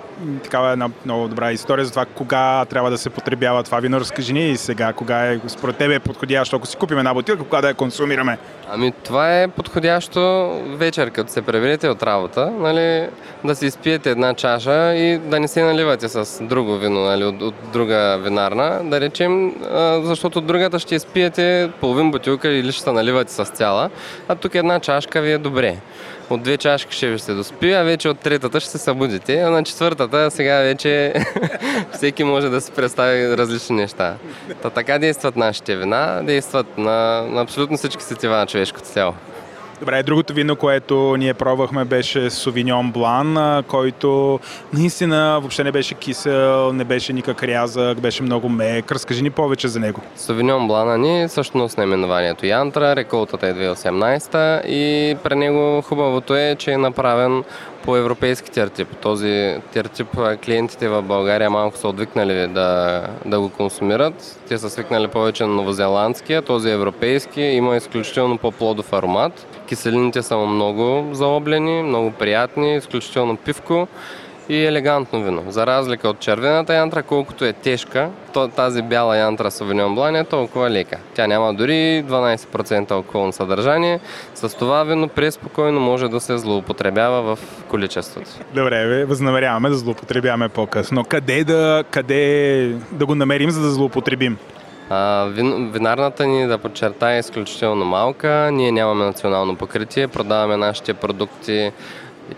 такава 0.45 0.71
една 0.71 0.89
много 1.05 1.29
добра 1.29 1.53
история 1.53 1.85
за 1.85 1.91
това 1.91 2.05
кога 2.05 2.65
трябва 2.65 2.91
да 2.91 2.99
се 2.99 3.11
потребява 3.11 3.63
това 3.63 3.81
вино. 3.81 4.01
Разкажи 4.01 4.33
ни 4.33 4.57
сега, 4.57 4.93
кога 4.93 5.27
е 5.27 5.41
според 5.47 5.77
тебе 5.77 5.95
е 5.95 6.01
подходящо, 6.01 6.57
ако 6.57 6.67
си 6.67 6.77
купим 6.77 6.99
една 6.99 7.15
бутилка, 7.15 7.43
кога 7.43 7.61
да 7.61 7.69
я 7.69 7.75
консумираме. 7.75 8.39
Ами 8.73 8.93
това 9.05 9.41
е 9.41 9.49
подходящо 9.49 10.51
вечер, 10.67 11.11
като 11.11 11.33
се 11.33 11.43
преведете 11.43 11.89
от 11.89 12.03
работа, 12.03 12.51
нали, 12.51 13.09
да 13.45 13.55
си 13.55 13.67
изпиете 13.67 14.11
една 14.11 14.35
чаша 14.35 14.95
и 14.95 15.19
да 15.19 15.41
не 15.41 15.49
се 15.49 15.63
наливате 15.63 16.09
с 16.09 16.45
друго 16.45 16.79
вино, 16.79 17.01
нали, 17.01 17.25
от, 17.25 17.43
от 17.43 17.55
друга 17.73 18.19
винарна, 18.23 18.81
да 18.85 19.01
речем, 19.01 19.55
защото 20.03 20.41
другата 20.41 20.79
ще 20.79 20.95
изпиете 20.95 21.71
половин 21.81 22.11
бутилка 22.11 22.49
или 22.49 22.73
ще 22.73 22.83
се 22.83 22.93
наливате 22.93 23.33
с 23.33 23.45
цяла, 23.45 23.91
а 24.29 24.35
тук 24.35 24.55
една 24.55 24.81
чашка 24.81 25.21
ви 25.21 25.33
е 25.33 25.39
добре. 25.39 25.77
От 26.31 26.43
две 26.43 26.57
чашки 26.57 26.97
ще 26.97 27.11
ви 27.11 27.19
се 27.19 27.35
доспи, 27.35 27.73
а 27.73 27.83
вече 27.83 28.09
от 28.09 28.19
третата 28.19 28.61
ще 28.61 28.71
се 28.71 28.79
събудите, 28.79 29.41
а 29.41 29.51
на 29.51 29.63
четвъртата 29.63 30.31
сега 30.31 30.59
вече 30.59 31.15
всеки 31.93 32.25
може 32.25 32.49
да 32.49 32.61
си 32.61 32.73
представи 32.73 33.37
различни 33.37 33.77
неща. 33.77 34.15
Та 34.63 34.71
така 34.71 34.99
действат 34.99 35.37
нашите 35.37 35.77
вина, 35.77 36.23
действат 36.23 36.79
на, 36.79 37.23
на 37.29 37.41
абсолютно 37.43 37.77
всички 37.77 38.03
сетива 38.03 38.37
на 38.37 38.47
човешкото 38.47 38.89
тяло. 38.95 39.15
Добре, 39.81 40.03
другото 40.03 40.33
вино, 40.33 40.57
което 40.57 41.17
ние 41.19 41.35
пробвахме 41.35 41.85
беше 41.85 42.31
Сувиньон 42.31 42.93
Блан, 42.93 43.63
който 43.69 44.41
наистина 44.73 45.39
въобще 45.41 45.65
не 45.65 45.73
беше 45.73 45.95
кисел, 45.95 46.73
не 46.73 46.85
беше 46.85 47.13
никак 47.13 47.43
рязък, 47.43 48.01
беше 48.01 48.23
много 48.23 48.49
мек. 48.49 48.93
Разкажи 48.93 49.23
ни 49.23 49.31
повече 49.31 49.69
за 49.69 49.81
него. 49.81 50.01
Совиньон 50.17 50.67
Блана 50.69 50.99
ни 50.99 51.29
всъщност 51.29 51.79
наименованието 51.79 52.47
Янтра, 52.47 52.97
реколтата 52.97 53.47
е 53.47 53.55
2018 53.55 54.67
и 54.67 55.17
при 55.23 55.35
него 55.35 55.83
хубавото 55.83 56.37
е, 56.37 56.57
че 56.59 56.73
е 56.73 56.79
направен 56.79 57.45
по 57.85 57.97
европейски 57.97 58.51
тертип. 58.51 58.97
Този 58.97 59.57
тертип 59.73 60.19
а, 60.19 60.37
клиентите 60.37 60.89
в 60.89 61.03
България 61.03 61.51
малко 61.51 61.77
са 61.77 61.89
отвикнали 61.89 62.47
да, 62.47 63.03
да 63.27 63.41
го 63.41 63.49
консумират. 63.49 64.41
Те 64.49 64.59
са 64.59 64.71
свикнали 64.71 65.09
повече 65.09 65.45
на 65.45 65.55
новозеландския, 65.55 66.43
този 66.43 66.71
европейски 66.71 67.41
има 67.41 67.77
изключително 67.77 68.39
по-плодов 68.39 68.93
аромат. 68.93 69.47
Киселините 69.69 70.23
са 70.23 70.37
много 70.37 71.15
заоблени, 71.15 71.83
много 71.83 72.11
приятни, 72.11 72.77
изключително 72.77 73.37
пивко 73.37 73.89
и 74.51 74.67
елегантно 74.67 75.23
вино. 75.23 75.45
За 75.49 75.67
разлика 75.67 76.09
от 76.09 76.21
червената 76.21 76.75
янтра, 76.75 77.03
колкото 77.03 77.45
е 77.45 77.53
тежка, 77.53 78.09
то, 78.33 78.49
тази 78.49 78.83
бяла 78.83 79.17
янтра 79.17 79.51
Sauvignon 79.51 79.95
Blanc 79.95 80.21
е 80.21 80.25
толкова 80.25 80.71
лека. 80.71 80.99
Тя 81.15 81.27
няма 81.27 81.55
дори 81.55 82.05
12% 82.09 82.91
алкохолно 82.91 83.33
съдържание. 83.33 84.01
С 84.35 84.57
това 84.57 84.85
вино 84.85 85.09
преспокойно 85.09 85.81
може 85.81 86.09
да 86.09 86.21
се 86.21 86.39
злоупотребява 86.39 87.37
в 87.37 87.39
количеството. 87.69 88.31
Добре, 88.55 89.05
възнамеряваме 89.05 89.69
да 89.69 89.75
злоупотребяваме 89.75 90.49
по-късно. 90.49 91.05
Къде 91.05 91.45
да, 91.45 91.85
къде 91.91 92.75
да 92.93 93.07
го 93.07 93.15
намерим, 93.15 93.51
за 93.51 93.61
да 93.61 93.71
злоупотребим? 93.71 94.37
А, 94.93 95.25
вин, 95.25 95.71
винарната 95.73 96.27
ни, 96.27 96.47
да 96.47 96.59
подчертая, 96.59 97.17
е 97.17 97.19
изключително 97.19 97.85
малка. 97.85 98.51
Ние 98.53 98.73
нямаме 98.73 99.05
национално 99.05 99.57
покритие. 99.57 100.09
Продаваме 100.09 100.57
нашите 100.57 100.95
продукти 100.95 101.73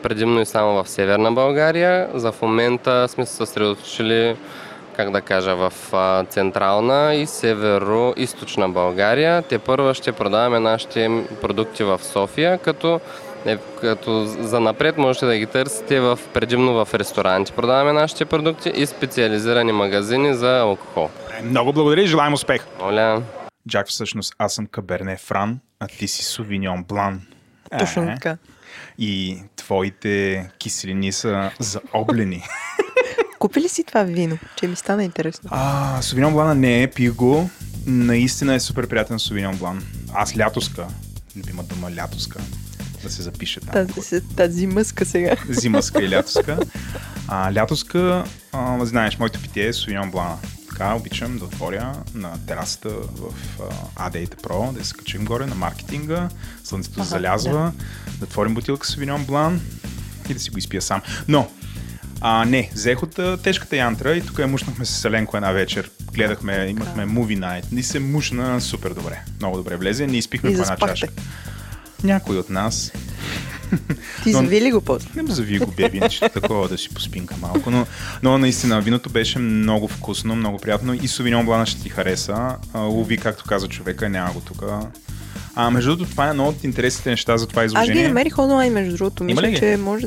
предимно 0.03 0.41
и 0.41 0.47
само 0.47 0.83
в 0.83 0.89
Северна 0.89 1.33
България. 1.33 2.09
За 2.15 2.33
в 2.33 2.43
момента 2.43 3.09
сме 3.09 3.27
се 3.27 3.35
съсредоточили 3.35 4.37
как 4.97 5.11
да 5.11 5.21
кажа, 5.21 5.57
в 5.57 5.73
централна 6.29 7.15
и 7.15 7.27
северо-источна 7.27 8.73
България. 8.73 9.43
Те 9.43 9.59
първа 9.59 9.95
ще 9.95 10.13
продаваме 10.13 10.61
нашите 10.61 11.25
продукти 11.41 11.85
в 11.85 12.01
София, 12.03 12.59
като, 12.59 13.01
е, 13.47 13.57
като 13.81 14.25
за 14.25 14.61
напред 14.61 14.99
можете 14.99 15.27
да 15.27 15.39
ги 15.39 15.47
търсите 15.47 16.01
в, 16.01 16.19
предимно 16.35 16.85
в 16.85 16.95
ресторанти. 16.95 17.53
Продаваме 17.53 17.93
нашите 17.93 18.25
продукти 18.25 18.73
и 18.75 18.87
специализирани 18.87 19.73
магазини 19.73 20.35
за 20.35 20.59
алкохол. 20.59 21.11
Много 21.43 21.73
благодаря 21.73 22.03
и 22.03 22.07
желаем 22.07 22.33
успех. 22.33 22.67
Моля. 22.81 23.23
Джак, 23.69 23.89
всъщност 23.89 24.35
аз 24.39 24.55
съм 24.55 24.67
Каберне 24.67 25.17
Фран, 25.17 25.61
а 25.81 25.87
ти 25.87 26.09
си 26.09 26.25
Сувиньон 26.25 26.85
Блан. 26.85 27.23
Точно 27.79 28.03
Е, 28.03 28.07
така. 28.15 28.37
И 28.99 29.39
твоите 29.73 30.49
киселини 30.59 31.13
са 31.13 31.51
заоблени. 31.61 32.45
Купи 33.39 33.61
ли 33.61 33.69
си 33.69 33.85
това 33.85 34.03
вино? 34.03 34.39
Че 34.57 34.69
ми 34.69 34.77
стана 34.77 35.05
интересно. 35.05 35.51
А, 35.53 36.03
Сувиньон 36.03 36.33
Блана 36.33 36.55
не 36.55 36.83
е, 36.83 36.91
пих 36.91 37.13
го. 37.13 37.51
Наистина 37.87 38.55
е 38.55 38.61
супер 38.61 38.89
приятен 38.89 39.19
Сувиньон 39.19 39.57
Блан. 39.57 39.85
Аз 40.15 40.37
лятоска, 40.37 40.87
любима 41.37 41.63
дума 41.63 41.91
лятоска, 41.91 42.41
да 43.03 43.11
се 43.11 43.23
запише 43.23 43.61
там. 43.61 43.87
Тази, 43.87 44.21
тази 44.37 44.67
мъска 44.67 45.05
сега. 45.05 45.37
Зимаска 45.49 46.03
и 46.03 46.11
лятоска. 46.11 46.59
А, 47.29 47.53
лятоска, 47.53 48.25
а, 48.53 48.85
знаеш, 48.85 49.19
моето 49.19 49.41
питие 49.43 49.67
е 49.67 49.73
Сувиньон 49.73 50.11
Блана. 50.11 50.39
Така 50.73 50.95
обичам 50.95 51.39
да 51.39 51.45
отворя 51.45 51.93
на 52.15 52.47
терасата 52.47 52.89
в 52.89 53.35
а, 53.99 54.11
AD 54.11 54.29
Pro, 54.43 54.73
да 54.73 54.85
се 54.85 54.95
качим 54.95 55.25
горе 55.25 55.47
на 55.47 55.55
маркетинга, 55.55 56.29
слънцето 56.65 57.01
Аха, 57.01 57.09
залязва, 57.09 57.73
да 58.19 58.25
отворим 58.25 58.55
бутилка 58.55 58.87
Сувиньон 58.87 59.25
Блан 59.25 59.61
и 60.29 60.35
да 60.35 60.41
си 60.41 60.51
го 60.51 60.59
изпия 60.59 60.83
сам. 60.83 61.03
Но, 61.29 61.51
а, 62.21 62.45
не, 62.45 62.71
взех 62.75 63.03
от 63.03 63.19
а, 63.19 63.37
тежката 63.37 63.77
янтра 63.77 64.17
и 64.17 64.27
тук 64.27 64.39
я 64.39 64.47
мушнахме 64.47 64.85
с 64.85 64.91
Селенко 64.91 65.37
една 65.37 65.53
вечер. 65.53 65.91
Гледахме, 66.13 66.67
имахме 66.69 67.07
movie 67.07 67.39
night. 67.39 67.73
Ни 67.73 67.83
се 67.83 67.99
мушна 67.99 68.61
супер 68.61 68.91
добре. 68.91 69.23
Много 69.39 69.57
добре 69.57 69.77
влезе. 69.77 70.07
Ние 70.07 70.19
изпихме 70.19 70.55
по 70.55 70.63
една 70.63 70.77
чашка. 70.77 71.09
Някой 72.05 72.39
от 72.39 72.51
нас. 72.51 72.93
Ти 74.23 74.33
Но- 74.33 74.39
зави 74.39 74.61
ли 74.61 74.73
го 74.73 74.81
после? 74.81 75.23
Не 75.23 75.35
зави 75.35 75.59
го 75.59 75.73
беби, 75.77 76.01
че 76.11 76.29
такова 76.29 76.69
да 76.69 76.79
си 76.79 76.89
поспинка 76.89 77.35
малко, 77.41 77.71
но, 77.71 77.87
но 78.23 78.39
наистина 78.39 78.81
виното 78.81 79.11
беше 79.11 79.39
много 79.39 79.89
вкусно, 79.89 80.37
много 80.37 80.59
приятно 80.59 80.95
и 80.95 81.09
Сувиньон 81.09 81.47
Блана 81.47 81.67
ще 81.67 81.83
ти 81.83 81.89
хареса. 81.89 82.57
Лови, 82.75 83.19
както 83.19 83.45
каза 83.45 83.69
човека, 83.69 84.09
няма 84.09 84.33
го 84.33 84.41
тук. 84.41 84.63
А, 85.55 85.71
между 85.71 85.91
другото, 85.91 86.11
това 86.11 86.27
е 86.27 86.31
едно 86.31 86.49
от 86.49 86.65
интересните 86.65 87.11
неща 87.11 87.37
за 87.37 87.47
това 87.47 87.63
Аз 87.63 87.65
ги 87.65 87.75
изложение. 87.75 88.09
намерих 88.09 88.39
онлайн, 88.39 88.73
между 88.73 88.97
другото. 88.97 89.25
Има 89.29 89.43
ли 89.43 89.47
Мисля, 89.47 89.51
ги? 89.51 89.73
че 89.73 89.77
може... 89.77 90.07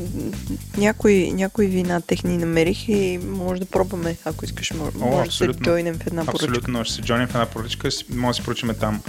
Някои, 0.78 1.32
някои 1.32 1.68
вина 1.68 2.02
техни 2.02 2.38
намерих 2.38 2.90
и 2.90 3.20
може 3.28 3.60
да 3.60 3.66
пробваме, 3.66 4.16
ако 4.26 4.46
искаш. 4.46 4.74
Може, 4.74 4.92
О, 5.02 5.06
може 5.06 5.30
да 5.30 5.36
се 5.36 5.48
джойнем 5.48 5.96
в 5.96 6.08
една 6.08 6.26
поръчка. 6.26 6.46
Абсолютно, 6.46 6.86
ще 6.86 6.94
се 6.94 7.02
джойнем 7.02 7.28
в 7.28 7.36
една 7.36 7.46
поръчка, 7.46 7.90
може 8.10 8.28
да 8.28 8.34
си 8.34 8.46
поръчаме 8.46 8.74
там 8.74 9.02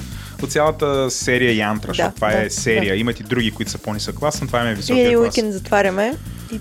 от 0.43 0.53
цялата 0.53 1.11
серия 1.11 1.57
Янтра, 1.57 1.89
защото 1.89 2.09
Да, 2.09 2.15
това 2.15 2.31
да, 2.31 2.45
е 2.45 2.51
серия. 2.51 2.95
да. 2.95 3.01
Имат 3.01 3.21
и 3.21 3.23
други, 3.23 3.51
които 3.51 3.71
са 3.71 3.79
по-нисък 3.79 4.15
клас, 4.15 4.41
но 4.41 4.47
това 4.47 4.71
е 4.71 4.75
високия 4.75 5.13
клас. 5.13 5.25
уикенд 5.27 5.53
затваряме 5.53 6.15
и 6.53 6.61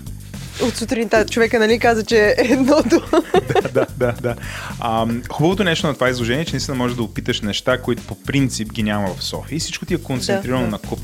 от 0.62 0.76
сутринта 0.76 1.26
човека, 1.26 1.58
нали, 1.58 1.78
каза, 1.78 2.04
че 2.04 2.16
е 2.18 2.44
едното. 2.44 3.02
да, 3.74 3.86
да, 3.96 4.12
да. 4.12 4.34
А, 4.80 5.06
хубавото 5.30 5.64
нещо 5.64 5.86
на 5.86 5.94
това 5.94 6.08
изложение 6.08 6.42
е, 6.42 6.46
че 6.46 6.52
наистина 6.52 6.74
можеш 6.76 6.96
да 6.96 7.02
опиташ 7.02 7.40
неща, 7.40 7.78
които 7.78 8.02
по 8.02 8.14
принцип 8.16 8.72
ги 8.72 8.82
няма 8.82 9.14
в 9.14 9.24
София. 9.24 9.56
И 9.56 9.60
всичко 9.60 9.86
ти 9.86 9.94
е 9.94 9.98
концентрирано 9.98 10.60
Да, 10.60 10.64
да. 10.64 10.70
на 10.70 10.78
куп. 10.78 11.00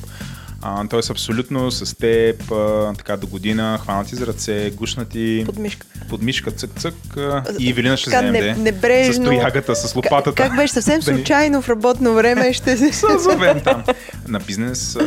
А, 0.65 0.89
тоест 0.89 1.11
абсолютно 1.11 1.71
с 1.71 1.97
теб, 1.97 2.53
а, 2.53 2.93
така 2.95 3.17
до 3.17 3.27
година, 3.27 3.79
хванати 3.83 4.17
за 4.17 4.27
ръце, 4.27 4.71
гушнати 4.71 5.43
Под 5.47 5.59
мишка. 5.59 5.87
под 6.09 6.23
мишка 6.23 6.51
цък-цък 6.51 6.95
а, 7.17 7.43
и 7.59 7.71
Евелина 7.71 7.97
ще 7.97 8.11
вземе 8.11 8.31
не- 8.33 8.55
небрежно. 8.55 9.15
с 9.15 9.27
тоягата, 9.27 9.77
с 9.77 9.95
лопатата. 9.97 10.35
Как 10.35 10.57
беше 10.57 10.73
съвсем 10.75 10.99
Да 10.99 11.05
случайно 11.05 11.63
в 11.63 11.69
работно 11.69 12.15
време 12.15 12.53
ще 12.53 12.77
се... 12.77 12.93
Се 12.93 13.07
зовем 13.19 13.61
там. 13.61 13.85
На 14.29 14.39
бизнес, 14.39 14.97
а, 14.97 15.03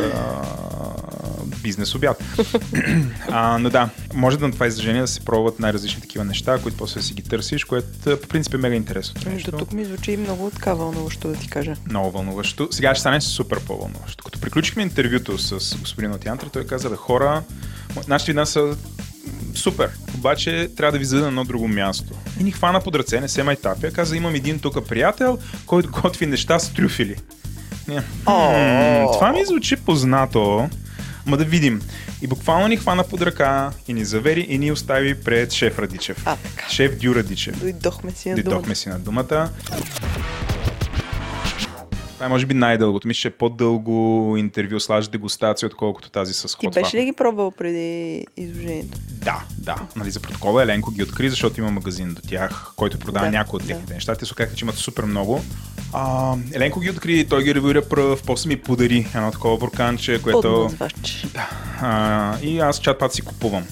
бизнес 1.66 1.94
обяд. 1.94 2.24
а, 3.28 3.58
но 3.58 3.70
да, 3.70 3.88
може 4.14 4.38
да 4.38 4.46
на 4.46 4.52
това 4.52 4.66
изложение 4.66 5.00
да 5.00 5.06
се 5.06 5.20
пробват 5.20 5.60
най-различни 5.60 6.00
такива 6.00 6.24
неща, 6.24 6.58
които 6.62 6.78
после 6.78 7.00
да 7.00 7.06
си 7.06 7.14
ги 7.14 7.22
търсиш, 7.22 7.64
което 7.64 7.88
а, 8.06 8.20
по 8.20 8.28
принцип 8.28 8.54
е 8.54 8.56
мега 8.56 8.76
интересно. 8.76 9.30
Нещо. 9.30 9.52
тук 9.52 9.72
ми 9.72 9.84
звучи 9.84 10.16
много 10.16 10.50
така 10.50 10.74
вълнуващо 10.74 11.28
да 11.28 11.34
ти 11.34 11.48
кажа. 11.48 11.74
Много 11.90 12.10
вълнуващо. 12.10 12.68
Сега 12.70 12.94
ще 12.94 13.00
стане 13.00 13.20
супер 13.20 13.60
по-вълнуващо. 13.60 14.24
Като 14.24 14.40
приключихме 14.40 14.82
интервюто 14.82 15.38
с 15.38 15.76
господин 15.78 16.12
от 16.12 16.26
Янтра, 16.26 16.48
той 16.48 16.66
каза, 16.66 16.90
бе, 16.90 16.96
хора, 16.96 17.42
нашите 18.08 18.32
вина 18.32 18.46
са 18.46 18.76
супер, 19.54 19.90
обаче 20.14 20.70
трябва 20.76 20.92
да 20.92 20.98
ви 20.98 21.04
заведа 21.04 21.24
на 21.24 21.28
едно 21.28 21.44
друго 21.44 21.68
място. 21.68 22.12
И 22.40 22.44
ни 22.44 22.52
хвана 22.52 22.80
под 22.80 22.94
ръце, 22.94 23.20
не 23.20 23.28
се 23.28 23.42
майтапя, 23.42 23.90
каза, 23.90 24.16
имам 24.16 24.34
един 24.34 24.58
тук 24.58 24.88
приятел, 24.88 25.38
който 25.66 25.90
готви 26.02 26.26
неща 26.26 26.58
с 26.58 26.72
трюфели. 26.72 27.16
Не. 27.88 28.02
М, 28.26 29.12
Това 29.12 29.32
ми 29.32 29.44
звучи 29.44 29.76
познато. 29.76 30.68
Ма 31.26 31.36
да 31.36 31.44
видим. 31.44 31.82
И 32.22 32.26
буквално 32.26 32.68
ни 32.68 32.76
хвана 32.76 33.04
под 33.04 33.22
ръка 33.22 33.70
и 33.88 33.92
ни 33.94 34.04
завери 34.04 34.46
и 34.48 34.58
ни 34.58 34.72
остави 34.72 35.14
пред 35.14 35.52
шеф 35.52 35.78
Радичев. 35.78 36.22
А, 36.24 36.36
така. 36.36 36.68
Шеф 36.70 36.96
Дю 36.98 37.14
Радичев. 37.14 37.60
Дойдохме 37.60 38.10
си 38.12 38.28
на 38.28 38.34
Дойдохме 38.34 38.62
думата. 38.62 38.76
си 38.76 38.88
на 38.88 38.98
думата. 38.98 39.50
Това 42.16 42.26
е 42.26 42.28
може 42.28 42.46
би 42.46 42.54
най-дългото. 42.54 43.08
Мисля, 43.08 43.20
че 43.20 43.28
е 43.28 43.30
по-дълго 43.30 44.34
интервю 44.36 44.80
слаж 44.80 45.08
дегустация, 45.08 45.66
отколкото 45.66 46.10
тази 46.10 46.34
с 46.34 46.58
Ти 46.58 46.68
беше 46.68 46.96
ли 46.96 47.04
ги 47.04 47.12
пробвал 47.12 47.50
преди 47.50 48.26
изложението? 48.36 48.98
Да, 49.10 49.42
да. 49.58 49.76
Нали, 49.96 50.10
за 50.10 50.20
протокола 50.20 50.62
Еленко 50.62 50.90
ги 50.90 51.02
откри, 51.02 51.30
защото 51.30 51.60
има 51.60 51.70
магазин 51.70 52.14
до 52.14 52.22
тях, 52.28 52.72
който 52.76 52.98
продава 52.98 53.26
Да, 53.26 53.32
някои 53.32 53.56
от 53.56 53.62
да. 53.62 53.68
техните 53.68 53.94
неща. 53.94 54.14
Те 54.14 54.26
се 54.26 54.34
казаха, 54.34 54.56
че 54.56 54.64
имат 54.64 54.74
супер 54.74 55.04
много. 55.04 55.44
А, 55.92 56.34
Еленко 56.52 56.80
ги 56.80 56.90
откри, 56.90 57.26
той 57.28 57.44
ги 57.44 57.54
ревюира 57.54 57.88
пръв, 57.88 58.22
после 58.26 58.48
ми 58.48 58.56
подари 58.56 59.06
едно 59.14 59.30
такова 59.30 59.58
бурканче, 59.58 60.22
което... 60.22 60.42
Подназвач. 60.42 61.26
А, 61.80 62.38
и 62.42 62.58
аз 62.58 62.80
чат 62.80 62.98
пат 62.98 63.12
си 63.12 63.22
купувам. 63.22 63.64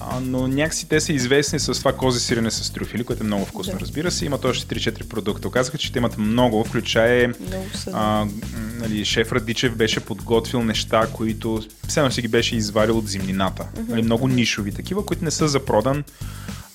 А, 0.00 0.20
но 0.20 0.48
някакси 0.48 0.88
те 0.88 1.00
са 1.00 1.12
известни 1.12 1.58
с 1.58 1.72
това 1.74 1.92
кози 1.92 2.20
сирене 2.20 2.50
с 2.50 2.72
трюфили, 2.72 3.04
което 3.04 3.22
е 3.22 3.26
много 3.26 3.44
вкусно, 3.44 3.72
Да. 3.72 3.80
разбира 3.80 4.10
се. 4.10 4.24
Имат 4.24 4.44
още 4.44 4.74
3-4 4.74 5.04
продукта. 5.08 5.48
Оказаха, 5.48 5.78
че 5.78 5.92
те 5.92 5.98
имат 5.98 6.18
много, 6.18 6.64
включая 6.64 7.34
а, 7.92 8.26
нали, 8.78 9.04
шеф 9.04 9.32
Радичев 9.32 9.76
беше 9.76 10.00
подготвил 10.00 10.62
неща, 10.62 11.06
които 11.12 11.62
все 11.88 12.10
си 12.10 12.22
ги 12.22 12.28
беше 12.28 12.56
изварил 12.56 12.98
от 12.98 13.08
зимнината. 13.08 13.66
Мгм. 13.76 13.90
Нали, 13.90 14.02
много 14.02 14.28
нишови 14.28 14.72
такива, 14.72 15.06
които 15.06 15.24
не 15.24 15.30
са 15.30 15.48
за 15.48 15.64
продан. 15.64 16.04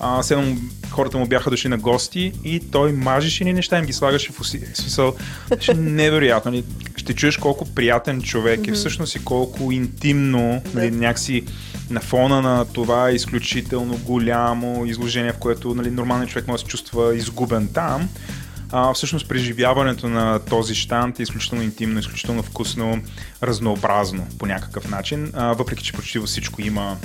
А, 0.02 0.22
едно 0.30 0.56
хората 0.90 1.18
му 1.18 1.26
бяха 1.26 1.50
дошли 1.50 1.68
на 1.68 1.78
гости 1.78 2.32
и 2.44 2.60
той 2.70 2.92
мажеше 2.92 3.44
ни 3.44 3.52
неща 3.52 3.76
и 3.76 3.78
им 3.78 3.86
ги 3.86 3.92
слагаше 3.92 4.32
в 4.32 4.40
уси. 4.40 4.62
Смисъл, 4.74 5.14
беше 5.48 5.74
невероятно. 5.74 6.50
Нали, 6.50 6.64
ще 6.96 7.14
чуеш 7.14 7.36
колко 7.36 7.64
приятен 7.74 8.22
човек 8.22 8.58
е 8.58 8.62
Мгм. 8.62 8.74
всъщност 8.74 9.14
и 9.14 9.24
колко 9.24 9.72
интимно, 9.72 10.62
нали, 10.74 10.90
някакси 10.90 11.44
на 11.90 12.00
фона 12.00 12.42
на 12.42 12.64
това 12.64 13.10
изключително 13.10 13.96
голямо 13.96 14.86
изложение, 14.86 15.32
в 15.32 15.38
което 15.38 15.74
нали, 15.74 15.90
нормалният 15.90 16.30
човек 16.30 16.48
може 16.48 16.62
да 16.62 16.66
се 16.66 16.70
чувства 16.70 17.16
изгубен 17.16 17.68
там. 17.74 18.08
А, 18.72 18.92
всъщност 18.94 19.28
преживяването 19.28 20.08
на 20.08 20.38
този 20.38 20.74
штант 20.74 21.20
е 21.20 21.22
изключително 21.22 21.62
интимно, 21.64 21.98
изключително 22.00 22.42
вкусно, 22.42 23.02
разнообразно 23.42 24.26
по 24.38 24.46
някакъв 24.46 24.90
начин, 24.90 25.30
а, 25.34 25.52
въпреки 25.52 25.84
че 25.84 25.92
почти 25.92 26.18
във 26.18 26.28
всичко 26.28 26.62
има 26.62 26.96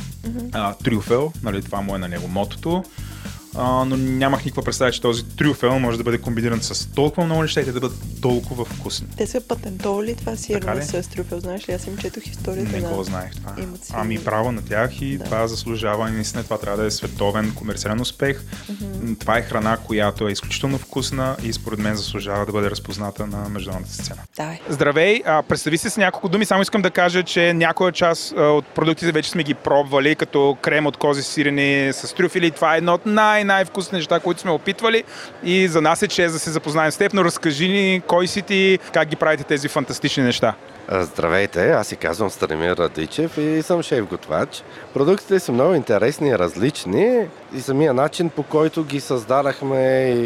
а, 0.51 0.73
трюфел, 0.73 1.33
нали, 1.43 1.63
това 1.63 1.81
му 1.81 1.95
е 1.95 1.99
на 1.99 2.07
него 2.07 2.27
мотото. 2.27 2.83
А, 3.55 3.85
но 3.85 3.97
нямах 3.97 4.45
никаква 4.45 4.63
представа, 4.63 4.91
че 4.91 5.01
този 5.01 5.25
трюфел 5.25 5.79
може 5.79 5.97
да 5.97 6.03
бъде 6.03 6.17
комбиниран 6.17 6.61
с 6.61 6.87
толкова 6.91 7.25
много 7.25 7.41
неща 7.41 7.61
и 7.61 7.65
те 7.65 7.71
да 7.71 7.79
бъдат 7.79 7.97
толкова 8.21 8.65
вкусни. 8.65 9.07
Те 9.17 9.27
са 9.27 9.41
патентовали 9.41 10.15
това 10.15 10.35
сирене 10.35 10.81
с 10.81 11.09
трюфел, 11.09 11.39
знаеш 11.39 11.69
ли? 11.69 11.73
Аз 11.73 11.87
им 11.87 11.97
четох 11.97 12.25
историята 12.25 12.71
Не 12.71 12.79
на... 12.81 12.89
го 12.89 13.03
знаех 13.03 13.31
това. 13.35 13.53
Си... 13.83 13.91
Ами 13.95 14.17
браво 14.17 14.51
на 14.51 14.65
тях 14.65 15.01
и 15.01 15.17
Да. 15.17 15.23
това 15.23 15.47
заслужава. 15.47 16.09
Наистина 16.11 16.43
това 16.43 16.57
трябва 16.57 16.81
да 16.81 16.87
е 16.87 16.91
световен 16.91 17.53
комерциален 17.55 18.01
успех. 18.01 18.43
Мгм. 18.69 19.15
Това 19.15 19.37
е 19.37 19.41
храна, 19.41 19.77
която 19.77 20.27
е 20.27 20.31
изключително 20.31 20.77
вкусна 20.77 21.35
и 21.43 21.53
според 21.53 21.79
мен 21.79 21.95
заслужава 21.95 22.45
да 22.45 22.51
бъде 22.51 22.69
разпозната 22.71 23.27
на 23.27 23.49
международната 23.49 23.93
сцена. 23.93 24.21
Давай. 24.37 24.59
Здравей, 24.69 25.21
а, 25.25 25.43
представи 25.43 25.77
се 25.77 25.89
с 25.89 25.97
няколко 25.97 26.29
думи. 26.29 26.45
Само 26.45 26.61
искам 26.61 26.81
да 26.81 26.91
кажа, 26.91 27.23
че 27.23 27.53
някоя 27.53 27.91
част 27.91 28.31
от 28.37 28.65
продуктите 28.65 29.11
вече 29.11 29.29
сме 29.29 29.43
ги 29.43 29.53
пробвали, 29.53 30.15
като 30.15 30.57
крем 30.61 30.85
от 30.85 30.97
кози 30.97 31.23
сирене 31.23 31.93
с 31.93 32.15
трюфили. 32.15 32.51
Това 32.51 32.75
е 32.75 32.77
едно 32.77 32.93
от 32.93 33.05
най-най-вкусните 33.37 33.95
неща, 33.95 34.19
които 34.19 34.41
сме 34.41 34.51
опитвали. 34.51 35.03
И 35.43 35.67
за 35.67 35.81
нас 35.81 36.01
е 36.01 36.07
чест 36.07 36.33
да 36.33 36.39
се 36.39 36.51
запознаем 36.51 36.91
с 36.91 36.97
теб, 36.97 37.13
но 37.13 37.25
разкажи 37.25 37.67
ни 37.67 38.01
кой 38.07 38.27
си 38.27 38.41
ти, 38.41 38.79
как 38.93 39.07
ги 39.07 39.15
правите 39.15 39.43
тези 39.43 39.67
фантастични 39.67 40.23
неща. 40.23 40.53
Здравейте, 40.91 41.71
аз 41.71 41.87
се 41.87 41.95
казвам 41.95 42.29
Старемир 42.29 42.77
Радичев 42.77 43.37
и 43.37 43.61
съм 43.61 43.83
шеф-готвач. 43.83 44.63
Продуктите 44.93 45.39
са 45.39 45.51
много 45.51 45.73
интересни 45.73 46.29
и 46.29 46.37
различни 46.37 47.27
и 47.55 47.61
самия 47.61 47.93
начин 47.93 48.29
по 48.29 48.43
който 48.43 48.83
ги 48.83 48.99
създадахме 48.99 50.13
и, 50.17 50.25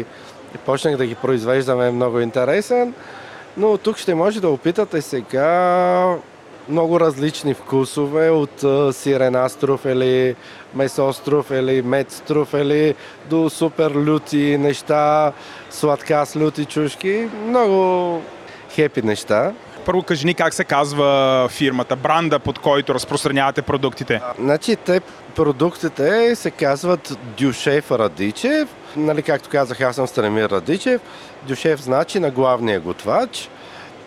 и 0.54 0.58
почнах 0.66 0.96
да 0.96 1.06
ги 1.06 1.14
произвеждаме 1.14 1.88
е 1.88 1.90
много 1.90 2.20
интересен. 2.20 2.94
Но 3.56 3.78
тук 3.78 3.98
ще 3.98 4.14
може 4.14 4.40
да 4.40 4.48
опитате 4.48 5.02
сега 5.02 6.16
много 6.68 7.00
различни 7.00 7.54
вкусове 7.54 8.30
от 8.30 8.64
а, 8.64 8.92
сирена 8.92 9.48
с 9.48 9.56
труфели, 9.56 10.36
месо 10.74 11.12
с 11.12 11.20
труфели, 11.20 11.82
мед 11.82 12.10
с 12.10 12.20
труфели, 12.20 12.94
до 13.30 13.50
супер 13.50 13.90
люти 13.90 14.58
неща, 14.58 15.32
сладка 15.70 16.26
с 16.26 16.36
люти 16.36 16.64
чушки. 16.64 17.28
Много 17.46 18.22
хепи 18.70 19.02
неща. 19.02 19.52
Първо 19.84 20.02
кажи 20.02 20.26
ни 20.26 20.34
как 20.34 20.54
се 20.54 20.64
казва 20.64 21.48
фирмата, 21.50 21.96
бранда, 21.96 22.38
под 22.38 22.58
който 22.58 22.94
разпространявате 22.94 23.62
продуктите. 23.62 24.20
Значи 24.38 24.76
те 24.76 25.00
продуктите 25.36 26.36
се 26.36 26.50
казват 26.50 27.18
Дюшеф 27.38 27.90
Радичев. 27.90 28.68
Нали, 28.96 29.22
както 29.22 29.48
казах, 29.48 29.80
аз 29.80 29.96
съм 29.96 30.06
Станемир 30.06 30.50
Радичев. 30.50 31.00
Дюшеф 31.42 31.82
значи 31.82 32.20
на 32.20 32.30
главния 32.30 32.80
готвач. 32.80 33.48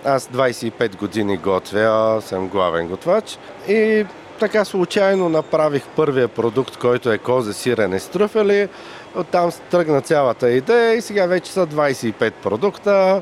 Аз 0.05 0.27
25 0.27 0.97
години 0.97 1.37
готвя, 1.37 2.21
съм 2.21 2.47
главен 2.47 2.87
готвач. 2.87 3.37
И 3.67 4.05
така 4.39 4.65
случайно 4.65 5.29
направих 5.29 5.83
първия 5.95 6.27
продукт, 6.27 6.77
който 6.77 7.11
е 7.11 7.17
козе 7.17 7.53
сирене 7.53 7.99
с 7.99 8.07
трюфели. 8.07 8.67
Оттам 9.15 9.51
тръгна 9.71 10.01
цялата 10.01 10.51
идея 10.51 10.93
и 10.93 11.01
сега 11.01 11.25
вече 11.25 11.51
са 11.51 11.67
25 11.67 12.31
продукта. 12.31 13.21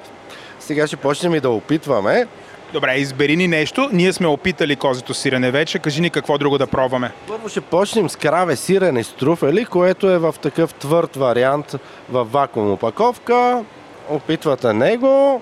Сега 0.60 0.88
ще 0.88 0.96
почнем 0.96 1.36
и 1.36 1.40
да 1.40 1.50
опитваме. 1.50 2.28
Добре, 2.74 2.96
избери 2.96 3.36
ни 3.36 3.48
нещо. 3.48 3.90
Ние 3.92 4.14
сме 4.14 4.28
опитали 4.28 4.76
козето 4.76 5.14
сирене 5.14 5.52
вече. 5.52 5.80
Кажи 5.80 6.02
ни 6.02 6.10
какво 6.10 6.38
друго 6.38 6.58
да 6.58 6.68
пробваме. 6.68 7.12
Първо 7.28 7.50
ще 7.50 7.62
почнем 7.62 8.10
с 8.10 8.16
краве 8.16 8.56
сирене 8.56 9.04
с 9.04 9.14
труфели, 9.14 9.66
което 9.66 10.10
е 10.10 10.18
в 10.18 10.36
такъв 10.42 10.74
твърд 10.74 11.16
вариант 11.16 11.76
в 12.10 12.24
вакуум 12.24 12.72
опаковка. 12.72 13.64
Опитвате 14.10 14.74
него. 14.74 15.42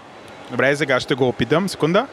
Добре, 0.51 0.75
сега 0.75 0.99
ще 0.99 1.15
го 1.15 1.27
опитам. 1.27 1.69
Секунда. 1.69 2.07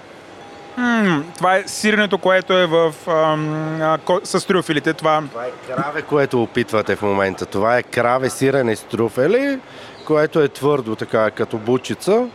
М, 0.77 1.23
това 1.37 1.57
е 1.57 1.63
сиренето, 1.67 2.19
което 2.19 2.53
е 2.53 2.67
в, 2.67 2.95
ам, 3.07 3.55
а, 3.83 3.99
ко- 3.99 4.21
с 4.25 4.47
трюфелите. 4.47 4.93
Това... 4.93 5.23
Това 5.31 5.45
е 5.45 5.51
краве, 5.67 6.03
което 6.03 6.43
опитвате 6.43 6.97
в 6.97 7.03
момента. 7.03 7.47
Това 7.47 7.79
е 7.79 7.83
краве 7.83 8.31
сирене 8.31 8.77
с 8.77 8.83
труфели, 8.83 9.59
което 10.05 10.41
е 10.41 10.49
твърдо, 10.49 10.97
така 10.97 11.31
като 11.31 11.59
бучица. 11.59 12.27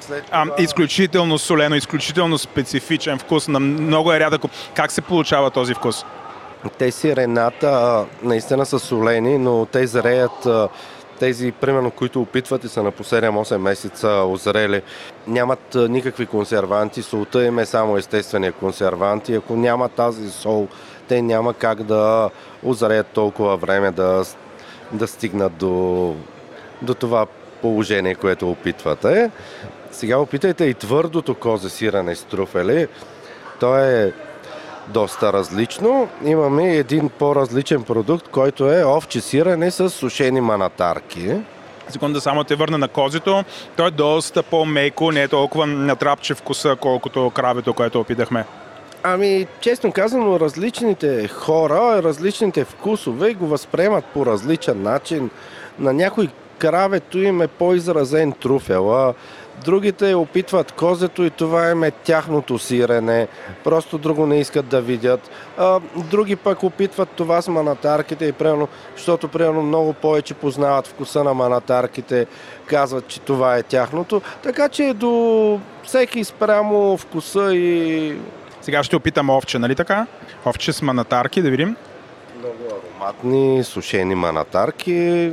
След 0.00 0.24
А, 0.30 0.44
изключително 0.58 1.38
солено, 1.38 1.76
изключително 1.76 2.38
специфичен 2.38 3.18
вкус. 3.18 3.48
На 3.48 3.60
много 3.60 4.12
е 4.12 4.20
рядък. 4.20 4.42
Как 4.74 4.92
се 4.92 5.00
получава 5.00 5.50
този 5.50 5.74
вкус? 5.74 6.04
Те 6.78 6.90
сирената 6.90 7.66
а, 7.66 8.04
наистина 8.22 8.66
са 8.66 8.78
солени, 8.78 9.38
но 9.38 9.66
те 9.66 9.86
зреят 9.86 10.46
а, 10.46 10.68
тези, 11.20 11.52
примерно, 11.52 11.90
които 11.90 12.22
опитвате 12.22 12.68
са 12.68 12.82
на 12.82 12.90
по 12.90 13.04
7-8 13.04 13.56
месеца 13.56 14.08
озрели. 14.08 14.82
Нямат 15.26 15.74
никакви 15.74 16.26
консерванти, 16.26 17.02
солта 17.02 17.44
им 17.44 17.58
е 17.58 17.66
само 17.66 17.96
естествения 17.96 18.52
консервант 18.52 19.28
и 19.28 19.34
ако 19.34 19.56
няма 19.56 19.88
тази 19.88 20.30
сол, 20.30 20.68
те 21.08 21.22
няма 21.22 21.54
как 21.54 21.82
да 21.82 22.30
озреят 22.62 23.06
толкова 23.06 23.56
време 23.56 23.90
да, 23.90 24.24
да 24.92 25.06
стигнат 25.06 25.56
до, 25.56 26.14
до 26.82 26.94
това 26.94 27.26
положение, 27.62 28.14
което 28.14 28.50
опитвате. 28.50 29.30
Сега 29.90 30.18
опитайте 30.18 30.64
и 30.64 30.74
твърдото 30.74 31.34
козе 31.34 31.68
сирене 31.68 32.14
с 32.14 32.24
труфели. 32.24 32.88
То 33.60 33.78
е 33.78 34.12
доста 34.90 35.32
различно. 35.32 36.08
Имаме 36.24 36.76
един 36.76 37.08
по-различен 37.08 37.82
продукт, 37.82 38.28
който 38.28 38.72
е 38.72 38.84
овче 38.84 39.20
сирене 39.20 39.70
с 39.70 39.90
сушени 39.90 40.40
манатарки. 40.40 41.32
Секунда, 41.88 42.20
само 42.20 42.44
те 42.44 42.54
върна 42.54 42.78
на 42.78 42.88
козето. 42.88 43.44
Той 43.76 43.88
е 43.88 43.90
доста 43.90 44.42
по-меко, 44.42 45.12
не 45.12 45.22
е 45.22 45.28
толкова 45.28 45.66
натрапче 45.66 46.34
вкуса, 46.34 46.76
колкото 46.80 47.30
кравето, 47.34 47.74
което 47.74 48.00
опитахме. 48.00 48.44
Ами, 49.02 49.46
честно 49.60 49.92
казано, 49.92 50.40
различните 50.40 51.28
хора, 51.28 52.02
различните 52.02 52.64
вкусове 52.64 53.34
го 53.34 53.46
възприемат 53.46 54.04
по 54.04 54.26
различен 54.26 54.82
начин. 54.82 55.30
На 55.78 55.92
някой 55.92 56.28
кравето 56.60 57.18
им 57.18 57.42
е 57.42 57.48
по-изразен 57.48 58.32
труфела, 58.32 59.14
другите 59.64 60.14
опитват 60.14 60.72
козето 60.72 61.24
и 61.24 61.30
това 61.30 61.70
им 61.70 61.84
е 61.84 61.90
тяхното 61.90 62.58
сирене, 62.58 63.28
просто 63.64 63.98
друго 63.98 64.26
не 64.26 64.40
искат 64.40 64.66
да 64.66 64.80
видят. 64.80 65.30
А, 65.58 65.80
други 65.96 66.36
пък 66.36 66.62
опитват 66.62 67.08
това 67.08 67.42
с 67.42 67.48
манатарките 67.48 68.24
и 68.24 68.32
примерно, 68.32 68.68
защото 68.96 69.28
примерно 69.28 69.62
много 69.62 69.92
повече 69.92 70.34
познават 70.34 70.86
вкуса 70.86 71.24
на 71.24 71.34
манатарките, 71.34 72.26
казват, 72.66 73.08
че 73.08 73.20
това 73.20 73.56
е 73.56 73.62
тяхното. 73.62 74.22
Така 74.42 74.68
че 74.68 74.94
до 74.94 75.60
всеки 75.84 76.24
спрямо 76.24 76.96
вкуса 76.96 77.54
и 77.54 78.16
Сега 78.60 78.82
ще 78.82 78.96
опитам 78.96 79.30
овче, 79.30 79.58
нали 79.58 79.74
така? 79.74 80.06
Овче 80.46 80.72
с 80.72 80.82
манатарки, 80.82 81.42
да 81.42 81.50
видим. 81.50 81.76
Много 82.38 82.80
ароматни, 83.00 83.64
сушени 83.64 84.14
манатарки. 84.14 85.32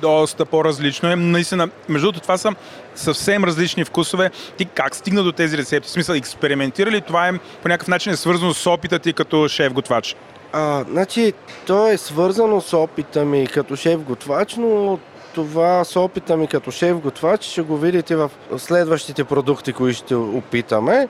Доста 0.00 0.44
по-различно 0.44 1.10
е. 1.10 1.16
Наистина, 1.16 1.68
между 1.88 2.06
другото, 2.06 2.22
това 2.22 2.38
са 2.38 2.54
съвсем 2.94 3.44
различни 3.44 3.84
вкусове. 3.84 4.30
Ти 4.56 4.64
как 4.64 4.96
стигна 4.96 5.22
до 5.22 5.32
тези 5.32 5.58
рецепти? 5.58 5.88
В 5.88 5.92
смисъл, 5.92 6.14
експериментира 6.14 6.90
ли? 6.90 7.00
Това 7.00 7.28
е 7.28 7.32
по 7.62 7.68
някакъв 7.68 7.88
начин 7.88 8.12
е 8.12 8.16
свързано 8.16 8.54
с 8.54 8.70
опита 8.70 8.98
ти 8.98 9.12
като 9.12 9.48
шеф-готвач? 9.48 10.16
А, 10.52 10.84
значи, 10.90 11.32
то 11.66 11.88
е 11.88 11.96
свързано 11.96 12.60
с 12.60 12.76
опита 12.76 13.24
ми 13.24 13.46
като 13.46 13.76
шеф-готвач, 13.76 14.56
но 14.56 14.98
това 15.34 15.84
с 15.84 16.00
опита 16.00 16.36
ми 16.36 16.46
като 16.46 16.70
шеф-готвач 16.70 17.42
ще 17.42 17.62
го 17.62 17.76
видите 17.76 18.16
в 18.16 18.30
следващите 18.56 19.24
продукти, 19.24 19.72
които 19.72 19.98
ще 19.98 20.14
опитаме. 20.14 21.08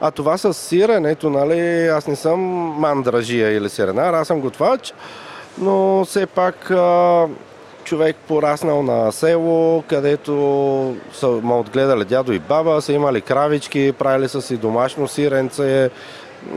А 0.00 0.10
това 0.10 0.38
с 0.38 0.54
сиренето, 0.54 1.30
нали, 1.30 1.86
аз 1.86 2.06
не 2.06 2.16
съм 2.16 2.40
мандражия 2.78 3.52
или 3.52 3.68
сиренар, 3.68 4.14
аз 4.14 4.26
съм 4.26 4.40
готвач, 4.40 4.94
но 5.58 6.04
все 6.04 6.26
пак 6.26 6.70
а, 6.70 7.26
човек 7.86 8.16
пораснал 8.28 8.82
на 8.82 9.12
село, 9.12 9.84
където 9.88 10.96
са 11.12 11.28
ме 11.28 11.54
отгледали 11.54 12.04
дядо 12.04 12.32
и 12.32 12.38
баба, 12.38 12.82
са 12.82 12.92
имали 12.92 13.20
кравички, 13.20 13.92
правили 13.98 14.28
са 14.28 14.42
си 14.42 14.56
домашно 14.56 15.08
сиренце 15.08 15.90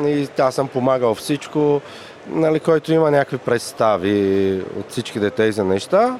и 0.05 0.27
аз 0.39 0.55
съм 0.55 0.67
помагал 0.67 1.15
всичко, 1.15 1.81
нали, 2.27 2.59
който 2.59 2.93
има 2.93 3.11
някакви 3.11 3.37
представи 3.37 4.61
от 4.79 4.89
всичките 4.89 5.29
тези 5.29 5.63
неща. 5.63 6.19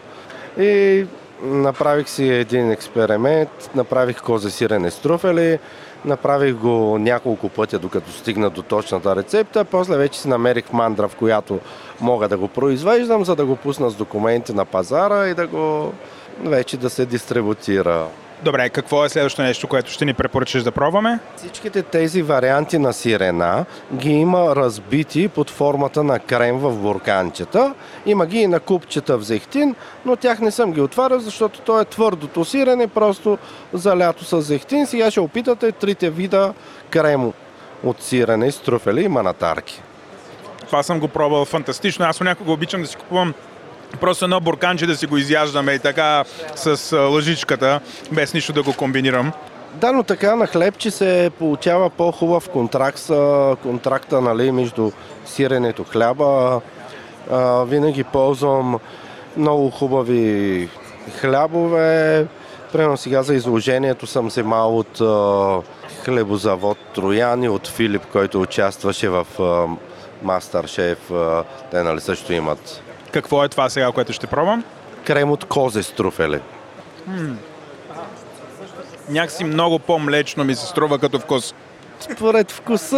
И 0.59 1.05
направих 1.41 2.09
си 2.09 2.29
един 2.29 2.71
експеримент, 2.71 3.49
направих 3.75 4.21
козе 4.21 4.51
сирене 4.51 4.91
с 4.91 4.99
труфели, 4.99 5.59
направих 6.05 6.55
го 6.55 6.97
няколко 6.99 7.49
пътя, 7.49 7.79
докато 7.79 8.11
стигна 8.11 8.49
до 8.49 8.61
точната 8.61 9.15
рецепта. 9.15 9.65
После 9.65 9.97
вече 9.97 10.19
си 10.19 10.27
намерих 10.27 10.73
мандра, 10.73 11.07
в 11.07 11.15
която 11.15 11.59
мога 12.01 12.27
да 12.27 12.37
го 12.37 12.47
произвеждам, 12.47 13.25
за 13.25 13.35
да 13.35 13.45
го 13.45 13.55
пусна 13.55 13.89
с 13.89 13.95
документи 13.95 14.53
на 14.53 14.65
пазара 14.65 15.27
и 15.27 15.33
да 15.33 15.47
го 15.47 15.93
вече 16.43 16.77
да 16.77 16.89
се 16.89 17.05
дистрибутира. 17.05 18.07
Добре, 18.43 18.69
какво 18.69 19.05
е 19.05 19.09
следващото 19.09 19.41
нещо, 19.41 19.67
което 19.67 19.91
ще 19.91 20.05
ни 20.05 20.13
препоръчаш 20.13 20.63
да 20.63 20.71
пробваме? 20.71 21.19
Всичките 21.35 21.83
тези 21.83 22.21
варианти 22.21 22.77
на 22.77 22.93
сирена 22.93 23.65
ги 23.93 24.09
има 24.09 24.55
разбити 24.55 25.27
под 25.27 25.49
формата 25.49 26.03
на 26.03 26.19
крем 26.19 26.57
в 26.57 26.75
бурканчета. 26.75 27.73
Има 28.05 28.25
ги 28.25 28.37
и 28.37 28.47
на 28.47 28.59
купчета 28.59 29.17
в 29.17 29.23
зехтин, 29.23 29.75
но 30.05 30.15
тях 30.15 30.39
не 30.39 30.51
съм 30.51 30.73
ги 30.73 30.81
отварял, 30.81 31.19
защото 31.19 31.61
то 31.61 31.81
е 31.81 31.85
твърдото 31.85 32.45
сирене, 32.45 32.87
просто 32.87 33.37
за 33.73 33.97
лято 33.97 34.25
с 34.25 34.41
зехтин. 34.41 34.87
Сега 34.87 35.11
ще 35.11 35.19
опитате 35.19 35.71
трите 35.71 36.09
вида 36.09 36.53
крем 36.89 37.33
от 37.83 38.03
сирене 38.03 38.51
с 38.51 38.59
труфели 38.59 39.03
и 39.03 39.07
манатарки. 39.07 39.81
Това 40.65 40.83
съм 40.83 40.99
го 40.99 41.07
пробвал 41.07 41.45
фантастично. 41.45 42.05
Аз 42.05 42.17
понякога 42.17 42.51
обичам 42.51 42.81
да 42.81 42.87
си 42.87 42.95
купувам 42.95 43.33
Просто 43.99 44.25
едно 44.25 44.39
бурканче 44.39 44.87
да 44.87 44.95
си 44.95 45.05
го 45.05 45.17
изяждаме 45.17 45.71
и 45.71 45.79
така 45.79 46.23
с 46.55 46.97
лъжичката, 46.97 47.79
без 48.11 48.33
нищо 48.33 48.53
да 48.53 48.63
го 48.63 48.73
комбинирам. 48.73 49.31
Да, 49.73 49.91
но 49.91 50.03
така 50.03 50.35
на 50.35 50.47
хлебче 50.47 50.91
се 50.91 51.31
получава 51.39 51.89
по-хубав 51.89 52.49
контракт 52.49 52.99
с 52.99 53.55
контракта 53.63 54.21
нали, 54.21 54.51
между 54.51 54.91
сиренето 55.25 55.83
хляба. 55.83 56.61
А, 57.31 57.63
винаги 57.63 58.03
ползвам 58.03 58.79
много 59.37 59.69
хубави 59.69 60.69
хлябове. 61.19 62.25
Примерно 62.73 62.97
сега 62.97 63.23
за 63.23 63.35
изложението 63.35 64.07
съм 64.07 64.27
вземал 64.27 64.77
от 64.77 65.01
а, 65.01 65.61
хлебозавод 66.03 66.77
Трояни, 66.95 67.49
от 67.49 67.67
Филип, 67.67 68.05
който 68.11 68.41
участваше 68.41 69.09
в 69.09 69.27
Мастер 70.23 70.67
Шеф. 70.67 71.11
Те 71.71 71.83
нали 71.83 71.99
също 71.99 72.33
имат 72.33 72.81
какво 73.11 73.43
е 73.43 73.49
това 73.49 73.69
сега, 73.69 73.91
което 73.91 74.13
ще 74.13 74.27
пробвам? 74.27 74.63
Крем 75.05 75.31
от 75.31 75.45
козе 75.45 75.83
с 75.83 75.91
труфели. 75.91 76.39
М- 77.07 77.35
Някакси 79.09 79.43
много 79.43 79.79
по-млечно 79.79 80.43
ми 80.43 80.55
се 80.55 80.65
струва 80.65 80.99
като 80.99 81.19
вкус. 81.19 81.53
Според 81.99 82.51
вкуса 82.51 82.97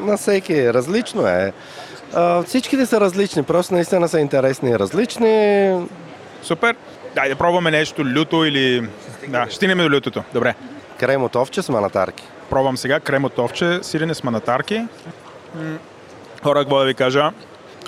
на 0.00 0.16
всеки 0.16 0.72
различно 0.72 1.26
е. 1.26 1.52
А, 2.14 2.42
всичките 2.42 2.86
са 2.86 3.00
различни, 3.00 3.42
просто 3.42 3.74
наистина 3.74 4.08
са 4.08 4.20
интересни 4.20 4.70
и 4.70 4.78
различни. 4.78 5.86
Супер. 6.42 6.76
Дай 7.14 7.28
да 7.28 7.36
пробваме 7.36 7.70
нещо 7.70 8.04
люто 8.04 8.44
или... 8.44 8.88
Да, 9.28 9.46
стигнем 9.50 9.78
до 9.78 9.90
лютото. 9.96 10.22
Добре. 10.34 10.54
Крем 10.98 11.22
от 11.24 11.36
овче 11.36 11.62
с 11.62 11.68
манатарки. 11.68 12.24
Пробвам 12.50 12.76
сега 12.76 13.00
крем 13.00 13.24
от 13.24 13.38
овче, 13.38 13.78
сирене 13.82 14.14
с 14.14 14.24
манатарки. 14.24 14.86
Хора, 16.42 16.60
какво 16.60 16.78
да 16.78 16.84
ви 16.84 16.94
кажа? 16.94 17.30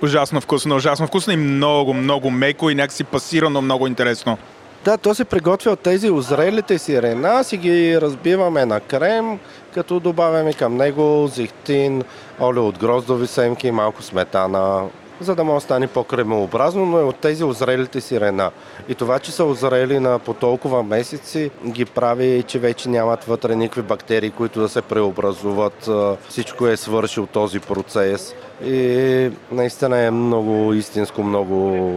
Ужасно 0.02 0.40
вкусно, 0.40 0.76
ужасно 0.76 1.06
вкусно 1.06 1.32
и 1.32 1.36
много, 1.36 1.94
много 1.94 2.30
меко 2.30 2.70
и 2.70 2.74
някакси 2.74 3.04
пасирано, 3.04 3.62
много 3.62 3.86
интересно. 3.86 4.38
Да, 4.84 4.96
то 4.98 5.14
се 5.14 5.24
приготвя 5.24 5.70
от 5.70 5.80
тези 5.80 6.10
озрелите 6.10 6.78
сирена, 6.78 7.44
си 7.44 7.56
ги 7.56 8.00
разбиваме 8.00 8.66
на 8.66 8.80
крем, 8.80 9.38
като 9.74 10.00
добавяме 10.00 10.52
към 10.52 10.76
него 10.76 11.26
зехтин, 11.34 12.02
олио 12.40 12.66
от 12.66 12.78
гроздови 12.78 13.26
семки, 13.26 13.70
малко 13.70 14.02
сметана, 14.02 14.82
за 15.24 15.34
да 15.34 15.44
може 15.44 15.56
да 15.56 15.60
стане 15.60 15.86
по-кремообразно, 15.86 16.86
но 16.86 16.98
е 16.98 17.02
от 17.02 17.16
тези 17.16 17.44
озрелите 17.44 18.00
сирена. 18.00 18.50
И 18.88 18.94
това, 18.94 19.18
че 19.18 19.32
са 19.32 19.44
озрели 19.44 19.98
на 19.98 20.18
по 20.18 20.34
толкова 20.34 20.82
месеци, 20.82 21.50
ги 21.66 21.84
прави, 21.84 22.44
че 22.46 22.58
вече 22.58 22.88
нямат 22.88 23.24
вътре 23.24 23.56
никакви 23.56 23.82
бактерии, 23.82 24.30
които 24.30 24.60
да 24.60 24.68
се 24.68 24.82
преобразуват. 24.82 25.88
Всичко 26.28 26.66
е 26.66 26.76
свършил 26.76 27.26
този 27.26 27.60
процес. 27.60 28.34
И 28.64 29.30
наистина 29.52 29.98
е 29.98 30.10
много 30.10 30.72
истинско, 30.72 31.22
много 31.22 31.96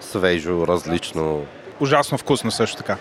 свежо, 0.00 0.66
различно. 0.66 1.40
Ужасно 1.80 2.18
вкусно 2.18 2.50
също 2.50 2.76
така. 2.76 2.96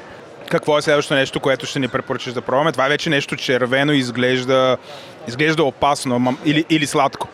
Какво 0.49 0.77
е 0.77 0.81
следващото 0.81 1.15
нещо, 1.15 1.39
което 1.39 1.65
ще 1.65 1.79
ни 1.79 1.87
препоръчаш 1.87 2.33
да 2.33 2.41
пробваме? 2.41 2.71
Това 2.71 2.85
е 2.85 2.89
вече 2.89 3.09
нещо 3.09 3.35
червено 3.35 3.93
изглежда, 3.93 4.77
изглежда 5.27 5.63
опасно 5.63 6.37
или, 6.45 6.65
или 6.69 6.87
сладко. 6.87 7.27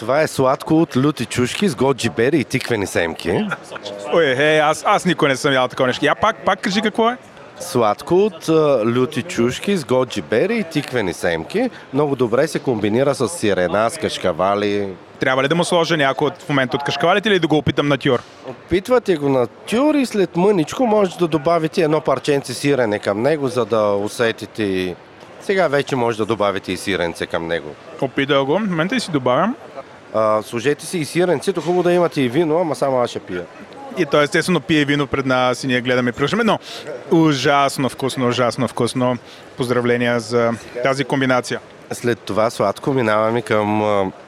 Това 0.00 0.20
е 0.20 0.26
сладко 0.26 0.74
от 0.74 0.96
люти 0.96 1.26
чушки 1.26 1.68
с 1.68 1.74
годжи 1.74 2.10
бери 2.10 2.40
и 2.40 2.44
тиквени 2.44 2.86
семки. 2.86 3.46
Ой, 4.12 4.24
е, 4.24 4.58
аз, 4.58 4.84
аз 4.86 5.04
никой 5.04 5.28
не 5.28 5.36
съм 5.36 5.52
ял 5.52 5.68
такова 5.68 5.86
нещо. 5.86 6.04
Я 6.04 6.14
пак, 6.14 6.44
пак 6.44 6.60
кажи 6.60 6.80
какво 6.82 7.10
е. 7.10 7.16
Сладко 7.58 8.14
от 8.14 8.48
люти 8.86 9.22
чушки 9.22 9.76
с 9.76 9.84
годжи 9.84 10.22
бери 10.22 10.58
и 10.58 10.64
тиквени 10.64 11.12
семки. 11.12 11.70
Много 11.92 12.16
добре 12.16 12.48
се 12.48 12.58
комбинира 12.58 13.14
с 13.14 13.28
сирена, 13.28 13.90
с 13.90 13.98
кашкавали. 13.98 14.88
Трябва 15.18 15.42
ли 15.42 15.48
да 15.48 15.54
му 15.54 15.64
сложа 15.64 15.96
някой 15.96 16.26
от, 16.26 16.42
в 16.42 16.48
момента 16.48 16.76
от 16.76 16.82
кашкавалите 16.82 17.28
или 17.28 17.38
да 17.38 17.46
го 17.46 17.56
опитам 17.56 17.88
на 17.88 17.98
тюр? 17.98 18.22
Опитвате 18.48 19.16
го 19.16 19.28
на 19.28 19.46
тюр 19.46 19.94
и 19.94 20.06
след 20.06 20.36
мъничко 20.36 20.86
може 20.86 21.18
да 21.18 21.28
добавите 21.28 21.82
едно 21.82 22.00
парченце 22.00 22.54
сирене 22.54 22.98
към 22.98 23.22
него, 23.22 23.48
за 23.48 23.64
да 23.64 23.92
усетите 23.92 24.96
сега 25.40 25.68
вече 25.68 25.96
може 25.96 26.18
да 26.18 26.26
добавите 26.26 26.72
и 26.72 26.76
сиренце 26.76 27.26
към 27.26 27.46
него. 27.46 27.68
Опитал 28.00 28.46
го. 28.46 28.58
В 28.58 28.60
момента 28.60 28.96
и 28.96 29.00
си 29.00 29.10
добавям. 29.10 29.56
А, 30.14 30.42
служете 30.42 30.86
си 30.86 30.98
и 30.98 31.04
сиренцето, 31.04 31.60
хубаво 31.60 31.82
да 31.82 31.92
имате 31.92 32.20
и 32.20 32.28
вино, 32.28 32.58
ама 32.58 32.74
само 32.74 33.00
аз 33.00 33.10
ще 33.10 33.20
пия. 33.20 33.44
И 33.98 34.06
той 34.06 34.24
естествено 34.24 34.60
пие 34.60 34.84
вино 34.84 35.06
пред 35.06 35.26
нас 35.26 35.64
и 35.64 35.66
ние 35.66 35.80
гледаме 35.80 36.12
и 36.20 36.36
но 36.44 36.58
ужасно 37.10 37.88
вкусно, 37.88 38.28
ужасно 38.28 38.68
вкусно. 38.68 39.16
Поздравления 39.56 40.20
за 40.20 40.52
тази 40.82 41.04
комбинация. 41.04 41.60
След 41.92 42.18
това 42.18 42.50
сладко 42.50 42.92
минаваме 42.92 43.42
към 43.42 43.82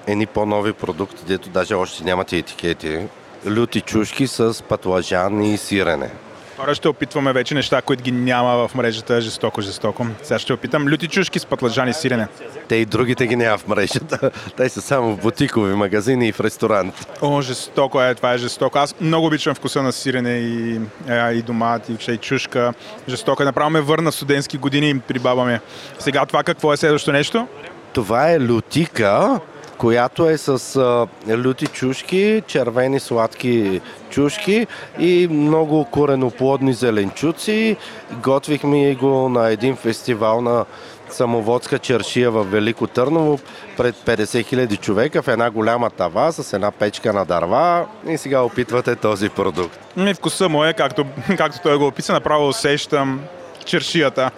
едни 0.07 0.27
по-нови 0.27 0.73
продукти, 0.73 1.23
дето 1.27 1.49
даже 1.49 1.75
още 1.75 2.05
нямате 2.05 2.37
етикети. 2.37 2.99
Люти 3.47 3.81
чушки 3.81 4.27
с 4.27 4.63
патлажан 4.69 5.43
и 5.43 5.59
сирене. 5.59 6.11
Хора 6.57 6.75
ще 6.75 6.89
опитваме 6.89 7.33
вече 7.33 7.55
неща, 7.55 7.83
които 7.83 8.03
ги 8.03 8.13
няма 8.13 8.69
в 8.69 8.75
мрежата 8.75 9.21
жестоко, 9.21 9.61
жестоко. 9.61 10.07
Сега 10.23 10.39
ще 10.39 10.53
опитам 10.53 10.89
люти 10.89 11.09
чушки 11.09 11.39
с 11.39 11.47
патлажани 11.47 11.91
и 11.91 11.95
сирене. 11.95 12.29
Те 12.69 12.77
и 12.77 12.85
другите 12.85 13.27
ги 13.27 13.37
няма 13.37 13.59
в 13.59 13.69
мрежата. 13.69 14.31
Те 14.57 14.69
са 14.69 14.81
само 14.83 15.17
в 15.17 15.21
бутикови 15.21 15.75
магазини 15.75 16.29
и 16.29 16.33
в 16.33 16.41
ресторант. 16.41 17.07
О, 17.23 17.41
жестоко 17.41 18.03
е, 18.03 18.15
това 18.15 18.33
е 18.33 18.39
жестоко. 18.39 18.79
Аз 18.79 18.95
много 19.01 19.27
обичам 19.27 19.55
вкуса 19.55 19.83
на 19.83 19.93
сирене 19.93 20.31
и, 20.31 20.81
е, 21.09 21.33
и 21.33 21.43
домат, 21.43 21.89
и, 21.89 22.13
и 22.13 22.19
чушка. 22.19 22.75
Жестоко 23.09 23.43
е. 23.43 23.47
Направо 23.47 23.71
ме 23.71 23.81
върна 23.81 24.13
студентски 24.13 24.59
години 24.59 25.01
при 25.01 25.19
баба 25.19 25.45
ми. 25.45 25.59
Сега 25.99 26.27
това 26.27 26.43
какво 26.43 26.73
е 26.73 26.77
следващото 26.77 27.13
нещо? 27.13 27.49
Това 27.93 28.31
е 28.33 28.41
лютика, 28.41 29.41
която 29.79 30.29
е 30.29 30.39
с 30.39 30.77
а, 30.77 31.07
люти 31.37 31.67
чушки, 31.67 32.43
червени 32.47 33.01
сладки 33.01 33.81
чушки 34.11 34.67
и 34.99 35.29
много 35.31 35.85
кореноплодни 35.85 36.75
зеленчуци. 36.75 37.77
Готвихме 38.13 38.95
го 38.95 39.29
на 39.29 39.49
един 39.49 39.77
фестивал 39.77 40.41
на 40.41 40.65
самоводска 41.11 41.79
чершия 41.79 42.31
в 42.31 42.45
Велико 42.45 42.87
Търново 42.87 43.39
пред 43.77 43.95
50 43.95 44.25
000 44.25 44.81
човека 44.81 45.23
в 45.23 45.29
една 45.29 45.51
голяма 45.51 45.91
тава 45.91 46.33
с 46.33 46.53
една 46.53 46.71
печка 46.71 47.13
на 47.13 47.25
дърва 47.25 47.87
и 48.09 48.19
сега 48.19 48.41
опитвате 48.41 48.97
този 48.97 49.29
продукт. 49.29 49.79
Ми 49.97 50.15
вкуса 50.15 50.49
му 50.49 50.65
е, 50.65 50.73
както, 50.73 51.07
както 51.37 51.59
той 51.63 51.79
го 51.79 51.87
описа, 51.87 52.13
направо 52.13 52.49
усещам 52.49 53.21
чершията. 53.65 54.31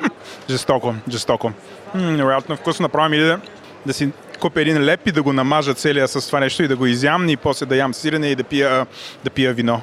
жестоко, 0.50 0.94
жестоко. 1.08 1.52
Невероятно 1.94 2.56
вкусно. 2.56 2.82
Направо 2.82 3.08
ми 3.08 3.18
да, 3.18 3.40
да 3.86 3.92
си 3.92 4.08
купя 4.42 4.60
един 4.60 4.84
леп 4.84 5.06
и 5.06 5.12
да 5.12 5.22
го 5.22 5.32
намажа 5.32 5.74
целия 5.74 6.08
с 6.08 6.26
това 6.26 6.40
нещо 6.40 6.62
и 6.62 6.68
да 6.68 6.76
го 6.76 6.86
изям 6.86 7.28
и 7.28 7.36
после 7.36 7.66
да 7.66 7.76
ям 7.76 7.94
сирене 7.94 8.26
и 8.26 8.34
да 8.34 8.44
пия, 8.44 8.86
да 9.24 9.30
пия 9.30 9.52
вино. 9.52 9.80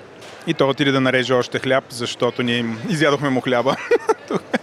И 0.48 0.54
той 0.54 0.70
отиде 0.70 0.92
да 0.92 1.02
нареже 1.02 1.34
още 1.34 1.60
хляб, 1.60 1.84
защото 1.90 2.44
ние 2.44 2.66
изядохме 2.90 3.30
му 3.30 3.42
хляба. 3.42 3.76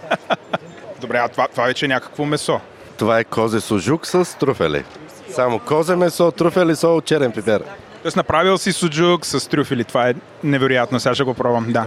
Добре, 1.01 1.17
а 1.17 1.27
това, 1.27 1.47
това 1.47 1.63
вече 1.63 1.85
е 1.85 1.87
някакво 1.87 2.25
месо. 2.25 2.59
Това 2.97 3.19
е 3.19 3.23
козе 3.23 3.59
сужук 3.59 4.07
с 4.07 4.37
труфели. 4.39 4.83
Само 5.31 5.59
козе 5.59 5.95
месо, 5.95 6.31
труфели, 6.31 6.75
сол, 6.75 7.01
черен 7.01 7.31
пипер. 7.31 7.63
Тоест 8.01 8.17
направил 8.17 8.57
си 8.57 8.71
суджук 8.71 9.25
с 9.25 9.49
трюфели. 9.49 9.83
Това 9.83 10.09
е 10.09 10.13
невероятно. 10.43 10.99
Сега 10.99 11.15
ще 11.15 11.23
го 11.23 11.33
пробвам. 11.33 11.65
Да. 11.71 11.85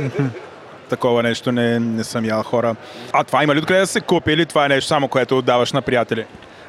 Такова 0.88 1.22
нещо 1.22 1.52
не, 1.52 1.80
не 1.80 2.04
съм 2.04 2.24
ял 2.24 2.42
хора. 2.42 2.76
А 3.12 3.24
това 3.24 3.42
има 3.42 3.54
ли 3.54 3.58
откъде 3.58 3.80
да 3.80 3.86
се 3.86 4.00
купи 4.00 4.32
или 4.32 4.46
това 4.46 4.64
е 4.64 4.68
нещо 4.68 4.88
само, 4.88 5.08
което 5.08 5.38
отдаваш 5.38 5.72
на 5.72 5.82
приятели? 5.82 6.26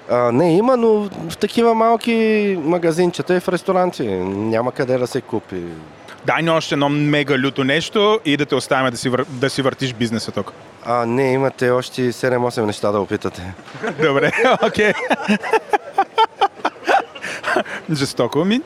А, 0.10 0.32
не, 0.32 0.58
има, 0.58 0.78
но 0.78 1.10
в 1.30 1.38
такива 1.38 1.76
малки 1.76 2.58
магазинчета 2.62 3.36
и 3.36 3.40
в 3.40 3.50
ресторанти. 3.50 4.08
Няма 4.08 4.72
къде 4.72 4.98
да 4.98 5.08
се 5.08 5.22
купи. 5.22 5.64
Дай 6.26 6.42
ни 6.44 6.50
още 6.50 6.76
едно 6.76 6.90
мега 6.90 7.38
люто 7.38 7.64
нещо 7.64 8.20
и 8.26 8.38
да 8.38 8.46
те 8.46 8.56
оставим 8.56 8.92
да 8.92 8.98
си, 8.98 9.10
вър... 9.10 9.26
да 9.30 9.50
си 9.50 9.62
въртиш 9.62 9.94
бизнеса 9.94 10.32
тук. 10.32 10.54
А, 10.86 11.06
не, 11.06 11.32
имате 11.34 11.70
още 11.70 12.14
7-8 12.14 12.66
неща 12.66 12.92
да 12.92 13.00
опитате. 13.00 13.54
Добре, 14.02 14.32
окей. 14.64 14.94
Жестоко. 17.94 18.46
Ми, 18.46 18.62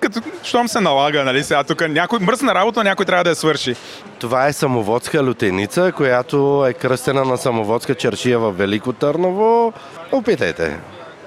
като, 0.00 0.20
щом 0.42 0.68
се 0.68 0.80
налага, 0.80 1.24
нали 1.24 1.44
сега 1.44 1.64
тук 1.64 1.88
някой 1.88 2.18
мръсна 2.18 2.54
работа, 2.54 2.84
някой 2.84 3.06
трябва 3.06 3.24
да 3.24 3.30
я 3.30 3.36
свърши. 3.36 3.76
Това 4.18 4.46
е 4.46 4.52
самоводска 4.52 5.24
лютеница, 5.24 5.92
която 5.96 6.66
е 6.68 6.72
кръстена 6.72 7.24
на 7.24 7.38
самоводска 7.38 7.94
чершия 7.94 8.38
в 8.38 8.52
Велико 8.52 8.92
Търново. 8.92 9.72
Опитайте. 10.12 10.78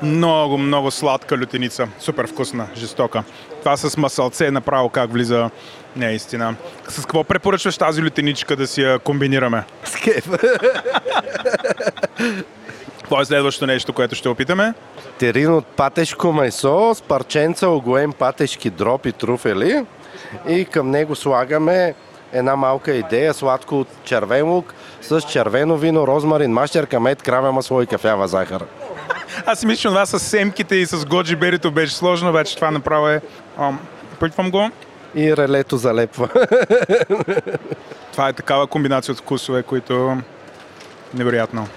Много, 0.01 0.57
много 0.57 0.91
сладка 0.91 1.37
лютеница. 1.37 1.87
Супер 1.99 2.27
вкусна, 2.27 2.67
жестока. 2.75 3.23
Това 3.59 3.77
с 3.77 3.97
масълце 3.97 4.51
направо 4.51 4.89
как 4.89 5.11
влиза. 5.11 5.49
Не, 5.95 6.11
истина. 6.11 6.55
С 6.87 7.01
какво 7.01 7.23
препоръчваш 7.23 7.77
тази 7.77 8.03
лютеничка 8.03 8.55
да 8.55 8.67
си 8.67 8.81
я 8.81 8.99
комбинираме? 8.99 9.63
С. 9.83 9.93
Това 13.13 13.21
е 13.21 13.25
следващото 13.25 13.65
нещо, 13.65 13.93
което 13.93 14.15
ще 14.15 14.29
опитаме. 14.29 14.73
Терин 15.17 15.53
от 15.53 15.65
патешко 15.65 16.33
месо 16.33 16.95
с 16.95 17.01
парченца 17.01 17.67
огоен 17.67 18.13
патешки 18.13 18.69
дроп 18.69 19.05
и 19.05 19.11
труфели. 19.11 19.85
И 20.47 20.65
към 20.65 20.91
него 20.91 21.15
слагаме 21.15 21.93
една 22.31 22.55
малка 22.55 22.93
идея, 22.93 23.33
сладко 23.33 23.79
от 23.79 23.87
червен 24.03 24.49
лук 24.49 24.73
с 25.01 25.21
червено 25.21 25.77
вино, 25.77 26.07
розмарин, 26.07 26.51
мащерка, 26.51 26.99
мед, 26.99 27.21
краве 27.21 27.51
масло 27.51 27.81
и 27.81 27.87
кафява 27.87 28.27
захар. 28.27 28.63
Аз 29.45 29.59
си 29.59 29.65
мисля, 29.67 29.81
че 29.81 29.87
това 29.87 30.05
с 30.05 30.19
семките 30.19 30.75
и 30.75 30.85
с 30.85 31.05
годжи 31.05 31.35
берито 31.35 31.71
беше 31.71 31.95
сложно, 31.95 32.31
вече 32.31 32.55
това 32.55 32.71
направо 32.71 33.07
е... 33.07 33.21
Ам, 33.59 33.79
Опитвам 34.13 34.51
го. 34.51 34.69
И 35.15 35.37
релето 35.37 35.77
залепва. 35.77 36.29
Това 38.11 38.29
е 38.29 38.33
такава 38.33 38.67
комбинация 38.67 39.11
от 39.11 39.19
вкусове, 39.19 39.63
които... 39.63 40.17
Невероятно. 41.13 41.67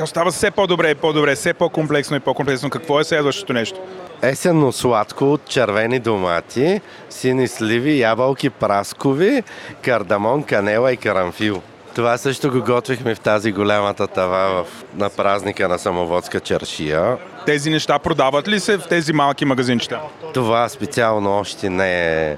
Та 0.00 0.06
става 0.06 0.30
все 0.30 0.50
по-добре 0.50 0.90
и 0.90 0.94
по-добре, 0.94 1.34
все 1.34 1.54
по-комплексно 1.54 2.16
и 2.16 2.20
по-комплексно. 2.20 2.70
Какво 2.70 3.00
е 3.00 3.04
следващото 3.04 3.52
нещо? 3.52 3.80
Есенно 4.22 4.72
сладко 4.72 5.32
от 5.32 5.44
червени 5.48 5.98
домати, 5.98 6.80
сини 7.10 7.48
сливи, 7.48 7.98
ябълки, 7.98 8.50
праскови, 8.50 9.42
кардамон, 9.82 10.42
канела 10.42 10.92
и 10.92 10.96
карамфил. 10.96 11.62
Това 11.94 12.18
също 12.18 12.50
го 12.50 12.62
готвихме 12.62 13.14
в 13.14 13.20
тази 13.20 13.52
голямата 13.52 14.06
тава 14.06 14.64
в, 14.64 14.84
на 14.94 15.10
празника 15.10 15.68
на 15.68 15.78
самоводска 15.78 16.40
чершия. 16.40 17.16
Тези 17.46 17.70
неща 17.70 17.98
продават 17.98 18.48
ли 18.48 18.60
се 18.60 18.78
в 18.78 18.88
тези 18.88 19.12
малки 19.12 19.44
магазинчета? 19.44 20.00
Това 20.34 20.68
специално 20.68 21.38
още 21.38 21.70
не 21.70 21.92
е 22.30 22.36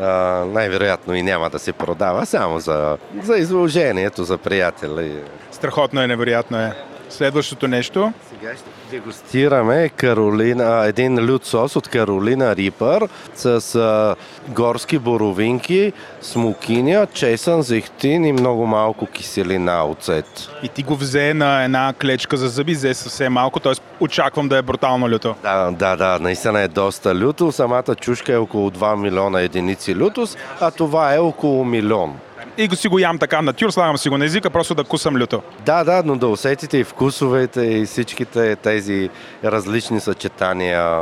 а, 0.00 0.06
най-вероятно 0.46 1.14
и 1.14 1.22
няма 1.22 1.50
да 1.50 1.58
се 1.58 1.72
продава, 1.72 2.26
само 2.26 2.60
за, 2.60 2.96
за 3.22 3.36
изложението, 3.36 4.24
за 4.24 4.38
приятели. 4.38 5.12
Страхотно 5.52 6.02
е, 6.02 6.06
невероятно 6.06 6.58
е. 6.58 6.72
Следващото 7.10 7.68
нещо. 7.68 8.12
Сега 8.28 8.56
ще 8.56 8.64
дегустираме 8.90 9.88
Каролина, 9.88 10.84
един 10.86 11.30
лют 11.30 11.44
сос 11.44 11.76
от 11.76 11.88
Каролина 11.88 12.56
Рипър 12.56 13.08
с 13.34 13.74
а, 13.74 14.16
горски 14.48 14.98
боровинки, 14.98 15.92
смокиня, 16.20 17.06
чесън, 17.12 17.62
зехтин 17.62 18.24
и 18.24 18.32
много 18.32 18.66
малко 18.66 19.06
киселина 19.06 19.86
оцет. 19.86 20.48
И 20.62 20.68
ти 20.68 20.82
го 20.82 20.96
взе 20.96 21.34
на 21.34 21.64
една 21.64 21.94
клечка 22.00 22.36
за 22.36 22.48
зъби, 22.48 22.72
взе 22.74 22.94
съвсем 22.94 23.32
малко, 23.32 23.60
т.е. 23.60 23.72
очаквам 24.00 24.48
да 24.48 24.56
е 24.56 24.62
брутално 24.62 25.10
люто. 25.10 25.34
Да, 25.42 25.70
да, 25.70 25.96
да, 25.96 26.18
наистина 26.18 26.60
е 26.60 26.68
доста 26.68 27.14
люто. 27.14 27.52
Самата 27.52 27.94
чушка 28.00 28.32
е 28.32 28.36
около 28.36 28.70
2 28.70 28.96
милиона 28.96 29.40
единици 29.40 29.96
лютос, 29.96 30.36
а 30.60 30.70
това 30.70 31.14
е 31.14 31.18
около 31.18 31.64
милион. 31.64 32.18
И 32.58 32.68
го 32.68 32.76
си 32.76 32.88
го 32.88 32.98
ям 32.98 33.18
така 33.18 33.42
на 33.42 33.52
тюр, 33.52 33.70
слагам 33.70 33.98
си 33.98 34.08
го 34.08 34.18
на 34.18 34.24
езика, 34.24 34.50
просто 34.50 34.74
да 34.74 34.84
кусам 34.84 35.16
люто. 35.16 35.42
Да, 35.66 35.84
да, 35.84 36.02
но 36.04 36.16
да 36.16 36.28
усетите 36.28 36.78
и 36.78 36.84
вкусовете 36.84 37.60
и 37.60 37.86
всичките 37.86 38.56
тези 38.56 39.10
различни 39.44 40.00
съчетания. 40.00 41.00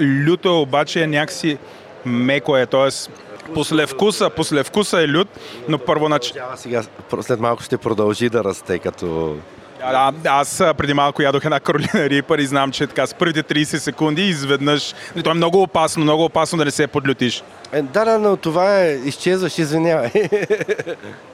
Люто 0.00 0.60
обаче 0.60 1.02
е 1.02 1.06
някакси 1.06 1.58
меко 2.04 2.56
е, 2.56 2.66
т.е. 2.66 2.88
после 3.54 3.86
вкуса, 3.86 4.30
после 4.36 4.64
вкуса 4.64 5.02
е 5.02 5.08
лют, 5.08 5.28
но 5.68 5.78
първоначално... 5.78 6.56
Сега 6.56 6.82
след 7.20 7.40
малко 7.40 7.62
ще 7.62 7.78
продължи 7.78 8.28
да 8.28 8.44
расте 8.44 8.78
като 8.78 9.36
Да, 9.90 10.12
аз 10.24 10.62
преди 10.76 10.94
малко 10.94 11.22
ядох 11.22 11.44
една 11.44 11.60
Каролина 11.60 11.88
Рипър 12.10 12.38
и 12.38 12.46
знам, 12.46 12.72
че 12.72 12.86
така 12.86 13.06
с 13.06 13.14
първите 13.14 13.42
30 13.42 13.64
секунди 13.64 14.22
изведнъж... 14.22 14.94
То 15.24 15.30
е 15.30 15.34
много 15.34 15.62
опасно, 15.62 16.02
много 16.02 16.24
опасно 16.24 16.58
да 16.58 16.64
не 16.64 16.70
се 16.70 16.86
подлютиш. 16.86 17.42
Е, 17.72 17.82
да, 17.82 18.04
да, 18.04 18.18
но 18.18 18.36
това 18.36 18.80
е... 18.80 18.92
Изчезваш, 19.04 19.58
извинявай. 19.58 20.10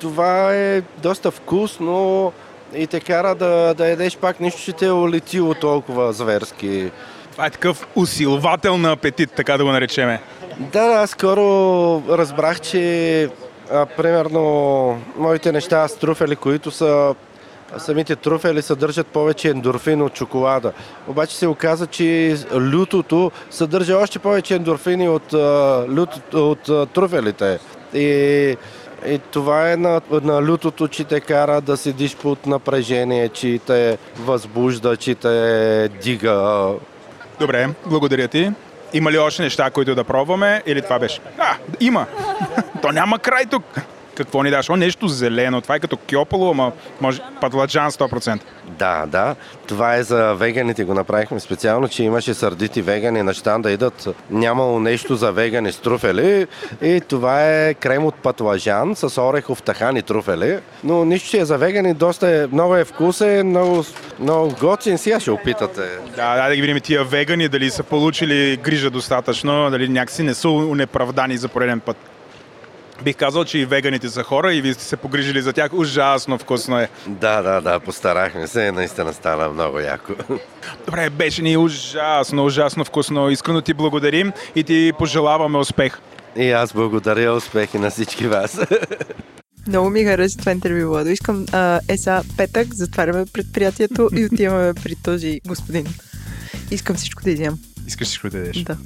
това 0.00 0.54
е 0.54 0.80
доста 0.80 1.30
вкусно 1.30 2.32
и 2.74 2.86
те 2.86 3.00
кара 3.00 3.34
да, 3.34 3.74
да 3.74 3.86
едеш 3.86 4.16
пак 4.16 4.40
нещо, 4.40 4.60
че 4.60 4.72
те 4.72 4.86
е 4.86 4.92
улетило 4.92 5.54
толкова 5.54 6.12
зверски. 6.12 6.90
Това 7.32 7.46
е 7.46 7.50
такъв 7.50 7.86
усилвател 7.96 8.78
на 8.78 8.92
апетит, 8.92 9.30
така 9.36 9.56
да 9.56 9.64
го 9.64 9.72
наречеме. 9.72 10.20
Да, 10.58 10.86
да, 10.86 11.06
скоро 11.06 11.42
разбрах, 12.08 12.60
че 12.60 13.28
а, 13.72 13.86
примерно 13.86 15.02
моите 15.16 15.52
неща 15.52 15.88
с 15.88 15.96
труфели, 15.96 16.36
които 16.36 16.70
са 16.70 17.14
самите 17.78 18.16
труфели 18.16 18.62
съдържат 18.62 19.06
повече 19.06 19.48
ендорфин 19.48 20.02
от 20.02 20.12
чоколада. 20.14 20.72
Обаче 21.08 21.36
се 21.36 21.46
оказа, 21.46 21.86
че 21.86 22.36
лютото 22.54 23.30
съдържа 23.50 23.96
още 23.96 24.18
повече 24.18 24.54
ендорфини 24.54 25.08
от, 25.08 25.34
лютото, 25.96 26.50
от 26.50 26.92
труфелите. 26.92 27.58
И, 27.94 28.56
и 29.06 29.18
това 29.30 29.72
е 29.72 29.76
на, 29.76 30.00
на 30.10 30.42
лютото, 30.42 30.88
че 30.88 31.04
те 31.04 31.20
кара 31.20 31.60
да 31.60 31.76
седиш 31.76 32.16
под 32.16 32.46
напрежение, 32.46 33.28
че 33.28 33.60
те 33.66 33.98
възбужда, 34.18 34.96
че 34.96 35.14
те 35.14 35.88
дига. 36.02 36.68
Добре, 37.40 37.68
благодаря 37.86 38.28
ти. 38.28 38.52
Има 38.92 39.12
ли 39.12 39.18
още 39.18 39.42
неща, 39.42 39.70
които 39.70 39.94
да 39.94 40.04
пробваме 40.04 40.62
или 40.66 40.82
това 40.82 40.98
беше? 40.98 41.20
А, 41.38 41.56
има! 41.80 42.06
То 42.82 42.92
няма 42.92 43.18
край 43.18 43.46
тук! 43.46 43.64
Какво 44.14 44.42
ни 44.42 44.50
даш? 44.50 44.70
О, 44.70 44.76
нещо 44.76 45.08
зелено. 45.08 45.60
Това 45.60 45.74
е 45.74 45.80
като 45.80 45.96
кьопало, 46.10 46.50
ама 46.50 46.72
може 47.00 47.20
патладжан 47.40 47.90
100%. 47.90 48.40
Да, 48.78 49.06
да. 49.06 49.34
Това 49.66 49.94
е 49.94 50.02
за 50.02 50.34
веганите. 50.34 50.84
Го 50.84 50.94
направихме 50.94 51.40
специално, 51.40 51.88
че 51.88 52.04
имаше 52.04 52.34
сърдити 52.34 52.82
вегани 52.82 53.22
на 53.22 53.34
щанда 53.34 53.72
идат. 53.72 54.08
Нямало 54.30 54.80
нещо 54.80 55.16
за 55.16 55.32
вегани 55.32 55.72
с 55.72 55.78
труфели. 55.78 56.46
И 56.82 57.00
това 57.08 57.52
е 57.52 57.74
крем 57.74 58.04
от 58.04 58.14
патлажан 58.14 58.96
с 58.96 59.22
орехов 59.22 59.62
тахан 59.62 59.96
и 59.96 60.02
труфели. 60.02 60.58
Но 60.84 61.04
нищо, 61.04 61.30
че 61.30 61.38
е 61.38 61.44
за 61.44 61.58
вегани, 61.58 61.94
доста 61.94 62.28
е, 62.28 62.46
много 62.46 62.76
е 62.76 62.84
вкусен, 62.84 63.48
много, 63.48 63.84
много 64.18 64.54
готин. 64.60 64.98
Сега 64.98 65.20
ще 65.20 65.30
опитате. 65.30 65.82
Да, 66.16 66.36
да, 66.36 66.48
да 66.48 66.54
ги 66.56 66.60
видим 66.60 66.80
тия 66.80 67.04
вегани, 67.04 67.48
дали 67.48 67.70
са 67.70 67.82
получили 67.82 68.56
грижа 68.56 68.90
достатъчно, 68.90 69.70
дали 69.70 69.88
някакси 69.88 70.22
не 70.22 70.34
са 70.34 70.48
унеправдани 70.48 71.36
за 71.36 71.48
пореден 71.48 71.80
път. 71.80 71.96
Бих 73.04 73.16
казал, 73.16 73.44
че 73.44 73.58
и 73.58 73.64
веганите 73.64 74.08
са 74.08 74.22
хора 74.22 74.54
и 74.54 74.62
вие 74.62 74.74
сте 74.74 74.84
се 74.84 74.96
погрижили 74.96 75.42
за 75.42 75.52
тях. 75.52 75.72
Ужасно 75.72 76.38
вкусно 76.38 76.78
е. 76.78 76.88
Да, 77.06 77.42
да, 77.42 77.60
да, 77.60 77.80
постарахме 77.80 78.46
се. 78.46 78.72
Наистина 78.72 79.12
стана 79.12 79.48
много 79.48 79.78
яко. 79.78 80.12
Добре, 80.86 81.10
беше 81.10 81.42
ни 81.42 81.56
ужасно, 81.56 82.44
ужасно 82.44 82.84
вкусно. 82.84 83.30
Искрено 83.30 83.60
ти 83.60 83.74
благодарим 83.74 84.32
и 84.56 84.64
ти 84.64 84.92
пожелаваме 84.98 85.58
успех. 85.58 85.98
И 86.36 86.50
аз 86.50 86.72
благодаря 86.72 87.32
успехи 87.32 87.78
на 87.78 87.90
всички 87.90 88.26
вас. 88.26 88.60
Много 89.68 89.90
ми 89.90 90.04
хареса 90.04 90.38
това 90.38 90.52
интервю, 90.52 90.88
Владо. 90.88 91.10
Искам 91.10 91.46
а, 91.52 91.80
ЕСА 91.88 92.22
петък, 92.36 92.74
затваряме 92.74 93.26
предприятието 93.32 94.08
и 94.16 94.24
отиваме 94.24 94.74
при 94.74 94.94
този 94.94 95.40
господин. 95.46 95.86
Искам 96.70 96.96
всичко 96.96 97.22
да 97.22 97.30
изям. 97.30 97.58
Искаш 97.86 98.08
всичко 98.08 98.30
да 98.30 98.38
ядеш? 98.38 98.56
Да. 98.56 98.76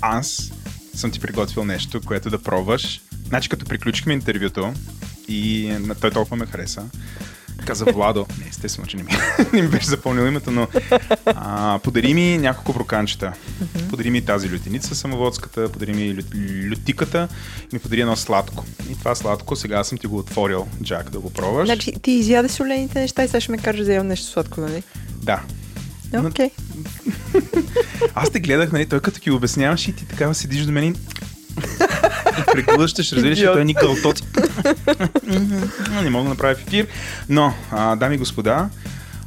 Аз 0.00 0.52
съм 0.94 1.10
ти 1.10 1.20
приготвил 1.20 1.64
нещо, 1.64 2.00
което 2.06 2.30
да 2.30 2.38
пробваш. 2.38 3.00
Значи 3.28 3.48
като 3.48 3.64
приключихме 3.64 4.12
интервюто 4.12 4.72
и 5.28 5.72
той 6.00 6.10
толкова 6.10 6.36
ме 6.36 6.46
хареса, 6.46 6.82
каза 7.64 7.84
Владо. 7.84 8.26
Не, 8.38 8.48
естествено, 8.48 8.86
че 8.86 8.96
не 8.96 9.02
ми, 9.02 9.10
не 9.52 9.62
ми 9.62 9.68
беше 9.68 9.86
запомнил 9.86 10.22
името, 10.22 10.50
но 10.50 10.68
а, 11.26 11.78
подари 11.82 12.14
ми 12.14 12.38
няколко 12.38 12.72
броканчета. 12.72 13.32
Подари 13.90 14.10
ми 14.10 14.24
тази 14.24 14.54
лютеница, 14.54 14.94
самоводската, 14.94 15.72
подари 15.72 15.92
ми 15.92 16.14
лют, 16.14 16.26
лютиката 16.70 17.28
и 17.62 17.68
ми 17.72 17.78
подари 17.78 18.00
едно 18.00 18.16
сладко. 18.16 18.64
И 18.90 18.98
това 18.98 19.14
сладко 19.14 19.56
сега 19.56 19.84
съм 19.84 19.98
ти 19.98 20.06
го 20.06 20.18
отворил, 20.18 20.66
Джак, 20.82 21.10
да 21.10 21.20
го 21.20 21.30
пробваш. 21.30 21.68
Значи 21.68 21.92
ти 22.02 22.10
изяде 22.10 22.48
солените 22.48 23.00
неща 23.00 23.24
и 23.24 23.28
сега 23.28 23.40
ще 23.40 23.52
ме 23.52 23.58
кажеш 23.58 23.86
да 23.86 23.94
ям 23.94 24.06
нещо 24.06 24.26
сладко, 24.26 24.60
нали? 24.60 24.82
Да. 25.22 25.42
Окей. 26.14 26.50
Аз 28.14 28.30
те 28.30 28.40
гледах, 28.40 28.72
нали, 28.72 28.86
той 28.86 29.00
като 29.00 29.20
ти 29.20 29.30
обясняваш 29.30 29.88
и 29.88 29.92
ти 29.92 30.06
така 30.06 30.34
седиш 30.34 30.64
до 30.64 30.72
мен 30.72 30.84
и 30.84 30.94
преглъщаш, 32.52 33.12
разбираш, 33.12 33.38
че 33.38 33.44
той 33.44 33.60
е 33.60 33.64
ни 33.64 33.74
гълтоци. 33.74 34.22
не 36.02 36.10
мога 36.10 36.24
да 36.24 36.28
направя 36.30 36.54
в 36.54 36.66
ефир. 36.66 36.86
Но, 37.28 37.54
а, 37.70 37.96
дами 37.96 38.14
и 38.14 38.18
господа, 38.18 38.68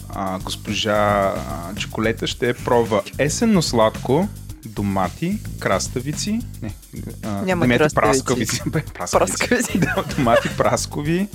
а, 0.09 0.39
госпожа 0.39 0.95
а, 0.95 1.75
Чоколета 1.75 2.27
ще 2.27 2.53
пробва 2.53 3.01
есенно 3.17 3.61
сладко, 3.61 4.27
домати, 4.65 5.39
краставици, 5.59 6.39
не, 6.61 6.73
а, 7.23 7.41
Няма 7.41 7.67
краставици. 7.67 7.95
праскавици. 7.95 8.61
Бе, 8.65 8.83
Праскавици. 9.11 9.77
Да, 9.79 10.03
домати, 10.17 10.49
праскови. 10.57 11.27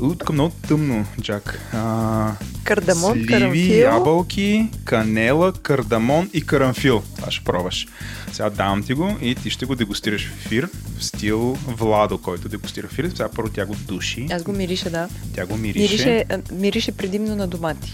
Утка 0.00 0.32
много 0.32 0.54
тъмно, 0.68 1.06
Джак. 1.20 1.60
А, 1.72 2.32
Кардамон, 2.64 3.12
сливи, 3.12 3.26
карамфил. 3.26 3.74
ябълки, 3.74 4.68
канела, 4.84 5.52
кардамон 5.52 6.30
и 6.32 6.46
карамфил. 6.46 7.02
Това 7.16 7.30
ще 7.30 7.44
пробваш. 7.44 7.86
Сега 8.32 8.50
давам 8.50 8.82
ти 8.82 8.94
го 8.94 9.16
и 9.22 9.34
ти 9.34 9.50
ще 9.50 9.66
го 9.66 9.74
дегустираш 9.74 10.28
в 10.28 10.46
ефир 10.46 10.68
в 10.98 11.04
стил 11.04 11.56
Владо, 11.66 12.18
който 12.18 12.48
дегустира 12.48 12.88
в 12.88 12.92
ефир. 12.92 13.10
Сега 13.10 13.28
първо 13.28 13.50
тя 13.50 13.66
го 13.66 13.74
души. 13.74 14.26
Аз 14.30 14.42
го 14.42 14.52
мириша, 14.52 14.90
да. 14.90 15.08
Тя 15.34 15.46
го 15.46 15.56
мирише. 15.56 15.80
Мирише, 15.80 16.24
мирише 16.52 16.92
предимно 16.92 17.36
на 17.36 17.46
домати. 17.46 17.92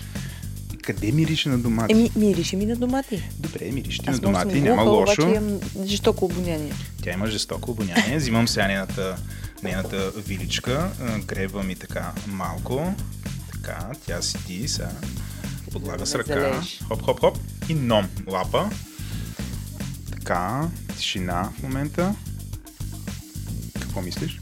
Къде 0.82 1.12
мирише 1.12 1.48
на 1.48 1.58
домати? 1.58 1.92
Еми, 1.92 2.10
мирише 2.16 2.56
ми 2.56 2.66
на 2.66 2.76
домати. 2.76 3.22
Добре, 3.38 3.70
мирише 3.72 4.02
ти 4.02 4.10
Аз 4.10 4.16
на 4.16 4.22
домати, 4.22 4.60
няма 4.60 4.84
глуха, 4.84 4.96
лошо. 4.96 5.22
Обаче 5.22 5.36
имам 5.36 5.60
жестоко 5.86 6.24
обоняние. 6.24 6.72
Тя 7.02 7.12
има 7.12 7.26
жестоко 7.26 7.70
обоняние. 7.70 8.16
Взимам 8.16 8.48
сега 8.48 9.16
нейната, 9.62 10.10
виличка, 10.16 10.90
гребвам 11.26 11.70
и 11.70 11.76
така 11.76 12.12
малко. 12.26 12.94
Така, 13.52 13.88
тя 14.06 14.22
седи 14.22 14.68
сега. 14.68 14.90
Подлага 15.72 16.06
с 16.06 16.14
ръка. 16.14 16.62
Хоп, 16.88 17.02
хоп, 17.02 17.20
хоп. 17.20 17.38
И 17.68 17.74
ном 17.74 18.08
лапа. 18.26 18.70
Така, 20.12 20.68
тишина 20.96 21.50
в 21.58 21.62
момента. 21.62 22.14
Какво 23.80 24.02
мислиш? 24.02 24.40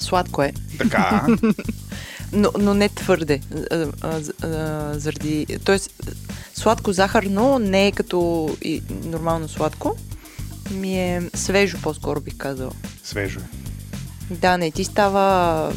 Сладко 0.00 0.42
е. 0.42 0.52
Така. 0.78 1.26
но, 2.32 2.52
но 2.58 2.74
не 2.74 2.88
твърде. 2.88 3.40
А, 3.70 3.86
а, 4.02 4.20
а, 4.42 4.98
заради... 4.98 5.46
Тоест, 5.64 5.90
сладко 6.54 6.92
захарно 6.92 7.58
не 7.58 7.86
е 7.86 7.92
като 7.92 8.50
и 8.62 8.82
нормално 9.04 9.48
сладко. 9.48 9.96
Ми 10.70 10.98
е 10.98 11.30
свежо 11.34 11.78
по-скоро 11.82 12.20
бих 12.20 12.36
казал. 12.36 12.72
Свежо 13.04 13.40
е. 13.40 13.67
Да, 14.30 14.56
не 14.56 14.70
ти 14.70 14.84
става 14.84 15.72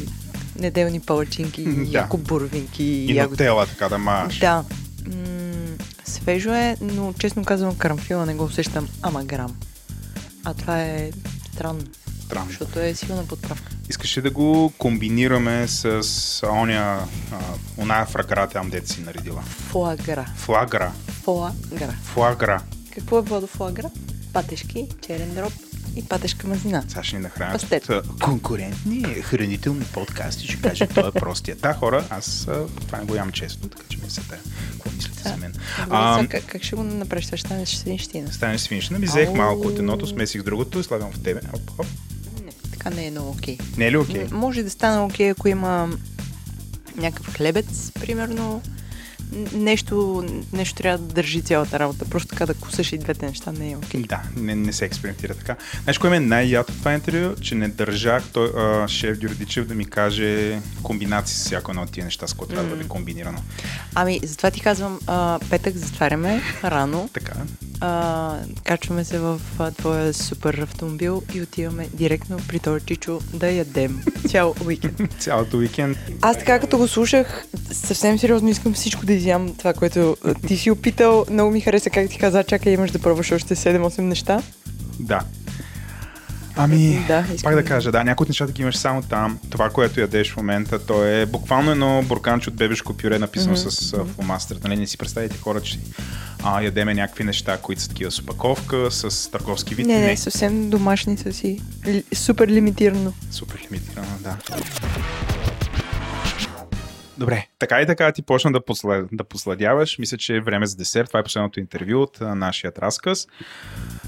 неделни 0.56 1.00
палачинки, 1.00 1.64
Да. 1.64 1.92
яко 1.92 2.18
бурвинки 2.18 2.84
И 2.84 3.16
ягоди. 3.16 3.32
нотела, 3.34 3.66
така 3.66 3.90
да 3.90 3.98
маш. 3.98 4.40
Да. 4.40 4.64
М- 5.08 5.76
свежо 6.06 6.50
е, 6.50 6.78
но 6.82 7.14
честно 7.14 7.46
казвам, 7.46 7.76
карамфила 7.76 8.26
не 8.26 8.36
го 8.36 8.44
усещам 8.44 8.88
ама 9.02 9.24
грам. 9.24 9.56
А 10.44 10.54
това 10.54 10.82
е 10.82 11.12
странно. 11.54 11.82
Странно. 12.26 12.48
Защото 12.48 12.80
е 12.80 12.94
силна 12.94 13.26
подправка. 13.26 13.72
Искаш 13.90 14.18
ли 14.18 14.22
да 14.22 14.30
го 14.32 14.74
комбинираме 14.78 15.68
с 15.68 16.04
оня, 16.46 17.00
а, 17.32 17.38
оная 17.78 18.06
фрагра 18.06 18.48
там, 18.48 18.70
дете 18.70 18.90
си 18.90 19.02
наредила? 19.02 19.42
Фуагра. 19.42 20.26
Флагра. 20.36 20.92
Фуагра. 21.24 21.94
Флагра. 22.04 22.62
Какво 22.94 23.18
е 23.18 23.22
водофуагра? 23.22 23.90
Патешки, 24.34 24.88
черен 25.08 25.36
дроб 25.36 25.54
и 25.96 26.06
патешка 26.06 26.48
мазнина. 26.48 26.84
Сега 26.88 27.04
ще 27.04 27.16
ни 27.16 27.22
нахранят 27.22 27.62
Пастет. 27.62 27.90
конкурентни 28.22 29.04
хранителни 29.04 29.86
подкасти. 29.86 30.46
Ще 30.46 30.62
кажа, 30.62 30.88
той 30.88 31.08
е 31.08 31.12
простия. 31.12 31.56
Да, 31.56 31.74
хора, 31.74 32.06
аз 32.10 32.48
това 32.78 32.98
не 32.98 33.06
го 33.06 33.16
ям 33.16 33.32
често, 33.32 33.68
така 33.68 33.84
че 33.90 33.98
ми 33.98 34.10
се 34.10 34.22
тая. 34.22 34.42
Какво 34.72 34.90
мислите 34.92 35.24
за 35.24 35.38
мен? 35.38 35.54
А, 35.80 36.20
А, 36.20 36.28
как, 36.28 36.46
как 36.46 36.64
ще 36.64 36.76
го 36.76 36.84
направиш? 36.84 37.26
Ще 37.26 37.38
стане 37.38 37.66
свинщина. 37.66 38.32
стане 38.32 38.58
свинщина. 38.60 39.00
Ми 39.00 39.06
взех 39.06 39.30
малко 39.32 39.68
от 39.68 39.80
едното, 39.80 40.08
смесих 40.08 40.44
другото 40.44 40.80
и 40.80 40.84
слагам 40.84 41.12
в 41.12 41.20
тебе. 41.20 41.42
Хоп, 41.52 41.70
хоп. 41.72 41.86
Така 42.72 42.90
не 42.90 43.08
е 43.08 43.12
много 43.12 43.30
окей. 43.30 43.58
Не 43.78 43.86
е 43.86 43.92
ли 43.92 43.98
окей? 43.98 44.24
М, 44.24 44.38
Може 44.38 44.64
да 44.64 44.70
стане 44.70 44.98
окей, 45.00 45.30
ако 45.30 45.48
има 45.48 45.90
някакъв 46.96 47.36
хлебец, 47.36 47.92
примерно. 47.92 48.62
Нещо, 49.54 50.26
нещо 50.54 50.76
трябва 50.76 50.98
да 50.98 51.14
държи 51.14 51.42
цялата 51.42 51.80
работа. 51.80 52.06
Просто 52.06 52.30
така 52.30 52.46
да 52.46 52.54
кусаш 52.54 52.94
и 52.94 52.98
двете 52.98 53.26
неща 53.26 53.52
не 53.52 53.72
е 53.72 53.78
окей. 53.78 54.02
Да, 54.02 54.22
не, 54.38 54.56
не 54.56 54.74
се 54.74 54.86
експериментира 54.86 55.36
така. 55.36 55.56
Знаеш, 55.84 55.98
кое 55.98 56.10
ме 56.10 56.16
е 56.16 56.20
най-ято 56.20 56.74
това 56.74 56.94
интервю? 56.94 57.36
Че 57.42 57.56
не 57.56 57.68
държах 57.68 58.24
той, 58.34 58.52
а, 58.58 58.88
шеф 58.88 59.20
Георгичев 59.20 59.68
да 59.68 59.76
ми 59.76 59.86
каже 59.86 60.60
комбинации 60.84 61.38
с 61.38 61.46
всяко 61.46 61.72
едно 61.72 61.84
от 61.84 61.92
тия 61.92 62.06
неща, 62.06 62.28
с 62.28 62.34
което 62.34 62.54
трябва 62.54 62.70
да 62.70 62.76
бъде 62.76 62.90
комбинирано. 62.90 63.40
Ами, 63.96 64.20
затова 64.24 64.52
ти 64.52 64.62
казвам, 64.62 65.00
а, 65.08 65.40
петък 65.50 65.76
затваряме 65.76 66.42
рано. 66.64 67.10
Така. 67.14 67.34
А, 67.84 68.38
качваме 68.64 69.04
се 69.04 69.20
в 69.20 69.42
а, 69.60 69.72
твоя 69.72 70.14
супер 70.14 70.54
автомобил 70.54 71.24
и 71.34 71.42
отиваме 71.42 71.88
директно 71.94 72.38
при 72.48 72.60
този 72.60 72.86
Чичо 72.86 73.20
да 73.34 73.52
ядем. 73.52 74.02
Цял 74.28 74.56
уикенд. 74.66 75.02
Цялото 75.20 75.58
уикенд. 75.58 75.98
Аз 76.22 76.38
така 76.38 76.60
като 76.60 76.78
го 76.78 76.88
слушах, 76.88 77.46
съвсем 77.72 78.20
сериозно 78.20 78.50
искам 78.50 78.74
всичко 78.74 79.06
да 79.06 79.14
изям 79.14 79.56
това, 79.56 79.74
което 79.74 80.18
ти 80.48 80.58
си 80.58 80.72
опитал. 80.72 81.26
Много 81.30 81.52
ми 81.52 81.62
хареса 81.62 81.90
как 81.90 82.10
ти 82.10 82.18
каза, 82.18 82.44
чакай, 82.44 82.74
имаш 82.74 82.92
да 82.92 83.00
пробваш 83.00 83.32
още 83.32 83.56
7-8 83.56 84.00
неща. 84.00 84.42
Да. 85.00 85.22
Ами, 86.64 87.06
Да, 87.08 87.26
пак 87.44 87.56
да 87.56 87.66
кажа, 87.66 87.92
да, 87.92 88.04
някои 88.04 88.24
от 88.24 88.30
нещата 88.30 88.52
ги 88.52 88.62
имаш 88.62 88.78
само 88.78 89.02
там. 89.02 89.40
Това, 89.50 89.70
което 89.70 90.00
ядеш 90.00 90.32
в 90.32 90.38
момента, 90.38 90.86
то 90.86 91.06
е 91.06 91.26
буквално 91.26 91.72
едно 91.72 92.04
бурканче 92.08 92.50
от 92.50 92.56
бебешко 92.56 92.94
пюре, 92.98 93.20
написано 93.20 93.52
Мгм. 93.52 93.70
с 93.72 93.94
а, 93.94 94.06
фломастер. 94.06 94.58
Нали, 94.64 94.78
не 94.78 94.88
си 94.88 94.98
представите 94.98 95.38
хора, 95.38 95.62
че 95.62 95.80
а, 96.44 96.62
ядеме 96.62 96.94
някакви 96.94 97.24
неща, 97.24 97.58
които 97.58 97.82
са 97.82 97.88
такива 97.88 98.12
с 98.12 98.20
опаковка, 98.20 98.88
с 98.92 99.32
търговски 99.32 99.76
вид. 99.76 99.88
Не, 99.88 100.00
не, 100.00 100.18
съвсем 100.18 100.70
домашни 100.70 101.18
са 101.18 101.34
си. 101.34 101.62
Ли, 101.88 102.04
супер 102.16 102.48
лимитирано. 102.48 103.14
Супер 103.32 103.68
лимитирано, 103.72 104.08
да. 104.20 104.38
Добре, 107.22 107.48
така 107.60 107.82
и 107.82 107.86
така 107.86 108.12
ти 108.12 108.22
почна 108.22 108.52
да, 108.52 108.66
посла, 108.66 109.06
да 109.12 109.24
посладяваш. 109.24 109.98
Мисля, 109.98 110.18
че 110.18 110.36
е 110.36 110.42
време 110.42 110.66
за 110.66 110.76
десерт. 110.76 111.08
Това 111.08 111.20
е 111.20 111.24
последното 111.24 111.60
интервю 111.60 112.02
от 112.02 112.22
а, 112.22 112.36
нашият 112.36 112.80
разказ. 112.80 113.28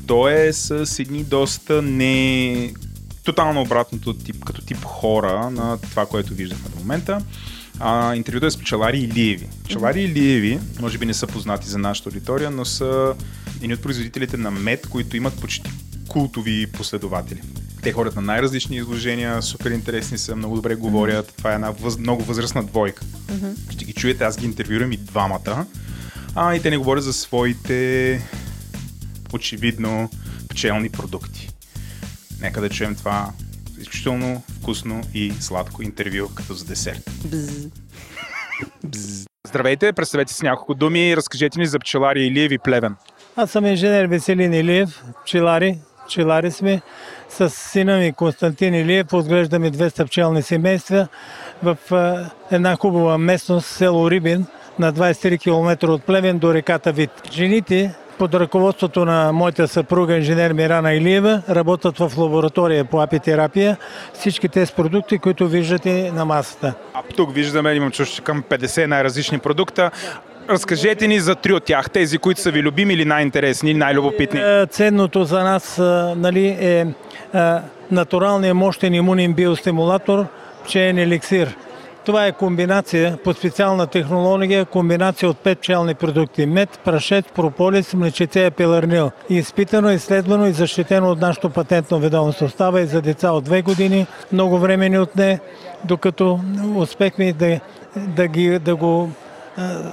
То 0.07 0.29
е 0.29 0.53
с 0.53 0.99
едни 0.99 1.23
доста 1.23 1.81
не... 1.81 2.73
Тотално 3.23 3.61
обратното 3.61 4.13
тип, 4.13 4.45
като 4.45 4.61
тип 4.61 4.83
хора 4.83 5.49
на 5.49 5.77
това, 5.77 6.05
което 6.05 6.33
виждахме 6.33 6.69
до 6.69 6.79
момента. 6.79 7.21
А, 7.79 8.15
интервюто 8.15 8.45
е 8.45 8.51
с 8.51 8.57
пчелари 8.57 8.97
Илиеви. 8.97 9.47
Пчелари 9.63 10.01
Илиеви, 10.01 10.59
може 10.79 10.97
би 10.97 11.05
не 11.05 11.13
са 11.13 11.27
познати 11.27 11.69
за 11.69 11.77
нашата 11.77 12.09
аудитория, 12.09 12.51
но 12.51 12.65
са 12.65 13.15
едни 13.61 13.73
от 13.73 13.81
производителите 13.81 14.37
на 14.37 14.51
мед, 14.51 14.87
които 14.89 15.17
имат 15.17 15.41
почти 15.41 15.71
култови 16.13 16.71
последователи. 16.71 17.41
Те 17.81 17.91
ходят 17.91 18.15
на 18.15 18.21
най-различни 18.21 18.77
изложения, 18.77 19.41
супер 19.41 19.71
интересни 19.71 20.17
са, 20.17 20.35
много 20.35 20.55
добре 20.55 20.75
говорят. 20.75 21.33
Това 21.37 21.51
е 21.51 21.55
една 21.55 21.71
въз, 21.71 21.97
много 21.97 22.23
възрастна 22.23 22.63
двойка. 22.63 23.03
Ще 23.69 23.85
ги 23.85 23.93
чуете, 23.93 24.23
аз 24.23 24.37
ги 24.37 24.45
интервюрам 24.45 24.91
и 24.91 24.97
двамата. 24.97 25.65
А, 26.35 26.55
и 26.55 26.61
те 26.61 26.69
не 26.69 26.77
говорят 26.77 27.03
за 27.03 27.13
своите 27.13 28.21
очевидно 29.33 30.09
пчелни 30.49 30.89
продукти. 30.89 31.49
Нека 32.41 32.61
да 32.61 32.69
чуем 32.69 32.95
това 32.95 33.31
изключително 33.79 34.43
вкусно 34.59 35.01
и 35.13 35.33
сладко 35.39 35.83
интервю 35.83 36.29
като 36.35 36.53
за 36.53 36.65
десерт. 36.65 37.11
Бз. 37.25 37.67
Бз. 38.83 39.25
Здравейте, 39.47 39.93
представете 39.93 40.33
си 40.33 40.45
няколко 40.45 40.73
думи 40.73 41.09
и 41.09 41.17
разкажете 41.17 41.59
ни 41.59 41.65
за 41.65 41.79
пчелари 41.79 42.25
Илиеви 42.25 42.57
Плевен. 42.57 42.95
Аз 43.35 43.51
съм 43.51 43.65
инженер 43.65 44.05
Веселин 44.05 44.53
Илиев, 44.53 45.03
пчелари. 45.23 45.79
Пчелари 46.13 46.51
сме. 46.51 46.81
С 47.29 47.49
сина 47.49 47.97
ми 47.97 48.13
Константин 48.13 48.73
Илиев 48.73 49.13
отглеждаме 49.13 49.71
200 49.71 50.05
пчелни 50.05 50.41
семейства 50.41 51.07
в 51.63 51.77
една 52.51 52.75
хубава 52.75 53.17
местност, 53.17 53.67
село 53.67 54.11
Рибин, 54.11 54.45
на 54.79 54.93
23 54.93 55.39
км 55.39 55.89
от 55.89 56.03
Плевен 56.03 56.37
до 56.39 56.53
реката 56.53 56.91
Вит. 56.91 57.09
Жените 57.31 57.95
под 58.17 58.33
ръководството 58.33 59.05
на 59.05 59.31
моята 59.31 59.67
съпруга, 59.67 60.17
инженер 60.17 60.53
Мирана 60.53 60.93
Илиева, 60.93 61.41
работят 61.49 61.97
в 61.97 62.11
лаборатория 62.17 62.85
по 62.85 63.01
апитерапия. 63.01 63.77
Всички 64.13 64.49
тези 64.49 64.73
продукти, 64.73 65.17
които 65.17 65.47
виждате 65.47 66.11
на 66.11 66.25
масата. 66.25 66.73
А 66.93 67.01
тук 67.15 67.33
виждаме, 67.33 67.73
имам 67.73 67.91
чуш 67.91 68.21
към 68.21 68.43
50 68.43 68.85
най-различни 68.85 69.39
продукта. 69.39 69.91
Разкажете 70.49 71.07
ни 71.07 71.19
за 71.19 71.35
три 71.35 71.53
от 71.53 71.63
тях, 71.63 71.89
тези, 71.89 72.17
които 72.17 72.41
са 72.41 72.51
ви 72.51 72.63
любими 72.63 72.93
или 72.93 73.05
най-интересни, 73.05 73.71
или 73.71 73.77
най-любопитни. 73.77 74.39
Е, 74.39 74.65
Ценното 74.65 75.23
за 75.23 75.43
нас 75.43 75.77
нали, 76.15 76.47
е 76.47 76.85
натуралният 77.91 78.57
мощен 78.57 78.93
имунен 78.93 79.33
биостимулатор, 79.33 80.25
пчелен 80.65 80.97
еликсир. 80.97 81.55
Това 82.05 82.25
е 82.27 82.31
комбинация 82.31 83.17
по 83.23 83.33
специална 83.33 83.87
технология, 83.87 84.65
комбинация 84.65 85.29
от 85.29 85.37
пет 85.37 85.59
пчелни 85.59 85.95
продукти. 85.95 86.45
Мед, 86.45 86.79
прашец, 86.85 87.25
прополис, 87.35 87.93
млечице 87.93 88.39
и 88.39 88.51
пеларнил. 88.51 89.11
Изпитано, 89.29 89.91
изследвано 89.91 90.47
и 90.47 90.51
защитено 90.51 91.11
от 91.11 91.21
нашето 91.21 91.49
патентно 91.49 91.99
ведомство. 91.99 92.49
Става 92.49 92.81
и 92.81 92.85
за 92.85 93.01
деца 93.01 93.31
от 93.31 93.43
две 93.43 93.61
години. 93.61 94.07
Много 94.31 94.57
време 94.57 94.89
ни 94.89 94.99
отне, 94.99 95.39
докато 95.83 96.39
успехме 96.75 97.33
да, 97.33 97.59
да, 97.95 98.27
ги, 98.27 98.59
да 98.59 98.75
го 98.75 99.09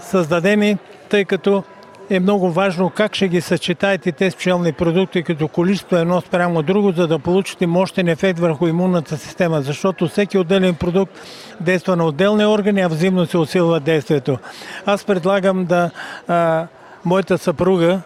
създадем, 0.03 0.79
тъй 1.09 1.25
като 1.25 1.65
е 2.11 2.21
много 2.21 2.51
важно 2.51 2.91
как 2.91 3.15
ще 3.15 3.29
ги 3.29 3.41
съчетаете 3.41 4.13
тези 4.13 4.37
пчелни 4.37 4.73
продукти 4.73 5.23
като 5.23 5.49
количество 5.49 5.97
едно 5.97 6.21
спрямо 6.21 6.63
друго, 6.63 6.93
за 6.93 7.07
да 7.07 7.19
получите 7.19 7.67
мощен 7.67 8.09
ефект 8.09 8.39
върху 8.39 8.67
имунната 8.67 9.17
система, 9.17 9.63
защото 9.63 10.09
всеки 10.09 10.39
отделен 10.39 10.75
продукт 10.75 11.13
действа 11.61 11.97
на 11.97 12.05
отделни 12.05 12.47
органи, 12.47 12.81
а 12.81 12.89
взаимно 12.89 13.27
се 13.27 13.39
усилва 13.39 13.81
действието. 13.81 14.39
Аз 14.87 15.05
предлагам 15.05 15.65
да 15.65 15.91
а, 16.29 16.67
моята 17.05 17.39
съпруга, 17.39 18.01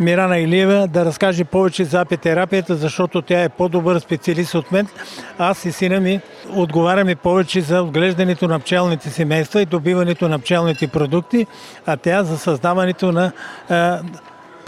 Мирана 0.00 0.38
Илиева 0.38 0.88
да 0.88 1.04
разкаже 1.04 1.44
повече 1.44 1.84
за 1.84 2.00
апитерапията, 2.00 2.76
защото 2.76 3.22
тя 3.22 3.42
е 3.42 3.48
по-добър 3.48 3.98
специалист 3.98 4.54
от 4.54 4.72
мен. 4.72 4.86
Аз 5.38 5.64
и 5.64 5.72
сина 5.72 6.00
ми 6.00 6.20
отговаряме 6.54 7.14
повече 7.14 7.60
за 7.60 7.82
отглеждането 7.82 8.48
на 8.48 8.60
пчелните 8.60 9.10
семейства 9.10 9.62
и 9.62 9.66
добиването 9.66 10.28
на 10.28 10.38
пчелните 10.38 10.88
продукти, 10.88 11.46
а 11.86 11.96
тя 11.96 12.24
за 12.24 12.38
създаването 12.38 13.12
на 13.12 13.32
а, 13.68 14.00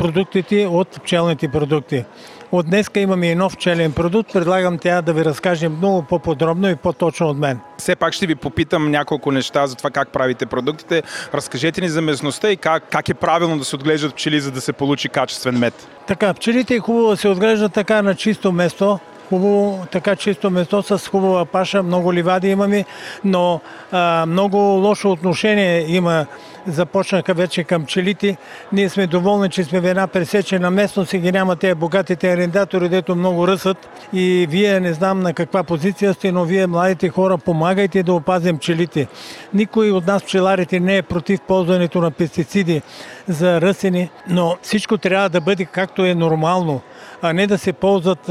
продуктите 0.01 0.67
от 0.67 0.89
пчелните 1.03 1.49
продукти. 1.49 2.05
От 2.53 2.67
днеска 2.67 3.01
имаме 3.01 3.27
и 3.27 3.35
нов 3.35 3.57
пчелен 3.57 3.93
продукт. 3.93 4.33
Предлагам 4.33 4.79
тя 4.79 5.03
да 5.03 5.13
ви 5.13 5.25
разкаже 5.25 5.69
много 5.69 6.03
по-подробно 6.03 6.71
и 6.71 6.77
по-точно 6.77 7.27
от 7.29 7.39
мен. 7.39 7.61
Все 7.79 7.97
пак 7.97 8.13
ще 8.13 8.27
ви 8.27 8.35
попитам 8.35 8.91
няколко 8.91 9.33
неща 9.33 9.67
за 9.67 9.77
това 9.77 9.91
как 9.91 10.09
правите 10.09 10.47
продуктите. 10.47 11.03
Разкажете 11.35 11.81
ни 11.81 11.89
за 11.89 12.03
местността 12.03 12.51
и 12.51 12.57
как, 12.57 12.83
как 12.91 13.09
е 13.09 13.15
правилно 13.15 13.59
да 13.59 13.65
се 13.65 13.77
отглеждат 13.77 14.15
пчели, 14.15 14.41
за 14.41 14.51
да 14.51 14.61
се 14.61 14.73
получи 14.73 15.09
качествен 15.09 15.59
мед. 15.59 15.89
Така, 16.07 16.35
пчелите 16.35 16.75
е 16.75 16.79
хубаво 16.79 17.11
да 17.11 17.17
се 17.17 17.29
отглеждат 17.29 17.73
така 17.73 18.03
на 18.03 18.15
чисто 18.15 18.53
место, 18.53 18.99
хубаво, 19.31 19.87
така 19.91 20.17
чисто 20.17 20.51
место 20.51 20.83
с 20.83 21.09
хубава 21.09 21.45
паша, 21.45 21.83
много 21.83 22.13
ливади 22.13 22.49
имаме, 22.49 22.85
но 23.25 23.61
а, 23.93 24.25
много 24.27 24.57
лошо 24.57 25.11
отношение 25.11 25.85
има 25.89 26.27
започнаха 26.67 27.35
вече 27.35 27.65
към 27.65 27.85
пчелите. 27.85 28.37
Ние 28.73 28.89
сме 28.89 29.07
доволни, 29.07 29.51
че 29.51 29.65
сме 29.65 29.81
в 29.81 29.87
една 29.87 30.07
пресечена 30.07 30.71
местност 30.71 31.13
и 31.13 31.19
ги 31.19 31.33
няма 31.33 31.57
тези 31.57 31.75
богатите 31.75 32.33
арендатори, 32.33 32.89
дето 32.89 33.17
много 33.17 33.49
ръсат. 33.49 33.89
И 34.13 34.47
вие 34.51 34.81
не 34.81 34.93
знам 34.93 35.21
на 35.21 35.35
каква 35.35 35.63
позиция 35.63 36.15
сте, 36.15 36.33
но 36.33 36.45
вие, 36.45 36.67
младите 36.67 37.09
хора, 37.09 37.39
помагайте 37.39 38.03
да 38.03 38.13
опазим 38.13 38.59
пчелите. 38.59 39.07
Никой 39.55 39.91
от 39.91 40.07
нас, 40.07 40.23
пчеларите, 40.23 40.81
не 40.81 40.97
е 40.97 41.03
против 41.03 41.41
ползването 41.41 42.01
на 42.01 42.11
пестициди 42.11 42.83
за 43.29 43.61
ръсени, 43.61 44.11
но 44.29 44.57
всичко 44.63 44.99
трябва 44.99 45.29
да 45.29 45.41
бъде 45.41 45.65
както 45.65 46.05
е 46.05 46.15
нормално 46.15 46.81
а 47.23 47.33
не 47.33 47.47
да 47.47 47.59
се 47.59 47.73
ползват 47.73 48.31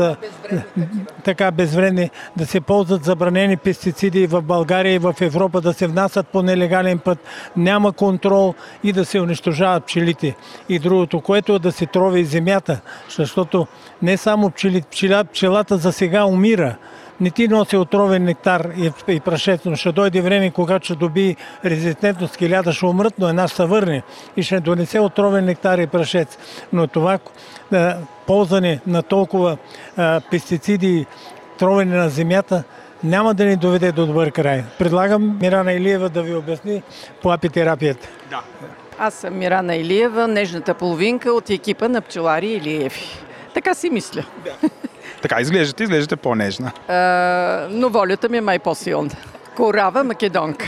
безвредни. 0.51 1.05
така 1.23 1.51
безвредни, 1.51 2.09
да 2.37 2.45
се 2.45 2.61
ползват 2.61 3.03
забранени 3.03 3.57
пестициди 3.57 4.27
в 4.27 4.41
България 4.41 4.93
и 4.93 4.99
в 4.99 5.15
Европа, 5.21 5.61
да 5.61 5.73
се 5.73 5.87
внасят 5.87 6.27
по 6.27 6.41
нелегален 6.41 6.99
път, 6.99 7.19
няма 7.57 7.91
контрол 7.91 8.53
и 8.83 8.93
да 8.93 9.05
се 9.05 9.19
унищожават 9.19 9.85
пчелите. 9.85 10.35
И 10.69 10.79
другото, 10.79 11.21
което 11.21 11.55
е 11.55 11.59
да 11.59 11.71
се 11.71 11.85
трови 11.85 12.25
земята, 12.25 12.81
защото 13.17 13.67
не 14.01 14.17
само 14.17 14.49
пчели, 14.49 14.81
пчела, 14.81 15.23
пчелата 15.23 15.77
за 15.77 15.91
сега 15.91 16.25
умира, 16.25 16.75
не 17.21 17.31
ти 17.31 17.47
носи 17.47 17.77
отровен 17.77 18.23
нектар 18.23 18.69
и, 18.77 18.91
и 19.07 19.19
прашец, 19.19 19.61
но 19.65 19.75
ще 19.75 19.91
дойде 19.91 20.21
време, 20.21 20.51
когато 20.51 20.85
ще 20.85 20.95
доби 20.95 21.35
резистентност, 21.65 22.35
хиляда 22.35 22.73
ще 22.73 22.85
умрат, 22.85 23.13
но 23.19 23.29
една 23.29 23.47
ще 23.47 23.65
върне 23.65 24.03
и 24.37 24.43
ще 24.43 24.59
донесе 24.59 24.99
отровен 24.99 25.45
нектар 25.45 25.77
и 25.77 25.87
прашец. 25.87 26.37
Но 26.73 26.87
това 26.87 27.19
а, 27.73 27.97
ползване 28.27 28.79
на 28.87 29.03
толкова 29.03 29.57
а, 29.97 30.21
пестициди, 30.31 31.05
тровене 31.57 31.97
на 31.97 32.09
земята, 32.09 32.63
няма 33.03 33.33
да 33.33 33.45
ни 33.45 33.55
доведе 33.55 33.91
до 33.91 34.05
добър 34.05 34.31
край. 34.31 34.63
Предлагам 34.79 35.37
Мирана 35.41 35.73
Илиева 35.73 36.09
да 36.09 36.23
ви 36.23 36.35
обясни 36.35 36.83
по 37.21 37.31
апитерапията. 37.31 38.07
Да. 38.29 38.41
Аз 38.99 39.13
съм 39.13 39.37
Мирана 39.37 39.75
Илиева, 39.75 40.27
нежната 40.27 40.73
половинка 40.73 41.33
от 41.33 41.49
екипа 41.49 41.87
на 41.87 42.01
пчелари 42.01 42.47
Илиеви. 42.47 43.01
Така 43.53 43.73
си 43.73 43.89
мисля. 43.89 44.23
Да. 44.43 44.69
Така 45.21 45.41
изглеждате, 45.41 45.83
изглеждате 45.83 46.15
по-нежна. 46.15 46.71
А, 46.87 47.67
но 47.71 47.89
волята 47.89 48.29
ми 48.29 48.37
е 48.37 48.41
май 48.41 48.59
по-силна. 48.59 49.09
Корава 49.55 50.03
македонка. 50.03 50.65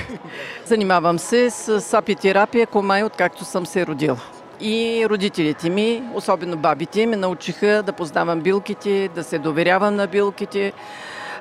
Занимавам 0.65 1.19
се 1.19 1.49
с 1.49 1.93
апитерапия 1.93 2.67
комай, 2.67 3.03
откакто 3.03 3.45
съм 3.45 3.65
се 3.65 3.85
родила. 3.85 4.17
И 4.61 5.05
родителите 5.09 5.69
ми, 5.69 6.03
особено 6.13 6.57
бабите, 6.57 7.05
ме 7.05 7.15
научиха 7.15 7.83
да 7.85 7.93
познавам 7.93 8.41
билките, 8.41 9.09
да 9.15 9.23
се 9.23 9.39
доверявам 9.39 9.95
на 9.95 10.07
билките. 10.07 10.73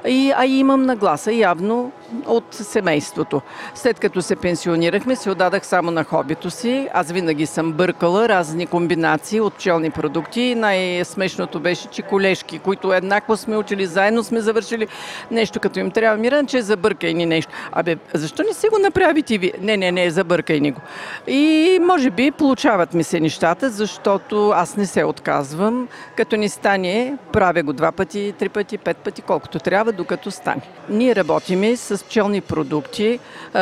И, 0.06 0.32
а 0.36 0.47
имам 0.47 0.82
нагласа 0.82 1.32
явно 1.32 1.93
от 2.27 2.44
семейството. 2.51 3.40
След 3.74 4.01
като 4.01 4.22
се 4.22 4.36
пенсионирахме, 4.36 5.16
се 5.16 5.31
отдадах 5.31 5.66
само 5.66 5.90
на 5.90 6.05
хобито 6.05 6.51
си. 6.51 6.89
Аз 6.94 7.12
винаги 7.12 7.47
съм 7.47 7.72
бъркала 7.72 8.28
разни 8.28 8.66
комбинации 8.66 9.40
от 9.40 9.55
пчелни 9.55 9.90
продукти. 9.90 10.55
Най-смешното 10.55 11.60
беше, 11.60 11.89
че 11.89 12.02
колежки, 12.02 12.59
които 12.59 12.93
еднакво 12.93 13.36
сме 13.36 13.56
учили, 13.56 13.86
заедно 13.86 14.24
сме 14.24 14.40
завършили 14.40 14.86
нещо, 15.31 15.60
като 15.60 15.78
им 15.78 15.90
трябва. 15.90 16.16
Миран, 16.16 16.47
че 16.47 16.62
забъркай 16.62 17.14
ни 17.14 17.27
нещо. 17.27 17.52
Абе, 17.72 17.97
защо 18.14 18.43
не 18.43 18.55
си 18.55 18.68
го 18.68 18.78
направите 18.78 19.39
ви? 19.39 19.52
Не, 19.60 19.77
не, 19.77 19.93
не, 19.93 20.10
забъркай 20.10 20.60
ни 20.60 20.70
го. 20.70 20.81
И 21.27 21.78
може 21.82 22.10
би 22.10 22.31
получават 22.31 22.94
ми 22.94 23.05
се 23.05 23.20
нещата, 23.20 23.70
защото 23.70 24.51
аз 24.51 24.77
не 24.77 24.86
се 24.86 25.05
отказвам. 25.05 25.89
Като 26.16 26.36
ни 26.36 26.48
стане, 26.48 27.16
правя 27.32 27.62
го 27.62 27.72
два 27.72 27.93
пъти, 27.93 28.35
три 28.39 28.48
пъти, 28.48 28.78
пет 28.78 28.97
пъти, 28.97 29.22
колкото 29.22 29.59
трябва, 29.59 29.89
докато 29.92 30.30
стане. 30.30 30.62
Ние 30.88 31.16
работиме 31.16 31.76
с 31.76 32.04
пчелни 32.04 32.40
продукти, 32.40 33.18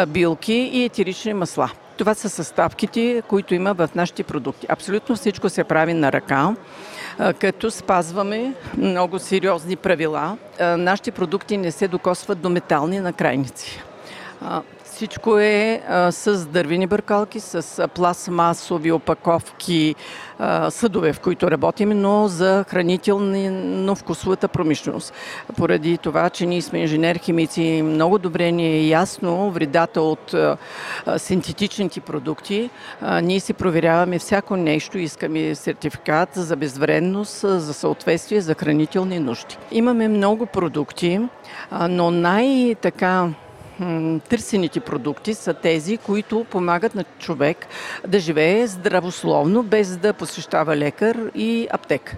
билки 0.09 0.55
и 0.55 0.85
етерични 0.85 1.35
масла. 1.35 1.71
Това 1.97 2.15
са 2.15 2.29
съставките, 2.29 3.23
които 3.29 3.55
има 3.55 3.75
в 3.75 3.89
нашите 3.95 4.23
продукти. 4.23 4.67
Абсолютно 4.71 5.17
всичко 5.17 5.49
се 5.49 5.65
прави 5.65 5.95
на 5.95 6.13
ръка 6.13 6.55
като 7.39 7.71
спазваме 7.71 8.55
много 8.77 9.19
сериозни 9.19 9.77
правила. 9.77 10.37
Нашите 10.61 11.11
продукти 11.11 11.57
не 11.57 11.71
се 11.71 11.89
докосват 11.89 12.41
до 12.41 12.51
метални 12.51 13.01
накрайници. 13.01 13.83
Всичко 14.85 15.39
е 15.39 15.83
с 16.11 16.47
дървени 16.47 16.87
бъркалки, 16.87 17.41
с 17.41 17.89
пластмасови 17.89 18.93
опаковки, 18.93 19.95
съдове, 20.71 21.13
в 21.13 21.21
които 21.21 21.51
работим, 21.51 21.89
но 21.89 22.29
за 22.29 22.65
хранително 22.69 23.95
вкусовата 23.95 24.49
промишленост. 24.49 25.13
Поради 25.57 25.99
това, 25.99 26.31
че 26.31 26.47
ние 26.47 26.63
сме 26.63 26.79
инженер-химици, 26.79 27.83
много 27.83 28.19
добре 28.19 28.53
ни 28.53 28.67
е 28.67 28.89
ясно 28.89 29.51
вредата 29.51 30.03
от 30.03 30.35
синтетичните 31.17 32.01
продукти. 32.01 32.71
Ние 33.23 33.41
си 33.41 33.53
проверяваме 33.53 34.19
всяко 34.19 34.57
нещо, 34.57 34.99
искаме 34.99 35.55
сертификат 35.55 36.29
за 36.35 36.57
безвредност, 36.57 37.41
за 37.41 37.75
съответствие, 37.75 38.41
за 38.41 38.55
хранителни 38.55 39.19
нужди. 39.19 39.59
Имаме 39.71 40.09
много 40.09 40.47
продукти, 40.47 41.21
но 41.89 42.11
най-така 42.11 43.29
търсените 44.29 44.81
продукти 44.81 45.35
са 45.35 45.55
тези, 45.55 45.97
които 45.97 46.47
помагат 46.51 46.95
на 46.95 47.05
човек 47.19 47.67
да 48.09 48.19
живее 48.21 48.67
здравословно, 48.67 49.63
без 49.63 49.97
да 49.97 50.13
посещава 50.13 50.77
лекар 50.77 51.19
и 51.35 51.69
аптека. 51.71 52.17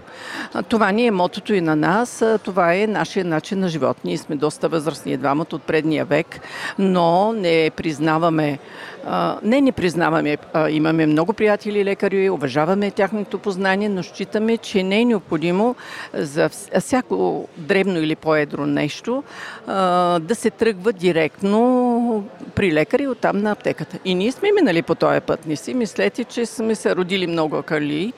Това 0.69 0.91
ни 0.91 1.07
е 1.07 1.11
мотото 1.11 1.53
и 1.53 1.61
на 1.61 1.75
нас, 1.75 2.23
това 2.43 2.73
е 2.73 2.87
нашия 2.87 3.25
начин 3.25 3.59
на 3.59 3.69
живот. 3.69 3.97
Ние 4.03 4.17
сме 4.17 4.35
доста 4.35 4.69
възрастни, 4.69 5.17
двамата 5.17 5.45
от 5.53 5.63
предния 5.63 6.05
век, 6.05 6.39
но 6.79 7.33
не 7.33 7.71
признаваме 7.75 8.59
не, 9.43 9.61
не 9.61 9.71
признаваме. 9.71 10.37
Имаме 10.69 11.05
много 11.05 11.33
приятели 11.33 11.85
лекари, 11.85 12.29
уважаваме 12.29 12.91
тяхното 12.91 13.39
познание, 13.39 13.89
но 13.89 14.03
считаме, 14.03 14.57
че 14.57 14.83
не 14.83 15.01
е 15.01 15.05
необходимо 15.05 15.75
за 16.13 16.49
всяко 16.79 17.47
дребно 17.57 17.99
или 17.99 18.15
по-едро 18.15 18.65
нещо 18.65 19.23
да 20.21 20.35
се 20.35 20.49
тръгва 20.49 20.93
директно 20.93 21.50
при 22.55 22.73
лекари 22.73 23.07
оттам 23.07 23.41
на 23.41 23.51
аптеката. 23.51 23.97
И 24.05 24.15
ние 24.15 24.31
сме 24.31 24.51
минали 24.51 24.81
по 24.81 24.95
този 24.95 25.21
път. 25.21 25.45
Не 25.45 25.55
си 25.55 25.73
мислете, 25.73 26.23
че 26.23 26.45
сме 26.45 26.75
се 26.75 26.95
родили 26.95 27.27
много 27.27 27.55
акали 27.55 28.13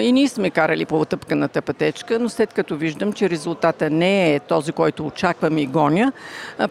и 0.00 0.12
ние 0.12 0.28
сме 0.28 0.50
карали 0.50 0.86
по 0.86 1.00
отъпканата 1.00 1.62
пътечка, 1.62 2.18
но 2.18 2.28
след 2.28 2.52
като 2.52 2.76
виждам, 2.76 3.12
че 3.12 3.30
резултата 3.30 3.90
не 3.90 4.34
е 4.34 4.40
този, 4.40 4.72
който 4.72 5.06
очаквам 5.06 5.58
и 5.58 5.66
гоня, 5.66 6.12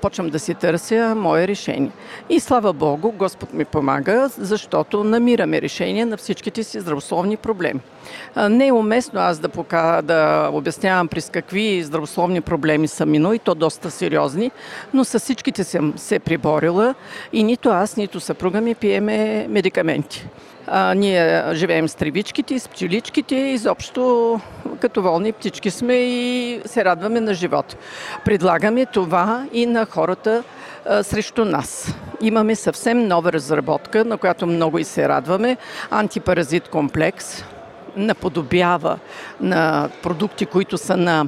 почвам 0.02 0.30
да 0.30 0.40
си 0.40 0.54
търся 0.54 1.14
мое 1.16 1.48
решение. 1.48 1.92
И 2.30 2.40
слава 2.40 2.74
Богу, 2.74 3.12
Господ 3.12 3.54
ми 3.54 3.66
помага, 3.66 4.30
защото 4.38 5.04
намираме 5.04 5.62
решение 5.62 6.06
на 6.06 6.18
всичките 6.18 6.64
си 6.64 6.80
здравословни 6.80 7.38
проблеми. 7.38 7.80
Не 8.50 8.68
е 8.68 8.72
уместно 8.72 9.20
аз 9.20 9.40
да, 9.40 9.50
пока, 9.50 10.02
да 10.02 10.50
обяснявам 10.54 11.08
през 11.08 11.30
какви 11.30 11.84
здравословни 11.84 12.42
проблеми 12.42 12.88
съм 12.88 13.10
минал 13.10 13.34
и 13.34 13.40
то 13.40 13.56
доста 13.56 13.92
сериозни, 13.92 14.52
но 14.94 15.04
с 15.04 15.20
всичките 15.20 15.64
съм 15.80 15.94
се 15.98 16.20
преборила 16.20 16.96
и 17.34 17.44
нито 17.44 17.70
аз, 17.70 17.98
нито 17.98 18.20
съпруга 18.20 18.62
ми 18.62 18.76
пиеме 18.76 19.48
медикаменти. 19.50 20.28
А, 20.68 20.94
ние 20.94 21.44
живеем 21.54 21.88
с 21.90 21.96
тревичките, 21.96 22.60
с 22.60 22.68
пчеличките, 22.68 23.36
изобщо 23.36 24.40
като 24.82 25.02
волни 25.02 25.32
птички 25.32 25.72
сме 25.72 25.94
и 25.94 26.62
се 26.66 26.86
радваме 26.86 27.20
на 27.20 27.34
живот. 27.34 27.78
Предлагаме 28.26 28.86
това 28.86 29.46
и 29.54 29.66
на 29.66 29.86
хората 29.86 30.44
а, 30.86 31.04
срещу 31.04 31.46
нас. 31.46 31.96
Имаме 32.22 32.56
съвсем 32.56 33.08
нова 33.08 33.34
разработка, 33.34 34.06
на 34.06 34.18
която 34.18 34.48
много 34.48 34.78
и 34.80 34.84
се 34.84 35.10
радваме. 35.10 35.58
Антипаразит 35.92 36.68
комплекс, 36.68 37.44
наподобява 38.00 39.00
на 39.42 39.90
продукти, 40.04 40.46
които 40.46 40.78
са 40.78 40.98
на 40.98 41.26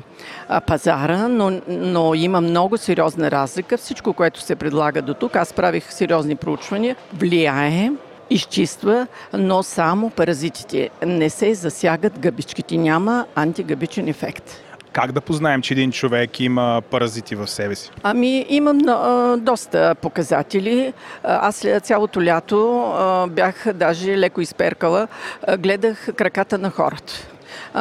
пазара, 0.67 1.27
но, 1.27 1.61
но 1.67 2.13
има 2.13 2.41
много 2.41 2.77
сериозна 2.77 3.31
разлика. 3.31 3.77
Всичко, 3.77 4.13
което 4.13 4.41
се 4.41 4.55
предлага 4.55 5.01
до 5.01 5.13
тук, 5.13 5.35
аз 5.35 5.53
правих 5.53 5.93
сериозни 5.93 6.35
проучвания, 6.35 6.95
влияе 7.13 7.91
изчиства, 8.29 9.07
но 9.33 9.63
само 9.63 10.09
паразитите. 10.09 10.89
Не 11.05 11.29
се 11.29 11.53
засягат 11.53 12.19
гъбичките. 12.19 12.77
Няма 12.77 13.25
антигъбичен 13.35 14.07
ефект. 14.07 14.61
Как 14.93 15.11
да 15.11 15.21
познаем, 15.21 15.61
че 15.61 15.73
един 15.73 15.91
човек 15.91 16.39
има 16.39 16.81
паразити 16.89 17.35
в 17.35 17.47
себе 17.47 17.75
си? 17.75 17.91
Ами, 18.03 18.45
имам 18.49 18.79
а, 18.87 19.37
доста 19.37 19.95
показатели. 19.95 20.93
Аз 21.23 21.65
цялото 21.83 22.23
лято 22.23 22.81
а, 22.97 23.27
бях 23.27 23.65
даже 23.73 24.17
леко 24.17 24.41
изперкала. 24.41 25.07
А, 25.47 25.57
гледах 25.57 26.07
краката 26.15 26.57
на 26.57 26.69
хората. 26.69 27.13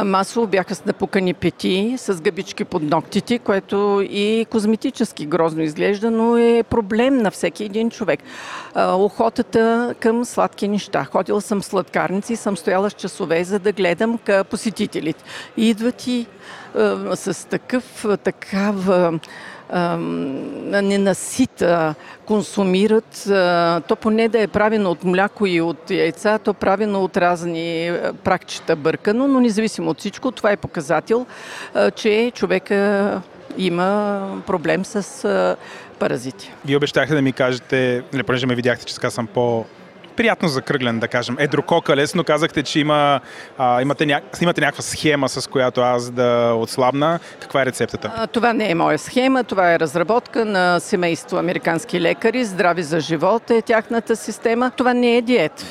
Масово 0.04 0.46
бяха 0.46 0.74
напукани 0.86 1.34
пети, 1.34 1.94
с 1.98 2.20
гъбички 2.20 2.64
под 2.64 2.82
ногтите, 2.82 3.38
което 3.38 4.06
и 4.10 4.46
козметически 4.50 5.26
грозно 5.26 5.62
изглежда, 5.62 6.10
но 6.10 6.36
е 6.36 6.62
проблем 6.62 7.16
на 7.16 7.30
всеки 7.30 7.64
един 7.64 7.90
човек. 7.90 8.20
Охотата 8.76 9.94
към 10.00 10.24
сладки 10.24 10.68
неща. 10.68 11.04
Ходила 11.04 11.40
съм 11.40 11.60
в 11.60 11.64
сладкарници 11.64 12.32
и 12.32 12.36
съм 12.36 12.56
стояла 12.56 12.90
с 12.90 12.94
часове, 12.94 13.44
за 13.44 13.58
да 13.58 13.72
гледам 13.72 14.18
посетителите. 14.50 15.24
И 15.56 15.70
идват 15.70 16.06
и 16.06 16.26
с 17.14 17.48
такъв, 17.48 18.06
такава 18.24 19.18
ненасита 20.82 21.94
консумират, 22.26 23.22
то 23.88 23.96
поне 24.00 24.28
да 24.28 24.40
е 24.40 24.46
правено 24.46 24.90
от 24.90 25.04
мляко 25.04 25.46
и 25.46 25.60
от 25.60 25.90
яйца, 25.90 26.38
то 26.38 26.54
правено 26.54 27.04
от 27.04 27.16
разни 27.16 27.92
пракчета 28.24 28.76
бъркано, 28.76 29.28
но 29.28 29.40
независимо 29.40 29.90
от 29.90 29.98
всичко, 29.98 30.32
това 30.32 30.50
е 30.50 30.56
показател, 30.56 31.26
че 31.94 32.32
човека 32.34 33.20
има 33.58 34.20
проблем 34.46 34.84
с 34.84 35.56
паразити. 35.98 36.52
Вие 36.64 36.76
обещахте 36.76 37.14
да 37.14 37.22
ми 37.22 37.32
кажете, 37.32 38.02
или 38.14 38.22
понеже 38.22 38.46
ме 38.46 38.54
видяхте, 38.54 38.84
че 38.84 38.94
така 38.94 39.10
съм 39.10 39.26
по 39.26 39.64
приятно 40.16 40.48
закръглен, 40.48 40.98
да 40.98 41.08
кажем, 41.08 41.36
едрококалес, 41.38 42.14
но 42.14 42.24
казахте, 42.24 42.62
че 42.62 42.80
има, 42.80 43.20
а, 43.58 43.82
имате, 43.82 44.06
ня... 44.06 44.20
имате 44.42 44.60
някаква 44.60 44.82
схема, 44.82 45.28
с 45.28 45.50
която 45.50 45.80
аз 45.80 46.10
да 46.10 46.54
отслабна. 46.56 47.18
Каква 47.40 47.62
е 47.62 47.66
рецептата? 47.66 48.12
А, 48.16 48.26
Това 48.26 48.52
не 48.52 48.70
е 48.70 48.74
моя 48.74 48.98
схема, 48.98 49.44
това 49.44 49.74
е 49.74 49.78
разработка 49.78 50.44
на 50.44 50.80
семейство 50.80 51.36
американски 51.36 52.00
лекари. 52.00 52.44
Здрави 52.44 52.82
за 52.82 53.00
живот 53.00 53.50
е 53.50 53.62
тяхната 53.62 54.16
система. 54.16 54.70
Това 54.76 54.94
не 54.94 55.16
е 55.16 55.22
диета. 55.22 55.64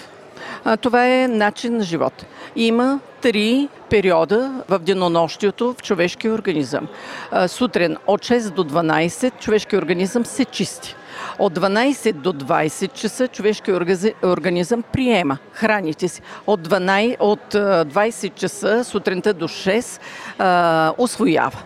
А, 0.65 0.77
Това 0.77 1.07
е 1.07 1.27
начин 1.27 1.77
на 1.77 1.83
живот. 1.83 2.25
Има 2.55 2.99
три 3.21 3.69
периода 3.89 4.63
в 4.69 4.79
денонощието 4.79 5.73
в 5.73 5.81
човешкия 5.81 6.33
организъм. 6.33 6.87
А, 7.31 7.47
Сутрин 7.47 7.97
от 8.07 8.21
6 8.21 8.49
до 8.49 8.63
12 8.63 9.39
човешкия 9.39 9.79
организъм 9.79 10.25
се 10.25 10.45
чисти. 10.45 10.95
От 11.39 11.59
12 11.59 12.13
до 12.13 12.33
20 12.33 12.93
часа 12.93 13.27
човешкият 13.27 13.81
организъм 14.23 14.83
приема 14.93 15.37
храните 15.53 16.07
си. 16.07 16.21
От, 16.47 16.67
12, 16.67 17.15
от 17.19 17.55
а, 17.55 17.85
20 17.85 18.35
часа 18.35 18.83
сутринта 18.83 19.33
до 19.33 19.47
6 19.47 19.99
а, 20.39 20.93
освоява. 20.97 21.59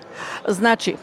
Значи, 0.48 0.96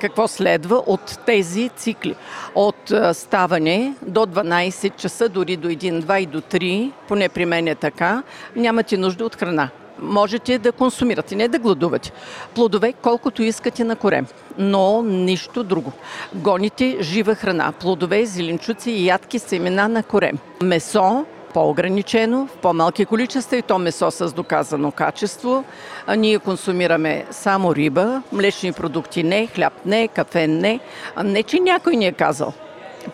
какво 0.00 0.28
следва 0.28 0.82
от 0.86 1.18
тези 1.26 1.70
цикли? 1.76 2.14
От 2.54 2.92
ставане 3.12 3.94
до 4.02 4.20
12 4.20 4.96
часа, 4.96 5.28
дори 5.28 5.56
до 5.56 5.68
1, 5.68 6.02
2 6.02 6.18
и 6.18 6.26
до 6.26 6.40
3, 6.40 6.92
поне 7.08 7.28
при 7.28 7.44
мен 7.44 7.68
е 7.68 7.74
така, 7.74 8.22
нямате 8.56 8.96
нужда 8.96 9.24
от 9.24 9.36
храна. 9.36 9.68
Можете 9.98 10.58
да 10.58 10.72
консумирате, 10.72 11.36
не 11.36 11.48
да 11.48 11.58
гладувате. 11.58 12.12
Плодове 12.54 12.92
колкото 12.92 13.42
искате 13.42 13.84
на 13.84 13.96
корем, 13.96 14.26
но 14.58 15.02
нищо 15.02 15.62
друго. 15.62 15.92
Гоните 16.34 16.96
жива 17.00 17.34
храна, 17.34 17.72
плодове, 17.72 18.26
зеленчуци 18.26 18.90
и 18.90 19.06
ядки 19.06 19.38
семена 19.38 19.88
на 19.88 20.02
корем. 20.02 20.38
Месо, 20.62 21.24
по-ограничено, 21.54 22.46
в 22.46 22.56
по-малки 22.56 23.04
количества 23.04 23.56
и 23.56 23.62
то 23.62 23.78
месо 23.78 24.10
с 24.10 24.32
доказано 24.32 24.92
качество. 24.92 25.64
А 26.06 26.16
ние 26.16 26.38
консумираме 26.38 27.26
само 27.30 27.74
риба, 27.74 28.22
млечни 28.32 28.72
продукти 28.72 29.22
не, 29.22 29.46
хляб 29.46 29.72
не, 29.86 30.08
кафе 30.08 30.46
не. 30.46 30.80
Не, 31.24 31.42
че 31.42 31.60
някой 31.60 31.96
ни 31.96 32.06
е 32.06 32.12
казал. 32.12 32.52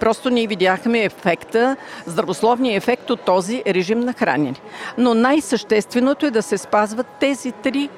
Просто 0.00 0.30
ние 0.30 0.46
видяхме 0.46 1.04
ефекта, 1.04 1.76
здравословния 2.06 2.76
ефект 2.76 3.10
от 3.10 3.20
този 3.20 3.62
режим 3.66 4.00
на 4.00 4.12
хранене. 4.12 4.54
Но 4.98 5.14
най-същественото 5.14 6.26
е 6.26 6.30
да 6.30 6.42
се 6.42 6.58
спазват 6.58 7.06
тези 7.20 7.52
три 7.52 7.88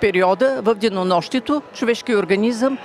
периода 0.00 0.60
в 0.62 0.74
денонощието. 0.74 1.62
Човешкият 1.74 2.22
организъм 2.22 2.78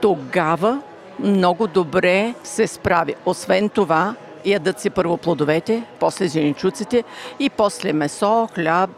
тогава 0.00 0.80
много 1.18 1.66
добре 1.66 2.34
се 2.44 2.66
справи. 2.66 3.14
Освен 3.26 3.68
това, 3.68 4.14
ядат 4.44 4.80
си 4.80 4.90
първо 4.90 5.16
плодовете, 5.16 5.82
после 6.00 6.28
зеленчуците 6.28 7.04
и 7.38 7.50
после 7.50 7.92
месо, 7.92 8.48
хляб, 8.54 8.90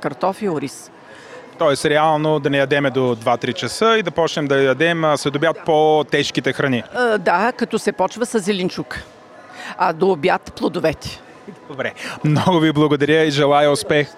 картофи, 0.00 0.48
ориз. 0.48 0.90
Тоест, 1.58 1.84
реално 1.84 2.40
да 2.40 2.50
не 2.50 2.58
ядеме 2.58 2.90
до 2.90 3.00
2-3 3.00 3.52
часа 3.52 3.98
и 3.98 4.02
да 4.02 4.10
почнем 4.10 4.46
да 4.46 4.62
ядем 4.62 5.04
а, 5.04 5.16
след 5.16 5.36
обяд 5.36 5.56
по-тежките 5.66 6.52
храни. 6.52 6.82
Да, 7.18 7.52
като 7.56 7.78
се 7.78 7.92
почва 7.92 8.26
с 8.26 8.38
зеленчук. 8.38 8.98
А 9.78 9.92
до 9.92 10.10
обяд 10.10 10.52
плодовете. 10.56 11.20
Добре. 11.68 11.92
Много 12.24 12.60
ви 12.60 12.72
благодаря 12.72 13.24
и 13.24 13.30
желая 13.30 13.70
успех. 13.70 14.08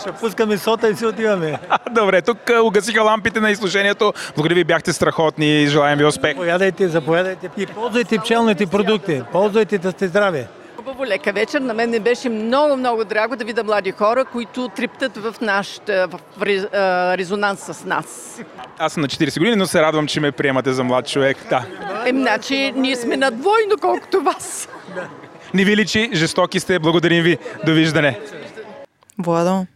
Ще 0.00 0.12
пускаме 0.12 0.58
сота 0.58 0.88
и 0.88 0.96
си 0.96 1.06
отиваме. 1.06 1.58
Добре, 1.90 2.22
тук 2.22 2.38
угасиха 2.64 3.02
лампите 3.02 3.40
на 3.40 3.50
изслушението. 3.50 4.12
Благодаря 4.34 4.54
ви, 4.54 4.64
бяхте 4.64 4.92
страхотни 4.92 5.62
и 5.62 5.66
желаем 5.66 5.98
ви 5.98 6.04
успех. 6.04 6.32
Заповядайте, 6.32 6.88
заповядайте 6.88 7.50
и 7.56 7.66
ползвайте 7.66 8.18
пчелните 8.18 8.66
продукти. 8.66 9.22
Ползвайте 9.32 9.78
да 9.78 9.90
сте 9.90 10.08
здрави. 10.08 10.46
Хубаво 10.84 11.06
лека 11.06 11.32
вечер. 11.32 11.60
На 11.60 11.74
мен 11.74 11.90
не 11.90 12.00
беше 12.00 12.28
много, 12.28 12.76
много 12.76 13.04
драго 13.04 13.36
да 13.36 13.44
видя 13.44 13.64
млади 13.64 13.90
хора, 13.92 14.24
които 14.24 14.68
триптат 14.68 15.16
в 15.16 15.34
нашата, 15.40 16.08
в 16.08 16.20
резонанс 17.18 17.60
с 17.60 17.84
нас. 17.84 18.40
Аз 18.78 18.92
съм 18.92 19.00
на 19.00 19.08
40 19.08 19.38
години, 19.38 19.56
но 19.56 19.66
се 19.66 19.82
радвам, 19.82 20.06
че 20.06 20.20
ме 20.20 20.32
приемате 20.32 20.72
за 20.72 20.84
млад 20.84 21.08
човек. 21.08 21.36
Да. 21.50 21.64
Ем, 22.06 22.20
значи, 22.20 22.72
ние 22.76 22.96
сме 22.96 23.16
на 23.16 23.30
двойно, 23.30 23.76
колкото 23.80 24.20
вас. 24.20 24.68
Не 25.54 25.64
ви 25.64 25.76
личи, 25.76 26.10
жестоки 26.12 26.60
сте. 26.60 26.78
Благодарим 26.78 27.22
ви. 27.22 27.38
Довиждане. 27.66 28.20
Владо, 29.18 29.66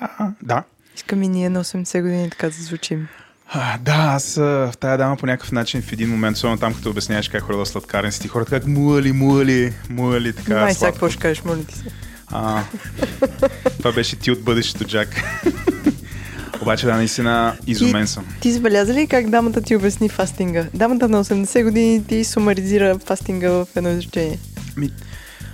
Да, 0.00 0.32
да. 0.42 0.62
искам 0.96 1.22
и 1.22 1.28
ние 1.28 1.48
на 1.50 1.64
80 1.64 2.02
години 2.02 2.30
така 2.30 2.46
да 2.46 2.52
звучим. 2.52 3.08
А, 3.50 3.78
да, 3.78 3.92
аз 3.92 4.34
в 4.34 4.72
тая 4.80 4.98
дама 4.98 5.16
по 5.16 5.26
някакъв 5.26 5.52
начин 5.52 5.82
в 5.82 5.92
един 5.92 6.10
момент, 6.10 6.36
особено 6.36 6.58
там, 6.58 6.74
като 6.74 6.90
обясняваш 6.90 7.28
как 7.28 7.42
ходила 7.42 7.66
сладкарниците, 7.66 8.28
хората 8.28 8.50
как 8.50 8.66
муали, 8.66 9.12
муали, 9.12 9.72
муали, 9.90 10.32
така 10.32 10.60
Май 10.60 10.74
сега 10.74 10.92
какво 10.92 11.08
ще 11.08 11.18
кажеш, 11.18 11.44
моля 11.44 11.64
ти 11.64 11.74
се. 11.74 11.84
А, 12.26 12.64
това 13.78 13.92
беше 13.92 14.16
ти 14.16 14.30
от 14.30 14.42
бъдещето, 14.42 14.84
Джак. 14.84 15.08
Обаче 16.62 16.86
да, 16.86 16.96
наистина 16.96 17.56
изумен 17.66 18.06
съм. 18.06 18.26
Ти 18.40 18.52
забеляза 18.52 18.94
ли 18.94 19.06
как 19.06 19.30
дамата 19.30 19.62
ти 19.62 19.76
обясни 19.76 20.08
фастинга? 20.08 20.66
Дамата 20.74 21.08
на 21.08 21.24
80 21.24 21.64
години 21.64 22.04
ти 22.04 22.24
сумаризира 22.24 22.98
фастинга 22.98 23.50
в 23.50 23.66
едно 23.76 23.90
изречение. 23.90 24.38
Ми, 24.76 24.90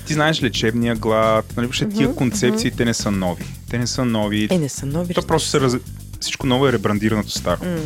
ти 0.06 0.14
знаеш 0.14 0.42
лечебния 0.42 0.94
глад, 0.94 1.56
нали, 1.56 1.66
въобще 1.66 1.88
тия 1.88 2.08
Мгм, 2.08 2.16
концепции, 2.16 2.68
мгм. 2.68 2.76
те 2.76 2.84
не 2.84 2.94
са 2.94 3.10
нови. 3.10 3.44
Те 3.70 3.78
не 3.78 3.86
са 3.86 4.04
нови. 4.04 4.48
Е, 4.50 4.58
не 4.58 4.68
са 4.68 4.86
нови. 4.86 5.14
То 5.14 5.26
просто 5.26 5.48
се 5.48 5.60
раз... 5.60 5.76
Всичко 6.24 6.46
ново 6.46 6.68
е 6.68 6.72
ребрандираното 6.72 7.30
старо. 7.30 7.64
М. 7.64 7.78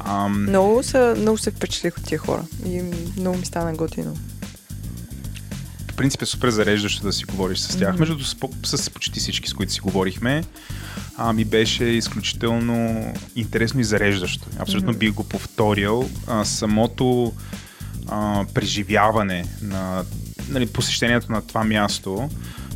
Ам, 0.00 0.42
Много, 0.42 0.82
са, 0.82 1.14
много 1.18 1.38
се 1.38 1.50
впечатлих 1.50 1.98
от 1.98 2.04
тия 2.04 2.18
хора 2.18 2.42
и 2.66 2.82
много 3.18 3.38
ми 3.38 3.46
стана 3.46 3.74
готино. 3.74 4.16
по 5.86 5.94
принцип 5.94 6.22
е 6.22 6.26
супер 6.26 6.50
зареждащо 6.50 7.02
да 7.02 7.12
си 7.12 7.24
говориш 7.24 7.58
с 7.58 7.78
тях. 7.78 7.88
Мгм. 7.88 7.98
Между 7.98 8.14
другото, 8.14 8.66
с, 8.66 8.78
с 8.78 8.90
почти 8.90 9.20
всички, 9.20 9.48
с 9.50 9.54
които 9.54 9.72
си 9.72 9.80
говорихме, 9.80 10.44
а, 11.16 11.32
ми 11.32 11.44
беше 11.44 11.84
изключително 11.84 13.06
интересно 13.36 13.80
и 13.80 13.84
зареждащо. 13.84 14.46
Абсолютно 14.58 14.90
Мгм. 14.90 14.98
бих 14.98 15.12
го 15.12 15.24
повторил. 15.24 16.10
А, 16.26 16.44
самото 16.44 17.32
а, 18.08 18.44
преживяване 18.54 19.44
на 19.62 20.04
нали, 20.48 20.66
посещението 20.66 21.32
на 21.32 21.42
това 21.42 21.64
място, 21.64 22.28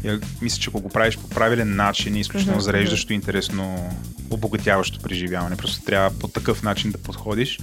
я, 0.05 0.21
мисля, 0.43 0.61
че 0.61 0.71
ако 0.71 0.81
го 0.81 0.89
правиш 0.89 1.19
по 1.19 1.29
правилен 1.29 1.77
начин, 1.77 2.15
е 2.15 2.21
изключително 2.21 2.57
Мгм, 2.57 2.65
зареждащо 2.65 3.13
интересно, 3.13 3.91
обогатяващо 4.31 5.01
преживяване. 5.01 5.57
Просто 5.57 5.85
трябва 5.85 6.19
по 6.19 6.29
такъв 6.29 6.63
начин 6.63 6.91
да 6.91 6.99
подходиш. 6.99 7.59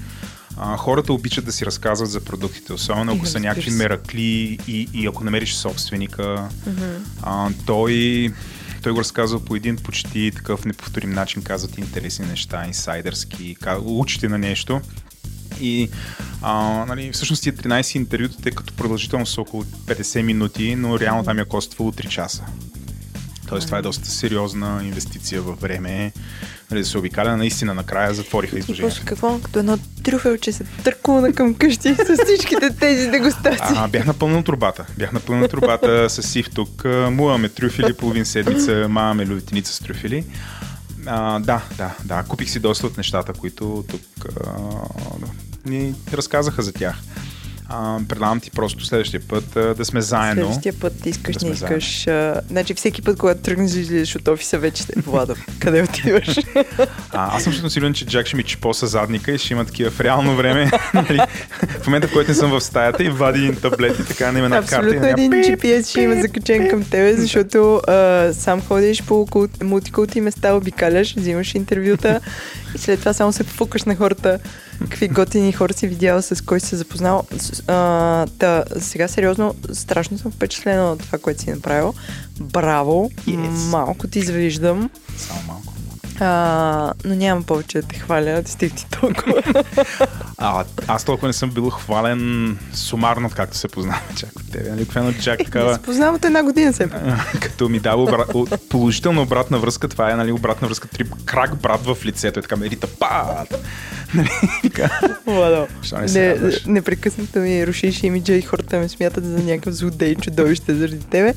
а, 0.57 0.77
хората 0.77 1.13
обичат 1.13 1.45
да 1.45 1.51
си 1.51 1.65
разказват 1.65 2.09
за 2.09 2.21
продуктите, 2.21 2.73
особено 2.73 3.13
ако 3.13 3.25
са 3.25 3.39
някакви 3.39 3.71
меракли 3.71 4.59
и, 4.67 4.89
и 4.93 5.07
ако 5.07 5.23
намериш 5.23 5.53
собственика. 5.53 6.49
Мгм. 6.67 6.85
А, 7.21 7.49
той, 7.65 8.29
той 8.83 8.91
го 8.91 8.99
разказва 8.99 9.45
по 9.45 9.55
един 9.55 9.75
почти 9.75 10.31
такъв 10.35 10.65
неповторим 10.65 11.09
начин, 11.09 11.41
казва 11.41 11.69
ти 11.71 11.81
интересни 11.81 12.25
неща, 12.25 12.67
инсайдърски, 12.67 13.55
учите 13.85 14.27
на 14.27 14.37
нещо. 14.37 14.81
И 15.61 15.89
а, 16.41 16.85
нали, 16.87 17.11
всъщност 17.11 17.43
тия 17.43 17.53
13 17.53 17.95
интервюта, 17.95 18.37
тъй 18.41 18.51
като 18.51 18.73
продължително 18.73 19.25
са 19.25 19.41
около 19.41 19.63
50 19.63 20.21
минути, 20.21 20.75
но 20.75 20.99
реално 20.99 21.23
там 21.23 21.39
я 21.39 21.45
коствало 21.45 21.91
3 21.91 22.07
часа. 22.07 22.43
Тоест 23.47 23.65
това 23.65 23.77
е 23.77 23.81
доста 23.81 24.09
сериозна 24.09 24.81
инвестиция 24.83 25.41
във 25.41 25.61
време. 25.61 26.11
Нали, 26.71 26.79
да 26.81 26.85
се 26.85 26.97
обикаля, 26.97 27.37
наистина 27.37 27.73
накрая 27.73 28.13
затвориха 28.13 28.55
И 28.55 28.59
изложението. 28.59 28.95
после 28.95 29.05
какво? 29.07 29.39
Като 29.39 29.59
едно 29.59 29.77
трюфелче 30.03 30.51
се 30.51 30.63
търкуна 30.63 31.33
към 31.33 31.53
къщи 31.53 31.95
с 31.95 32.17
всичките 32.25 32.69
тези 32.79 33.07
дегустации. 33.11 33.75
А, 33.77 33.87
бях 33.87 34.05
напълнен 34.05 34.37
от 34.37 34.45
трубата. 34.45 34.85
Бях 34.97 35.11
напълнен 35.11 35.43
от 35.43 35.51
трубата 35.51 36.09
с 36.09 36.23
сив 36.23 36.49
тук. 36.55 36.85
Муваме 37.11 37.49
трюфили 37.49 37.93
половин 37.93 38.25
седмица, 38.25 38.87
маваме 38.89 39.25
люлетеница 39.25 39.73
с 39.73 39.79
трюфили. 39.79 40.23
А, 41.05 41.39
да, 41.39 41.61
да, 41.77 41.95
да. 42.05 42.23
Купих 42.23 42.49
си 42.49 42.59
доста 42.59 42.87
от 42.87 42.97
нещата, 42.97 43.33
които 43.33 43.83
тук 43.89 44.25
а, 44.25 44.51
ни 45.65 45.93
разказаха 46.13 46.61
за 46.61 46.73
тях. 46.73 46.95
А, 47.69 47.99
предлагам 48.09 48.39
ти 48.39 48.51
просто 48.51 48.85
следващия 48.85 49.21
път 49.27 49.55
а, 49.55 49.73
да 49.75 49.85
сме 49.85 50.01
заедно. 50.01 50.43
Следващия 50.43 50.73
път 50.73 51.05
искаш, 51.05 51.35
Да 51.35 51.45
не 51.45 51.51
искаш. 51.51 52.07
А, 52.07 52.41
значи 52.49 52.73
всеки 52.73 53.01
път, 53.01 53.17
когато 53.17 53.41
тръгнеш 53.41 53.71
да 53.71 53.79
излизаш 53.79 54.15
от 54.15 54.27
офиса, 54.27 54.59
вече 54.59 54.83
сте 54.83 54.99
Влада. 54.99 55.35
Къде 55.59 55.83
отиваш? 55.83 56.27
А, 57.11 57.35
аз 57.35 57.43
съм 57.43 57.51
абсолютно 57.51 57.69
сигурен, 57.69 57.93
че 57.93 58.05
Джак 58.05 58.27
ще 58.27 58.37
ми 58.37 58.43
чипоса 58.43 58.87
задника 58.87 59.31
и 59.31 59.37
ще 59.37 59.53
има 59.53 59.65
такива 59.65 59.91
в 59.91 60.01
реално 60.01 60.35
време. 60.35 60.71
нали, 60.93 61.19
в 61.81 61.87
момента, 61.87 62.07
в 62.07 62.13
който 62.13 62.31
не 62.31 62.35
съм 62.35 62.51
в 62.51 62.61
стаята 62.61 63.03
и 63.03 63.09
вади 63.09 63.39
един 63.39 63.55
таблет 63.55 63.99
и 63.99 64.05
така, 64.05 64.31
няма 64.31 64.45
една 64.45 64.61
карта. 64.61 64.75
и 64.75 64.77
Абсолютно 64.77 65.07
един 65.07 65.31
пип, 65.31 65.61
GPS 65.61 65.89
ще 65.89 66.01
има 66.01 66.21
закачен 66.21 66.69
към 66.69 66.83
тебе, 66.83 67.13
защото 67.13 67.81
а, 67.87 68.29
сам 68.33 68.61
ходиш 68.61 69.03
по 69.03 69.13
култ- 69.27 69.63
мултикулти 69.63 70.21
места, 70.21 70.53
обикаляш, 70.53 71.15
взимаш 71.15 71.55
интервюта 71.55 72.19
и 72.75 72.79
след 72.79 72.99
това 72.99 73.13
само 73.13 73.33
се 73.33 73.43
фукаш 73.43 73.83
на 73.83 73.95
хората, 73.95 74.39
какви 74.81 75.07
готини 75.07 75.51
хора 75.51 75.73
си 75.73 75.87
видяла, 75.87 76.21
с 76.21 76.43
кой 76.43 76.59
си 76.59 76.67
се 76.67 76.75
запознал. 76.75 77.23
С- 77.31 77.63
А, 77.67 78.25
та, 78.29 78.63
сега 78.79 79.07
сериозно, 79.07 79.55
страшно 79.73 80.17
съм 80.17 80.31
впечатлена 80.31 80.91
от 80.91 80.99
това, 80.99 81.17
което 81.17 81.41
си 81.41 81.49
направил. 81.49 81.93
Браво! 82.39 83.11
Yes. 83.19 83.69
Малко 83.69 84.07
ти 84.07 84.21
завиждам. 84.21 84.89
Само 85.17 85.41
малко. 85.47 85.73
А, 86.19 86.93
но 87.05 87.15
нямам 87.15 87.43
повече 87.43 87.81
да 87.81 87.87
те 87.87 87.99
хваля, 87.99 88.41
да 88.41 88.51
стиг 88.51 88.75
ти 88.75 88.85
толкова. 88.89 89.43
А, 90.37 90.63
аз 90.87 91.03
толкова 91.03 91.27
не 91.27 91.33
съм 91.33 91.49
бил 91.49 91.69
хвален 91.69 92.57
сумарно, 92.73 93.29
както 93.29 93.57
се 93.57 93.67
познаваме 93.67 94.15
чак 94.15 94.29
от 94.39 94.51
тебе. 94.51 94.69
Нали, 94.69 94.81
обикновено 94.81 95.13
Джак 95.13 95.39
Не 95.39 95.45
такава, 95.45 95.73
се 95.73 95.81
познавам 95.81 96.15
от 96.15 96.25
една 96.25 96.43
година 96.43 96.73
се. 96.73 96.89
като 97.41 97.69
ми 97.69 97.79
дава 97.79 98.03
обра... 98.03 98.25
положителна 98.69 99.21
обратна 99.21 99.59
връзка, 99.59 99.87
това 99.87 100.11
е 100.11 100.15
нали, 100.15 100.31
обратна 100.31 100.67
връзка, 100.67 100.87
трип, 100.87 101.13
крак 101.25 101.55
брат 101.55 101.85
в 101.85 101.97
лицето, 102.05 102.39
е 102.39 102.41
така 102.41 102.55
ме 102.55 102.69
рита, 102.69 102.87
пат! 102.99 103.55
Нали, 104.15 104.29
не 106.13 106.73
непрекъснато 106.73 107.39
ми 107.39 107.67
рушиш 107.67 108.03
имиджа 108.03 108.33
и 108.33 108.41
хората 108.41 108.79
ме 108.79 108.89
смятат 108.89 109.25
за 109.25 109.43
някакъв 109.43 109.73
злодей, 109.73 110.15
чудовище 110.15 110.75
заради 110.75 110.99
тебе. 110.99 111.33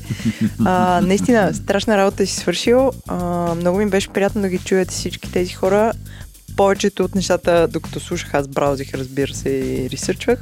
А, 0.65 1.01
наистина, 1.01 1.53
страшна 1.53 1.97
работа 1.97 2.27
си 2.27 2.35
свършил. 2.35 2.91
А, 3.07 3.17
много 3.55 3.77
ми 3.77 3.85
беше 3.85 4.09
приятно 4.09 4.41
да 4.41 4.49
ги 4.49 4.57
чуете 4.57 4.93
всички 4.93 5.31
тези 5.31 5.53
хора. 5.53 5.93
Повечето 6.55 7.03
от 7.03 7.15
нещата, 7.15 7.67
докато 7.67 7.99
слушах, 7.99 8.33
аз 8.33 8.47
браузих, 8.47 8.93
разбира 8.93 9.33
се, 9.33 9.49
и 9.49 9.89
ресърчвах. 9.89 10.39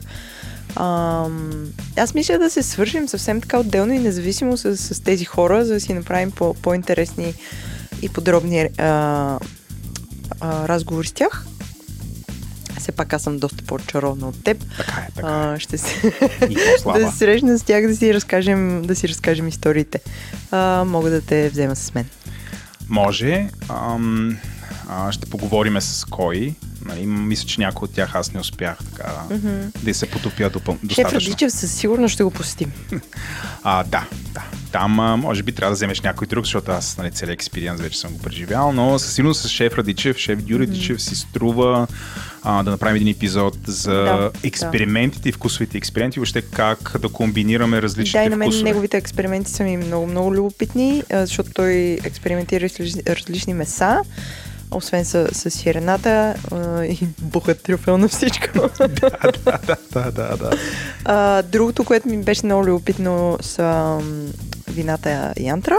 Ам, 0.76 1.66
аз 1.98 2.14
мисля 2.14 2.38
да 2.38 2.50
се 2.50 2.64
свършим 2.64 3.08
съвсем 3.08 3.42
така 3.42 3.60
отделно 3.60 3.94
и 3.94 4.00
независимо 4.00 4.58
с, 4.58 4.78
с 4.78 5.04
тези 5.04 5.26
хора, 5.26 5.66
за 5.66 5.74
да 5.74 5.80
си 5.80 5.94
направим 5.94 6.32
по, 6.32 6.54
по-интересни 6.54 7.34
и 8.02 8.10
подробни 8.10 8.70
а, 8.78 9.40
а, 10.40 10.68
разговори 10.68 11.08
с 11.08 11.12
тях. 11.12 11.46
Все 12.80 12.92
пак 12.92 13.14
аз 13.14 13.22
съм 13.22 13.40
доста 13.40 13.64
по-чаровна 13.64 14.28
от 14.28 14.44
теб. 14.44 14.66
Така 14.78 15.02
е, 15.02 15.12
така 15.16 15.28
а, 15.28 15.60
ще 15.60 15.78
се... 15.78 16.12
Да 16.86 17.12
се 17.12 17.18
срещна 17.18 17.60
с 17.60 17.64
тях, 17.64 17.88
да 17.88 17.96
си 17.96 18.14
разкажем, 18.14 18.82
да 18.82 18.96
си 18.96 19.10
разкажем 19.10 19.48
историите. 19.48 20.00
А, 20.52 20.84
мога 20.84 21.10
да 21.10 21.22
те 21.22 21.50
взема 21.50 21.76
с 21.76 21.94
мен. 21.96 22.06
Може. 22.90 23.50
Ам, 23.70 24.38
а, 24.88 25.12
ще 25.12 25.26
поговориме 25.26 25.82
с 25.82 26.06
кой. 26.06 26.54
Нали, 26.86 27.06
мисля, 27.06 27.48
че 27.48 27.62
някой 27.62 27.86
от 27.86 27.94
тях 27.94 28.16
аз 28.16 28.34
не 28.34 28.40
успях 28.40 28.78
така 28.86 29.12
Мгм. 29.32 29.50
да 29.84 29.94
се 29.94 30.06
потопя. 30.06 30.50
Шеф 30.54 30.78
достатъчно. 30.84 31.20
Радичев 31.22 31.52
със 31.52 31.72
сигурност 31.72 32.14
ще 32.14 32.24
го 32.24 32.32
посетим. 32.32 32.72
А, 33.64 33.84
да, 33.84 34.06
да. 34.34 34.44
Там 34.72 35.00
а, 35.00 35.18
може 35.18 35.44
би 35.44 35.52
трябва 35.52 35.72
да 35.72 35.76
вземеш 35.76 36.02
някой 36.02 36.28
друг, 36.28 36.46
защото 36.46 36.72
аз 36.72 36.98
нали, 36.98 37.12
целият 37.12 37.34
експириенс 37.34 37.82
вече 37.82 38.00
съм 38.00 38.12
го 38.12 38.20
преживял, 38.20 38.72
но 38.72 39.00
със 39.00 39.14
сигурност 39.14 39.42
с 39.42 39.50
шеф 39.50 39.74
Радичев, 39.74 40.18
шеф 40.18 40.40
Дю 40.40 40.60
Радичев 40.60 41.02
си 41.02 41.16
струва 41.16 41.88
а, 42.44 42.64
да 42.64 42.72
направим 42.72 42.96
един 42.96 43.08
епизод 43.08 43.58
за 43.66 43.94
Да, 43.94 44.32
експериментите 44.44 45.30
и 45.30 45.32
вкусовите 45.32 45.78
експерименти, 45.78 46.20
въобще 46.20 46.42
как 46.42 46.96
да 47.00 47.10
комбинираме 47.10 47.82
различните 47.82 48.18
Да, 48.20 48.26
и 48.26 48.30
на 48.30 48.38
мен 48.38 48.48
вкусове. 48.48 48.64
неговите 48.64 48.98
експерименти 48.98 49.52
са 49.52 49.64
ми 49.64 49.78
много, 49.78 50.08
много 50.08 50.34
любопитни, 50.34 51.04
защото 51.12 51.52
той 51.52 51.74
експериментира 52.04 52.70
с 52.70 52.74
разли- 52.74 53.10
различни 53.10 53.54
меса, 53.54 54.00
освен 54.72 55.06
с, 55.06 55.28
с 55.34 55.52
сирената 55.52 56.36
а, 56.52 56.86
и 56.86 57.00
буха 57.22 57.56
трюфел 57.56 57.98
на 57.98 58.08
всичко. 58.08 58.48
да, 58.80 59.78
да, 59.92 60.12
да, 60.12 60.38
да. 60.38 60.52
А, 61.06 61.42
другото, 61.42 61.84
което 61.84 62.10
ми 62.10 62.18
беше 62.18 62.46
много 62.46 62.66
любопитно 62.66 63.38
са 63.42 64.00
вината 64.68 65.34
Янтра. 65.40 65.76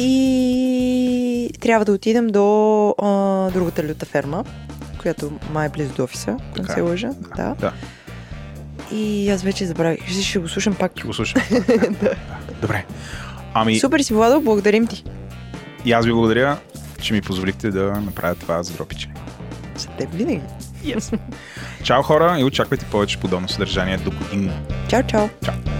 И 0.00 1.50
трябва 1.60 1.84
да 1.84 1.92
отидем 1.92 2.26
до 2.26 2.88
а, 3.02 3.50
другата 3.50 3.84
люта 3.84 4.06
ферма, 4.06 4.44
която 5.00 5.32
май 5.52 5.66
е 5.66 5.68
близо 5.68 5.94
до 5.94 6.04
офиса, 6.04 6.36
не 6.58 6.68
се 6.68 6.80
е. 6.80 6.82
лъжа. 6.82 7.10
Да. 7.36 7.54
Да. 7.60 7.72
И 8.92 9.30
аз 9.30 9.42
вече 9.42 9.66
забравих. 9.66 10.08
Ще, 10.08 10.22
ще 10.22 10.38
го 10.38 10.48
слушам 10.48 10.74
пак. 10.74 10.92
Ще 10.96 11.06
го 11.06 11.14
слушам. 11.14 11.42
Добре. 12.62 12.84
Ами, 13.54 13.78
Супер 13.80 14.00
си, 14.00 14.14
Владо, 14.14 14.40
благодарим 14.40 14.86
ти. 14.86 15.04
и 15.84 15.92
аз 15.92 16.06
ви 16.06 16.12
благодаря, 16.12 16.58
че 17.02 17.14
ми 17.14 17.22
позволихте 17.22 17.70
да 17.70 18.00
направя 18.00 18.34
това 18.34 18.62
за 18.62 18.72
дропиче. 18.74 19.08
За 19.76 19.88
теб 19.88 20.08
винаги. 20.12 20.40
Yes. 20.84 21.18
Чао 21.84 22.02
хора 22.02 22.36
и 22.40 22.44
очаквайте 22.44 22.86
повече 22.90 23.20
подобно 23.20 23.48
съдържание 23.48 23.96
до 23.96 24.10
година. 24.10 24.52
Чао, 24.88 25.02
чао. 25.02 25.28
Чао. 25.44 25.77